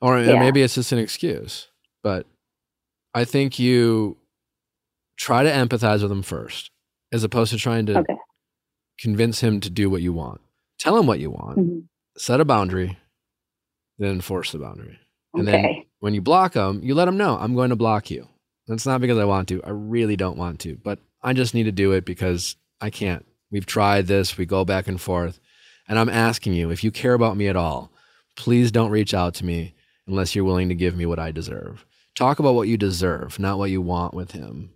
or 0.00 0.20
Yeah. 0.20 0.38
maybe 0.40 0.62
it's 0.62 0.74
just 0.76 0.92
an 0.92 0.98
excuse. 0.98 1.68
But 2.02 2.26
I 3.14 3.24
think 3.24 3.58
you 3.58 4.16
try 5.16 5.42
to 5.44 5.50
empathize 5.50 6.02
with 6.02 6.10
him 6.12 6.22
first, 6.22 6.70
as 7.12 7.22
opposed 7.24 7.52
to 7.52 7.58
trying 7.58 7.86
to 7.86 7.98
Okay. 7.98 8.16
Convince 8.98 9.40
him 9.40 9.60
to 9.60 9.70
do 9.70 9.90
what 9.90 10.02
you 10.02 10.12
want. 10.12 10.40
Tell 10.78 10.96
him 10.96 11.06
what 11.06 11.20
you 11.20 11.30
want. 11.30 11.58
Mhm. 11.58 11.84
Set 12.16 12.40
a 12.40 12.44
boundary, 12.44 12.96
then 13.98 14.12
enforce 14.12 14.52
the 14.52 14.58
boundary. 14.58 14.98
And 15.34 15.48
then 15.48 15.82
when 16.00 16.14
you 16.14 16.20
block 16.22 16.52
them, 16.52 16.80
you 16.82 16.94
let 16.94 17.06
them 17.06 17.16
know 17.16 17.36
I'm 17.38 17.54
going 17.54 17.70
to 17.70 17.76
block 17.76 18.10
you. 18.10 18.28
That's 18.68 18.86
not 18.86 19.00
because 19.00 19.18
I 19.18 19.24
want 19.24 19.48
to. 19.48 19.62
I 19.64 19.70
really 19.70 20.16
don't 20.16 20.38
want 20.38 20.60
to, 20.60 20.76
but 20.76 20.98
I 21.22 21.32
just 21.32 21.54
need 21.54 21.64
to 21.64 21.72
do 21.72 21.92
it 21.92 22.04
because 22.04 22.56
I 22.80 22.90
can't. 22.90 23.26
We've 23.50 23.66
tried 23.66 24.06
this. 24.06 24.38
We 24.38 24.46
go 24.46 24.64
back 24.64 24.86
and 24.86 25.00
forth. 25.00 25.40
And 25.88 25.98
I'm 25.98 26.08
asking 26.08 26.54
you, 26.54 26.70
if 26.70 26.82
you 26.84 26.90
care 26.90 27.14
about 27.14 27.36
me 27.36 27.46
at 27.48 27.56
all, 27.56 27.90
please 28.36 28.70
don't 28.72 28.90
reach 28.90 29.12
out 29.12 29.34
to 29.34 29.44
me 29.44 29.74
unless 30.06 30.34
you're 30.34 30.44
willing 30.44 30.68
to 30.68 30.74
give 30.74 30.96
me 30.96 31.04
what 31.06 31.18
I 31.18 31.30
deserve. 31.30 31.84
Talk 32.14 32.38
about 32.38 32.54
what 32.54 32.68
you 32.68 32.76
deserve, 32.76 33.38
not 33.38 33.58
what 33.58 33.70
you 33.70 33.82
want 33.82 34.14
with 34.14 34.30
him. 34.32 34.70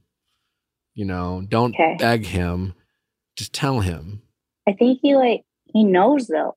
You 0.94 1.04
know, 1.04 1.44
don't 1.48 1.74
Okay. 1.74 1.96
beg 1.98 2.26
him. 2.26 2.74
Just 3.38 3.52
tell 3.52 3.78
him. 3.80 4.20
I 4.68 4.72
think 4.72 4.98
he 5.00 5.14
like 5.14 5.42
he 5.72 5.84
knows 5.84 6.26
though. 6.26 6.56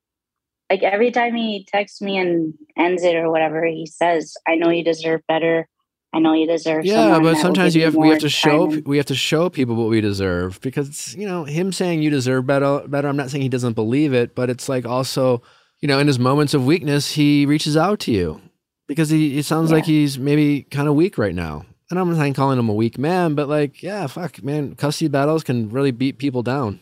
Like 0.68 0.82
every 0.82 1.12
time 1.12 1.36
he 1.36 1.64
texts 1.70 2.02
me 2.02 2.18
and 2.18 2.54
ends 2.76 3.04
it 3.04 3.14
or 3.14 3.30
whatever, 3.30 3.64
he 3.64 3.86
says, 3.86 4.34
"I 4.48 4.56
know 4.56 4.68
you 4.70 4.82
deserve 4.82 5.20
better. 5.28 5.68
I 6.12 6.18
know 6.18 6.32
you 6.34 6.46
deserve." 6.48 6.84
Yeah, 6.84 7.20
but 7.20 7.36
sometimes 7.36 7.76
you 7.76 7.84
have 7.84 7.94
we 7.94 8.08
have 8.08 8.18
to 8.18 8.28
show 8.28 8.64
and- 8.72 8.84
we 8.84 8.96
have 8.96 9.06
to 9.06 9.14
show 9.14 9.48
people 9.48 9.76
what 9.76 9.90
we 9.90 10.00
deserve 10.00 10.60
because 10.60 11.14
you 11.16 11.26
know 11.28 11.44
him 11.44 11.72
saying 11.72 12.02
you 12.02 12.10
deserve 12.10 12.46
better 12.46 12.82
better. 12.88 13.06
I'm 13.06 13.16
not 13.16 13.30
saying 13.30 13.42
he 13.42 13.48
doesn't 13.48 13.74
believe 13.74 14.12
it, 14.12 14.34
but 14.34 14.50
it's 14.50 14.68
like 14.68 14.84
also 14.84 15.40
you 15.80 15.86
know 15.86 16.00
in 16.00 16.08
his 16.08 16.18
moments 16.18 16.52
of 16.52 16.66
weakness 16.66 17.12
he 17.12 17.46
reaches 17.46 17.76
out 17.76 18.00
to 18.00 18.10
you 18.10 18.40
because 18.88 19.08
he 19.10 19.38
it 19.38 19.44
sounds 19.44 19.70
like 19.70 19.84
he's 19.84 20.18
maybe 20.18 20.62
kind 20.62 20.88
of 20.88 20.96
weak 20.96 21.16
right 21.16 21.34
now, 21.34 21.64
and 21.92 22.00
I'm 22.00 22.08
not 22.08 22.16
mind 22.16 22.34
calling 22.34 22.58
him 22.58 22.70
a 22.70 22.74
weak 22.74 22.96
man, 22.96 23.34
but 23.34 23.50
like, 23.50 23.82
yeah, 23.82 24.06
fuck, 24.06 24.42
man, 24.42 24.74
custody 24.76 25.08
battles 25.08 25.44
can 25.44 25.68
really 25.68 25.90
beat 25.90 26.16
people 26.16 26.42
down. 26.42 26.80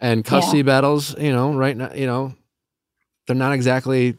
And 0.00 0.24
custody 0.24 0.62
battles, 0.62 1.16
you 1.18 1.32
know, 1.32 1.54
right 1.54 1.76
now, 1.76 1.92
you 1.94 2.06
know, 2.06 2.34
they're 3.26 3.36
not 3.36 3.52
exactly 3.52 4.16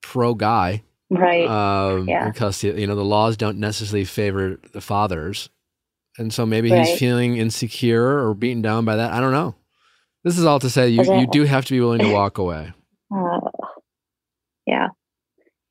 pro 0.00 0.34
guy. 0.34 0.82
Right. 1.10 1.46
Um, 1.46 2.08
Yeah. 2.08 2.30
custody, 2.32 2.80
you 2.80 2.86
know, 2.86 2.94
the 2.96 3.04
laws 3.04 3.36
don't 3.36 3.58
necessarily 3.58 4.06
favor 4.06 4.58
the 4.72 4.80
fathers. 4.80 5.50
And 6.16 6.32
so 6.32 6.46
maybe 6.46 6.70
Right. 6.70 6.86
he's 6.86 6.98
feeling 6.98 7.36
insecure 7.36 8.26
or 8.26 8.32
beaten 8.32 8.62
down 8.62 8.86
by 8.86 8.96
that. 8.96 9.12
I 9.12 9.20
don't 9.20 9.32
know. 9.32 9.54
This 10.22 10.38
is 10.38 10.46
all 10.46 10.60
to 10.60 10.70
say 10.70 10.88
you, 10.88 11.02
you 11.02 11.26
do 11.26 11.44
have 11.44 11.66
to 11.66 11.72
be 11.74 11.80
willing 11.80 12.00
to 12.00 12.08
walk 12.10 12.38
away. 12.38 12.72
Uh, 13.14 13.40
yeah. 14.66 14.88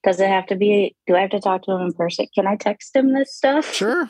Does 0.04 0.20
it 0.20 0.28
have 0.28 0.48
to 0.48 0.56
be? 0.56 0.96
Do 1.08 1.16
I 1.16 1.22
have 1.22 1.30
to 1.32 1.40
talk 1.40 1.64
to 1.64 1.72
him 1.72 1.82
in 1.82 1.94
person? 1.94 2.28
Can 2.36 2.46
I 2.48 2.56
text 2.58 2.96
him 2.96 3.14
this 3.14 3.36
stuff? 3.36 3.74
Sure. 3.74 4.10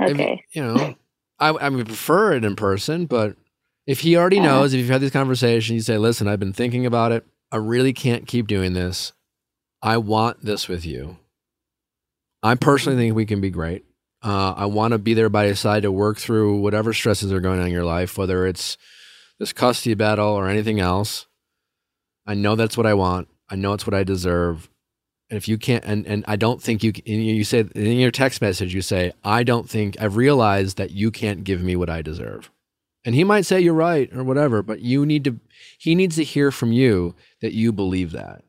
If- 0.00 0.10
Okay. 0.12 0.44
you 0.52 0.62
know, 0.62 0.94
I, 1.38 1.48
I 1.48 1.68
would 1.68 1.86
prefer 1.86 2.32
it 2.34 2.44
in 2.44 2.56
person, 2.56 3.06
but 3.06 3.36
if 3.86 4.00
he 4.00 4.16
already 4.16 4.36
Yeah. 4.36 4.42
knows, 4.44 4.74
if 4.74 4.80
you've 4.80 4.88
had 4.88 5.00
these 5.00 5.10
conversations, 5.12 5.74
you 5.74 5.80
say, 5.80 5.98
listen, 5.98 6.28
I've 6.28 6.40
been 6.40 6.52
thinking 6.52 6.86
about 6.86 7.12
it. 7.12 7.24
I 7.50 7.56
really 7.56 7.92
can't 7.92 8.26
keep 8.26 8.46
doing 8.46 8.72
this. 8.74 9.12
I 9.82 9.96
want 9.98 10.44
this 10.44 10.68
with 10.68 10.84
you. 10.84 11.18
I 12.42 12.54
personally 12.56 12.98
think 12.98 13.14
we 13.16 13.26
can 13.26 13.40
be 13.40 13.50
great. 13.50 13.84
Uh, 14.22 14.52
I 14.56 14.66
want 14.66 14.92
to 14.92 14.98
be 14.98 15.14
there 15.14 15.28
by 15.28 15.46
your 15.46 15.54
side 15.54 15.82
to 15.82 15.92
work 15.92 16.18
through 16.18 16.60
whatever 16.60 16.92
stresses 16.92 17.32
are 17.32 17.40
going 17.40 17.60
on 17.60 17.66
in 17.66 17.72
your 17.72 17.84
life, 17.84 18.18
whether 18.18 18.46
it's 18.46 18.76
this 19.38 19.52
custody 19.52 19.94
battle 19.94 20.28
or 20.30 20.48
anything 20.48 20.80
else. 20.80 21.26
I 22.26 22.34
know 22.34 22.56
that's 22.56 22.76
what 22.76 22.86
I 22.86 22.94
want. 22.94 23.28
I 23.50 23.56
know 23.56 23.72
it's 23.72 23.86
what 23.86 23.94
I 23.94 24.04
deserve. 24.04 24.68
And 25.30 25.36
if 25.36 25.46
you 25.46 25.58
can't, 25.58 25.84
and, 25.84 26.06
and 26.06 26.24
I 26.26 26.36
don't 26.36 26.62
think 26.62 26.82
you, 26.82 26.92
you 27.04 27.44
say 27.44 27.66
in 27.74 27.98
your 27.98 28.10
text 28.10 28.40
message, 28.40 28.74
you 28.74 28.80
say, 28.82 29.12
I 29.24 29.42
don't 29.42 29.68
think, 29.68 30.00
I've 30.00 30.16
realized 30.16 30.78
that 30.78 30.90
you 30.92 31.10
can't 31.10 31.44
give 31.44 31.62
me 31.62 31.76
what 31.76 31.90
I 31.90 32.00
deserve. 32.02 32.50
And 33.04 33.14
he 33.14 33.24
might 33.24 33.44
say 33.46 33.60
you're 33.60 33.74
right 33.74 34.10
or 34.14 34.24
whatever, 34.24 34.62
but 34.62 34.80
you 34.80 35.04
need 35.06 35.24
to, 35.24 35.38
he 35.78 35.94
needs 35.94 36.16
to 36.16 36.24
hear 36.24 36.50
from 36.50 36.72
you 36.72 37.14
that 37.42 37.52
you 37.52 37.72
believe 37.72 38.12
that 38.12 38.42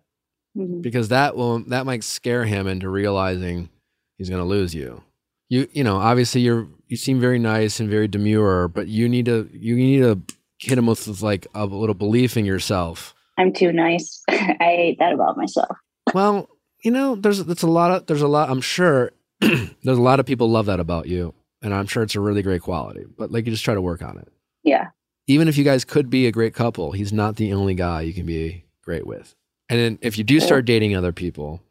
Mhm. 0.58 0.82
because 0.82 1.10
that 1.10 1.36
will, 1.36 1.60
that 1.66 1.86
might 1.86 2.04
scare 2.04 2.46
him 2.46 2.66
into 2.66 2.90
realizing 2.90 3.70
he's 4.18 4.30
going 4.30 4.42
to 4.42 4.48
lose 4.48 4.74
you. 4.74 5.04
You, 5.48 5.68
you 5.74 5.84
know, 5.84 5.98
obviously 5.98 6.42
you're, 6.42 6.68
you 6.88 6.98
seem 6.98 7.20
very 7.20 7.40
nice 7.40 7.80
and 7.80 7.90
very 7.90 8.08
demure, 8.08 8.68
but 8.68 8.88
you 8.88 9.08
need 9.08 9.26
to, 9.26 9.50
you 9.54 9.76
need 9.76 10.00
to 10.00 10.22
hit 10.60 10.78
him 10.78 10.88
with 10.88 11.22
like 11.22 11.46
a 11.54 11.66
little 11.66 11.94
belief 11.94 12.36
in 12.36 12.46
yourself. 12.46 13.14
I'm 13.40 13.54
too 13.54 13.72
nice. 13.72 14.22
I 14.30 14.56
hate 14.60 14.98
that 15.00 15.14
about 15.14 15.38
myself. 15.38 15.76
Well, 16.14 16.50
you 16.84 16.92
know, 16.92 17.16
there's 17.16 17.44
that's 17.46 17.64
a 17.64 17.68
lot 17.68 17.92
of 17.92 18.06
there's 18.06 18.22
a 18.22 18.28
lot. 18.28 18.50
I'm 18.50 18.62
sure 18.62 19.12
there's 19.40 19.70
a 19.98 20.02
lot 20.02 20.20
of 20.20 20.26
people 20.26 20.50
love 20.50 20.66
that 20.68 20.80
about 20.80 21.08
you, 21.08 21.34
and 21.62 21.74
I'm 21.74 21.88
sure 21.88 22.04
it's 22.04 22.16
a 22.16 22.20
really 22.20 22.42
great 22.42 22.62
quality. 22.62 23.06
But 23.18 23.32
like, 23.32 23.46
you 23.46 23.52
just 23.52 23.66
try 23.66 23.74
to 23.74 23.82
work 23.82 24.02
on 24.02 24.18
it. 24.20 24.28
Yeah. 24.64 24.88
Even 25.28 25.48
if 25.48 25.58
you 25.58 25.64
guys 25.64 25.86
could 25.86 26.10
be 26.10 26.28
a 26.28 26.32
great 26.32 26.54
couple, 26.54 26.92
he's 26.92 27.14
not 27.14 27.38
the 27.38 27.54
only 27.54 27.76
guy 27.76 28.02
you 28.02 28.14
can 28.14 28.26
be 28.26 28.66
great 28.84 29.06
with. 29.08 29.36
And 29.70 29.80
then 29.80 30.00
if 30.02 30.18
you 30.18 30.24
do 30.24 30.40
start 30.40 30.66
dating 30.66 30.96
other 30.96 31.12
people, 31.12 31.62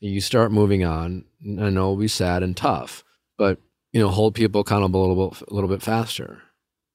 you 0.00 0.20
start 0.20 0.50
moving 0.50 0.84
on. 0.84 1.24
I 1.42 1.70
know 1.70 1.92
it'll 1.92 1.96
be 1.96 2.08
sad 2.08 2.42
and 2.42 2.56
tough, 2.56 3.04
but 3.38 3.58
you 3.92 4.00
know, 4.00 4.08
hold 4.08 4.34
people 4.34 4.62
accountable 4.62 5.00
a 5.00 5.06
little 5.06 5.30
bit, 5.30 5.42
a 5.48 5.54
little 5.54 5.70
bit 5.70 5.80
faster. 5.82 6.42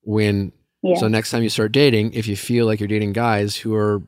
When 0.04 0.52
Yeah. 0.84 0.98
so 0.98 1.08
next 1.08 1.32
time 1.32 1.44
you 1.44 1.50
start 1.50 1.72
dating, 1.72 2.12
if 2.14 2.28
you 2.28 2.36
feel 2.36 2.66
like 2.66 2.80
you're 2.82 2.88
dating 2.90 3.14
guys 3.14 3.56
who 3.56 3.74
are 3.74 4.02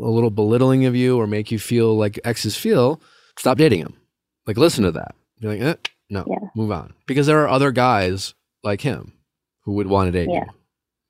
a 0.00 0.08
little 0.08 0.30
belittling 0.30 0.84
of 0.86 0.94
you 0.96 1.18
or 1.18 1.26
make 1.26 1.50
you 1.50 1.58
feel 1.58 1.96
like 1.96 2.18
exes 2.24 2.56
feel, 2.56 3.00
stop 3.38 3.58
dating 3.58 3.82
them. 3.82 3.94
Like 4.46 4.56
listen 4.56 4.84
to 4.84 4.92
that. 4.92 5.14
Be 5.40 5.48
like, 5.48 5.60
eh, 5.60 5.74
no, 6.10 6.24
Yeah. 6.28 6.48
move 6.54 6.70
on. 6.72 6.94
Because 7.06 7.26
there 7.26 7.40
are 7.42 7.48
other 7.48 7.70
guys 7.70 8.34
like 8.64 8.80
him 8.80 9.12
who 9.64 9.72
would 9.74 9.86
want 9.86 10.08
to 10.08 10.12
date 10.12 10.28
Yeah. 10.32 10.44
you. 10.46 10.52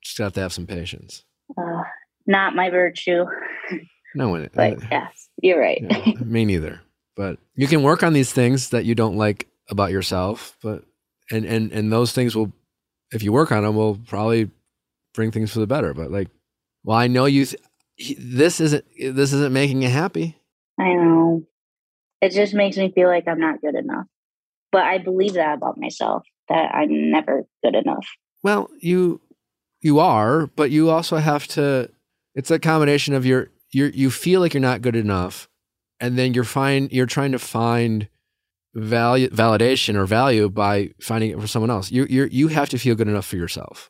Just 0.03 0.17
have 0.19 0.33
to 0.33 0.41
have 0.41 0.53
some 0.53 0.67
patience. 0.67 1.23
uh, 1.57 1.83
not 2.27 2.55
my 2.55 2.69
virtue. 2.69 3.25
No 4.15 4.29
one. 4.29 4.49
But 4.53 4.73
uh, 4.83 4.87
yes, 4.91 5.29
you're 5.41 5.59
right. 5.59 5.81
yeah, 5.81 6.13
me 6.23 6.45
neither. 6.45 6.81
But 7.15 7.37
you 7.55 7.67
can 7.67 7.83
work 7.83 8.01
on 8.03 8.13
these 8.13 8.31
things 8.33 8.69
that 8.69 8.85
you 8.85 8.95
don't 8.95 9.17
like 9.17 9.47
about 9.69 9.91
yourself. 9.91 10.57
But 10.63 10.83
and 11.31 11.45
and 11.45 11.71
and 11.71 11.91
those 11.91 12.11
things 12.11 12.35
will, 12.35 12.51
if 13.11 13.21
you 13.23 13.31
work 13.31 13.51
on 13.51 13.63
them, 13.63 13.75
will 13.75 13.97
probably 14.07 14.49
bring 15.13 15.31
things 15.31 15.51
for 15.51 15.59
the 15.59 15.67
better. 15.67 15.93
But 15.93 16.11
like, 16.11 16.29
well, 16.83 16.97
I 16.97 17.07
know 17.07 17.25
you. 17.25 17.45
Th- 17.45 17.61
he- 17.99 18.15
this 18.17 18.59
isn't 18.59 18.85
this 18.97 19.33
isn't 19.33 19.53
making 19.53 19.81
you 19.81 19.89
happy. 19.89 20.37
I 20.79 20.93
know. 20.93 21.43
It 22.21 22.31
just 22.31 22.53
makes 22.53 22.77
me 22.77 22.91
feel 22.91 23.07
like 23.07 23.27
I'm 23.27 23.39
not 23.39 23.61
good 23.61 23.75
enough. 23.75 24.05
But 24.71 24.83
I 24.83 24.97
believe 24.97 25.33
that 25.33 25.57
about 25.57 25.77
myself 25.77 26.23
that 26.47 26.73
I'm 26.73 27.11
never 27.11 27.45
good 27.63 27.75
enough. 27.75 28.07
Well, 28.43 28.69
you 28.79 29.21
you 29.81 29.99
are, 29.99 30.47
but 30.47 30.71
you 30.71 30.89
also 30.89 31.17
have 31.17 31.47
to. 31.49 31.89
It's 32.35 32.51
a 32.51 32.59
combination 32.59 33.13
of 33.13 33.25
your 33.25 33.49
you 33.71 33.85
you 33.93 34.09
feel 34.09 34.39
like 34.41 34.53
you're 34.53 34.61
not 34.61 34.81
good 34.81 34.95
enough, 34.95 35.49
and 35.99 36.17
then 36.17 36.33
you're 36.33 36.43
find 36.43 36.91
you're 36.91 37.05
trying 37.05 37.31
to 37.33 37.39
find 37.39 38.07
value 38.75 39.29
validation 39.29 39.95
or 39.95 40.05
value 40.05 40.49
by 40.49 40.91
finding 41.01 41.31
it 41.31 41.39
for 41.41 41.47
someone 41.47 41.71
else. 41.71 41.91
You 41.91 42.05
you 42.09 42.29
you 42.31 42.47
have 42.49 42.69
to 42.69 42.77
feel 42.77 42.95
good 42.95 43.07
enough 43.07 43.25
for 43.25 43.35
yourself. 43.37 43.89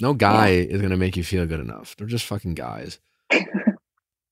No 0.00 0.14
guy 0.14 0.50
is 0.50 0.80
going 0.80 0.92
to 0.92 0.96
make 0.96 1.16
you 1.16 1.24
feel 1.24 1.44
good 1.46 1.60
enough. 1.60 1.94
They're 1.96 2.06
just 2.06 2.24
fucking 2.24 2.54
guys. 2.54 2.98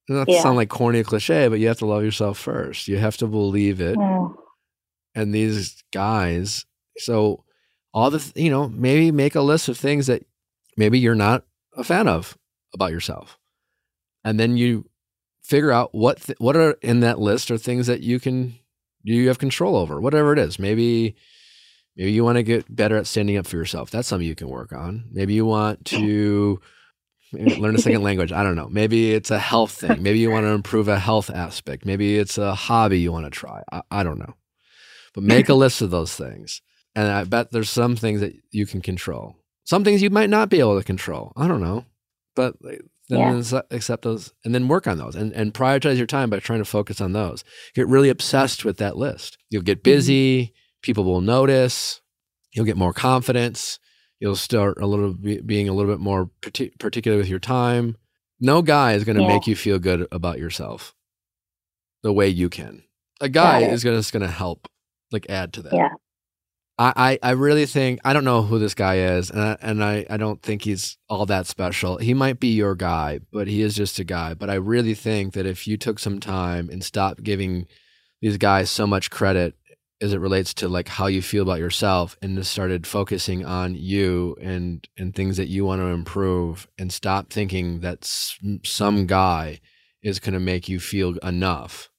Not 0.07 0.25
to 0.27 0.33
Yeah. 0.33 0.41
sound 0.41 0.57
like 0.57 0.69
corny 0.69 0.99
or 0.99 1.03
cliche, 1.03 1.47
but 1.47 1.59
you 1.59 1.67
have 1.67 1.77
to 1.79 1.85
love 1.85 2.03
yourself 2.03 2.37
first. 2.39 2.87
You 2.87 2.97
have 2.97 3.17
to 3.17 3.27
believe 3.27 3.79
it. 3.79 3.95
Oh, 3.99 4.35
and 5.15 5.33
these 5.33 5.83
guys 5.91 6.65
so 6.99 7.43
all 7.93 8.09
the 8.11 8.31
you 8.35 8.49
know 8.49 8.69
maybe 8.69 9.11
make 9.11 9.35
a 9.35 9.41
list 9.41 9.67
of 9.69 9.77
things 9.77 10.07
that 10.07 10.23
maybe 10.77 10.99
you're 10.99 11.15
not 11.15 11.45
a 11.75 11.83
fan 11.83 12.07
of 12.07 12.37
about 12.73 12.91
yourself. 12.91 13.37
And 14.23 14.39
then 14.39 14.57
you 14.57 14.89
figure 15.43 15.71
out 15.71 15.93
what 15.93 16.21
th- 16.21 16.39
what 16.39 16.55
are 16.55 16.71
in 16.81 16.99
that 17.01 17.19
list 17.19 17.49
are 17.51 17.57
things 17.57 17.87
that 17.87 18.01
you 18.01 18.19
can 18.19 18.55
you 19.03 19.27
have 19.29 19.39
control 19.39 19.75
over? 19.75 19.99
Whatever 20.01 20.33
it 20.33 20.39
is. 20.39 20.59
Maybe 20.59 21.15
maybe 21.95 22.11
you 22.11 22.23
want 22.23 22.35
to 22.37 22.43
get 22.43 22.73
better 22.75 22.97
at 22.97 23.07
standing 23.07 23.37
up 23.37 23.47
for 23.47 23.57
yourself. 23.57 23.89
That's 23.91 24.07
something 24.07 24.27
you 24.27 24.35
can 24.35 24.49
work 24.49 24.73
on. 24.73 25.05
Maybe 25.11 25.33
you 25.33 25.45
want 25.45 25.85
to 25.85 26.59
maybe 27.31 27.55
learn 27.55 27.75
a 27.75 27.79
second 27.79 28.03
language 28.03 28.31
i 28.31 28.43
don't 28.43 28.55
know 28.55 28.69
maybe 28.69 29.11
it's 29.11 29.31
a 29.31 29.39
health 29.39 29.71
thing 29.71 30.01
maybe 30.03 30.19
you 30.19 30.31
want 30.31 30.45
to 30.45 30.49
improve 30.49 30.87
a 30.87 30.99
health 30.99 31.29
aspect 31.29 31.85
maybe 31.85 32.17
it's 32.17 32.37
a 32.37 32.55
hobby 32.55 32.99
you 32.99 33.11
want 33.11 33.25
to 33.25 33.31
try 33.31 33.63
i, 33.71 33.81
I 33.91 34.03
don't 34.03 34.19
know 34.19 34.33
but 35.13 35.23
make 35.23 35.49
a 35.49 35.53
list 35.65 35.81
of 35.81 35.91
those 35.91 36.15
things. 36.15 36.61
And 36.95 37.07
I 37.07 37.23
bet 37.23 37.51
there's 37.51 37.69
some 37.69 37.95
things 37.95 38.21
that 38.21 38.33
you 38.51 38.65
can 38.65 38.81
control. 38.81 39.35
Some 39.63 39.83
things 39.83 40.01
you 40.01 40.09
might 40.09 40.29
not 40.29 40.49
be 40.49 40.59
able 40.59 40.77
to 40.77 40.83
control. 40.83 41.31
I 41.37 41.47
don't 41.47 41.61
know. 41.61 41.85
But 42.35 42.55
then 42.61 42.79
Yeah. 43.09 43.61
accept- 43.71 44.03
those 44.03 44.33
and 44.45 44.53
then 44.53 44.67
work 44.67 44.87
on 44.87 44.97
those 44.97 45.15
and, 45.15 45.31
and 45.33 45.53
prioritize 45.53 45.97
your 45.97 46.07
time 46.07 46.29
by 46.29 46.39
trying 46.39 46.59
to 46.59 46.65
focus 46.65 47.01
on 47.01 47.13
those. 47.13 47.43
Get 47.75 47.87
really 47.87 48.09
obsessed 48.09 48.65
with 48.65 48.77
that 48.77 48.97
list. 48.97 49.37
You'll 49.49 49.61
get 49.61 49.79
mm-hmm. 49.79 49.91
busy. 49.91 50.53
People 50.81 51.03
will 51.03 51.21
notice. 51.21 52.01
You'll 52.53 52.65
get 52.65 52.77
more 52.77 52.93
confidence. 52.93 53.79
You'll 54.19 54.35
start 54.35 54.81
a 54.81 54.85
little 54.85 55.13
be, 55.13 55.39
being 55.41 55.69
a 55.69 55.73
little 55.73 55.91
bit 55.91 55.99
more 56.01 56.29
parti- 56.41 56.73
particular 56.79 57.17
with 57.17 57.29
your 57.29 57.39
time. 57.39 57.95
No 58.39 58.61
guy 58.61 58.93
is 58.93 59.03
going 59.03 59.17
to 59.17 59.23
Yeah. 59.23 59.29
make 59.29 59.47
you 59.47 59.55
feel 59.55 59.79
good 59.79 60.07
about 60.11 60.39
yourself 60.39 60.93
the 62.03 62.13
way 62.13 62.27
you 62.27 62.49
can. 62.49 62.83
A 63.21 63.29
guy 63.29 63.61
is 63.63 63.83
going 63.83 64.01
to 64.01 64.11
going 64.11 64.21
to 64.21 64.31
help 64.31 64.67
like 65.11 65.29
add 65.29 65.53
to 65.53 65.61
that. 65.63 65.73
Yeah. 65.73 65.89
I, 66.77 67.19
I, 67.21 67.29
I 67.29 67.31
really 67.31 67.65
think 67.65 67.99
I 68.05 68.13
don't 68.13 68.23
know 68.23 68.41
who 68.41 68.57
this 68.57 68.73
guy 68.73 68.99
is, 68.99 69.29
and 69.29 69.41
I, 69.41 69.57
and 69.61 69.83
I, 69.83 70.05
I 70.09 70.15
don't 70.15 70.41
think 70.41 70.61
he's 70.63 70.97
all 71.09 71.25
that 71.25 71.45
special. 71.45 71.97
He 71.97 72.13
might 72.13 72.39
be 72.39 72.53
your 72.55 72.73
guy, 72.75 73.19
but 73.33 73.47
he 73.49 73.61
is 73.61 73.75
just 73.75 73.99
a 73.99 74.05
guy. 74.05 74.33
But 74.33 74.49
I 74.49 74.53
really 74.55 74.93
think 74.93 75.33
that 75.33 75.45
if 75.45 75.67
you 75.67 75.75
took 75.75 75.99
some 75.99 76.21
time 76.21 76.69
and 76.69 76.81
stopped 76.81 77.21
giving 77.23 77.67
these 78.21 78.37
guys 78.37 78.69
so 78.69 78.87
much 78.87 79.09
credit 79.11 79.55
as 80.01 80.13
it 80.13 80.19
relates 80.19 80.53
to 80.55 80.67
like 80.69 80.87
how 80.87 81.07
you 81.07 81.21
feel 81.21 81.43
about 81.43 81.59
yourself, 81.59 82.17
and 82.21 82.37
just 82.37 82.51
started 82.51 82.87
focusing 82.87 83.45
on 83.45 83.75
you 83.75 84.35
and 84.41 84.87
and 84.97 85.13
things 85.15 85.37
that 85.37 85.47
you 85.47 85.65
want 85.65 85.81
to 85.81 85.87
improve, 85.87 86.67
and 86.77 86.91
stop 86.91 87.31
thinking 87.31 87.81
that 87.81 88.05
some 88.63 89.05
guy 89.05 89.59
is 90.01 90.19
going 90.19 90.33
to 90.33 90.39
make 90.39 90.69
you 90.69 90.79
feel 90.79 91.17
enough. 91.17 91.89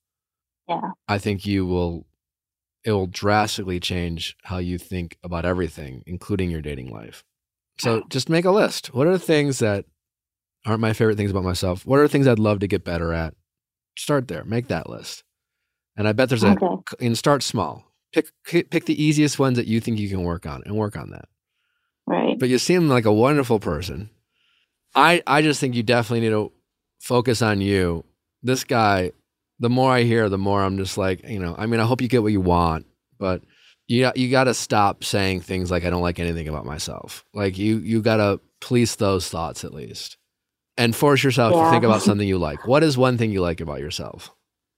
Yeah. 0.69 0.81
I 1.09 1.19
think 1.19 1.45
you 1.45 1.67
will 1.67 2.07
it 2.85 2.93
will 2.93 3.07
drastically 3.07 3.79
change 3.79 4.37
how 4.45 4.57
you 4.59 4.79
think 4.79 5.19
about 5.23 5.45
everything, 5.45 6.03
including 6.07 6.51
your 6.51 6.63
dating 6.63 6.91
life. 6.91 7.25
So 7.79 8.03
just 8.09 8.29
make 8.31 8.45
a 8.47 8.51
list. 8.51 8.95
What 8.95 9.07
are 9.07 9.13
the 9.13 9.19
things 9.19 9.59
that 9.59 9.85
aren't 10.67 10.81
my 10.81 10.93
favorite 10.95 11.17
things 11.17 11.31
about 11.31 11.45
myself? 11.45 11.85
What 11.85 11.99
are 11.99 12.03
the 12.03 12.09
things 12.09 12.27
I'd 12.27 12.39
love 12.39 12.61
to 12.61 12.67
get 12.67 12.85
better 12.85 13.13
at? 13.13 13.35
Start 13.99 14.29
there. 14.29 14.45
Make 14.45 14.69
that 14.69 14.89
list. 14.89 15.25
And 15.97 16.09
I 16.09 16.13
bet 16.13 16.29
there's 16.31 16.45
a 16.45 16.53
Okay. 16.53 17.07
and 17.07 17.19
start 17.19 17.43
small. 17.43 17.90
Pick 18.13 18.31
pick 18.45 18.87
the 18.87 19.03
easiest 19.03 19.39
ones 19.39 19.57
that 19.57 19.67
you 19.67 19.81
think 19.81 19.99
you 19.99 20.09
can 20.09 20.25
work 20.25 20.47
on 20.47 20.63
and 20.67 20.77
work 20.77 20.97
on 20.97 21.11
that. 21.11 21.29
Right. 22.07 22.39
But 22.39 22.49
you 22.49 22.59
seem 22.59 22.89
like 22.89 23.05
a 23.05 23.13
wonderful 23.13 23.61
person. 23.61 24.11
I 24.95 25.23
I 25.27 25.43
just 25.43 25.61
think 25.61 25.75
you 25.75 25.83
definitely 25.83 26.21
need 26.21 26.35
to 26.35 26.53
focus 27.01 27.43
on 27.43 27.61
you. 27.61 28.05
This 28.43 28.65
guy, 28.65 29.13
the 29.59 29.71
more 29.71 29.93
I 29.93 30.03
hear, 30.03 30.29
the 30.29 30.39
more 30.39 30.63
I'm 30.63 30.77
just 30.77 30.99
like, 30.99 31.29
you 31.29 31.39
know, 31.39 31.55
I 31.57 31.67
mean, 31.67 31.79
I 31.81 31.85
hope 31.85 32.01
you 32.01 32.09
get 32.09 32.23
what 32.23 32.33
you 32.33 32.41
want, 32.41 32.87
but 33.19 33.43
you 33.87 34.11
you 34.15 34.31
got 34.31 34.45
to 34.45 34.55
stop 34.55 35.05
saying 35.05 35.43
things 35.43 35.71
like 35.71 35.85
I 35.85 35.91
don't 35.91 36.03
like 36.03 36.19
anything 36.19 36.49
about 36.49 36.65
myself. 36.65 37.25
Like 37.35 37.59
you 37.59 37.79
you 37.79 38.03
got 38.03 38.17
to 38.17 38.41
police 38.61 38.95
those 38.97 39.29
thoughts 39.29 39.65
at 39.65 39.75
least. 39.75 40.17
And 40.77 40.97
force 40.97 41.23
yourself 41.23 41.53
to 41.53 41.71
think 41.71 41.85
about 41.85 42.01
something 42.01 42.27
you 42.27 42.39
like. 42.39 42.67
What 42.67 42.83
is 42.83 42.97
one 42.97 43.19
thing 43.19 43.33
you 43.33 43.43
like 43.43 43.61
about 43.61 43.81
yourself? 43.81 44.31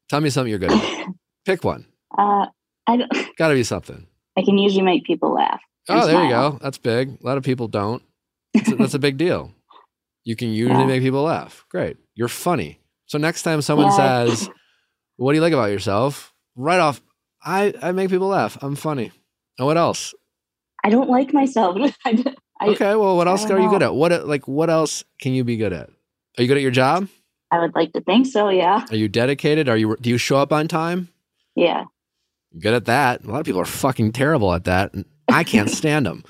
Tell 0.09 0.21
me 0.21 0.31
something 0.31 0.51
you're 0.51 0.59
good 0.59 0.73
at. 0.73 1.07
Pick 1.45 1.63
one. 1.63 1.87
Uh, 2.19 2.47
I 2.87 2.97
don't, 2.97 3.13
Got 3.37 3.49
to 3.49 3.55
be 3.55 3.63
something. 3.65 4.07
I 4.37 4.43
can 4.43 4.59
usually 4.59 4.83
make 4.83 5.05
people 5.05 5.35
laugh. 5.35 5.61
Oh, 5.89 6.07
there 6.07 6.23
you 6.23 6.31
go. 6.31 6.59
That's 6.63 6.79
big. 6.79 7.19
A 7.23 7.27
lot 7.27 7.39
of 7.39 7.45
people 7.45 7.69
don't. 7.69 8.03
That's 8.55 8.71
a, 8.71 8.77
that's 8.77 8.95
a 8.95 8.99
big 8.99 9.17
deal. 9.17 9.51
You 10.25 10.37
can 10.37 10.49
usually 10.51 10.79
Yeah. 10.81 10.87
make 10.87 11.03
people 11.03 11.23
laugh. 11.23 11.65
Great. 11.71 11.97
You're 12.15 12.29
funny. 12.29 12.79
So 13.07 13.19
next 13.19 13.43
time 13.43 13.63
someone 13.63 13.87
Yeah. 13.89 14.27
says, 14.27 14.51
"What 15.17 15.33
do 15.33 15.37
you 15.37 15.43
like 15.43 15.55
about 15.55 15.71
yourself?" 15.71 16.33
Right 16.55 16.79
off, 16.79 17.01
I 17.45 17.73
I 17.83 17.93
make 17.93 18.11
people 18.11 18.29
laugh. 18.29 18.59
I'm 18.63 18.77
funny. 18.77 19.11
And 19.59 19.67
what 19.67 19.77
else? 19.79 20.15
I 20.85 20.91
don't 20.91 21.09
like 21.09 21.33
myself. 21.33 21.77
I, 22.05 22.25
I, 22.61 22.69
Okay. 22.69 22.95
Well, 22.95 23.17
what 23.17 23.27
else 23.27 23.45
are 23.51 23.59
you 23.59 23.71
good 23.71 23.83
at? 23.83 23.95
What 23.95 24.27
like 24.29 24.47
what 24.47 24.69
else 24.71 25.03
can 25.21 25.33
you 25.33 25.43
be 25.45 25.57
good 25.57 25.73
at? 25.73 25.89
Are 26.39 26.43
you 26.43 26.47
good 26.47 26.59
at 26.59 26.63
your 26.63 26.71
job? 26.71 27.09
I 27.51 27.59
would 27.59 27.75
like 27.75 27.93
to 27.95 28.01
think 28.03 28.27
so. 28.27 28.49
Yeah. 28.51 28.85
Are 28.91 28.97
you 28.97 29.09
dedicated? 29.09 29.69
Are 29.69 29.77
you 29.77 29.97
do 30.01 30.11
you 30.11 30.19
show 30.19 30.37
up 30.37 30.53
on 30.53 30.69
time? 30.69 31.09
Yeah. 31.57 31.85
You're 32.53 32.61
good 32.61 32.75
at 32.75 32.85
that. 32.87 33.25
A 33.25 33.31
lot 33.31 33.41
of 33.41 33.47
people 33.47 33.61
are 33.61 33.65
fucking 33.67 34.13
terrible 34.13 34.53
at 34.55 34.65
that, 34.65 34.93
and 34.95 35.05
I 35.29 35.45
can't 35.45 35.71
stand 35.81 36.07
them. 36.07 36.25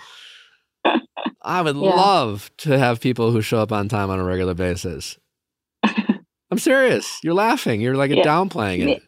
I 1.44 1.60
would 1.62 1.76
Yeah. 1.76 1.82
love 1.82 2.50
to 2.58 2.78
have 2.78 3.00
people 3.00 3.32
who 3.32 3.40
show 3.42 3.58
up 3.58 3.72
on 3.72 3.88
time 3.88 4.10
on 4.10 4.20
a 4.20 4.24
regular 4.24 4.54
basis. 4.54 5.18
I'm 5.84 6.58
serious. 6.58 7.18
You're 7.24 7.34
laughing. 7.34 7.80
You're 7.80 7.96
like 7.96 8.10
Yeah. 8.12 8.22
downplaying 8.24 8.88
it. 8.88 9.02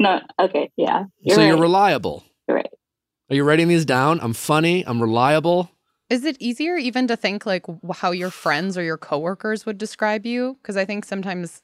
No. 0.00 0.20
Okay. 0.40 0.70
Yeah. 0.76 1.04
You're 1.20 1.34
so 1.36 1.40
right. 1.42 1.48
you're 1.48 1.58
reliable. 1.60 2.24
You're 2.48 2.56
right. 2.56 2.70
Are 3.30 3.36
you 3.36 3.44
writing 3.44 3.68
these 3.68 3.84
down? 3.84 4.18
I'm 4.20 4.32
funny. 4.32 4.84
I'm 4.86 5.00
reliable. 5.00 5.70
Is 6.10 6.24
it 6.24 6.36
easier 6.40 6.76
even 6.76 7.06
to 7.08 7.16
think 7.16 7.44
like 7.46 7.64
how 7.94 8.10
your 8.12 8.30
friends 8.30 8.78
or 8.78 8.82
your 8.82 8.96
coworkers 8.96 9.66
would 9.66 9.78
describe 9.78 10.24
you? 10.26 10.56
Because 10.62 10.76
I 10.76 10.84
think 10.84 11.04
sometimes 11.04 11.62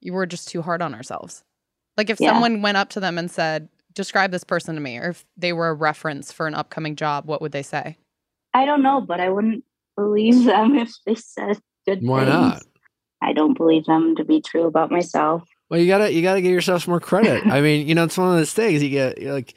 you 0.00 0.12
were 0.12 0.26
just 0.26 0.48
too 0.48 0.62
hard 0.62 0.82
on 0.82 0.94
ourselves. 0.94 1.42
Like 1.96 2.10
if 2.10 2.20
Yeah. 2.20 2.32
someone 2.32 2.62
went 2.62 2.76
up 2.76 2.90
to 2.90 3.00
them 3.00 3.18
and 3.18 3.30
said, 3.30 3.68
"Describe 3.94 4.30
this 4.30 4.44
person 4.44 4.74
to 4.74 4.80
me," 4.80 4.98
or 4.98 5.10
if 5.10 5.24
they 5.36 5.52
were 5.52 5.68
a 5.68 5.74
reference 5.74 6.32
for 6.32 6.46
an 6.46 6.54
upcoming 6.54 6.96
job, 6.96 7.26
what 7.26 7.40
would 7.42 7.52
they 7.52 7.62
say? 7.62 7.98
I 8.54 8.64
don't 8.64 8.82
know, 8.82 9.00
but 9.00 9.20
I 9.20 9.28
wouldn't 9.30 9.64
believe 9.96 10.44
them 10.44 10.76
if 10.76 10.92
they 11.06 11.14
said 11.14 11.60
good 11.86 12.00
Why 12.02 12.20
things. 12.24 12.30
not? 12.30 12.62
I 13.22 13.32
don't 13.32 13.56
believe 13.56 13.84
them 13.84 14.16
to 14.16 14.24
be 14.24 14.40
true 14.40 14.64
about 14.64 14.90
myself. 14.90 15.42
Well, 15.68 15.78
you 15.78 15.86
gotta 15.86 16.12
you 16.12 16.22
gotta 16.22 16.40
give 16.40 16.52
yourself 16.52 16.84
some 16.84 16.92
more 16.92 17.00
credit. 17.00 17.46
I 17.50 17.60
mean, 17.60 17.86
you 17.86 17.94
know, 17.94 18.04
it's 18.04 18.18
one 18.18 18.28
of 18.32 18.36
those 18.36 18.52
things. 18.52 18.82
You 18.82 18.90
get 18.90 19.22
like 19.22 19.54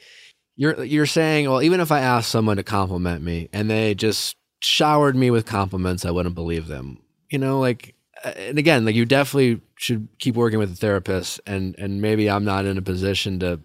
you're 0.56 0.84
you're 0.84 1.06
saying, 1.06 1.48
well, 1.48 1.62
even 1.62 1.80
if 1.80 1.90
I 1.90 2.00
asked 2.00 2.30
someone 2.30 2.56
to 2.56 2.62
compliment 2.62 3.22
me 3.22 3.48
and 3.52 3.68
they 3.70 3.94
just 3.94 4.36
showered 4.60 5.16
me 5.16 5.30
with 5.30 5.46
compliments, 5.46 6.04
I 6.04 6.10
wouldn't 6.10 6.34
believe 6.34 6.68
them. 6.68 6.98
You 7.30 7.38
know, 7.38 7.58
like, 7.58 7.94
uh, 8.24 8.28
and 8.28 8.58
again, 8.58 8.84
like 8.84 8.94
you 8.94 9.04
definitely 9.04 9.60
should 9.76 10.08
keep 10.18 10.36
working 10.36 10.58
with 10.58 10.72
a 10.72 10.76
therapist, 10.76 11.40
and 11.46 11.74
and 11.78 12.00
maybe 12.00 12.30
I'm 12.30 12.44
not 12.44 12.64
in 12.64 12.78
a 12.78 12.82
position 12.82 13.40
to 13.40 13.60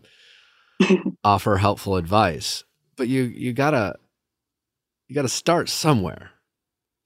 offer 1.24 1.58
helpful 1.58 1.96
advice, 1.98 2.64
but 2.98 3.08
you 3.08 3.24
you 3.24 3.54
gotta 3.54 3.96
you 5.08 5.16
gotta 5.16 5.30
start 5.30 5.70
somewhere. 5.70 6.32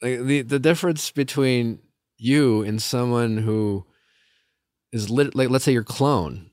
Like 0.01 0.21
the 0.23 0.41
the 0.41 0.59
difference 0.59 1.11
between 1.11 1.79
you 2.17 2.61
and 2.63 2.81
someone 2.81 3.37
who 3.37 3.85
is 4.91 5.09
lit, 5.09 5.35
like 5.35 5.49
let's 5.49 5.65
say 5.65 5.71
your 5.73 5.83
clone. 5.83 6.49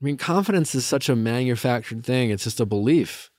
I 0.00 0.04
mean, 0.04 0.16
confidence 0.16 0.74
is 0.74 0.86
such 0.86 1.08
a 1.08 1.16
manufactured 1.16 2.04
thing. 2.04 2.30
It's 2.30 2.44
just 2.44 2.60
a 2.60 2.66
belief. 2.66 3.30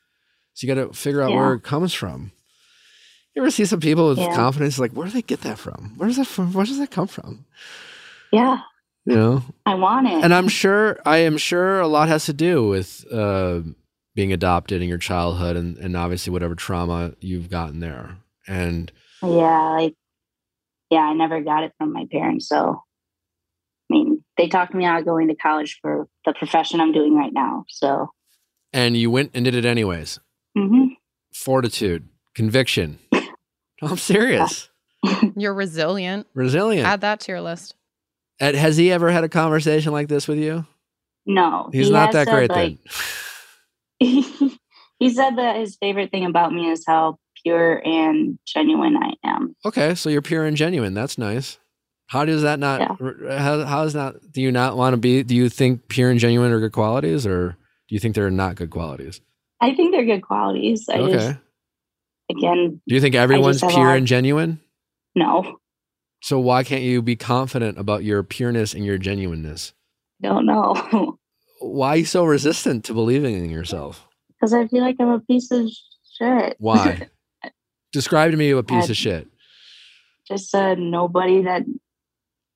So 0.53 0.67
you 0.67 0.73
got 0.75 0.87
to 0.87 0.93
figure 0.93 1.21
out 1.21 1.31
Yeah. 1.31 1.37
where 1.37 1.53
it 1.53 1.63
comes 1.63 1.91
from. 1.93 2.31
You 3.35 3.41
ever 3.41 3.49
see 3.49 3.65
some 3.65 3.79
people 3.79 4.09
with 4.09 4.19
Yeah. 4.19 4.35
confidence? 4.35 4.77
Like, 4.77 4.91
where 4.91 5.07
do 5.07 5.13
they 5.13 5.21
get 5.23 5.41
that 5.41 5.57
from? 5.57 5.93
Where 5.97 6.07
does 6.07 6.17
that 6.17 6.27
from? 6.27 6.53
Where 6.53 6.65
does 6.65 6.77
that 6.77 6.91
come 6.91 7.07
from? 7.07 7.45
Yeah. 8.31 8.59
You 9.05 9.15
know, 9.15 9.43
I 9.65 9.73
want 9.75 10.07
it. 10.07 10.23
and 10.23 10.31
I'm 10.33 10.47
sure 10.47 10.99
I 11.05 11.17
am 11.19 11.37
sure 11.37 11.79
a 11.79 11.87
lot 11.87 12.07
has 12.07 12.25
to 12.25 12.33
do 12.33 12.67
with 12.67 13.03
uh, 13.11 13.61
being 14.13 14.31
adopted 14.31 14.81
in 14.81 14.87
your 14.89 14.99
childhood, 14.99 15.55
and 15.55 15.75
and 15.77 15.97
obviously 15.97 16.31
whatever 16.31 16.53
trauma 16.53 17.13
you've 17.19 17.49
gotten 17.49 17.79
there. 17.79 18.17
And 18.47 18.91
yeah. 19.23 19.69
Like, 19.77 19.95
yeah, 20.91 20.99
I 21.01 21.13
never 21.13 21.41
got 21.41 21.63
it 21.63 21.71
from 21.77 21.93
my 21.93 22.05
parents. 22.11 22.47
So, 22.47 22.83
I 23.89 23.93
mean, 23.93 24.23
they 24.37 24.47
talked 24.47 24.73
me 24.75 24.85
out 24.85 24.99
of 24.99 25.05
going 25.05 25.29
to 25.29 25.35
college 25.35 25.79
for 25.81 26.07
the 26.25 26.33
profession 26.33 26.79
I'm 26.81 26.91
doing 26.91 27.15
right 27.15 27.33
now. 27.33 27.65
So, 27.69 28.11
and 28.73 28.95
you 28.97 29.09
went 29.09 29.31
and 29.33 29.45
did 29.45 29.55
it 29.55 29.65
anyways. 29.65 30.19
hmm 30.55 30.87
Fortitude, 31.33 32.07
conviction. 32.35 32.99
I'm 33.81 33.97
serious. 33.97 34.69
You're 35.35 35.53
resilient. 35.55 36.27
Resilient. 36.35 36.85
Add 36.87 37.01
that 37.01 37.19
to 37.21 37.31
your 37.31 37.41
list. 37.41 37.73
Has 38.41 38.75
he 38.75 38.91
ever 38.91 39.11
had 39.11 39.23
a 39.23 39.29
conversation 39.29 39.91
like 39.91 40.07
this 40.07 40.27
with 40.27 40.39
you? 40.39 40.65
no, 41.25 41.69
He's 41.71 41.87
he 41.87 41.93
not 41.93 42.11
that 42.13 42.27
said, 42.27 42.33
great 42.33 42.49
like, 42.49 42.79
then. 43.99 44.57
he 44.99 45.09
said 45.09 45.35
that 45.37 45.57
his 45.57 45.77
favorite 45.77 46.09
thing 46.09 46.25
about 46.25 46.51
me 46.51 46.69
is 46.69 46.83
how 46.85 47.19
pure 47.43 47.81
and 47.85 48.39
genuine 48.45 48.97
I 48.97 49.13
am. 49.23 49.55
Okay, 49.65 49.95
so 49.95 50.09
you're 50.09 50.21
pure 50.21 50.45
and 50.45 50.57
genuine. 50.57 50.93
That's 50.93 51.17
nice. 51.17 51.59
How 52.07 52.25
does 52.25 52.41
that 52.41 52.59
not? 52.59 52.99
How 53.29 53.63
how 53.63 53.83
is 53.83 53.95
not? 53.95 54.15
Do 54.31 54.41
you 54.41 54.51
not 54.51 54.75
want 54.75 54.93
to 54.93 54.97
be? 54.97 55.23
Do 55.23 55.35
you 55.35 55.47
think 55.47 55.87
pure 55.87 56.09
and 56.09 56.19
genuine 56.19 56.51
are 56.51 56.59
good 56.59 56.73
qualities, 56.73 57.25
or 57.25 57.51
do 57.87 57.95
you 57.95 57.99
think 57.99 58.15
they're 58.15 58.29
not 58.29 58.55
good 58.55 58.69
qualities? 58.69 59.21
I 59.61 59.73
think 59.75 59.93
they're 59.93 60.05
good 60.05 60.23
qualities. 60.23 60.89
I 60.89 60.97
okay. 60.97 61.13
just, 61.13 61.37
again, 62.29 62.81
do 62.87 62.95
you 62.95 62.99
think 62.99 63.15
everyone's 63.15 63.61
pure 63.61 63.93
and 63.95 64.07
genuine? 64.07 64.59
no, 65.15 65.60
So 66.21 66.39
why 66.39 66.63
can't 66.63 66.83
you 66.83 67.01
be 67.01 67.15
confident 67.15 67.77
about 67.79 68.03
your 68.03 68.23
pureness 68.23 68.73
and 68.73 68.85
your 68.85 68.97
genuineness? 68.97 69.73
don't 70.21 70.45
know. 70.45 71.17
Why 71.59 71.89
are 71.89 71.97
you 71.97 72.05
so 72.05 72.25
resistant 72.25 72.85
to 72.85 72.93
believing 72.93 73.35
in 73.35 73.49
yourself? 73.49 74.07
Because 74.29 74.53
I 74.53 74.67
feel 74.67 74.81
like 74.81 74.97
I'm 74.99 75.09
a 75.09 75.19
piece 75.19 75.49
of 75.51 75.69
shit. 76.17 76.55
Why? 76.59 77.07
Describe 77.91 78.31
to 78.31 78.37
me 78.37 78.51
a 78.51 78.63
piece 78.63 78.89
Uh, 78.89 78.91
of 78.91 78.97
shit. 78.97 79.27
just 80.27 80.53
a 80.53 80.75
nobody 80.75 81.41
that 81.43 81.63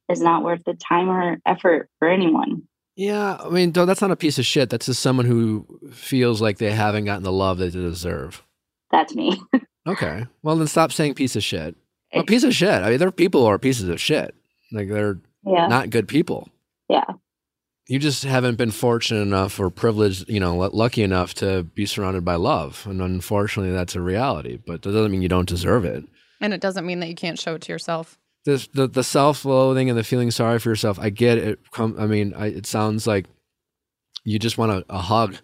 is 0.09 0.21
not 0.21 0.43
worth 0.43 0.61
the 0.65 0.73
time 0.75 1.09
or 1.09 1.39
effort 1.45 1.89
for 1.99 2.07
anyone. 2.07 2.63
Yeah, 2.95 3.37
I 3.39 3.49
mean, 3.49 3.71
that's 3.73 4.01
not 4.01 4.11
a 4.11 4.15
piece 4.15 4.37
of 4.39 4.45
shit. 4.45 4.69
That's 4.69 4.85
just 4.85 5.01
someone 5.01 5.25
who 5.25 5.67
feels 5.91 6.41
like 6.41 6.59
they 6.59 6.71
haven't 6.71 7.05
gotten 7.05 7.23
the 7.23 7.31
love 7.31 7.57
that 7.57 7.73
they 7.73 7.79
deserve. 7.81 8.43
That's 8.91 9.13
me. 9.15 9.41
Okay. 9.87 10.25
Well, 10.41 10.55
then 10.55 10.65
stop 10.65 10.91
saying 10.91 11.13
piece 11.13 11.35
of 11.35 11.43
shit. 11.43 11.75
A 12.15 12.23
piece 12.23 12.43
of 12.43 12.53
shit. 12.53 12.69
I 12.69 12.89
mean, 12.89 12.99
there 12.99 13.07
are 13.07 13.11
people 13.11 13.41
who 13.41 13.47
are 13.47 13.59
pieces 13.59 13.89
of 13.89 13.99
shit. 13.99 14.33
Like 14.71 14.89
they're 14.89 15.19
yeah. 15.45 15.67
not 15.67 15.89
good 15.89 16.07
people. 16.07 16.49
Yeah. 16.89 17.05
You 17.87 17.99
just 17.99 18.23
haven't 18.23 18.55
been 18.55 18.71
fortunate 18.71 19.21
enough 19.21 19.59
or 19.59 19.69
privileged, 19.69 20.27
you 20.27 20.39
know, 20.39 20.55
lucky 20.55 21.03
enough 21.03 21.35
to 21.35 21.63
be 21.63 21.85
surrounded 21.85 22.25
by 22.25 22.35
love. 22.35 22.85
And 22.89 23.01
unfortunately, 23.01 23.71
that's 23.71 23.95
a 23.95 24.01
reality. 24.01 24.57
But 24.65 24.81
that 24.81 24.91
doesn't 24.91 25.11
mean 25.11 25.21
you 25.21 25.29
don't 25.29 25.47
deserve 25.47 25.85
it. 25.85 26.03
And 26.41 26.53
it 26.53 26.61
doesn't 26.61 26.85
mean 26.85 26.99
that 27.01 27.09
you 27.09 27.15
can't 27.15 27.39
show 27.39 27.55
it 27.55 27.61
to 27.63 27.71
yourself. 27.71 28.17
This, 28.45 28.67
the 28.67 28.87
the 28.87 29.03
self 29.03 29.43
loathing 29.43 29.89
and 29.89 29.97
the 29.97 30.03
feeling 30.03 30.29
sorry 30.31 30.59
for 30.59 30.69
yourself. 30.69 30.99
I 30.99 31.09
get 31.09 31.37
it. 31.37 31.59
Come, 31.71 31.95
I 31.97 32.05
mean, 32.05 32.33
I, 32.35 32.47
it 32.47 32.65
sounds 32.65 33.07
like 33.07 33.25
you 34.23 34.37
just 34.39 34.57
want 34.57 34.71
a, 34.71 34.85
a 34.89 34.99
hug. 34.99 35.37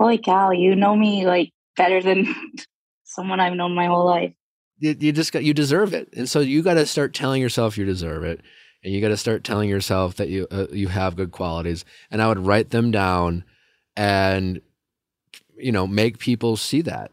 Holy 0.00 0.18
cow, 0.18 0.50
you 0.50 0.74
know 0.74 0.94
me 0.94 1.26
like 1.26 1.52
better 1.76 2.02
than 2.02 2.34
someone 3.04 3.40
I've 3.40 3.54
known 3.54 3.74
my 3.74 3.86
whole 3.86 4.04
life. 4.04 4.34
You, 4.78 4.96
you 4.98 5.12
just 5.12 5.32
got 5.32 5.44
you 5.44 5.54
deserve 5.54 5.94
it. 5.94 6.08
And 6.16 6.28
so 6.28 6.40
you 6.40 6.62
got 6.62 6.74
to 6.74 6.86
start 6.86 7.14
telling 7.14 7.40
yourself 7.40 7.78
you 7.78 7.84
deserve 7.84 8.24
it. 8.24 8.40
And 8.84 8.94
you 8.94 9.00
got 9.00 9.08
to 9.08 9.16
start 9.16 9.42
telling 9.42 9.68
yourself 9.68 10.16
that 10.16 10.28
you 10.28 10.46
uh, 10.50 10.66
you 10.70 10.88
have 10.88 11.16
good 11.16 11.32
qualities. 11.32 11.84
And 12.10 12.22
i 12.22 12.28
would 12.28 12.38
write 12.38 12.70
them 12.70 12.90
down 12.90 13.44
and 13.96 14.60
you 15.56 15.72
know 15.72 15.86
make 15.86 16.18
people 16.18 16.56
see 16.56 16.82
that. 16.82 17.10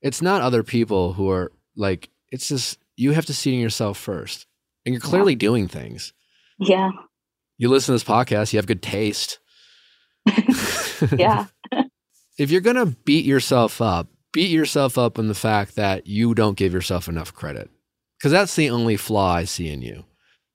It's 0.00 0.22
not 0.22 0.42
other 0.42 0.62
people 0.62 1.12
who 1.12 1.30
are 1.30 1.52
like 1.76 2.08
it's 2.30 2.48
just 2.48 2.78
you 2.96 3.12
have 3.12 3.26
to 3.26 3.34
see 3.34 3.54
in 3.54 3.60
yourself 3.60 3.98
first. 3.98 4.46
And 4.84 4.94
you're 4.94 5.02
clearly 5.02 5.34
doing 5.34 5.68
things. 5.68 6.12
Yeah. 6.58 6.90
you 7.58 7.68
listen 7.68 7.88
to 7.88 7.92
this 7.92 8.04
podcast 8.04 8.52
you 8.52 8.58
have 8.58 8.66
good 8.66 8.82
taste. 8.82 9.38
Yeah. 11.16 11.46
if 12.38 12.50
you're 12.50 12.60
gonna 12.60 12.86
beat 12.86 13.24
yourself 13.24 13.80
up, 13.80 14.08
beat 14.32 14.50
yourself 14.50 14.98
up 14.98 15.18
in 15.18 15.28
the 15.28 15.34
fact 15.34 15.76
that 15.76 16.06
you 16.06 16.34
don't 16.34 16.56
give 16.56 16.72
yourself 16.72 17.08
enough 17.08 17.32
credit. 17.34 17.70
Because 18.18 18.32
that's 18.32 18.56
the 18.56 18.70
only 18.70 18.96
flaw 18.96 19.32
I 19.34 19.44
see 19.44 19.68
in 19.68 19.82
you. 19.82 20.04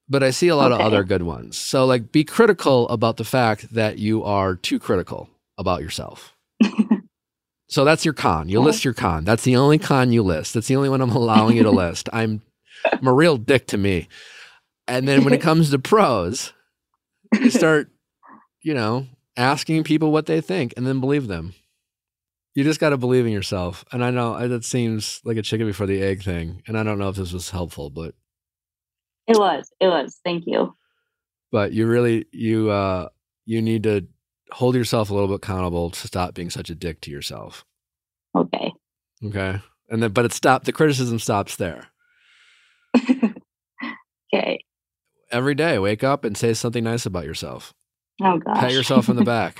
But 0.10 0.22
I 0.24 0.32
see 0.32 0.50
a 0.50 0.56
lot 0.56 0.72
Okay. 0.72 0.82
of 0.82 0.86
other 0.86 1.04
good 1.04 1.24
ones. 1.24 1.58
So 1.58 1.86
like 1.86 2.12
be 2.12 2.24
critical 2.24 2.88
about 2.90 3.18
the 3.18 3.24
fact 3.24 3.74
that 3.74 3.98
you 4.00 4.24
are 4.24 4.56
too 4.56 4.80
critical 4.80 5.30
about 5.58 5.82
yourself. 5.82 6.36
so 7.70 7.86
that's 7.86 8.04
your 8.06 8.14
con. 8.14 8.50
You 8.50 8.60
Okay. 8.60 8.66
list 8.66 8.84
your 8.86 8.94
con. 8.94 9.24
That's 9.24 9.44
the 9.44 9.56
only 9.56 9.78
con 9.80 10.12
you 10.12 10.22
list. 10.24 10.54
That's 10.54 10.68
the 10.68 10.76
only 10.76 10.90
one 10.90 11.02
I'm 11.02 11.10
allowing 11.12 11.56
you 11.58 11.64
to 11.64 11.72
list. 11.84 12.10
I'm 12.14 12.42
I'm 12.86 13.08
a 13.08 13.14
real 13.14 13.38
dick 13.38 13.68
to 13.68 13.78
me. 13.78 14.08
And 14.88 15.08
then 15.08 15.24
when 15.24 15.34
it 15.34 15.42
comes 15.42 15.72
to 15.72 15.80
pros, 15.80 16.52
you 17.40 17.50
start, 17.50 17.90
you 18.62 18.74
know, 18.74 19.08
asking 19.38 19.86
people 19.86 20.12
what 20.12 20.26
they 20.26 20.42
think 20.42 20.74
and 20.76 20.86
then 20.86 21.00
believe 21.00 21.28
them. 21.28 21.54
You 22.56 22.64
just 22.64 22.80
got 22.80 22.90
to 22.90 22.98
believe 22.98 23.26
in 23.26 23.32
yourself. 23.32 23.84
And 23.92 24.04
I 24.04 24.12
know 24.12 24.48
that 24.48 24.64
seems 24.64 25.22
like 25.26 25.38
a 25.38 25.42
chicken 25.42 25.66
before 25.66 25.88
the 25.88 26.02
egg 26.04 26.22
thing. 26.24 26.62
And 26.68 26.78
I 26.78 26.84
don't 26.84 27.00
know 27.00 27.10
if 27.10 27.16
this 27.16 27.34
was 27.34 27.50
helpful, 27.50 27.90
but 27.90 28.14
It 29.28 29.38
was. 29.38 29.72
It 29.80 29.88
was. 29.88 30.20
Thank 30.24 30.44
you. 30.46 30.76
but 31.52 31.72
you 31.72 31.88
really 31.88 32.26
you 32.32 32.70
uh 32.70 33.10
you 33.46 33.62
need 33.62 33.84
to 33.84 34.08
hold 34.52 34.76
yourself 34.76 35.10
a 35.10 35.14
little 35.14 35.28
bit 35.28 35.36
accountable 35.44 35.90
to 35.90 36.08
stop 36.08 36.34
being 36.36 36.50
such 36.52 36.70
a 36.70 36.76
dick 36.76 37.02
to 37.02 37.12
yourself. 37.12 37.66
Okay. 38.36 38.72
Okay. 39.26 39.60
And 39.90 40.04
then 40.04 40.12
but 40.12 40.26
it 40.26 40.34
stopped 40.34 40.66
the 40.66 40.72
criticism 40.72 41.18
stops 41.20 41.56
there. 41.56 41.88
okay. 44.34 44.64
Every 45.32 45.56
day, 45.56 45.80
wake 45.80 46.04
up 46.04 46.24
and 46.24 46.38
say 46.38 46.54
something 46.54 46.84
nice 46.84 47.06
about 47.08 47.26
yourself. 47.26 47.74
Oh 48.22 48.38
gosh. 48.38 48.60
Pat 48.60 48.72
yourself 48.74 49.10
on 49.10 49.16
the 49.16 49.24
back. 49.36 49.58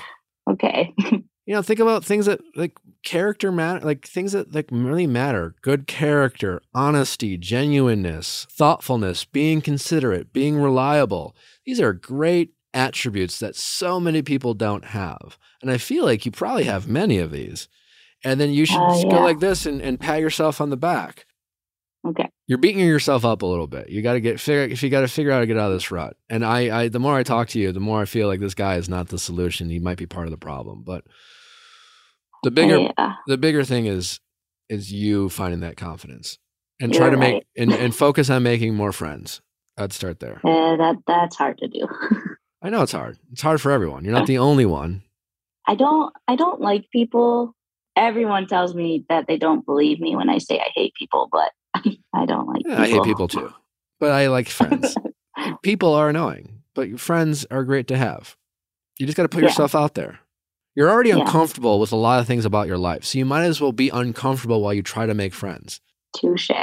okay. 0.48 0.94
you 1.46 1.54
know 1.54 1.62
think 1.62 1.80
about 1.80 2.04
things 2.04 2.26
that 2.26 2.40
like 2.56 2.76
character 3.02 3.52
matter 3.52 3.84
like 3.84 4.06
things 4.06 4.32
that 4.32 4.54
like 4.54 4.68
really 4.70 5.06
matter 5.06 5.54
good 5.62 5.86
character 5.86 6.62
honesty 6.74 7.36
genuineness 7.36 8.46
thoughtfulness 8.50 9.24
being 9.24 9.60
considerate 9.60 10.32
being 10.32 10.56
reliable 10.56 11.34
these 11.66 11.80
are 11.80 11.92
great 11.92 12.52
attributes 12.72 13.38
that 13.38 13.54
so 13.54 14.00
many 14.00 14.22
people 14.22 14.54
don't 14.54 14.86
have 14.86 15.38
and 15.62 15.70
i 15.70 15.78
feel 15.78 16.04
like 16.04 16.24
you 16.26 16.32
probably 16.32 16.64
have 16.64 16.88
many 16.88 17.18
of 17.18 17.30
these 17.30 17.68
and 18.24 18.40
then 18.40 18.50
you 18.50 18.64
should 18.64 18.80
Uh, 18.80 18.88
just 18.90 19.08
go 19.10 19.20
like 19.20 19.38
this 19.40 19.66
and, 19.66 19.80
and 19.82 20.00
pat 20.00 20.20
yourself 20.20 20.60
on 20.60 20.70
the 20.70 20.76
back 20.76 21.26
Okay. 22.06 22.28
you're 22.46 22.58
beating 22.58 22.84
yourself 22.84 23.24
up 23.24 23.40
a 23.40 23.46
little 23.46 23.66
bit. 23.66 23.88
You 23.88 24.02
got 24.02 24.12
to 24.12 24.20
get 24.20 24.38
figure 24.38 24.64
if 24.70 24.82
you 24.82 24.90
got 24.90 25.00
to 25.00 25.08
figure 25.08 25.32
out 25.32 25.36
how 25.36 25.40
to 25.40 25.46
get 25.46 25.56
out 25.56 25.70
of 25.70 25.76
this 25.76 25.90
rut. 25.90 26.18
And 26.28 26.44
I, 26.44 26.80
I, 26.82 26.88
the 26.88 26.98
more 26.98 27.14
I 27.16 27.22
talk 27.22 27.48
to 27.48 27.58
you, 27.58 27.72
the 27.72 27.80
more 27.80 28.02
I 28.02 28.04
feel 28.04 28.28
like 28.28 28.40
this 28.40 28.52
guy 28.54 28.76
is 28.76 28.90
not 28.90 29.08
the 29.08 29.18
solution. 29.18 29.70
He 29.70 29.78
might 29.78 29.96
be 29.96 30.04
part 30.04 30.26
of 30.26 30.30
the 30.30 30.36
problem. 30.36 30.82
But 30.84 31.04
the 32.44 32.50
bigger, 32.50 32.78
Yeah. 32.98 33.14
the 33.26 33.36
bigger 33.38 33.64
thing 33.64 33.86
is, 33.86 34.20
is 34.68 34.92
you 34.92 35.28
finding 35.28 35.60
that 35.60 35.76
confidence 35.76 36.38
and 36.80 36.92
You're 36.92 37.00
try 37.02 37.10
to 37.10 37.16
make 37.16 37.34
right. 37.34 37.46
and, 37.56 37.72
and 37.72 37.94
focus 37.94 38.30
on 38.30 38.42
making 38.42 38.74
more 38.74 38.92
friends. 38.92 39.40
I'd 39.76 39.92
start 39.92 40.20
there. 40.20 40.40
Uh, 40.44 40.76
that 40.76 40.96
that's 41.06 41.36
hard 41.36 41.58
to 41.58 41.68
do. 41.68 41.86
I 42.62 42.70
know 42.70 42.82
it's 42.82 42.92
hard. 42.92 43.18
It's 43.32 43.42
hard 43.42 43.60
for 43.60 43.72
everyone. 43.72 44.04
You're 44.04 44.14
not 44.14 44.26
the 44.26 44.38
only 44.38 44.64
one. 44.66 45.02
I 45.66 45.74
don't 45.74 46.12
I 46.28 46.36
don't 46.36 46.60
like 46.60 46.88
people. 46.90 47.54
Everyone 47.96 48.46
tells 48.46 48.74
me 48.74 49.04
that 49.08 49.26
they 49.26 49.36
don't 49.36 49.64
believe 49.66 50.00
me 50.00 50.14
when 50.16 50.28
I 50.30 50.38
say 50.38 50.58
I 50.60 50.70
hate 50.74 50.94
people, 50.94 51.28
but 51.30 51.50
I 52.14 52.26
don't 52.26 52.46
like 52.46 52.62
Yeah, 52.64 52.80
I 52.82 52.88
hate 52.88 53.02
people 53.04 53.28
too, 53.28 53.52
but 54.00 54.12
I 54.12 54.28
like 54.28 54.48
friends. 54.48 54.96
people 55.62 55.92
are 55.94 56.08
annoying, 56.08 56.62
but 56.74 56.88
your 56.88 56.98
friends 56.98 57.44
are 57.50 57.64
great 57.64 57.88
to 57.88 57.96
have. 57.96 58.36
You 58.98 59.06
just 59.06 59.16
got 59.16 59.24
to 59.24 59.28
put 59.28 59.42
Yeah. 59.42 59.48
yourself 59.48 59.74
out 59.74 59.94
there. 59.94 60.20
You're 60.74 60.90
already 60.90 61.10
Yeah. 61.10 61.18
uncomfortable 61.20 61.78
with 61.80 61.92
a 61.92 61.96
lot 61.96 62.20
of 62.20 62.26
things 62.26 62.44
about 62.44 62.66
your 62.66 62.78
life, 62.78 63.04
so 63.04 63.18
you 63.18 63.24
might 63.24 63.44
as 63.44 63.60
well 63.60 63.72
be 63.72 63.88
uncomfortable 63.90 64.60
while 64.60 64.74
you 64.74 64.82
try 64.82 65.06
to 65.06 65.14
make 65.14 65.34
friends. 65.34 65.80
Touche. 66.16 66.50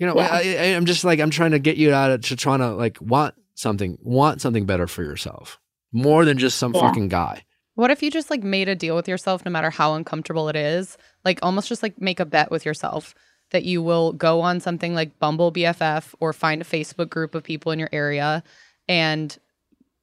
You 0.00 0.06
know, 0.06 0.16
Yeah. 0.16 0.28
I, 0.32 0.38
I, 0.58 0.64
I'm 0.74 0.86
just 0.86 1.04
like 1.04 1.20
I'm 1.20 1.30
trying 1.30 1.52
to 1.52 1.60
get 1.60 1.76
you 1.76 1.92
out 1.92 2.10
of 2.10 2.22
to 2.22 2.34
trying 2.34 2.58
to 2.58 2.70
like 2.74 3.00
want 3.00 3.34
something, 3.54 3.98
want 4.02 4.40
something 4.40 4.66
better 4.66 4.88
for 4.88 5.04
yourself, 5.04 5.60
more 5.92 6.24
than 6.24 6.38
just 6.38 6.58
some 6.58 6.74
Yeah. 6.74 6.80
fucking 6.80 7.06
guy. 7.08 7.44
What 7.74 7.92
if 7.92 8.02
you 8.02 8.10
just 8.10 8.28
like 8.28 8.42
made 8.42 8.68
a 8.68 8.74
deal 8.74 8.96
with 8.96 9.06
yourself 9.06 9.44
no 9.44 9.50
matter 9.52 9.70
how 9.70 9.94
uncomfortable 9.94 10.48
it 10.48 10.56
is? 10.56 10.96
Like 11.24 11.38
almost 11.42 11.68
just 11.68 11.84
like 11.84 12.00
make 12.00 12.18
a 12.18 12.24
bet 12.24 12.50
with 12.50 12.66
yourself 12.66 13.14
that 13.52 13.64
you 13.64 13.80
will 13.80 14.12
go 14.12 14.40
on 14.40 14.58
something 14.58 14.92
like 14.94 15.18
Bumble 15.20 15.52
BFF 15.52 16.14
or 16.18 16.32
find 16.32 16.60
a 16.60 16.64
Facebook 16.64 17.10
group 17.10 17.34
of 17.36 17.44
people 17.44 17.70
in 17.70 17.78
your 17.78 17.90
area 17.92 18.42
and 18.88 19.38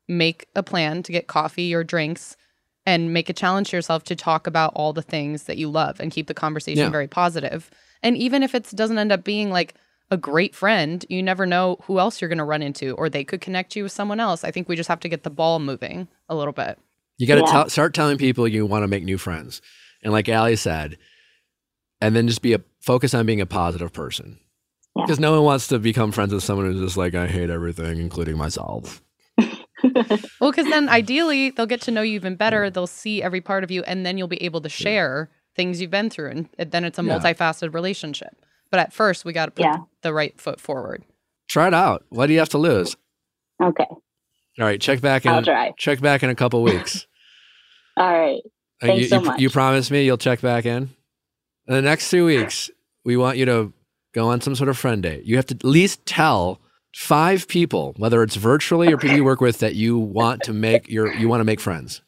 make 0.08 0.48
a 0.56 0.64
plan 0.64 1.04
to 1.04 1.12
get 1.12 1.28
coffee 1.28 1.74
or 1.74 1.84
drinks 1.84 2.38
and 2.90 3.14
make 3.14 3.30
a 3.30 3.34
challenge 3.34 3.70
to 3.70 3.76
yourself 3.78 4.04
to 4.06 4.16
talk 4.16 4.48
about 4.48 4.72
all 4.76 4.94
the 4.94 5.02
things 5.04 5.44
that 5.44 5.58
you 5.58 5.70
love 5.70 6.00
and 6.00 6.12
keep 6.12 6.26
the 6.28 6.34
conversation 6.34 6.86
Yeah. 6.86 6.90
very 6.90 7.08
positive. 7.08 7.70
And 8.02 8.18
even 8.18 8.42
if 8.42 8.56
it 8.56 8.72
doesn't 8.74 8.98
end 8.98 9.12
up 9.12 9.24
being 9.24 9.52
like 9.52 9.76
a 10.10 10.18
great 10.18 10.56
friend, 10.56 11.06
you 11.08 11.22
never 11.22 11.46
know 11.46 11.78
who 11.84 12.00
else 12.00 12.20
you're 12.20 12.30
going 12.30 12.40
to 12.40 12.44
run 12.54 12.64
into 12.64 12.94
or 12.96 13.08
they 13.08 13.24
could 13.24 13.42
connect 13.42 13.76
you 13.76 13.84
with 13.84 13.92
someone 13.92 14.20
else. 14.20 14.44
I 14.44 14.50
think 14.50 14.68
we 14.68 14.76
just 14.76 14.90
have 14.90 15.00
to 15.02 15.10
get 15.10 15.22
the 15.22 15.30
ball 15.30 15.60
moving 15.60 16.08
a 16.30 16.36
little 16.36 16.52
bit. 16.54 16.80
You 17.20 17.28
got 17.28 17.36
to 17.36 17.42
Yeah. 17.42 17.52
tell 17.52 17.70
start 17.70 17.94
telling 17.94 18.18
people 18.18 18.48
you 18.48 18.66
want 18.66 18.82
to 18.84 18.88
make 18.88 19.04
new 19.04 19.18
friends, 19.20 19.62
and 20.04 20.12
like 20.12 20.28
Ali 20.28 20.56
said, 20.56 20.98
and 22.02 22.16
then 22.16 22.28
just 22.28 22.42
be 22.42 22.54
a 22.54 22.62
focus 22.82 23.14
on 23.14 23.26
being 23.28 23.42
a 23.42 23.46
positive 23.46 23.94
person. 23.94 24.40
Yeah. 24.96 25.04
Because 25.06 25.20
no 25.20 25.34
one 25.34 25.44
wants 25.44 25.68
to 25.68 25.78
become 25.78 26.12
friends 26.12 26.34
with 26.34 26.44
someone 26.44 26.66
who's 26.66 26.82
just 26.82 26.98
like, 26.98 27.14
I 27.14 27.28
hate 27.28 27.50
everything, 27.52 28.00
including 28.00 28.38
myself. 28.38 29.04
Well, 30.40 30.52
because 30.52 30.68
then 30.70 30.88
ideally 30.90 31.50
they'll 31.52 31.66
get 31.66 31.82
to 31.82 31.92
know 31.92 32.02
you 32.02 32.16
even 32.16 32.36
better. 32.36 32.70
They'll 32.70 32.88
see 32.88 33.22
every 33.22 33.42
part 33.42 33.64
of 33.64 33.72
you, 33.72 33.84
and 33.84 34.06
then 34.06 34.18
you'll 34.18 34.28
be 34.28 34.42
able 34.44 34.62
to 34.62 34.70
share 34.70 35.30
things 35.56 35.82
you've 35.82 35.92
been 35.92 36.10
through, 36.10 36.30
and 36.58 36.72
then 36.72 36.86
it's 36.86 36.98
a 37.00 37.04
Yeah. 37.04 37.18
multifaceted 37.20 37.74
relationship. 37.74 38.36
But 38.72 38.80
at 38.80 38.94
first, 38.94 39.26
we 39.26 39.34
got 39.34 39.46
to 39.46 39.52
put 39.52 39.66
Yeah. 39.66 39.78
the 40.04 40.14
right 40.14 40.40
foot 40.40 40.60
forward. 40.62 41.04
Try 41.50 41.68
it 41.68 41.74
out. 41.74 42.06
What 42.10 42.28
do 42.28 42.34
you 42.34 42.40
have 42.40 42.50
to 42.50 42.58
lose? 42.58 42.96
Okay. 43.62 43.86
All 43.90 44.66
right, 44.66 44.80
check 44.80 45.02
back 45.02 45.26
in. 45.26 45.32
I'll 45.32 45.44
try. 45.44 45.74
Check 45.78 46.00
back 46.02 46.22
in 46.24 46.30
a 46.30 46.36
couple 46.36 46.62
weeks. 46.64 47.08
All 47.98 48.12
right. 48.12 48.40
Uh, 48.82 48.88
Thanks 48.88 49.02
you, 49.04 49.08
so 49.08 49.20
you, 49.20 49.26
much. 49.26 49.40
you 49.40 49.50
promise 49.50 49.92
me 49.92 50.06
you'll 50.06 50.18
check 50.18 50.42
back 50.42 50.66
in? 50.66 50.84
In 51.68 51.74
the 51.76 51.82
next 51.82 52.10
two 52.10 52.26
weeks, 52.26 52.70
we 53.04 53.18
want 53.18 53.38
you 53.38 53.46
to 53.46 53.74
go 54.14 54.28
on 54.30 54.42
some 54.42 54.56
sort 54.56 54.70
of 54.70 54.78
friend 54.78 55.04
date. 55.04 55.24
You 55.26 55.36
have 55.36 55.46
to 55.48 55.56
at 55.56 55.64
least 55.64 56.06
tell 56.06 56.60
five 56.96 57.48
people, 57.48 57.94
whether 57.98 58.24
it's 58.24 58.36
virtually 58.36 58.92
or 58.92 58.98
people 58.98 59.16
you 59.18 59.24
work 59.24 59.42
with, 59.42 59.60
that 59.60 59.76
you 59.76 59.98
want 59.98 60.44
to 60.44 60.54
make 60.54 60.90
your 60.90 61.14
you 61.14 61.28
want 61.30 61.42
to 61.42 61.46
make 61.46 61.60
friends. 61.60 62.02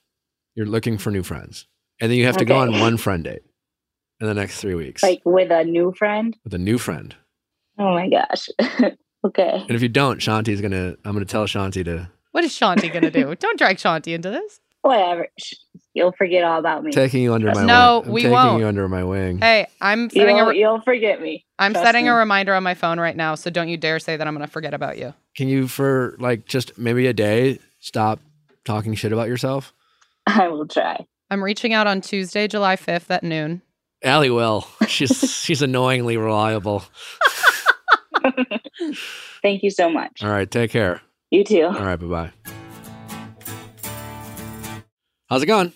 You're 0.55 0.65
looking 0.65 0.97
for 0.97 1.11
new 1.11 1.23
friends. 1.23 1.67
And 2.01 2.11
then 2.11 2.17
you 2.17 2.25
have 2.25 2.37
to 2.37 2.45
go 2.45 2.57
on 2.57 2.79
one 2.79 2.97
friend 2.97 3.23
date 3.23 3.43
in 4.19 4.27
the 4.27 4.33
next 4.33 4.59
three 4.59 4.73
weeks 4.75 5.03
Like 5.03 5.21
with 5.23 5.51
a 5.51 5.63
new 5.63 5.93
friend. 5.97 6.35
with 6.43 6.53
a 6.53 6.57
new 6.57 6.77
friend. 6.77 7.15
Oh 7.77 7.93
my 7.93 8.09
gosh. 8.09 8.49
okay. 9.25 9.51
And 9.67 9.71
if 9.71 9.81
you 9.81 9.89
don't, 9.89 10.19
Shanti's 10.19 10.61
gonna 10.61 10.95
I'm 11.05 11.13
gonna 11.13 11.25
tell 11.25 11.45
Shanti 11.45 11.85
to 11.85 12.09
What 12.31 12.43
is 12.43 12.51
Shanti 12.53 12.89
going 12.91 13.03
to 13.03 13.11
do? 13.11 13.35
Don't 13.39 13.57
drag 13.57 13.77
Shanti 13.77 14.13
into 14.13 14.29
this. 14.29 14.59
Whatever. 14.81 15.27
Sh- 15.93 15.95
You'll 15.95 16.11
forget 16.13 16.43
all 16.43 16.59
about 16.59 16.83
me. 16.83 16.91
taking 16.91 17.21
you 17.21 17.33
under 17.33 17.51
my 17.53 17.65
No, 17.65 17.99
wing. 17.99 18.07
I'm 18.07 18.13
we 18.13 18.21
taking 18.21 18.31
won't. 18.33 18.59
you 18.61 18.67
under 18.67 18.87
my 18.87 19.03
wing. 19.03 19.39
Hey, 19.39 19.67
I'm 19.81 20.09
setting 20.09 20.35
a 20.35 20.37
You'll, 20.39 20.47
re- 20.49 20.59
you'll 20.59 20.81
forget 20.81 21.21
me. 21.21 21.45
I'm 21.59 21.73
Trust 21.73 21.85
setting 21.85 22.07
a 22.07 22.15
reminder 22.15 22.53
on 22.53 22.63
my 22.63 22.73
phone 22.73 22.99
right 22.99 23.15
now, 23.15 23.35
so 23.35 23.49
don't 23.49 23.67
you 23.69 23.77
dare 23.77 23.99
say 23.99 24.15
that 24.17 24.25
I'm 24.27 24.33
going 24.33 24.45
to 24.45 24.51
forget 24.51 24.73
about 24.73 24.97
you. 24.97 25.13
Can 25.35 25.47
you 25.49 25.67
for 25.67 26.15
like 26.19 26.45
just 26.45 26.77
maybe 26.77 27.07
a 27.07 27.13
day 27.13 27.59
stop 27.79 28.19
talking 28.65 28.93
shit 28.95 29.11
about 29.11 29.27
yourself? 29.27 29.73
I 30.27 30.47
will 30.47 30.67
try. 30.67 31.05
I'm 31.29 31.43
reaching 31.43 31.73
out 31.73 31.87
on 31.87 32.01
Tuesday, 32.01 32.47
July 32.47 32.75
5th 32.77 33.09
at 33.09 33.23
noon. 33.23 33.61
Allie 34.03 34.29
will. 34.29 34.67
She's 34.87 35.11
she's 35.43 35.61
annoyingly 35.61 36.17
reliable. 36.17 36.83
Thank 39.41 39.63
you 39.63 39.69
so 39.69 39.89
much. 39.89 40.23
All 40.23 40.29
right, 40.29 40.49
take 40.49 40.71
care. 40.71 41.01
You 41.31 41.43
too. 41.43 41.63
All 41.65 41.71
right, 41.73 41.97
bye 41.99 42.05
bye. 42.07 42.31
How's 45.29 45.43
it 45.43 45.47
going? 45.47 45.71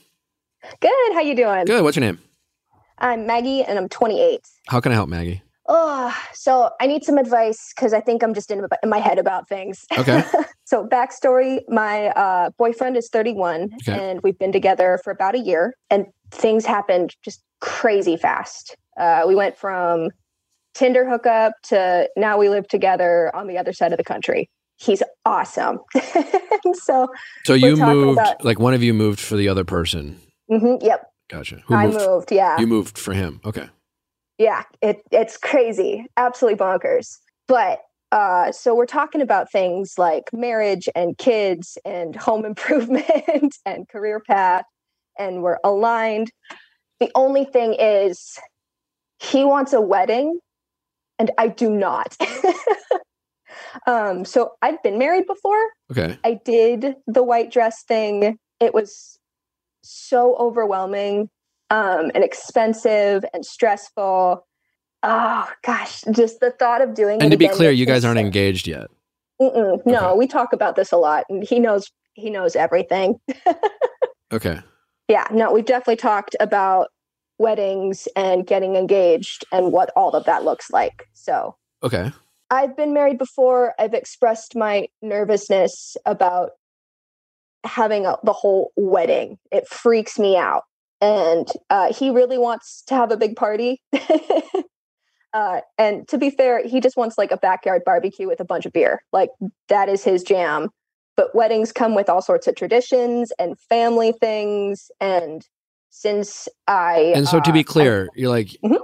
Good. 0.80 1.14
How 1.14 1.22
you 1.22 1.36
doing? 1.36 1.66
Good. 1.66 1.84
What's 1.84 1.98
your 1.98 2.06
name? 2.06 2.20
I'm 3.00 3.26
Maggie, 3.28 3.62
and 3.64 3.78
I'm 3.78 3.90
28. 3.90 4.40
How 4.68 4.80
can 4.80 4.92
I 4.92 4.96
help, 4.96 5.10
Maggie? 5.10 5.42
Oh, 5.68 6.16
so 6.34 6.70
I 6.80 6.86
need 6.86 7.04
some 7.04 7.18
advice 7.18 7.74
because 7.76 7.92
I 7.92 8.00
think 8.00 8.24
I'm 8.24 8.34
just 8.36 8.52
in, 8.52 8.66
in 8.84 8.90
my 8.90 9.00
head 9.00 9.18
about 9.18 9.50
things. 9.50 9.84
Okay. 9.98 10.24
so 10.66 10.86
backstory: 10.88 11.62
my 11.68 12.08
uh, 12.10 12.52
boyfriend 12.58 12.96
is 12.98 13.10
31, 13.10 13.72
Okay. 13.88 14.00
and 14.12 14.22
we've 14.22 14.38
been 14.38 14.52
together 14.52 15.00
for 15.04 15.12
about 15.12 15.34
a 15.36 15.40
year, 15.40 15.74
and 15.90 16.06
things 16.32 16.66
happened 16.66 17.16
just 17.24 17.42
crazy 17.62 18.16
fast. 18.16 18.76
Uh, 19.00 19.24
we 19.28 19.34
went 19.36 19.58
from 19.58 20.10
Tinder 20.76 21.10
hookup 21.10 21.54
to 21.64 22.08
now 22.16 22.38
we 22.38 22.48
live 22.50 22.68
together 22.68 23.36
on 23.36 23.48
the 23.48 23.58
other 23.58 23.74
side 23.74 23.92
of 23.92 23.98
the 23.98 24.04
country. 24.04 24.50
He's 24.78 25.02
awesome. 25.26 25.80
So, 26.74 27.08
So 27.44 27.54
you 27.54 27.76
moved, 27.78 28.20
about- 28.20 28.44
like 28.44 28.60
one 28.60 28.74
of 28.74 28.82
you 28.82 28.92
moved 28.94 29.20
for 29.20 29.36
the 29.36 29.50
other 29.50 29.64
person. 29.64 30.20
Mhm, 30.50 30.82
yep, 30.84 31.06
Gotcha. 31.30 31.62
Who 31.66 31.74
I 31.76 31.88
moved? 31.88 31.98
moved. 32.00 32.32
Yeah. 32.32 32.60
You 32.60 32.68
moved 32.68 32.98
for 32.98 33.14
him. 33.14 33.42
Okay. 33.46 33.68
yeah 34.38 34.64
it 34.82 35.02
it's 35.12 35.38
crazy 35.38 36.06
absolutely 36.18 36.58
bonkers 36.60 37.18
but 37.48 37.80
uh 38.12 38.52
so 38.52 38.76
we're 38.76 38.86
talking 38.86 39.22
about 39.22 39.50
things 39.52 39.94
like 39.98 40.26
marriage 40.34 40.90
and 40.94 41.18
kids 41.18 41.78
and 41.86 42.16
home 42.16 42.44
improvement 42.52 43.56
and 43.66 43.88
career 43.90 44.20
path 44.20 44.66
and 45.18 45.42
we're 45.42 45.58
aligned 45.64 46.30
the 47.00 47.10
only 47.16 47.46
thing 47.46 47.76
is 47.80 48.38
he 49.20 49.46
wants 49.46 49.72
a 49.74 49.80
wedding 49.82 50.38
and 51.18 51.32
i 51.38 51.48
do 51.48 51.70
not 51.70 52.16
um 53.88 54.26
so 54.26 54.52
i've 54.62 54.82
been 54.84 54.98
married 54.98 55.26
before 55.28 55.64
Okay. 55.92 56.18
I 56.26 56.40
did 56.44 56.96
the 57.06 57.22
white 57.22 57.52
dress 57.52 57.84
thing. 57.84 58.40
It 58.60 58.74
was 58.74 59.20
so 59.86 60.36
overwhelming 60.38 61.30
um, 61.70 62.12
and 62.14 62.24
expensive 62.24 63.24
and 63.34 63.46
stressful. 63.46 64.46
Oh 65.04 65.50
gosh, 65.64 66.04
just 66.12 66.40
the 66.40 66.52
thought 66.52 66.82
of 66.82 66.94
doing 66.94 67.20
it. 67.20 67.24
And 67.24 67.32
to 67.32 67.38
be 67.38 67.48
clear, 67.48 67.72
you 67.72 67.86
guys 67.86 68.04
aren't 68.04 68.18
sick. 68.18 68.26
engaged 68.26 68.68
yet. 68.68 68.88
Mm-mm, 69.42 69.86
no, 69.86 70.16
we 70.16 70.28
talk 70.28 70.54
about 70.54 70.76
this 70.76 70.92
a 70.92 70.98
lot, 70.98 71.26
and 71.30 71.44
he 71.44 71.60
knows 71.60 71.92
he 72.14 72.30
knows 72.30 72.56
everything. 72.56 73.20
Okay. 74.32 74.60
Yeah, 75.08 75.28
no, 75.32 75.52
we've 75.54 75.66
definitely 75.66 75.98
talked 75.98 76.36
about 76.40 76.88
weddings 77.38 78.08
and 78.16 78.46
getting 78.46 78.76
engaged 78.76 79.46
and 79.52 79.72
what 79.72 79.92
all 79.96 80.12
of 80.12 80.26
that 80.26 80.44
looks 80.44 80.72
like. 80.72 81.08
So 81.14 81.56
Okay. 81.84 82.12
I've 82.50 82.76
been 82.76 82.94
married 82.94 83.18
before. 83.18 83.74
I've 83.80 83.94
expressed 83.94 84.56
my 84.56 84.88
nervousness 85.02 85.96
about 86.06 86.52
having 87.66 88.06
a, 88.06 88.16
the 88.24 88.34
whole 88.34 88.72
wedding. 88.76 89.38
It 89.52 89.68
freaks 89.68 90.18
me 90.20 90.38
out. 90.38 90.64
And 91.02 91.48
uh, 91.70 91.94
he 91.94 92.10
really 92.10 92.38
wants 92.38 92.84
to 92.88 92.96
have 92.96 93.12
a 93.12 93.18
big 93.18 93.36
party. 93.36 93.82
uh, 95.34 95.62
and 95.78 96.08
to 96.08 96.18
be 96.18 96.30
fair, 96.30 96.66
he 96.66 96.80
just 96.80 96.96
wants 96.96 97.18
like 97.18 97.32
a 97.32 97.38
backyard 97.38 97.84
barbecue 97.86 98.28
with 98.28 98.40
a 98.40 98.46
bunch 98.46 98.66
of 98.66 98.74
beer. 98.74 99.02
Like 99.12 99.30
that 99.68 99.90
is 99.90 100.04
his 100.04 100.24
jam. 100.24 100.70
But 101.18 101.34
weddings 101.34 101.72
come 101.72 101.96
with 101.96 102.10
all 102.10 102.22
sorts 102.22 102.48
of 102.48 102.56
traditions 102.56 103.32
and 103.40 103.60
family 103.70 104.14
things. 104.20 104.90
And 105.00 105.46
since 105.90 106.48
I. 106.68 107.14
And 107.16 107.28
so 107.28 107.40
to 107.40 107.50
uh, 107.50 107.54
be 107.54 107.64
clear, 107.64 108.10
you're 108.16 108.30
like, 108.30 108.58
Mhm. 108.64 108.80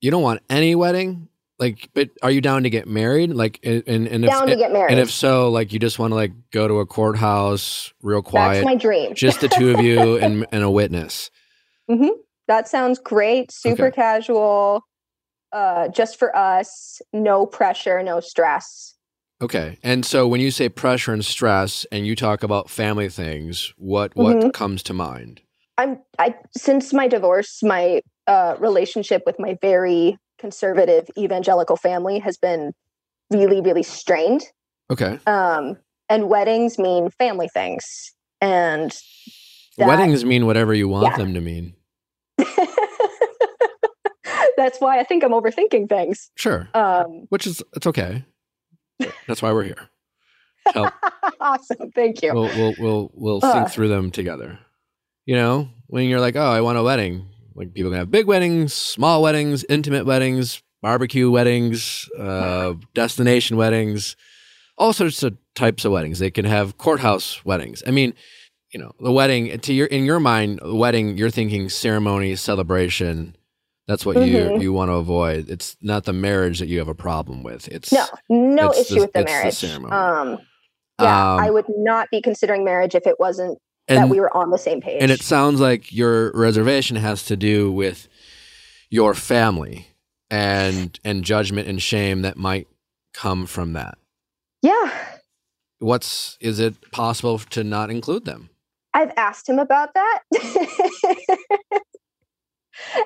you 0.00 0.10
don't 0.10 0.22
want 0.22 0.42
any 0.50 0.74
wedding? 0.74 1.28
Like, 1.58 1.88
but 1.94 2.10
are 2.22 2.30
you 2.30 2.40
down 2.40 2.64
to 2.64 2.70
get 2.70 2.88
married? 2.88 3.30
Like, 3.30 3.60
and, 3.62 3.82
and, 3.86 4.08
and 4.08 4.24
if, 4.24 4.30
down 4.30 4.48
to 4.48 4.56
get 4.56 4.72
married. 4.72 4.90
and 4.90 5.00
if 5.00 5.10
so, 5.10 5.50
like, 5.50 5.72
you 5.72 5.78
just 5.78 5.98
want 5.98 6.10
to 6.10 6.16
like 6.16 6.32
go 6.50 6.66
to 6.66 6.80
a 6.80 6.86
courthouse 6.86 7.92
real 8.02 8.22
quiet. 8.22 8.54
That's 8.54 8.64
my 8.64 8.74
dream. 8.74 9.14
just 9.14 9.40
the 9.40 9.48
two 9.48 9.70
of 9.70 9.80
you 9.80 10.16
and, 10.16 10.46
and 10.52 10.64
a 10.64 10.70
witness. 10.70 11.30
hmm 11.88 12.08
That 12.48 12.66
sounds 12.68 12.98
great. 12.98 13.52
Super 13.52 13.86
Okay. 13.86 13.94
casual. 13.94 14.82
Uh, 15.52 15.86
just 15.88 16.18
for 16.18 16.34
us. 16.36 17.00
No 17.12 17.46
pressure. 17.46 18.02
No 18.02 18.18
stress. 18.18 18.94
Okay. 19.40 19.78
And 19.84 20.04
so 20.04 20.26
when 20.26 20.40
you 20.40 20.50
say 20.50 20.68
pressure 20.68 21.12
and 21.12 21.24
stress 21.24 21.86
and 21.92 22.06
you 22.06 22.16
talk 22.16 22.42
about 22.42 22.68
family 22.70 23.08
things, 23.08 23.72
what 23.76 24.16
what 24.16 24.36
Mhm. 24.36 24.52
comes 24.52 24.82
to 24.84 24.92
mind? 24.94 25.42
I'm. 25.78 26.00
I 26.18 26.34
since 26.56 26.92
my 26.92 27.06
divorce, 27.08 27.62
my 27.62 28.00
uh, 28.26 28.56
relationship 28.58 29.22
with 29.26 29.36
my 29.38 29.56
very 29.60 30.16
conservative 30.48 31.08
evangelical 31.16 31.74
family 31.74 32.18
has 32.18 32.36
been 32.36 32.74
really, 33.30 33.62
really 33.62 33.82
strained. 33.82 34.42
Okay. 34.92 35.18
Um, 35.26 35.78
and 36.10 36.28
weddings 36.28 36.78
mean 36.78 37.08
family 37.08 37.48
things, 37.48 38.12
and 38.42 38.90
that- 39.78 39.88
Weddings 39.88 40.22
mean 40.22 40.44
whatever 40.44 40.74
you 40.74 40.86
want 40.86 41.06
Yeah. 41.06 41.16
them 41.16 41.32
to 41.32 41.40
mean. 41.40 41.74
That's 44.58 44.78
why 44.80 45.00
I 45.00 45.04
think 45.04 45.24
I'm 45.24 45.32
overthinking 45.32 45.88
things. 45.88 46.30
Sure. 46.36 46.68
Um, 46.74 47.26
Which 47.30 47.46
is 47.46 47.62
it's 47.74 47.86
okay. 47.86 48.22
That's 49.26 49.40
why 49.42 49.50
we're 49.52 49.64
here. 49.64 49.88
Help. 50.74 50.92
awesome. 51.40 51.90
Thank 51.94 52.22
you. 52.22 52.32
We'll 52.34 52.48
we'll 52.56 52.74
we'll 52.78 53.10
we'll 53.14 53.40
Uh. 53.42 53.52
think 53.52 53.70
through 53.70 53.88
them 53.88 54.10
together. 54.10 54.58
You 55.26 55.36
know, 55.36 55.68
when 55.86 56.06
you're 56.08 56.20
like, 56.20 56.36
oh, 56.36 56.50
I 56.52 56.60
want 56.60 56.76
a 56.78 56.82
wedding. 56.82 57.26
Like 57.54 57.72
people 57.74 57.90
can 57.90 57.98
have 57.98 58.10
big 58.10 58.26
weddings, 58.26 58.72
small 58.72 59.22
weddings, 59.22 59.64
intimate 59.68 60.06
weddings, 60.06 60.62
barbecue 60.82 61.30
weddings, 61.30 62.08
uh, 62.18 62.74
destination 62.94 63.56
weddings, 63.56 64.16
all 64.76 64.92
sorts 64.92 65.22
of 65.22 65.36
types 65.54 65.84
of 65.84 65.92
weddings. 65.92 66.18
They 66.18 66.30
can 66.30 66.44
have 66.44 66.76
courthouse 66.78 67.44
weddings. 67.44 67.82
I 67.86 67.90
mean, 67.92 68.14
you 68.72 68.80
know, 68.80 68.92
the 69.00 69.12
wedding 69.12 69.56
to 69.58 69.72
your 69.72 69.86
in 69.86 70.04
your 70.04 70.18
mind, 70.18 70.58
the 70.62 70.74
wedding, 70.74 71.16
you're 71.16 71.30
thinking 71.30 71.68
ceremony, 71.68 72.34
celebration. 72.34 73.36
That's 73.86 74.04
what 74.04 74.16
you 74.16 74.36
Mhm. 74.38 74.60
you 74.62 74.72
want 74.72 74.88
to 74.88 74.94
avoid. 74.94 75.48
It's 75.48 75.76
not 75.80 76.04
the 76.04 76.12
marriage 76.12 76.58
that 76.58 76.66
you 76.66 76.78
have 76.80 76.88
a 76.88 76.94
problem 76.94 77.42
with. 77.44 77.68
It's 77.68 77.92
No, 77.92 78.04
no 78.28 78.70
it's 78.70 78.80
issue 78.90 78.94
the- 78.96 79.00
with 79.02 79.12
the 79.12 79.20
it's 79.20 79.30
the 79.30 79.36
marriage. 79.36 79.54
ceremony. 79.54 79.92
um, 79.92 80.38
yeah, 81.00 81.34
um, 81.34 81.40
I 81.40 81.50
would 81.50 81.66
not 81.68 82.08
be 82.10 82.20
considering 82.20 82.64
marriage 82.64 82.94
if 82.96 83.06
it 83.06 83.20
wasn't 83.20 83.58
that 83.88 83.98
and- 83.98 84.10
we 84.10 84.20
were 84.20 84.34
on 84.36 84.50
the 84.50 84.58
same 84.58 84.80
page. 84.80 84.98
And 85.00 85.10
it 85.10 85.22
sounds 85.22 85.60
like 85.60 85.92
your 85.92 86.32
reservation 86.32 86.96
has 86.96 87.24
to 87.26 87.36
do 87.36 87.70
with 87.72 88.08
your 88.90 89.14
family 89.14 89.88
and 90.30 90.98
and 91.04 91.24
judgment 91.24 91.68
and 91.68 91.80
shame 91.82 92.22
that 92.22 92.36
might 92.36 92.66
come 93.12 93.46
from 93.46 93.72
that. 93.74 93.98
yeah, 94.62 94.90
What's 95.80 96.38
is 96.40 96.60
it 96.60 96.90
possible 96.92 97.38
to 97.38 97.62
not 97.62 97.90
include 97.90 98.24
them? 98.24 98.48
I've 98.94 99.12
asked 99.16 99.48
him 99.48 99.58
about 99.58 99.90
that. 99.94 100.22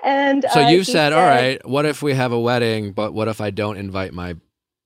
and 0.04 0.44
So 0.52 0.62
uh, 0.64 0.68
you've 0.68 0.86
he 0.86 0.92
said, 0.92 1.12
"All 1.12 1.26
right, 1.26 1.66
what 1.66 1.86
if 1.86 2.02
we 2.02 2.14
have 2.14 2.32
a 2.32 2.38
wedding, 2.38 2.92
but 2.92 3.12
what 3.12 3.26
if 3.28 3.40
I 3.40 3.50
don't 3.50 3.76
invite 3.76 4.12
my 4.12 4.36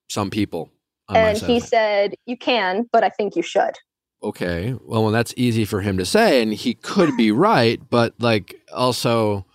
some 0.09 0.31
people?" 0.31 0.71
And 1.09 1.37
he 1.37 1.61
said, 1.61 2.15
"You 2.27 2.37
can, 2.37 2.89
but 2.93 3.05
I 3.05 3.11
think 3.11 3.37
you 3.37 3.43
should." 3.43 3.79
Okay, 4.23 4.75
well, 4.85 5.03
well, 5.03 5.13
that's 5.13 5.35
easy 5.37 5.65
for 5.65 5.81
him 5.81 5.99
to 5.99 6.05
say, 6.05 6.43
and 6.43 6.53
he 6.55 6.75
could 6.75 7.17
be 7.17 7.31
right, 7.33 7.81
but 7.91 8.15
like 8.19 8.55
also, 8.73 9.47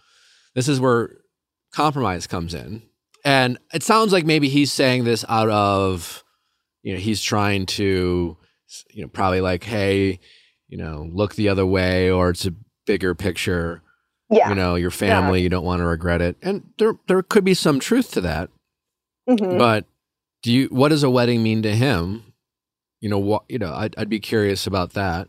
this 0.55 0.67
is 0.67 0.79
where 0.79 1.17
compromise 1.73 2.27
comes 2.27 2.53
in, 2.53 2.83
and 3.25 3.57
it 3.73 3.83
sounds 3.83 4.11
like 4.13 4.25
maybe 4.25 4.49
he's 4.49 4.71
saying 4.71 5.03
this 5.03 5.23
out 5.29 5.49
of, 5.49 6.23
you 6.83 6.93
know, 6.93 6.99
he's 6.99 7.21
trying 7.21 7.65
to, 7.65 8.37
you 8.91 9.01
know, 9.01 9.07
probably 9.07 9.41
like, 9.41 9.63
hey, 9.63 10.19
you 10.67 10.77
know, 10.77 11.09
look 11.11 11.35
the 11.35 11.49
other 11.49 11.65
way, 11.65 12.09
or 12.09 12.29
it's 12.29 12.45
a 12.45 12.53
bigger 12.85 13.13
picture, 13.15 13.81
Yeah. 14.29 14.49
you 14.49 14.55
know, 14.55 14.75
your 14.75 14.91
family, 14.91 15.41
you 15.41 15.49
don't 15.49 15.65
want 15.65 15.79
to 15.79 15.85
regret 15.85 16.21
it, 16.21 16.35
and 16.41 16.69
there 16.77 16.93
there 17.07 17.21
could 17.23 17.43
be 17.43 17.53
some 17.53 17.79
truth 17.79 18.11
to 18.11 18.21
that, 18.21 18.49
Mhm. 19.29 19.57
but 19.57 19.85
do 20.43 20.51
you? 20.53 20.67
What 20.67 20.89
does 20.89 21.03
a 21.03 21.09
wedding 21.09 21.41
mean 21.43 21.61
to 21.63 21.75
him? 21.75 22.26
You 23.01 23.09
know 23.09 23.19
what? 23.19 23.43
You 23.49 23.59
know, 23.59 23.73
I'd 23.73 23.95
I'd 23.97 24.09
be 24.09 24.19
curious 24.19 24.65
about 24.67 24.93
that. 24.93 25.27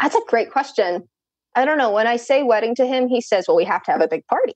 That's 0.00 0.14
a 0.14 0.20
great 0.28 0.50
question. 0.50 1.08
I 1.54 1.64
don't 1.66 1.76
know. 1.78 1.90
When 1.92 2.06
I 2.06 2.16
say 2.16 2.42
wedding 2.42 2.74
to 2.76 2.86
him, 2.86 3.08
he 3.08 3.20
says, 3.20 3.44
"Well, 3.46 3.56
we 3.56 3.64
have 3.64 3.82
to 3.84 3.90
have 3.92 4.00
a 4.00 4.08
big 4.08 4.26
party." 4.26 4.54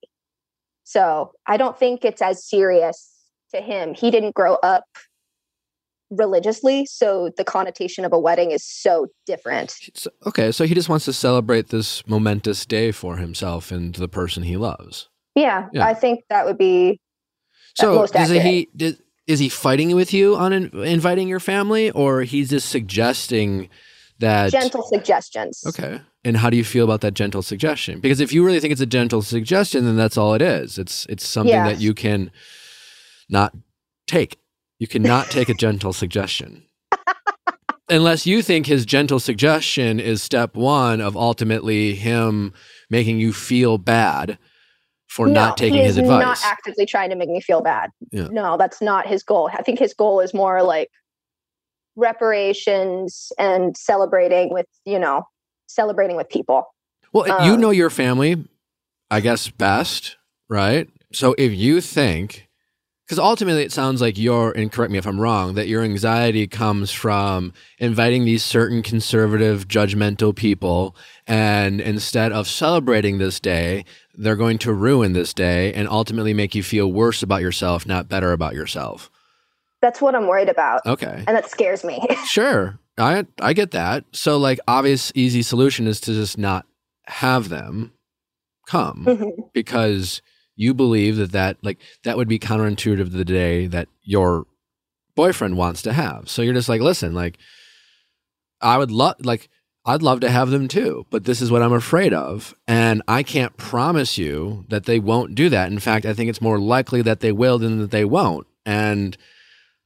So 0.85 1.33
I 1.47 1.57
don't 1.57 1.79
think 1.79 2.05
it's 2.05 2.23
as 2.23 2.45
serious 2.49 3.11
to 3.55 3.61
him. 3.61 3.93
He 3.95 4.11
didn't 4.11 4.35
grow 4.35 4.55
up 4.63 4.85
religiously, 6.11 6.87
so 6.87 7.31
the 7.37 7.45
connotation 7.45 8.05
of 8.05 8.13
a 8.13 8.19
wedding 8.19 8.53
is 8.53 8.65
so 8.65 9.09
different. 9.27 9.75
Okay, 10.27 10.53
so 10.53 10.65
he 10.65 10.75
just 10.75 10.89
wants 10.89 11.05
to 11.07 11.13
celebrate 11.13 11.69
this 11.69 12.07
momentous 12.07 12.65
day 12.65 12.93
for 12.93 13.17
himself 13.17 13.71
and 13.73 13.95
the 13.97 14.09
person 14.09 14.45
he 14.45 14.57
loves. 14.57 15.09
Yeah, 15.35 15.67
Yeah. 15.73 15.85
I 15.87 15.95
think 15.95 16.21
that 16.31 16.47
would 16.47 16.57
be 16.59 17.01
So 17.75 17.95
most 17.97 18.13
does 18.15 18.31
accurate. 18.31 18.43
he? 18.47 18.69
Does, 18.77 19.03
is 19.27 19.39
he 19.39 19.49
fighting 19.49 19.95
with 19.95 20.13
you 20.13 20.37
on 20.37 20.53
in, 20.53 20.67
inviting 20.85 21.29
your 21.29 21.41
family, 21.41 21.91
or 21.91 22.23
he's 22.23 22.51
just 22.51 22.69
suggesting 22.69 23.69
that? 24.19 24.53
gentle 24.53 24.83
suggestions. 24.83 25.65
Okay, 25.67 26.01
and 26.25 26.37
how 26.37 26.51
do 26.51 26.57
you 26.57 26.65
feel 26.65 26.85
about 26.85 27.01
that 27.03 27.15
gentle 27.15 27.43
suggestion? 27.43 28.01
Because 28.01 28.21
if 28.21 28.33
you 28.33 28.45
really 28.45 28.61
think 28.61 28.73
it's 28.73 28.81
a 28.81 28.87
gentle 28.87 29.23
suggestion, 29.23 29.85
then 29.85 29.97
that's 29.97 30.17
all 30.17 30.35
it 30.35 30.43
is. 30.43 30.79
It's 30.79 31.07
it's 31.07 31.27
something 31.27 31.53
Yeah. 31.55 31.69
that 31.69 31.81
you 31.81 31.95
can 31.95 32.31
not 33.29 33.55
take. 34.07 34.39
You 34.79 34.87
cannot 34.87 35.27
take 35.31 35.49
a 35.49 35.55
gentle 35.55 35.93
suggestion. 35.93 36.63
Unless 37.89 38.27
you 38.27 38.43
think 38.43 38.67
his 38.67 38.85
gentle 38.85 39.21
suggestion 39.21 40.01
is 40.01 40.21
step 40.21 40.57
one 40.57 41.01
of 41.01 41.17
ultimately 41.17 41.95
him 41.95 42.53
making 42.91 43.21
you 43.21 43.33
feel 43.33 43.79
bad 43.79 44.39
for 45.17 45.27
no, 45.27 45.33
not 45.33 45.57
taking 45.57 45.83
his 45.83 45.97
advice. 45.97 46.21
Not 46.21 46.39
actively 46.45 46.85
trying 46.85 47.09
to 47.09 47.17
make 47.17 47.31
me 47.31 47.41
feel 47.41 47.63
bad. 47.63 47.89
Yeah. 48.13 48.29
No, 48.31 48.59
that's 48.59 48.83
not 48.83 49.07
his 49.07 49.23
goal. 49.23 49.49
I 49.53 49.63
think 49.63 49.79
his 49.79 49.95
goal 49.95 50.21
is 50.21 50.35
more 50.35 50.63
like 50.63 50.91
reparations 51.97 53.33
and 53.39 53.75
celebrating 53.77 54.53
with 54.53 54.67
you 54.85 54.99
know 54.99 55.23
celebrating 55.67 56.17
with 56.17 56.29
people. 56.29 56.65
Well, 57.13 57.27
you 57.47 57.55
Um, 57.55 57.61
know 57.61 57.71
your 57.71 57.89
family, 57.89 58.45
I 59.11 59.21
guess, 59.21 59.49
best, 59.49 60.17
right? 60.51 60.89
So 61.13 61.35
if 61.39 61.53
you 61.55 61.81
think, 61.81 62.46
because 63.07 63.21
ultimately 63.21 63.63
it 63.63 63.71
sounds 63.71 64.01
like 64.01 64.19
your, 64.19 64.51
and 64.51 64.73
correct 64.73 64.91
me 64.91 64.99
if 64.99 65.07
I'm 65.07 65.21
wrong, 65.21 65.55
that 65.55 65.69
your 65.69 65.83
anxiety 65.85 66.49
comes 66.49 66.91
from 66.91 67.53
inviting 67.79 68.25
these 68.25 68.43
certain 68.45 68.83
conservative, 68.83 69.69
judgmental 69.69 70.35
people, 70.35 70.97
and 71.27 71.81
instead 71.81 72.33
of 72.33 72.49
celebrating 72.49 73.19
this 73.19 73.39
day, 73.39 73.85
they're 74.15 74.35
going 74.35 74.59
to 74.59 74.73
ruin 74.73 75.13
this 75.13 75.33
day 75.33 75.73
and 75.75 75.89
ultimately 75.89 76.35
make 76.35 76.57
you 76.57 76.65
feel 76.65 76.91
worse 76.91 77.23
about 77.23 77.43
yourself, 77.43 77.87
not 77.87 78.09
better 78.09 78.33
about 78.33 78.55
yourself. 78.55 79.09
That's 79.81 80.01
what 80.01 80.17
I'm 80.17 80.27
worried 80.27 80.49
about, 80.49 80.85
Okay. 80.85 81.23
and 81.29 81.37
that 81.37 81.49
scares 81.49 81.85
me. 81.85 82.05
Sure. 82.27 82.79
I 82.99 83.27
I 83.41 83.53
get 83.53 83.71
that. 83.73 84.05
So 84.13 84.39
like 84.39 84.59
obvious 84.67 85.13
easy 85.15 85.43
solution 85.43 85.87
is 85.87 86.01
to 86.01 86.13
just 86.15 86.39
not 86.39 86.67
have 87.07 87.51
them 87.51 87.93
come 88.67 89.05
Mhm. 89.05 89.53
because 89.53 90.23
you 90.57 90.75
believe 90.75 91.17
that 91.17 91.33
that 91.33 91.59
like 91.63 91.79
that 92.05 92.17
would 92.17 92.29
be 92.29 92.39
counterintuitive 92.39 92.97
to 92.97 93.05
the 93.05 93.25
day 93.25 93.67
that 93.67 93.89
your 94.03 94.47
boyfriend 95.15 95.57
wants 95.57 95.83
to 95.83 95.93
have. 95.93 96.29
So 96.29 96.43
you're 96.43 96.55
just 96.55 96.69
like, 96.69 96.81
listen, 96.81 97.15
like 97.15 97.39
I 98.61 98.79
would 98.79 98.91
love 98.91 99.17
like 99.25 99.49
I'd 99.85 100.03
love 100.03 100.21
to 100.21 100.31
have 100.31 100.51
them 100.51 100.67
too, 100.67 101.07
but 101.11 101.25
this 101.25 101.41
is 101.41 101.51
what 101.51 101.63
I'm 101.63 101.73
afraid 101.73 102.13
of. 102.13 102.57
And 102.67 103.03
I 103.07 103.23
can't 103.23 103.57
promise 103.57 104.19
you 104.19 104.65
that 104.69 104.85
they 104.85 104.99
won't 104.99 105.37
do 105.37 105.49
that. 105.51 105.71
In 105.71 105.79
fact, 105.79 106.05
I 106.05 106.13
think 106.13 106.29
it's 106.29 106.41
more 106.41 106.59
likely 106.59 107.03
that 107.03 107.21
they 107.21 107.31
will 107.31 107.59
than 107.59 107.79
that 107.79 107.93
they 107.93 108.05
won't. 108.05 108.49
And 108.65 109.17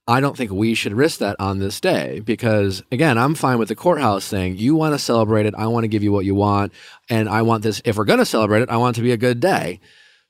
I 0.07 0.19
don't 0.19 0.35
think 0.35 0.51
we 0.51 0.73
should 0.73 0.93
risk 0.93 1.19
that 1.19 1.35
on 1.39 1.59
this 1.59 1.79
day 1.79 2.19
because, 2.21 2.81
again, 2.91 3.19
I'm 3.19 3.35
fine 3.35 3.59
with 3.59 3.67
the 3.67 3.75
courthouse 3.75 4.27
thing. 4.27 4.57
You 4.57 4.73
want 4.75 4.95
to 4.95 4.99
celebrate 4.99 5.45
it. 5.45 5.53
I 5.55 5.67
want 5.67 5.83
to 5.83 5.87
give 5.87 6.01
you 6.01 6.11
what 6.11 6.25
you 6.25 6.33
want. 6.33 6.73
And 7.07 7.29
I 7.29 7.43
want 7.43 7.61
this, 7.61 7.81
if 7.85 7.95
we're 7.95 8.05
going 8.05 8.19
to 8.19 8.25
celebrate 8.25 8.63
it, 8.63 8.69
I 8.69 8.77
want 8.77 8.97
it 8.97 9.01
to 9.01 9.03
be 9.03 9.11
a 9.11 9.17
good 9.17 9.39
day. 9.39 9.79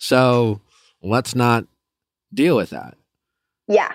So 0.01 0.61
let's 1.03 1.35
not 1.35 1.65
deal 2.33 2.57
with 2.57 2.71
that. 2.71 2.97
Yeah. 3.67 3.93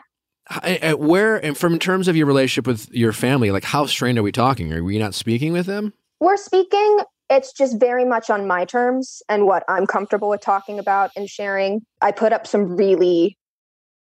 Where, 0.94 1.44
and 1.44 1.58
from 1.58 1.72
in 1.72 1.78
terms 1.80 2.06
of 2.06 2.14
your 2.14 2.26
relationship 2.26 2.64
with 2.64 2.88
your 2.92 3.12
family, 3.12 3.50
like 3.50 3.64
how 3.64 3.86
strained 3.86 4.16
are 4.16 4.22
we 4.22 4.30
talking? 4.30 4.72
Are 4.72 4.84
we 4.84 4.98
not 5.00 5.14
speaking 5.14 5.52
with 5.52 5.66
them? 5.66 5.92
We're 6.20 6.36
speaking. 6.36 7.00
It's 7.28 7.52
just 7.52 7.80
very 7.80 8.04
much 8.04 8.30
on 8.30 8.46
my 8.46 8.64
terms 8.64 9.20
and 9.28 9.46
what 9.46 9.64
I'm 9.68 9.84
comfortable 9.84 10.28
with 10.28 10.40
talking 10.40 10.78
about 10.78 11.10
and 11.16 11.28
sharing. 11.28 11.82
I 12.00 12.12
put 12.12 12.32
up 12.32 12.46
some 12.46 12.76
really, 12.76 13.36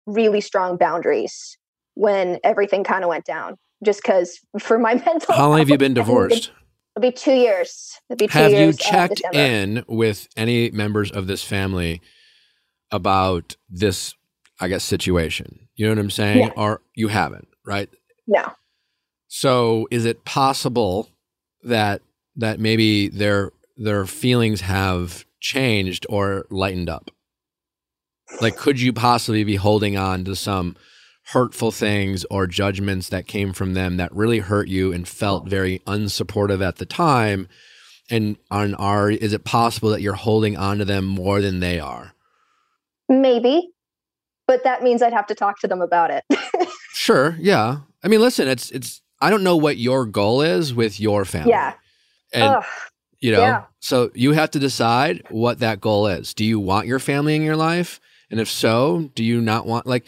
really 0.07 0.40
strong 0.40 0.76
boundaries 0.76 1.57
when 1.94 2.40
everything 2.42 2.82
kind 2.82 3.05
of 3.05 3.11
went 3.11 3.26
down, 3.26 3.57
just 3.84 4.03
because 4.03 4.40
for 4.59 4.76
my 4.76 4.94
mental. 5.07 5.36
How 5.36 5.48
long 5.48 5.61
have 5.61 5.70
you 5.70 5.78
been 5.78 5.94
divorced? 5.94 6.50
It'll 6.97 7.11
be 7.11 7.12
two 7.16 7.32
years. 7.34 7.99
It'll 8.11 8.18
be 8.18 8.28
two 8.28 8.38
Have 8.38 8.53
you 8.53 8.59
years. 8.59 8.80
uh, 8.80 8.90
checked 8.90 9.22
in 9.32 9.84
with 9.88 10.28
any 10.36 10.70
members 10.70 11.11
of 11.11 11.26
this 11.26 11.43
family 11.43 12.01
about 12.90 13.57
this, 13.70 14.14
I 14.61 14.68
guess, 14.68 14.84
situation? 14.84 15.68
You 15.74 15.86
know 15.86 15.93
what 15.93 15.99
I'm 16.01 16.11
saying? 16.11 16.51
Or 16.57 16.82
you 16.95 17.09
haven't, 17.09 17.49
right? 17.64 17.88
No. 18.26 18.53
So 19.28 19.88
is 19.90 20.05
it 20.05 20.24
possible 20.24 21.09
that 21.62 22.03
that 22.36 22.61
maybe 22.61 23.09
their 23.09 23.53
their 23.76 24.05
feelings 24.05 24.61
have 24.61 25.24
changed 25.40 26.05
or 26.11 26.45
lightened 26.51 26.90
up? 26.90 27.11
Like 28.40 28.57
could 28.57 28.78
you 28.80 28.93
possibly 28.93 29.45
be 29.45 29.57
holding 29.57 29.97
on 29.97 30.24
to 30.24 30.36
some 30.36 30.76
hurtful 31.26 31.70
things 31.70 32.24
or 32.30 32.46
judgments 32.46 33.08
that 33.08 33.26
came 33.26 33.52
from 33.52 33.74
them 33.74 33.96
that 33.96 34.14
really 34.14 34.40
hurt 34.40 34.68
you 34.68 34.92
and 34.92 35.06
felt 35.06 35.48
very 35.48 35.78
unsupportive 35.86 36.66
at 36.66 36.76
the 36.76 36.86
time? 36.86 37.48
And 38.10 38.36
on 38.50 38.74
are 38.74 39.10
is 39.10 39.32
it 39.32 39.44
possible 39.44 39.90
that 39.90 40.02
you're 40.02 40.14
holding 40.14 40.56
on 40.56 40.78
to 40.78 40.84
them 40.84 41.04
more 41.06 41.40
than 41.40 41.60
they 41.60 41.78
are? 41.80 42.12
Maybe. 43.08 43.70
But 44.46 44.64
that 44.64 44.82
means 44.82 45.02
I'd 45.02 45.12
have 45.12 45.26
to 45.28 45.34
talk 45.34 45.60
to 45.60 45.68
them 45.68 45.80
about 45.80 46.10
it. 46.10 46.24
Sure, 46.94 47.34
yeah. 47.40 47.78
I 48.04 48.08
mean, 48.08 48.20
listen, 48.20 48.46
it's 48.46 48.70
it's 48.70 49.00
I 49.18 49.30
don't 49.30 49.42
know 49.42 49.56
what 49.56 49.78
your 49.78 50.04
goal 50.04 50.42
is 50.42 50.74
with 50.74 51.00
your 51.00 51.24
family. 51.24 51.50
yeah. 51.50 51.72
And 52.34 52.44
Ugh. 52.44 52.64
You 53.18 53.32
know, 53.32 53.40
Yeah. 53.40 53.62
so 53.80 54.10
you 54.14 54.32
have 54.32 54.50
to 54.52 54.58
decide 54.58 55.22
what 55.30 55.60
that 55.60 55.80
goal 55.80 56.06
is. 56.06 56.34
Do 56.34 56.44
you 56.44 56.60
want 56.60 56.86
your 56.86 56.98
family 56.98 57.34
in 57.34 57.40
your 57.42 57.56
life? 57.56 57.98
And 58.30 58.38
if 58.40 58.48
so, 58.48 59.10
do 59.14 59.24
you 59.24 59.40
not 59.40 59.66
want 59.66 59.86
like 59.86 60.04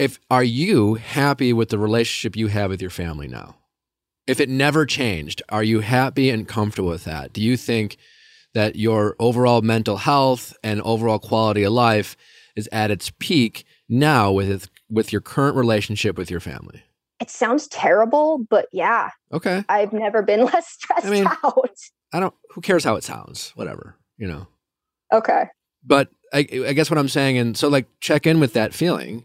if 0.00 0.18
are 0.30 0.42
you 0.44 0.94
happy 0.94 1.52
with 1.52 1.68
the 1.68 1.78
relationship 1.78 2.36
you 2.36 2.48
have 2.48 2.70
with 2.70 2.80
your 2.80 2.90
family 2.90 3.28
now? 3.28 3.56
If 4.26 4.40
it 4.40 4.48
never 4.48 4.86
changed, 4.86 5.42
are 5.48 5.62
you 5.62 5.80
happy 5.80 6.30
and 6.30 6.46
comfortable 6.48 6.88
with 6.90 7.04
that? 7.04 7.32
Do 7.32 7.42
you 7.42 7.56
think 7.56 7.96
that 8.54 8.76
your 8.76 9.14
overall 9.18 9.62
mental 9.62 9.96
health 9.98 10.56
and 10.62 10.80
overall 10.82 11.18
quality 11.18 11.62
of 11.64 11.72
life 11.72 12.16
is 12.56 12.68
at 12.72 12.90
its 12.90 13.12
peak 13.18 13.64
now 13.88 14.30
with 14.32 14.50
it, 14.50 14.68
with 14.88 15.12
your 15.12 15.20
current 15.20 15.56
relationship 15.56 16.16
with 16.16 16.30
your 16.30 16.40
family? 16.40 16.82
It 17.20 17.30
sounds 17.30 17.68
terrible, 17.68 18.38
but 18.48 18.66
yeah, 18.72 19.10
Okay. 19.32 19.64
I've 19.68 19.92
never 19.92 20.22
been 20.22 20.44
less 20.52 20.68
stressed 20.68 21.06
I 21.06 21.10
mean- 21.10 21.26
out. 21.26 21.76
I 22.12 22.18
don't 22.18 22.34
who 22.54 22.60
cares 22.60 22.82
how 22.82 22.96
it 22.96 23.04
sounds, 23.04 23.50
whatever, 23.54 23.94
you 24.18 24.26
know. 24.26 24.48
Okay. 25.12 25.44
but 25.84 26.08
I, 26.32 26.38
I 26.68 26.72
guess 26.72 26.88
what 26.90 26.98
I'm 26.98 27.08
saying, 27.08 27.38
and 27.38 27.56
so 27.56 27.68
like 27.68 27.86
check 28.00 28.26
in 28.26 28.40
with 28.40 28.52
that 28.54 28.72
feeling, 28.74 29.24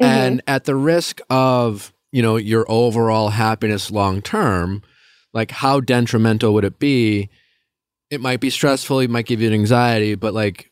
Mhm. 0.00 0.06
and 0.06 0.42
at 0.46 0.64
the 0.64 0.74
risk 0.76 1.20
of 1.30 1.92
you 2.12 2.22
know 2.22 2.36
your 2.36 2.64
overall 2.70 3.30
happiness 3.30 3.90
long 3.90 4.20
term, 4.22 4.82
like 5.32 5.50
how 5.50 5.80
detrimental 5.80 6.52
would 6.54 6.64
it 6.64 6.78
be? 6.78 7.28
It 8.10 8.20
might 8.20 8.40
be 8.40 8.50
stressful. 8.50 9.00
It 9.00 9.10
might 9.10 9.26
give 9.26 9.40
you 9.40 9.48
an 9.48 9.54
anxiety, 9.54 10.14
but 10.14 10.32
like 10.34 10.70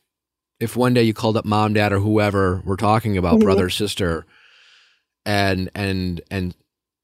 if 0.61 0.77
one 0.77 0.95
day 0.95 1.03
you 1.03 1.13
called 1.13 1.37
up 1.37 1.45
mom, 1.45 1.75
dad, 1.75 1.93
or 1.93 1.99
whoever 1.99 2.63
we're 2.65 2.77
talking 2.77 3.17
about, 3.19 3.39
Mhm. 3.41 3.43
brother, 3.45 3.69
sister, 3.71 4.25
and 5.27 5.71
and 5.75 6.21
and 6.31 6.55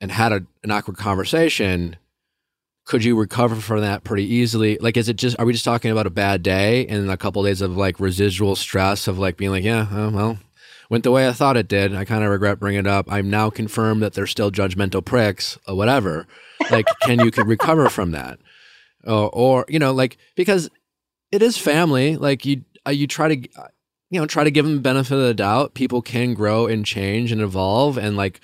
and 0.01 0.13
had 0.13 0.33
a, 0.33 0.43
an 0.63 0.71
awkward 0.71 0.97
conversation 0.97 1.97
could 2.87 3.05
you 3.05 3.17
recover 3.17 3.55
from 3.57 3.81
that 3.83 4.03
pretty 4.05 4.25
easily 4.25 4.77
like 4.81 4.97
is 4.97 5.09
it 5.09 5.17
just 5.17 5.39
are 5.39 5.45
we 5.47 5.53
just 5.53 5.65
talking 5.65 5.91
about 5.91 6.07
a 6.07 6.11
bad 6.11 6.43
day 6.43 6.87
and 6.87 7.11
a 7.11 7.17
couple 7.17 7.43
days 7.45 7.61
of 7.61 7.77
like 7.77 8.01
residual 8.01 8.57
stress 8.57 9.07
of 9.07 9.19
like 9.19 9.37
being 9.37 9.51
like 9.51 9.63
yeah 9.65 9.87
uh, 9.93 10.11
well 10.11 10.39
went 10.91 11.05
the 11.05 11.11
way 11.11 11.27
i 11.27 11.33
thought 11.33 11.57
it 11.57 11.69
did. 11.69 11.95
I 11.95 12.05
kind 12.05 12.23
of 12.23 12.31
regret 12.31 12.61
bringing 12.61 12.81
it 12.81 12.87
up. 12.87 13.11
I'm 13.11 13.31
now 13.31 13.49
confirmed 13.49 14.03
that 14.03 14.13
they're 14.13 14.27
still 14.27 14.51
judgmental 14.51 15.05
pricks 15.05 15.59
or 15.67 15.77
whatever. 15.77 16.27
Like 16.71 16.87
can 17.03 17.21
you 17.21 17.31
can 17.31 17.47
recover 17.47 17.89
from 17.89 18.11
that? 18.11 18.39
Or, 19.05 19.31
or 19.33 19.65
you 19.69 19.79
know 19.79 19.93
like 19.93 20.19
because 20.37 20.69
it 21.33 21.43
is 21.43 21.57
family. 21.57 22.17
Like 22.17 22.45
you 22.45 22.65
uh, 22.87 22.91
you 22.91 23.07
try 23.07 23.35
to 23.35 23.49
uh, 23.57 23.69
you 24.11 24.21
know 24.21 24.27
try 24.27 24.45
to 24.45 24.51
give 24.51 24.67
them 24.67 24.75
the 24.75 24.83
benefit 24.83 25.15
of 25.15 25.23
the 25.23 25.35
doubt. 25.35 25.75
People 25.75 26.03
can 26.03 26.35
grow 26.35 26.67
and 26.67 26.85
change 26.85 27.33
and 27.33 27.41
evolve 27.41 27.97
and 27.97 28.17
like 28.17 28.41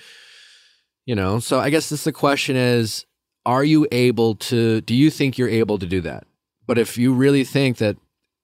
you 1.05 1.15
know 1.15 1.39
so 1.39 1.57
i 1.57 1.69
guess 1.69 1.87
this 1.87 2.03
the 2.03 2.11
question 2.11 2.57
is 2.57 3.05
are 3.47 3.63
you 3.63 3.87
able 3.93 4.35
to 4.35 4.81
do 4.81 4.93
you 4.93 5.09
think 5.09 5.37
you're 5.37 5.47
able 5.47 5.79
to 5.79 5.85
do 5.85 6.01
that? 6.01 6.27
But 6.67 6.77
if 6.77 6.97
you 6.97 7.13
really 7.13 7.45
think 7.45 7.77
that 7.77 7.95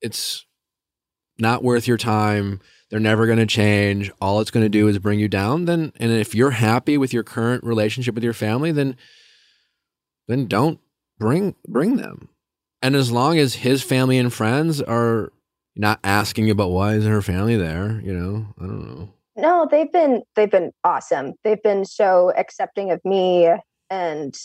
it's 0.02 0.46
not 1.38 1.62
worth 1.62 1.88
your 1.90 1.98
time 1.98 2.62
they're 2.90 3.00
never 3.00 3.26
going 3.26 3.40
to 3.40 3.46
change 3.46 4.12
all 4.22 4.40
it's 4.40 4.52
going 4.52 4.66
to 4.66 4.70
do 4.70 4.88
is 4.88 5.00
bring 5.00 5.20
you 5.20 5.28
down 5.28 5.66
then 5.66 5.92
and 5.98 6.12
if 6.12 6.34
you're 6.36 6.52
happy 6.52 6.98
with 6.98 7.14
your 7.14 7.24
current 7.24 7.64
relationship 7.64 8.14
with 8.16 8.24
your 8.24 8.34
family 8.34 8.72
then 8.72 8.96
then 10.28 10.46
don't 10.48 10.80
bring 11.20 11.56
bring 11.68 11.98
them 11.98 12.30
and 12.82 12.96
as 12.96 13.12
long 13.12 13.38
as 13.38 13.56
his 13.56 13.82
family 13.84 14.18
and 14.18 14.34
friends 14.34 14.82
are 14.82 15.32
not 15.76 16.00
asking 16.04 16.50
about 16.50 16.70
why 16.70 16.94
is 16.94 17.06
her 17.06 17.22
family 17.22 17.56
there 17.56 18.00
you 18.04 18.14
know 18.14 18.46
i 18.60 18.66
don't 18.66 18.88
know 18.88 19.10
No, 19.36 19.68
they've 19.70 19.92
been 19.92 20.22
they've 20.36 20.52
been 20.52 20.72
awesome. 20.84 21.34
They've 21.44 21.62
been 21.64 21.86
so 21.86 22.32
accepting 22.38 22.92
of 22.92 23.02
me 23.04 23.50
and 23.90 24.36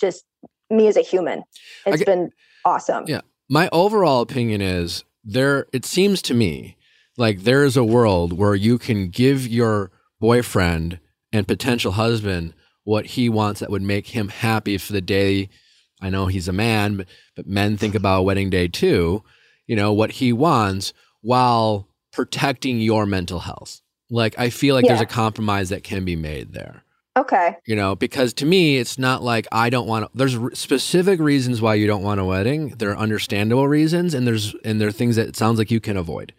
just 0.00 0.24
me 0.70 0.88
as 0.88 0.96
a 0.96 1.02
human. 1.02 1.44
It's 1.86 1.98
get- 1.98 2.06
been 2.06 2.30
awesome. 2.64 3.04
Yeah. 3.06 3.20
my 3.48 3.68
overall 3.70 4.22
opinion 4.22 4.60
is 4.60 5.04
there 5.22 5.66
it 5.72 5.84
seems 5.84 6.20
to 6.22 6.34
me 6.34 6.76
like 7.16 7.40
there 7.40 7.64
is 7.64 7.76
a 7.76 7.84
world 7.84 8.32
where 8.32 8.54
you 8.54 8.78
can 8.78 9.08
give 9.08 9.46
your 9.46 9.90
boyfriend 10.20 10.98
and 11.32 11.46
potential 11.48 11.92
husband 11.92 12.54
what 12.84 13.06
he 13.06 13.28
wants 13.28 13.60
that 13.60 13.70
would 13.70 13.82
make 13.82 14.08
him 14.08 14.28
happy 14.28 14.78
for 14.78 14.92
the 14.92 15.00
day. 15.00 15.48
I 16.00 16.10
know 16.10 16.26
he's 16.26 16.48
a 16.48 16.52
man 16.52 16.96
but, 16.96 17.06
but 17.36 17.46
men 17.46 17.76
think 17.76 17.94
about 17.94 18.24
wedding 18.24 18.50
day 18.50 18.68
too 18.68 19.22
you 19.66 19.76
know 19.76 19.92
what 19.92 20.12
he 20.12 20.32
wants 20.32 20.92
while 21.22 21.88
protecting 22.12 22.78
your 22.80 23.06
mental 23.06 23.40
health. 23.40 23.80
Like 24.10 24.38
i 24.38 24.50
feel 24.50 24.74
like 24.74 24.86
there's 24.86 25.00
a 25.00 25.06
compromise 25.06 25.70
that 25.70 25.82
can 25.82 26.04
be 26.04 26.16
made 26.16 26.52
there. 26.52 26.82
Okay. 27.16 27.56
you 27.64 27.76
know 27.76 27.94
because 27.94 28.32
to 28.34 28.44
me 28.44 28.76
it's 28.76 28.98
not 28.98 29.22
like 29.22 29.46
i 29.52 29.70
don't 29.70 29.86
want 29.86 30.04
to 30.04 30.18
there's 30.18 30.36
r- 30.36 30.52
specific 30.52 31.20
reasons 31.20 31.62
why 31.62 31.74
you 31.74 31.86
don't 31.86 32.02
want 32.02 32.20
a 32.20 32.24
wedding. 32.24 32.70
There 32.70 32.90
are 32.90 32.96
understandable 32.96 33.68
reasons 33.68 34.14
and 34.14 34.26
there's 34.26 34.54
and 34.64 34.80
there 34.80 34.88
are 34.88 34.92
things 34.92 35.16
that 35.16 35.28
it 35.28 35.36
sounds 35.36 35.58
like 35.58 35.70
you 35.70 35.80
can 35.80 35.96
avoid 35.96 36.34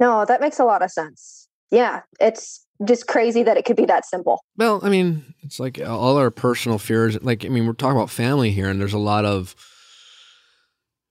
No, 0.00 0.24
that 0.24 0.40
makes 0.40 0.58
a 0.58 0.64
lot 0.64 0.82
of 0.82 0.90
sense. 0.90 1.48
Yeah. 1.70 2.02
It's 2.20 2.64
just 2.84 3.06
crazy 3.06 3.42
that 3.44 3.56
it 3.56 3.64
could 3.64 3.76
be 3.76 3.84
that 3.86 4.04
simple. 4.04 4.42
well 4.56 4.80
i 4.82 4.88
mean 4.88 5.32
it's 5.42 5.60
like 5.60 5.78
all 5.80 6.16
our 6.16 6.28
personal 6.30 6.76
fears 6.76 7.16
like 7.22 7.44
i 7.44 7.48
mean 7.48 7.66
we're 7.68 7.72
talking 7.72 7.96
about 7.96 8.10
family 8.10 8.50
here 8.50 8.68
and 8.68 8.80
there's 8.80 8.92
a 8.92 8.98
lot 8.98 9.24
of 9.24 9.54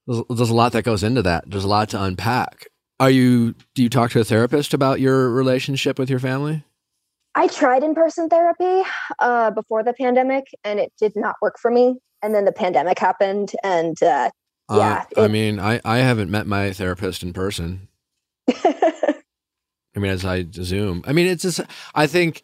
there's, 0.05 0.21
there's 0.29 0.49
a 0.49 0.53
lot 0.53 0.73
that 0.73 0.83
goes 0.83 1.03
into 1.03 1.21
that 1.21 1.49
there's 1.49 1.63
a 1.63 1.67
lot 1.69 1.87
to 1.87 2.03
unpack 2.03 2.67
are 2.99 3.09
you 3.09 3.55
do 3.75 3.81
you 3.83 3.87
talk 3.89 4.11
to 4.11 4.19
a 4.19 4.25
therapist 4.25 4.73
about 4.73 4.99
your 4.99 5.29
relationship 5.29 5.97
with 5.97 6.09
your 6.09 6.19
family 6.19 6.63
I 7.35 7.47
tried 7.47 7.81
in 7.83 7.95
person 7.95 8.27
therapy 8.29 8.83
uh, 9.19 9.49
before 9.51 9.83
the 9.83 9.93
pandemic 9.93 10.43
and 10.65 10.79
it 10.79 10.91
did 10.99 11.13
not 11.15 11.35
work 11.41 11.55
for 11.59 11.71
me. 11.71 11.95
And 12.21 12.35
then 12.35 12.45
the 12.45 12.51
pandemic 12.51 12.99
happened 12.99 13.53
and 13.63 13.95
uh, 14.03 14.29
Yeah, 14.69 15.05
uh, 15.17 15.21
i 15.21 15.25
it- 15.25 15.31
mean 15.31 15.59
i 15.59 15.79
i 15.85 15.97
haven't 15.99 16.29
met 16.29 16.45
my 16.45 16.71
therapist 16.73 17.23
in 17.23 17.31
person 17.33 17.87
I 19.95 19.99
mean, 19.99 20.11
as 20.11 20.25
I 20.25 20.45
zoom, 20.51 21.03
I 21.05 21.13
mean, 21.13 21.27
it's 21.27 21.43
just, 21.43 21.61
I 21.93 22.07
think, 22.07 22.41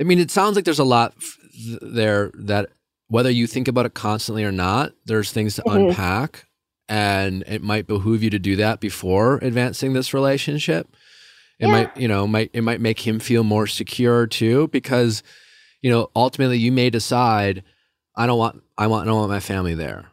I 0.00 0.04
mean, 0.04 0.18
it 0.18 0.30
sounds 0.30 0.56
like 0.56 0.64
there's 0.64 0.78
a 0.78 0.84
lot 0.84 1.14
f- 1.16 1.38
there 1.82 2.30
that 2.34 2.70
whether 3.08 3.30
you 3.30 3.46
think 3.46 3.68
about 3.68 3.86
it 3.86 3.94
constantly 3.94 4.44
or 4.44 4.52
not, 4.52 4.92
there's 5.04 5.32
things 5.32 5.56
to 5.56 5.62
Mhm. 5.62 5.88
unpack. 5.90 6.46
And 6.88 7.42
it 7.46 7.62
might 7.62 7.86
behoove 7.86 8.22
you 8.22 8.30
to 8.30 8.38
do 8.38 8.56
that 8.56 8.80
before 8.80 9.36
advancing 9.38 9.92
this 9.92 10.14
relationship. 10.14 10.88
It 11.58 11.66
Yeah. 11.66 11.72
might, 11.72 11.96
you 11.96 12.08
know, 12.08 12.26
might, 12.26 12.50
it 12.52 12.62
might 12.62 12.80
make 12.80 13.06
him 13.06 13.18
feel 13.18 13.44
more 13.44 13.66
secure 13.66 14.26
too, 14.26 14.68
because, 14.68 15.22
you 15.80 15.90
know, 15.90 16.10
ultimately 16.16 16.58
you 16.58 16.72
may 16.72 16.90
decide, 16.90 17.62
I 18.16 18.26
don't 18.26 18.38
want, 18.38 18.62
I 18.78 18.86
want, 18.86 19.02
I 19.02 19.10
don't 19.10 19.18
want 19.18 19.30
my 19.30 19.40
family 19.40 19.74
there. 19.74 20.06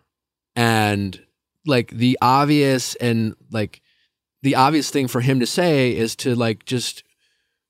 And 0.56 1.20
like 1.66 1.92
the 1.92 2.18
obvious 2.22 2.96
and 2.96 3.36
like, 3.52 3.82
the 4.42 4.56
obvious 4.56 4.90
thing 4.90 5.08
for 5.08 5.22
him 5.22 5.40
to 5.40 5.46
say 5.46 5.96
is 5.96 6.16
to 6.18 6.36
like 6.36 6.66
just 6.66 7.04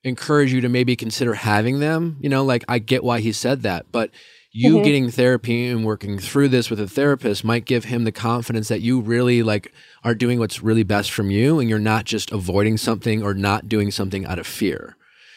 encourage 0.04 0.54
you 0.54 0.62
to 0.62 0.70
maybe 0.70 0.96
consider 0.96 1.34
having 1.34 1.80
them. 1.80 2.18
You 2.22 2.30
know, 2.30 2.44
like 2.44 2.64
I 2.68 2.80
get 2.80 3.04
why 3.04 3.20
he 3.20 3.32
said 3.32 3.64
that, 3.64 3.92
but 3.92 4.12
you 4.52 4.78
Mhm. 4.78 4.84
getting 4.84 5.12
therapy 5.12 5.68
and 5.68 5.86
working 5.86 6.18
through 6.18 6.48
this 6.50 6.70
with 6.70 6.80
a 6.80 6.88
therapist 6.88 7.44
might 7.44 7.66
give 7.66 7.86
him 7.86 8.04
the 8.04 8.12
confidence 8.12 8.68
that 8.70 8.82
you 8.82 9.00
really 9.00 9.44
like 9.44 9.72
are 10.04 10.16
doing 10.16 10.40
what's 10.40 10.64
really 10.64 10.84
best 10.84 11.12
from 11.12 11.30
you 11.30 11.60
and 11.60 11.70
you're 11.70 11.78
not 11.80 12.06
just 12.06 12.32
avoiding 12.32 12.78
something 12.78 13.22
or 13.22 13.34
not 13.34 13.68
doing 13.70 13.92
something 13.92 14.26
out 14.26 14.40
of 14.40 14.48
fear. 14.48 14.96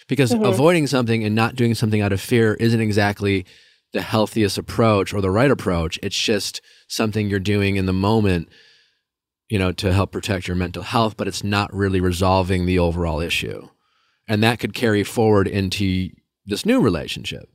Because 0.09 0.33
Mhm. 0.35 0.47
avoiding 0.49 0.87
something 0.87 1.25
and 1.25 1.35
not 1.35 1.57
doing 1.57 1.75
something 1.75 2.01
out 2.01 2.13
of 2.13 2.21
fear 2.21 2.55
isn't 2.55 2.81
exactly 2.81 3.45
the 3.93 4.03
healthiest 4.03 4.57
approach 4.57 5.13
or 5.13 5.21
the 5.21 5.31
right 5.31 5.51
approach. 5.51 5.99
It's 6.03 6.19
just 6.19 6.63
something 6.89 7.29
you're 7.29 7.39
doing 7.39 7.77
in 7.77 7.87
the 7.87 7.93
moment, 7.93 8.49
you 9.53 9.59
know, 9.59 9.71
to 9.71 9.93
help 9.93 10.11
protect 10.13 10.49
your 10.49 10.57
mental 10.57 10.83
health, 10.83 11.15
but 11.19 11.29
it's 11.29 11.45
not 11.45 11.71
really 11.75 12.01
resolving 12.01 12.65
the 12.65 12.79
overall 12.79 13.21
issue. 13.21 13.69
And 14.27 14.43
that 14.43 14.59
could 14.59 14.73
carry 14.73 15.05
forward 15.05 15.47
into 15.47 16.09
this 16.47 16.65
new 16.65 16.81
relationship. 16.81 17.51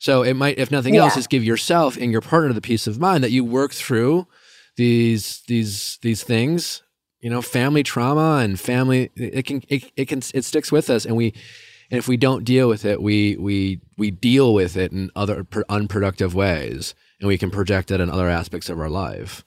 So 0.00 0.24
it 0.24 0.34
might, 0.34 0.58
if 0.58 0.72
nothing 0.72 0.96
else, 0.96 1.14
Yeah. 1.14 1.20
is 1.20 1.26
give 1.28 1.44
yourself 1.44 1.96
and 1.96 2.10
your 2.10 2.20
partner 2.20 2.52
the 2.52 2.60
peace 2.60 2.88
of 2.88 2.98
mind 2.98 3.22
that 3.22 3.30
you 3.30 3.44
work 3.44 3.72
through 3.72 4.26
these 4.76 5.42
these 5.46 5.98
these 6.02 6.24
things. 6.24 6.82
You 7.20 7.30
know, 7.30 7.42
family 7.42 7.84
trauma 7.84 8.42
and 8.42 8.58
family 8.58 9.10
it 9.14 9.46
can 9.46 9.62
it, 9.68 9.84
it 9.96 10.08
can 10.08 10.22
it 10.34 10.44
sticks 10.44 10.72
with 10.72 10.90
us, 10.90 11.06
and 11.06 11.14
we 11.16 11.32
and 11.92 11.98
if 11.98 12.08
we 12.08 12.16
don't 12.16 12.42
deal 12.42 12.68
with 12.68 12.84
it, 12.84 13.00
we 13.00 13.36
we 13.36 13.80
we 13.96 14.10
deal 14.10 14.52
with 14.52 14.76
it 14.76 14.90
in 14.90 15.12
other 15.14 15.46
unproductive 15.68 16.34
ways, 16.34 16.96
and 17.20 17.28
we 17.28 17.38
can 17.38 17.52
project 17.52 17.92
it 17.92 18.00
in 18.00 18.10
other 18.10 18.28
aspects 18.28 18.68
of 18.68 18.80
our 18.80 18.90
life. 18.90 19.44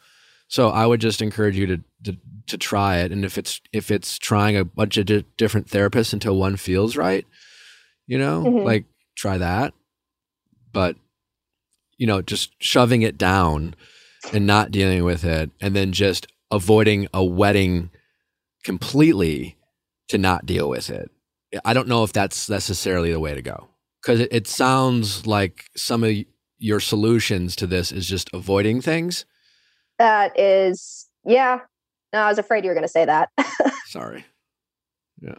So 0.48 0.70
I 0.70 0.86
would 0.88 1.02
just 1.02 1.22
encourage 1.22 1.58
you 1.58 1.68
to 1.68 1.84
to, 2.04 2.18
to 2.48 2.58
try 2.58 2.98
it, 2.98 3.12
and 3.12 3.26
if 3.26 3.38
it's 3.38 3.62
if 3.74 3.92
it's 3.92 4.18
trying 4.18 4.56
a 4.58 4.66
bunch 4.66 4.98
of 4.98 5.06
di- 5.06 5.26
different 5.38 5.68
therapists 5.68 6.14
until 6.14 6.38
one 6.38 6.56
feels 6.56 6.96
right, 6.96 7.26
you 8.08 8.18
know, 8.18 8.44
Mhm. 8.44 8.66
like 8.66 8.86
try 9.16 9.38
that. 9.38 9.74
But 10.72 10.96
you 11.98 12.08
know, 12.08 12.22
just 12.22 12.52
shoving 12.64 13.02
it 13.02 13.18
down 13.18 13.76
and 14.34 14.48
not 14.48 14.72
dealing 14.72 15.04
with 15.04 15.24
it, 15.26 15.52
and 15.62 15.76
then 15.76 15.92
just 15.92 16.28
avoiding 16.52 17.08
a 17.14 17.24
wedding 17.24 17.90
completely 18.64 19.58
to 20.08 20.18
not 20.18 20.46
deal 20.46 20.70
with 20.70 20.90
it. 20.90 21.12
I 21.66 21.74
don't 21.74 21.88
know 21.88 22.04
if 22.04 22.14
that's 22.14 22.50
necessarily 22.50 23.12
the 23.12 23.20
way 23.20 23.34
to 23.34 23.42
go 23.42 23.68
because 24.02 24.20
it, 24.20 24.30
it 24.32 24.48
sounds 24.48 25.26
like 25.26 25.66
some 25.76 26.04
of 26.04 26.14
your 26.58 26.80
solutions 26.80 27.56
to 27.58 27.68
this 27.68 27.92
is 27.92 28.08
just 28.08 28.30
avoiding 28.34 28.82
things. 28.82 29.26
That 29.98 30.38
is, 30.40 31.08
yeah. 31.26 31.60
No, 32.14 32.20
I 32.20 32.28
was 32.30 32.40
afraid 32.40 32.64
you 32.64 32.70
were 32.70 32.76
going 32.76 32.86
to 32.86 32.92
say 32.92 33.06
that. 33.06 33.30
Sorry. 33.88 34.26
Yeah. 35.22 35.36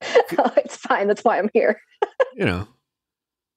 Oh, 0.36 0.52
it's 0.56 0.76
fine. 0.76 1.06
That's 1.08 1.24
why 1.24 1.38
I'm 1.38 1.48
here. 1.54 1.80
You 2.36 2.44
know, 2.44 2.66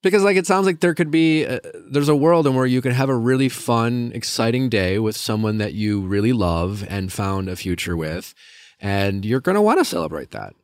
because 0.04 0.22
like 0.22 0.36
it 0.36 0.46
sounds 0.46 0.64
like 0.66 0.78
there 0.80 0.94
could 0.94 1.10
be, 1.10 1.42
a, 1.42 1.60
there's 1.90 2.08
a 2.08 2.14
world 2.14 2.46
in 2.46 2.54
where 2.54 2.64
you 2.64 2.80
could 2.80 2.92
have 2.92 3.08
a 3.08 3.14
really 3.16 3.48
fun, 3.48 4.12
exciting 4.14 4.68
day 4.68 5.00
with 5.00 5.16
someone 5.16 5.58
that 5.58 5.74
you 5.74 6.00
really 6.00 6.32
love 6.32 6.86
and 6.88 7.12
found 7.12 7.48
a 7.48 7.56
future 7.56 7.96
with. 7.96 8.34
And 8.80 9.24
you're 9.24 9.40
going 9.40 9.56
to 9.56 9.60
want 9.60 9.80
to 9.80 9.84
celebrate 9.84 10.30
that. 10.30 10.54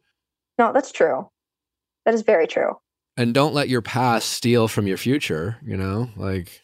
No, 0.58 0.72
that's 0.72 0.92
true. 0.92 1.28
That 2.04 2.14
is 2.14 2.22
very 2.22 2.46
true. 2.46 2.78
And 3.16 3.34
don't 3.34 3.52
let 3.54 3.68
your 3.68 3.82
past 3.82 4.30
steal 4.30 4.68
from 4.68 4.86
your 4.86 4.96
future, 4.96 5.56
you 5.64 5.76
know? 5.76 6.08
Like, 6.16 6.62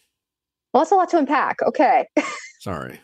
Well, 0.72 0.82
that's 0.84 0.92
a 0.92 0.94
lot 0.94 1.10
to 1.10 1.18
unpack. 1.18 1.60
Okay. 1.62 2.06
sorry. 2.60 3.00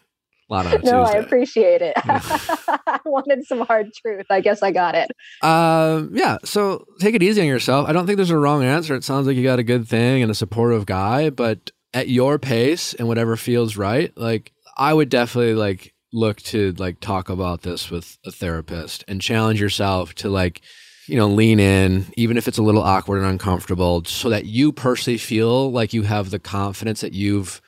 Lot 0.48 0.66
on 0.66 0.74
a 0.74 0.78
no, 0.78 1.02
I 1.02 1.14
appreciate 1.14 1.82
it. 1.82 1.94
I 2.04 3.00
wanted 3.04 3.44
some 3.44 3.60
hard 3.60 3.92
truth. 3.94 4.26
I 4.30 4.40
guess 4.40 4.62
I 4.62 4.70
got 4.70 4.94
it. 4.94 5.10
Um, 5.42 6.10
yeah. 6.12 6.38
So 6.44 6.84
take 7.00 7.16
it 7.16 7.22
easy 7.22 7.40
on 7.40 7.48
yourself. 7.48 7.88
I 7.88 7.92
don't 7.92 8.06
think 8.06 8.16
there's 8.16 8.30
a 8.30 8.38
wrong 8.38 8.62
answer. 8.62 8.94
It 8.94 9.02
sounds 9.02 9.26
like 9.26 9.36
you 9.36 9.42
got 9.42 9.58
a 9.58 9.64
good 9.64 9.88
thing 9.88 10.22
and 10.22 10.30
a 10.30 10.34
supportive 10.34 10.86
guy, 10.86 11.30
but 11.30 11.72
at 11.92 12.08
your 12.08 12.38
pace 12.38 12.94
and 12.94 13.08
whatever 13.08 13.36
feels 13.36 13.76
right, 13.76 14.16
like 14.16 14.52
I 14.76 14.94
would 14.94 15.08
definitely 15.08 15.54
like 15.54 15.94
look 16.12 16.38
to 16.42 16.72
like 16.78 17.00
talk 17.00 17.28
about 17.28 17.62
this 17.62 17.90
with 17.90 18.16
a 18.24 18.30
therapist 18.30 19.04
and 19.08 19.20
challenge 19.20 19.60
yourself 19.60 20.14
to 20.16 20.28
like, 20.28 20.60
you 21.08 21.16
know, 21.16 21.28
lean 21.28 21.58
in, 21.58 22.06
even 22.16 22.36
if 22.36 22.46
it's 22.46 22.58
a 22.58 22.62
little 22.62 22.82
awkward 22.82 23.18
and 23.18 23.26
uncomfortable, 23.26 24.04
so 24.04 24.28
that 24.30 24.44
you 24.44 24.72
personally 24.72 25.18
feel 25.18 25.72
like 25.72 25.92
you 25.92 26.02
have 26.02 26.30
the 26.30 26.38
confidence 26.38 27.00
that 27.00 27.14
you've 27.14 27.60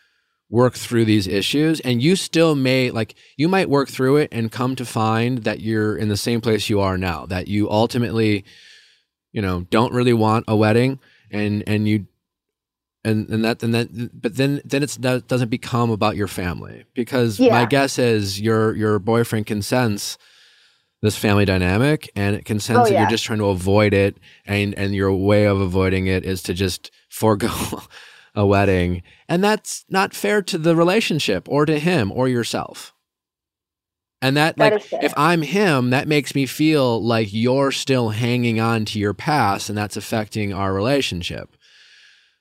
worked 0.50 0.78
through 0.78 1.04
these 1.04 1.26
issues 1.26 1.78
and 1.80 2.02
you 2.02 2.16
still 2.16 2.54
may 2.54 2.90
like 2.90 3.14
you 3.36 3.48
might 3.48 3.68
work 3.68 3.88
through 3.88 4.16
it 4.16 4.28
and 4.32 4.50
come 4.50 4.74
to 4.74 4.84
find 4.84 5.38
that 5.44 5.60
you're 5.60 5.96
in 5.96 6.08
the 6.08 6.16
same 6.16 6.40
place 6.40 6.70
you 6.70 6.80
are 6.80 6.96
now 6.96 7.26
that 7.26 7.48
you 7.48 7.70
ultimately 7.70 8.44
you 9.32 9.42
know 9.42 9.66
don't 9.70 9.92
really 9.92 10.14
want 10.14 10.44
a 10.48 10.56
wedding 10.56 10.98
and 11.30 11.62
and 11.66 11.86
you 11.86 12.06
and 13.04 13.28
and 13.28 13.44
that 13.44 13.62
and 13.62 13.74
that 13.74 13.88
but 14.20 14.36
then 14.36 14.60
then 14.64 14.82
it's 14.82 14.96
that 14.96 15.28
doesn't 15.28 15.50
become 15.50 15.90
about 15.90 16.16
your 16.16 16.26
family 16.28 16.84
because 16.94 17.38
my 17.38 17.64
guess 17.66 17.98
is 17.98 18.40
your 18.40 18.74
your 18.74 18.98
boyfriend 18.98 19.46
can 19.46 19.60
sense 19.60 20.16
this 21.02 21.16
family 21.16 21.44
dynamic 21.44 22.10
and 22.16 22.34
it 22.34 22.44
can 22.44 22.58
sense 22.58 22.78
Oh, 22.80 22.84
that 22.84 22.92
yeah. 22.92 23.00
you're 23.02 23.10
just 23.10 23.24
trying 23.24 23.38
to 23.38 23.46
avoid 23.46 23.92
it 23.92 24.16
and 24.46 24.74
and 24.78 24.94
your 24.94 25.12
way 25.12 25.44
of 25.44 25.60
avoiding 25.60 26.06
it 26.06 26.24
is 26.24 26.42
to 26.44 26.54
just 26.54 26.90
forego 27.08 27.50
a 28.38 28.46
wedding 28.46 29.02
and 29.28 29.42
that's 29.42 29.84
not 29.88 30.14
fair 30.14 30.40
to 30.40 30.56
the 30.56 30.76
relationship 30.76 31.48
or 31.48 31.66
to 31.66 31.76
him 31.78 32.12
or 32.12 32.28
yourself 32.28 32.94
and 34.22 34.36
that, 34.36 34.56
That 34.56 34.72
like 34.92 35.02
if 35.02 35.12
i'm 35.16 35.42
him 35.42 35.90
that 35.90 36.06
makes 36.06 36.36
me 36.36 36.46
feel 36.46 37.02
like 37.02 37.32
you're 37.32 37.72
still 37.72 38.10
hanging 38.10 38.60
on 38.60 38.84
to 38.86 39.00
your 39.00 39.12
past 39.12 39.68
and 39.68 39.76
that's 39.76 39.96
affecting 39.96 40.52
our 40.54 40.72
relationship 40.72 41.56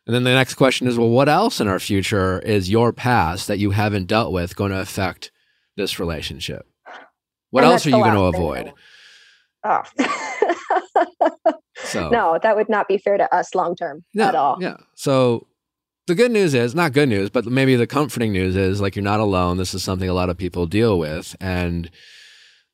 and 0.06 0.16
then 0.16 0.24
the 0.24 0.34
next 0.36 0.54
question 0.54 0.88
is 0.88 1.00
well 1.00 1.10
what 1.10 1.30
else 1.30 1.60
in 1.60 1.68
our 1.68 1.80
future 1.80 2.39
is 2.41 2.70
your 2.70 2.93
past 2.93 3.48
that 3.48 3.58
you 3.58 3.72
haven't 3.72 4.06
dealt 4.06 4.32
with 4.32 4.56
going 4.56 4.72
to 4.72 4.80
affect 4.80 5.32
this 5.78 6.00
relationship 6.00 6.68
what 7.50 7.64
And 7.64 7.74
else 7.74 7.88
are 7.88 7.89
you 7.89 7.98
going 7.98 8.14
to 8.14 8.38
avoid 8.38 8.72
Oh. 9.64 9.82
so 11.84 12.10
no, 12.10 12.39
that 12.41 12.56
would 12.56 12.70
not 12.70 12.88
be 12.88 12.98
fair 12.98 13.18
to 13.18 13.36
us 13.36 13.54
long 13.54 13.76
term 13.76 14.04
at 14.18 14.36
all. 14.36 14.58
Yeah. 14.62 14.78
So 14.95 15.48
the 16.08 16.16
good 16.16 16.32
news 16.32 16.53
is 16.53 16.74
not 16.74 16.93
good 16.93 17.10
news, 17.10 17.30
but 17.30 17.45
maybe 17.45 17.76
the 17.76 17.86
comforting 17.88 18.32
news 18.34 18.55
is 18.55 18.82
like 18.82 18.95
you're 18.95 19.03
not 19.03 19.20
alone. 19.20 19.58
This 19.58 19.74
is 19.74 19.84
something 19.84 20.10
a 20.10 20.14
lot 20.14 20.30
of 20.30 20.38
people 20.38 20.66
deal 20.66 20.97
with, 20.97 21.36
and 21.39 21.91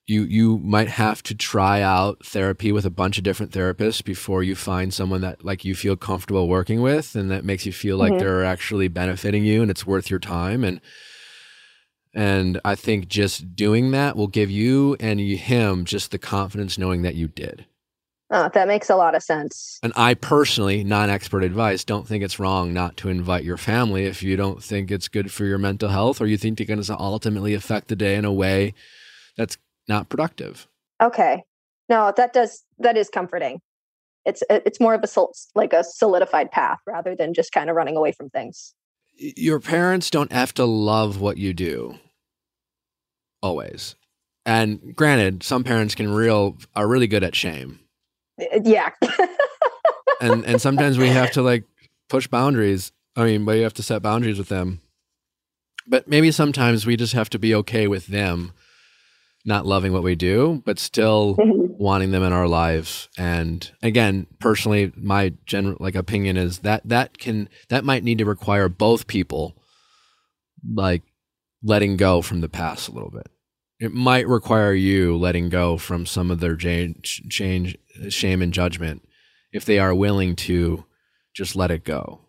you 0.06 0.24
you 0.24 0.58
might 0.60 0.90
have 0.90 1.24
to 1.24 1.34
try 1.36 1.82
out 1.82 2.26
therapy 2.26 2.72
with 2.72 2.86
a 2.86 2.90
bunch 2.90 3.18
of 3.18 3.24
different 3.24 3.52
therapists 3.54 4.04
before 4.04 4.44
you 4.44 4.54
find 4.56 4.94
someone 4.94 5.22
that 5.22 5.44
like 5.46 5.64
you 5.64 5.74
feel 5.76 5.96
comfortable 5.96 6.48
working 6.48 6.82
with 6.82 7.16
and 7.16 7.32
that 7.32 7.46
makes 7.46 7.66
you 7.66 7.72
feel 7.72 7.96
like 7.98 8.12
Mhm. 8.14 8.20
they're 8.20 8.44
actually 8.44 8.90
benefiting 8.90 9.46
you 9.46 9.62
and 9.62 9.72
it's 9.72 9.88
worth 9.88 10.10
your 10.10 10.20
time 10.20 10.64
and 10.66 10.82
and 12.14 12.60
I 12.66 12.76
think 12.76 13.08
just 13.08 13.56
doing 13.56 13.92
that 13.92 14.16
will 14.18 14.28
give 14.28 14.52
you 14.52 14.96
and 15.00 15.20
him 15.22 15.86
just 15.86 16.12
the 16.12 16.20
confidence 16.20 16.78
knowing 16.78 17.02
that 17.04 17.16
you 17.16 17.28
did. 17.30 17.66
Oh, 18.36 18.50
that 18.56 18.68
makes 18.68 18.90
a 18.90 18.96
lot 18.96 19.14
of 19.14 19.22
sense. 19.22 19.80
And 19.84 19.94
I 19.96 20.16
personally, 20.16 20.84
non 20.84 21.12
expert 21.12 21.44
advice, 21.44 21.84
don't 21.84 22.08
think 22.08 22.24
it's 22.24 22.40
wrong 22.40 22.74
not 22.74 22.98
to 22.98 23.10
invite 23.10 23.44
your 23.44 23.58
family 23.58 24.06
if 24.06 24.24
you 24.24 24.36
don't 24.36 24.62
think 24.62 24.90
it's 24.90 25.08
good 25.08 25.32
for 25.32 25.46
your 25.46 25.60
mental 25.60 25.90
health 25.90 26.20
or 26.20 26.26
you 26.26 26.36
think 26.36 26.60
you're 26.60 26.66
going 26.66 26.82
to 26.82 27.00
ultimately 27.00 27.54
affect 27.54 27.90
the 27.90 27.96
day 27.96 28.16
in 28.16 28.26
a 28.26 28.34
way 28.34 28.74
that's 29.38 29.58
not 29.88 30.10
productive. 30.10 30.68
Okay. 31.00 31.44
No, 31.90 32.12
that 32.18 32.34
does 32.34 32.64
that 32.80 32.98
is 32.98 33.08
comforting. 33.08 33.62
It's 34.26 34.42
uh, 34.50 34.62
it's 34.66 34.80
more 34.80 34.96
of 34.96 35.04
a 35.04 35.26
like 35.54 35.74
a 35.74 35.84
solidified 35.84 36.50
path 36.50 36.80
rather 36.88 37.16
than 37.16 37.36
just 37.36 37.52
kind 37.52 37.70
of 37.70 37.76
running 37.76 37.96
away 37.96 38.14
from 38.14 38.32
things. 38.32 38.74
Your 39.16 39.60
parents 39.60 40.10
don't 40.10 40.32
have 40.32 40.56
to 40.56 40.66
love 40.66 41.22
what 41.22 41.38
you 41.38 41.54
do 41.54 42.00
always. 43.44 43.96
And 44.44 44.96
granted, 44.96 45.44
some 45.44 45.64
parents 45.64 45.94
can 45.94 46.12
real 46.12 46.58
are 46.76 46.88
really 46.88 47.06
good 47.06 47.24
at 47.24 47.36
shame. 47.36 47.80
Uh, 48.40 48.60
Yeah. 48.64 48.90
And 50.22 50.46
and 50.46 50.62
sometimes 50.62 50.98
we 50.98 51.10
have 51.10 51.32
to 51.32 51.42
like 51.42 51.66
push 52.08 52.28
boundaries. 52.28 52.94
I 53.16 53.26
mean, 53.26 53.44
but 53.44 53.58
you 53.58 53.64
have 53.64 53.74
to 53.74 53.84
set 53.84 54.02
boundaries 54.02 54.38
with 54.38 54.48
them. 54.48 54.80
But 55.86 56.08
maybe 56.08 56.32
sometimes 56.32 56.86
we 56.86 56.96
just 56.96 57.14
have 57.14 57.30
to 57.32 57.40
be 57.40 57.54
okay 57.56 57.88
with 57.88 58.08
them 58.08 58.54
not 59.46 59.66
loving 59.66 59.92
what 59.92 60.04
we 60.04 60.16
do, 60.16 60.62
but 60.66 60.80
still 60.80 61.36
wanting 61.40 62.12
them 62.12 62.24
in 62.24 62.32
our 62.32 62.48
lives. 62.48 63.10
And 63.18 63.70
again, 63.82 64.28
personally, 64.40 64.94
my 64.96 65.34
general 65.46 65.78
like 65.80 65.96
opinion 65.96 66.38
is 66.38 66.60
that 66.60 66.88
that 66.88 67.18
can 67.18 67.50
that 67.68 67.84
might 67.84 68.04
need 68.04 68.20
to 68.20 68.26
require 68.26 68.70
both 68.70 69.08
people 69.08 69.58
like 70.74 71.02
letting 71.62 71.98
go 71.98 72.22
from 72.22 72.42
the 72.42 72.50
past 72.50 72.88
a 72.88 72.92
little 72.92 73.12
bit. 73.12 73.28
It 73.80 73.94
might 73.94 74.28
require 74.28 74.74
you 74.74 75.18
letting 75.18 75.50
go 75.50 75.78
from 75.78 76.06
some 76.06 76.32
of 76.32 76.40
their 76.40 76.56
change, 76.56 77.24
change 77.30 77.76
shame 78.10 78.42
and 78.42 78.54
judgment 78.54 79.08
if 79.52 79.66
they 79.66 79.80
are 79.80 79.94
willing 79.94 80.36
to 80.36 80.86
just 81.34 81.56
let 81.56 81.72
it 81.72 81.84
go. 81.84 82.22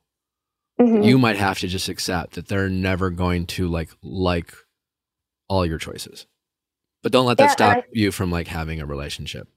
Mhm. 0.81 1.05
You 1.05 1.19
might 1.19 1.37
have 1.37 1.59
to 1.61 1.69
just 1.69 1.89
accept 1.89 2.35
that 2.35 2.49
they're 2.49 2.69
never 2.69 3.11
going 3.11 3.47
to 3.47 3.69
like 3.69 3.91
like 4.03 4.53
all 5.49 5.65
your 5.65 5.79
choices. 5.79 6.27
But 7.03 7.13
don't 7.13 7.27
let 7.27 7.37
that 7.39 7.45
Yeah, 7.45 7.51
stop 7.53 7.77
I- 7.79 7.85
you 7.93 8.11
from 8.13 8.31
like 8.31 8.49
having 8.49 8.81
a 8.81 8.87
relationship. 8.87 9.49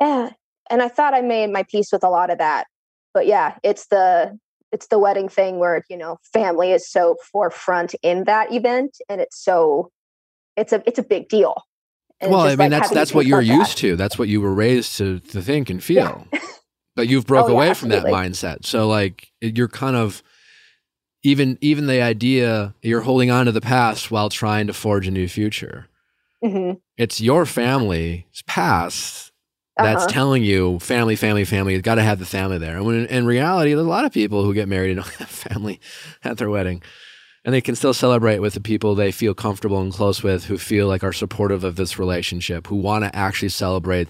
Yeah. 0.00 0.30
and 0.70 0.80
I 0.82 0.88
thought 0.88 1.12
I 1.14 1.20
made 1.20 1.50
my 1.52 1.62
peace 1.64 1.92
with 1.92 2.02
a 2.04 2.08
lot 2.08 2.30
of 2.30 2.38
that. 2.38 2.66
But 3.12 3.26
yeah, 3.26 3.58
it's 3.62 3.86
the 3.88 4.38
it's 4.72 4.88
the 4.88 4.98
wedding 4.98 5.28
thing 5.28 5.58
where 5.58 5.84
you 5.88 5.96
know 5.96 6.18
family 6.32 6.72
is 6.72 6.88
so 6.90 7.16
forefront 7.32 7.94
in 8.02 8.24
that 8.24 8.52
event, 8.52 8.96
and 9.08 9.20
it's 9.20 9.42
so 9.42 9.90
it's 10.56 10.72
a 10.72 10.82
it's 10.86 10.98
a 10.98 11.02
big 11.02 11.28
deal. 11.28 11.62
And 12.20 12.30
well, 12.30 12.40
I 12.42 12.50
mean, 12.50 12.58
like, 12.58 12.70
that's 12.70 12.90
that's 12.90 13.14
what 13.14 13.26
you're 13.26 13.44
that. 13.44 13.54
used 13.56 13.78
to. 13.78 13.96
That's 13.96 14.18
what 14.18 14.28
you 14.28 14.40
were 14.40 14.54
raised 14.54 14.96
to 14.98 15.20
to 15.20 15.42
think 15.42 15.70
and 15.70 15.82
feel. 15.82 16.26
But 16.96 17.08
you've 17.08 17.26
broke 17.26 17.46
Oh, 17.46 17.48
yeah, 17.48 17.54
away 17.54 17.74
from 17.74 17.88
that 17.88 18.04
mindset. 18.04 18.64
So 18.64 18.86
like 18.86 19.26
you're 19.40 19.66
kind 19.66 19.96
of 19.96 20.22
even 21.24 21.58
even 21.60 21.86
the 21.88 22.00
idea 22.02 22.72
you're 22.82 23.00
holding 23.00 23.32
on 23.32 23.46
to 23.46 23.52
the 23.52 23.60
past 23.60 24.12
while 24.12 24.28
trying 24.28 24.68
to 24.68 24.72
forge 24.72 25.08
a 25.08 25.10
new 25.10 25.26
future. 25.26 25.88
Mhm. 26.44 26.80
It's 26.96 27.20
your 27.20 27.46
family's 27.46 28.22
past 28.46 29.32
that's 29.76 30.04
Uh-huh. 30.04 30.12
telling 30.12 30.44
you 30.44 30.78
family, 30.78 31.16
family, 31.16 31.44
family. 31.44 31.72
You've 31.72 31.82
got 31.82 31.96
to 31.96 32.02
have 32.04 32.20
the 32.20 32.26
family 32.26 32.58
there. 32.58 32.76
And 32.76 32.84
when 32.86 33.06
in 33.06 33.26
reality, 33.26 33.74
there's 33.74 33.84
a 33.84 33.88
lot 33.88 34.04
of 34.04 34.12
people 34.12 34.44
who 34.44 34.54
get 34.54 34.68
married 34.68 34.90
and 34.96 35.02
don't 35.04 35.14
have 35.18 35.28
family 35.28 35.80
at 36.22 36.36
their 36.38 36.48
wedding. 36.48 36.80
And 37.44 37.52
they 37.52 37.60
can 37.60 37.74
still 37.76 37.92
celebrate 37.92 38.38
with 38.38 38.54
the 38.54 38.60
people 38.60 38.94
they 38.94 39.12
feel 39.12 39.34
comfortable 39.34 39.80
and 39.80 39.92
close 39.92 40.22
with, 40.22 40.44
who 40.44 40.56
feel 40.56 40.86
like 40.88 41.04
are 41.04 41.12
supportive 41.12 41.62
of 41.62 41.76
this 41.76 41.98
relationship, 41.98 42.66
who 42.66 42.76
want 42.76 43.04
to 43.04 43.14
actually 43.14 43.50
celebrate 43.50 44.08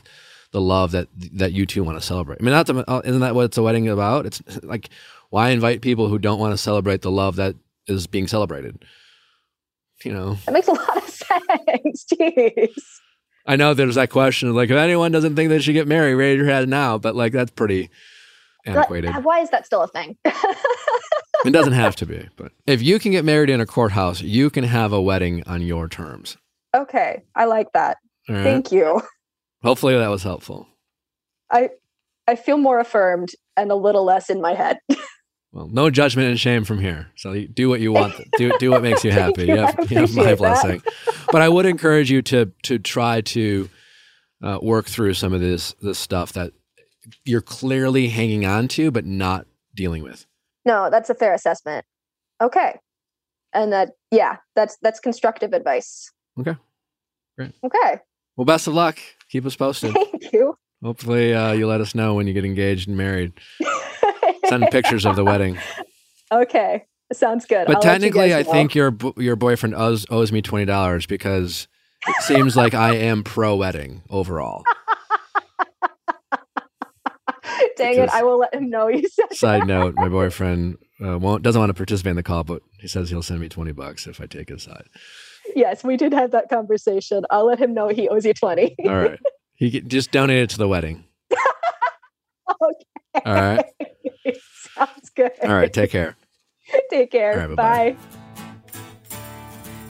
the 0.53 0.61
love 0.61 0.93
that 0.93 1.09
that 1.33 1.53
you 1.53 1.67
two 1.67 1.83
want 1.83 1.99
to 1.99 2.07
celebrate. 2.07 2.39
I 2.41 2.45
mean, 2.45 2.65
to, 2.65 2.89
uh, 2.89 3.03
isn't 3.05 3.21
that 3.23 3.35
what 3.35 3.47
it's 3.47 3.59
a 3.59 3.63
wedding 3.63 3.89
about? 3.89 4.25
It's 4.27 4.41
like 4.63 4.89
why 5.31 5.51
invite 5.51 5.81
people 5.83 6.09
who 6.09 6.19
don't 6.19 6.39
want 6.39 6.53
to 6.53 6.59
celebrate 6.59 7.03
the 7.03 7.11
love 7.11 7.37
that 7.37 7.57
is 7.89 8.07
being 8.07 8.29
celebrated? 8.29 8.85
You 10.05 10.13
know, 10.13 10.35
That 10.47 10.53
makes 10.53 10.69
a 10.69 10.73
lot 10.73 10.97
of 10.97 11.03
sense. 11.09 12.07
Jeez. 12.15 12.83
I 13.47 13.57
know 13.57 13.75
there's 13.75 13.97
that 13.97 14.11
question 14.11 14.49
of 14.49 14.55
like 14.55 14.71
if 14.71 14.77
anyone 14.77 15.11
doesn't 15.11 15.35
think 15.35 15.49
they 15.49 15.59
should 15.59 15.73
get 15.73 15.89
married, 15.89 16.15
raise 16.15 16.37
your 16.37 16.47
hand 16.47 16.71
now. 16.71 16.99
But 16.99 17.17
like 17.17 17.33
that's 17.33 17.51
pretty 17.51 17.91
antiquated. 18.65 19.13
why 19.25 19.41
is 19.41 19.51
that 19.51 19.67
still 19.67 19.83
a 19.83 19.89
thing? 19.89 20.17
It 21.45 21.53
doesn't 21.53 21.73
have 21.75 21.97
to 21.97 22.07
be, 22.07 22.29
but 22.37 22.53
if 22.67 22.83
you 22.83 22.99
can 22.99 23.13
get 23.13 23.25
married 23.25 23.51
in 23.51 23.61
a 23.61 23.67
courthouse, 23.67 24.21
you 24.23 24.51
can 24.51 24.65
have 24.65 24.93
a 24.93 25.01
wedding 25.01 25.43
on 25.47 25.63
your 25.63 25.89
terms. 25.89 26.37
okay, 26.75 27.23
I 27.35 27.45
like 27.45 27.73
that. 27.73 27.99
All 28.29 28.35
right. 28.37 28.43
Thank 28.45 28.73
you. 28.73 29.03
Hopefully 29.63 29.97
that 29.97 30.09
was 30.09 30.23
helpful. 30.23 30.67
I 31.51 31.71
I 32.27 32.37
feel 32.37 32.57
more 32.57 32.79
affirmed 32.81 33.31
and 33.57 33.71
a 33.71 33.75
little 33.75 34.05
less 34.05 34.31
in 34.31 34.41
my 34.41 34.55
head. 34.55 34.79
Well, 35.53 35.69
no 35.69 35.89
judgment 35.89 36.27
and 36.31 36.41
shame 36.41 36.65
from 36.65 36.81
here. 36.81 37.13
So 37.15 37.47
do 37.47 37.69
what 37.69 37.79
you 37.79 37.93
want. 37.93 38.13
do 38.39 38.51
do 38.59 38.73
what 38.73 38.83
makes 38.83 39.05
you 39.05 39.13
happy. 39.23 39.43
you. 39.47 39.55
You 39.55 39.61
have, 39.61 39.89
you 39.89 39.99
have 39.99 40.17
my 40.17 40.25
that. 40.25 40.39
blessing. 40.39 40.83
But 41.31 41.43
I 41.43 41.49
would 41.49 41.65
encourage 41.65 42.11
you 42.11 42.23
to 42.23 42.51
to 42.65 42.81
try 42.81 43.21
to 43.21 43.71
uh, 44.43 44.59
work 44.61 44.87
through 44.87 45.15
some 45.15 45.33
of 45.33 45.41
this 45.41 45.73
this 45.81 45.97
stuff 45.97 46.33
that 46.33 46.55
you're 47.25 47.41
clearly 47.41 48.09
hanging 48.09 48.45
on 48.45 48.67
to, 48.67 48.91
but 48.91 49.07
not 49.07 49.47
dealing 49.77 50.03
with. 50.03 50.27
No, 50.65 50.91
that's 50.91 51.11
a 51.11 51.15
fair 51.15 51.35
assessment. 51.35 51.85
Okay. 52.43 52.79
And 53.53 53.73
that 53.73 53.91
yeah, 54.11 54.37
that's 54.57 54.77
that's 54.83 55.01
constructive 55.01 55.53
advice. 55.53 56.11
Okay. 56.39 56.57
Great. 57.39 57.53
Okay. 57.65 58.01
Well, 58.37 58.45
best 58.45 58.67
of 58.67 58.75
luck. 58.75 58.99
Keep 59.31 59.47
us 59.47 59.57
posted. 59.57 59.93
Thank 59.95 60.33
you. 60.33 60.57
Hopefully, 60.83 61.33
uh, 61.33 61.53
you 61.53 61.67
let 61.67 61.81
us 61.81 61.95
know 61.95 62.15
when 62.15 62.27
you 62.27 62.33
get 62.35 62.45
engaged 62.45 62.89
and 62.89 62.97
married. 62.97 63.33
Send 64.49 64.69
pictures 64.71 65.07
of 65.07 65.17
the 65.17 65.25
wedding. 65.25 65.59
okay. 66.33 66.85
Sounds 67.13 67.47
good. 67.47 67.67
But 67.67 67.77
I'll 67.77 67.83
technically, 67.83 68.35
I 68.35 68.43
know. 68.43 68.51
think 68.51 68.75
your 68.75 68.97
your 69.17 69.37
boyfriend 69.37 69.75
owes 69.75 70.07
owes 70.11 70.33
me 70.33 70.43
twenty 70.43 70.65
dollars 70.65 71.07
because 71.07 71.69
it 72.07 72.23
seems 72.23 72.57
like 72.57 72.75
I 72.75 72.97
am 72.97 73.23
pro 73.23 73.57
wedding 73.57 74.03
overall. 74.11 74.65
Dang 77.77 77.99
it, 77.99 78.11
I 78.11 78.23
will 78.23 78.39
let 78.39 78.55
him 78.55 78.71
know 78.71 78.89
you 78.89 79.09
said 79.09 79.35
Side 79.35 79.67
note: 79.67 79.95
My 79.97 80.09
boyfriend 80.09 80.79
uh, 81.05 81.19
won't 81.19 81.43
doesn't 81.43 81.59
want 81.61 81.71
to 81.71 81.75
participate 81.75 82.11
in 82.11 82.17
the 82.17 82.23
call, 82.23 82.45
but 82.45 82.63
he 82.81 82.89
says 82.89 83.11
he'll 83.11 83.23
send 83.23 83.41
me 83.41 83.49
twenty 83.49 83.73
bucks 83.73 84.07
if 84.07 84.21
I 84.21 84.27
take 84.27 84.49
his 84.49 84.63
side. 84.63 84.87
Yes, 85.55 85.85
we 85.85 85.97
did 85.97 86.13
have 86.13 86.31
that 86.33 86.49
conversation. 86.49 87.25
I'll 87.31 87.47
let 87.47 87.59
him 87.59 87.75
know 87.75 87.89
he 87.89 88.09
owes 88.09 88.25
you 88.25 88.33
20. 88.33 88.77
All 88.87 88.97
right, 88.97 89.19
he 89.55 89.71
get, 89.71 89.89
just 89.89 90.11
donate 90.11 90.43
it 90.43 90.51
to 90.51 90.59
the 90.59 90.69
wedding. 90.69 91.05
okay. 92.51 93.23
All 93.27 93.35
right, 93.35 93.65
Sounds 94.75 95.11
good. 95.15 95.33
all 95.43 95.55
right. 95.55 95.73
Take 95.73 95.91
care. 95.91 96.17
Take 96.91 97.11
care. 97.11 97.33
All 97.33 97.49
right, 97.49 97.57
bye-bye. 97.57 97.91
Bye. 97.93 97.97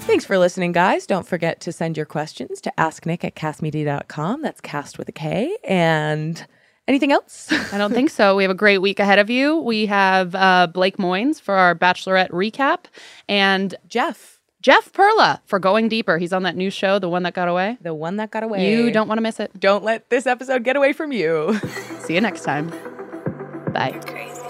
Thanks 0.00 0.24
for 0.26 0.36
listening, 0.36 0.72
guys. 0.72 1.06
Don't 1.06 1.26
forget 1.26 1.60
to 1.60 1.72
send 1.72 1.96
your 1.96 2.04
questions 2.04 2.60
to 2.60 2.72
asknick 2.76 3.24
at 3.24 3.36
kastmedia.com. 3.36 4.42
That's 4.42 4.60
cast 4.60 4.98
with 4.98 5.08
a 5.08 5.12
K. 5.12 5.56
And 5.64 6.46
anything 6.88 7.12
else? 7.12 7.50
I 7.72 7.78
don't 7.78 7.92
think 7.92 8.10
so. 8.10 8.36
We 8.36 8.42
have 8.44 8.50
a 8.50 8.54
great 8.54 8.78
week 8.78 8.98
ahead 9.00 9.18
of 9.18 9.30
you. 9.30 9.58
We 9.58 9.86
have 9.86 10.34
uh, 10.34 10.66
Blake 10.72 10.96
Moynes 10.98 11.40
for 11.40 11.54
our 11.54 11.74
Bachelorette 11.74 12.30
recap 12.30 12.84
and 13.28 13.74
Jeff, 13.88 14.40
Jeff 14.62 14.92
Perla 14.92 15.40
for 15.46 15.58
Going 15.58 15.88
Deeper. 15.88 16.18
He's 16.18 16.32
on 16.32 16.42
that 16.44 16.56
new 16.56 16.70
show, 16.70 16.98
The 16.98 17.08
One 17.08 17.22
That 17.24 17.34
Got 17.34 17.48
Away. 17.48 17.78
the 17.80 17.94
one 17.94 18.16
that 18.16 18.30
got 18.30 18.42
away. 18.42 18.70
You 18.70 18.90
don't 18.90 19.08
want 19.08 19.18
to 19.18 19.22
miss 19.22 19.40
it. 19.40 19.58
Don't 19.58 19.84
let 19.84 20.10
this 20.10 20.26
episode 20.26 20.64
get 20.64 20.76
away 20.76 20.92
from 20.92 21.12
you. 21.12 21.58
See 22.00 22.14
you 22.14 22.20
next 22.20 22.44
time. 22.44 22.70
Bye. 23.72 23.98
Crazy. 24.06 24.40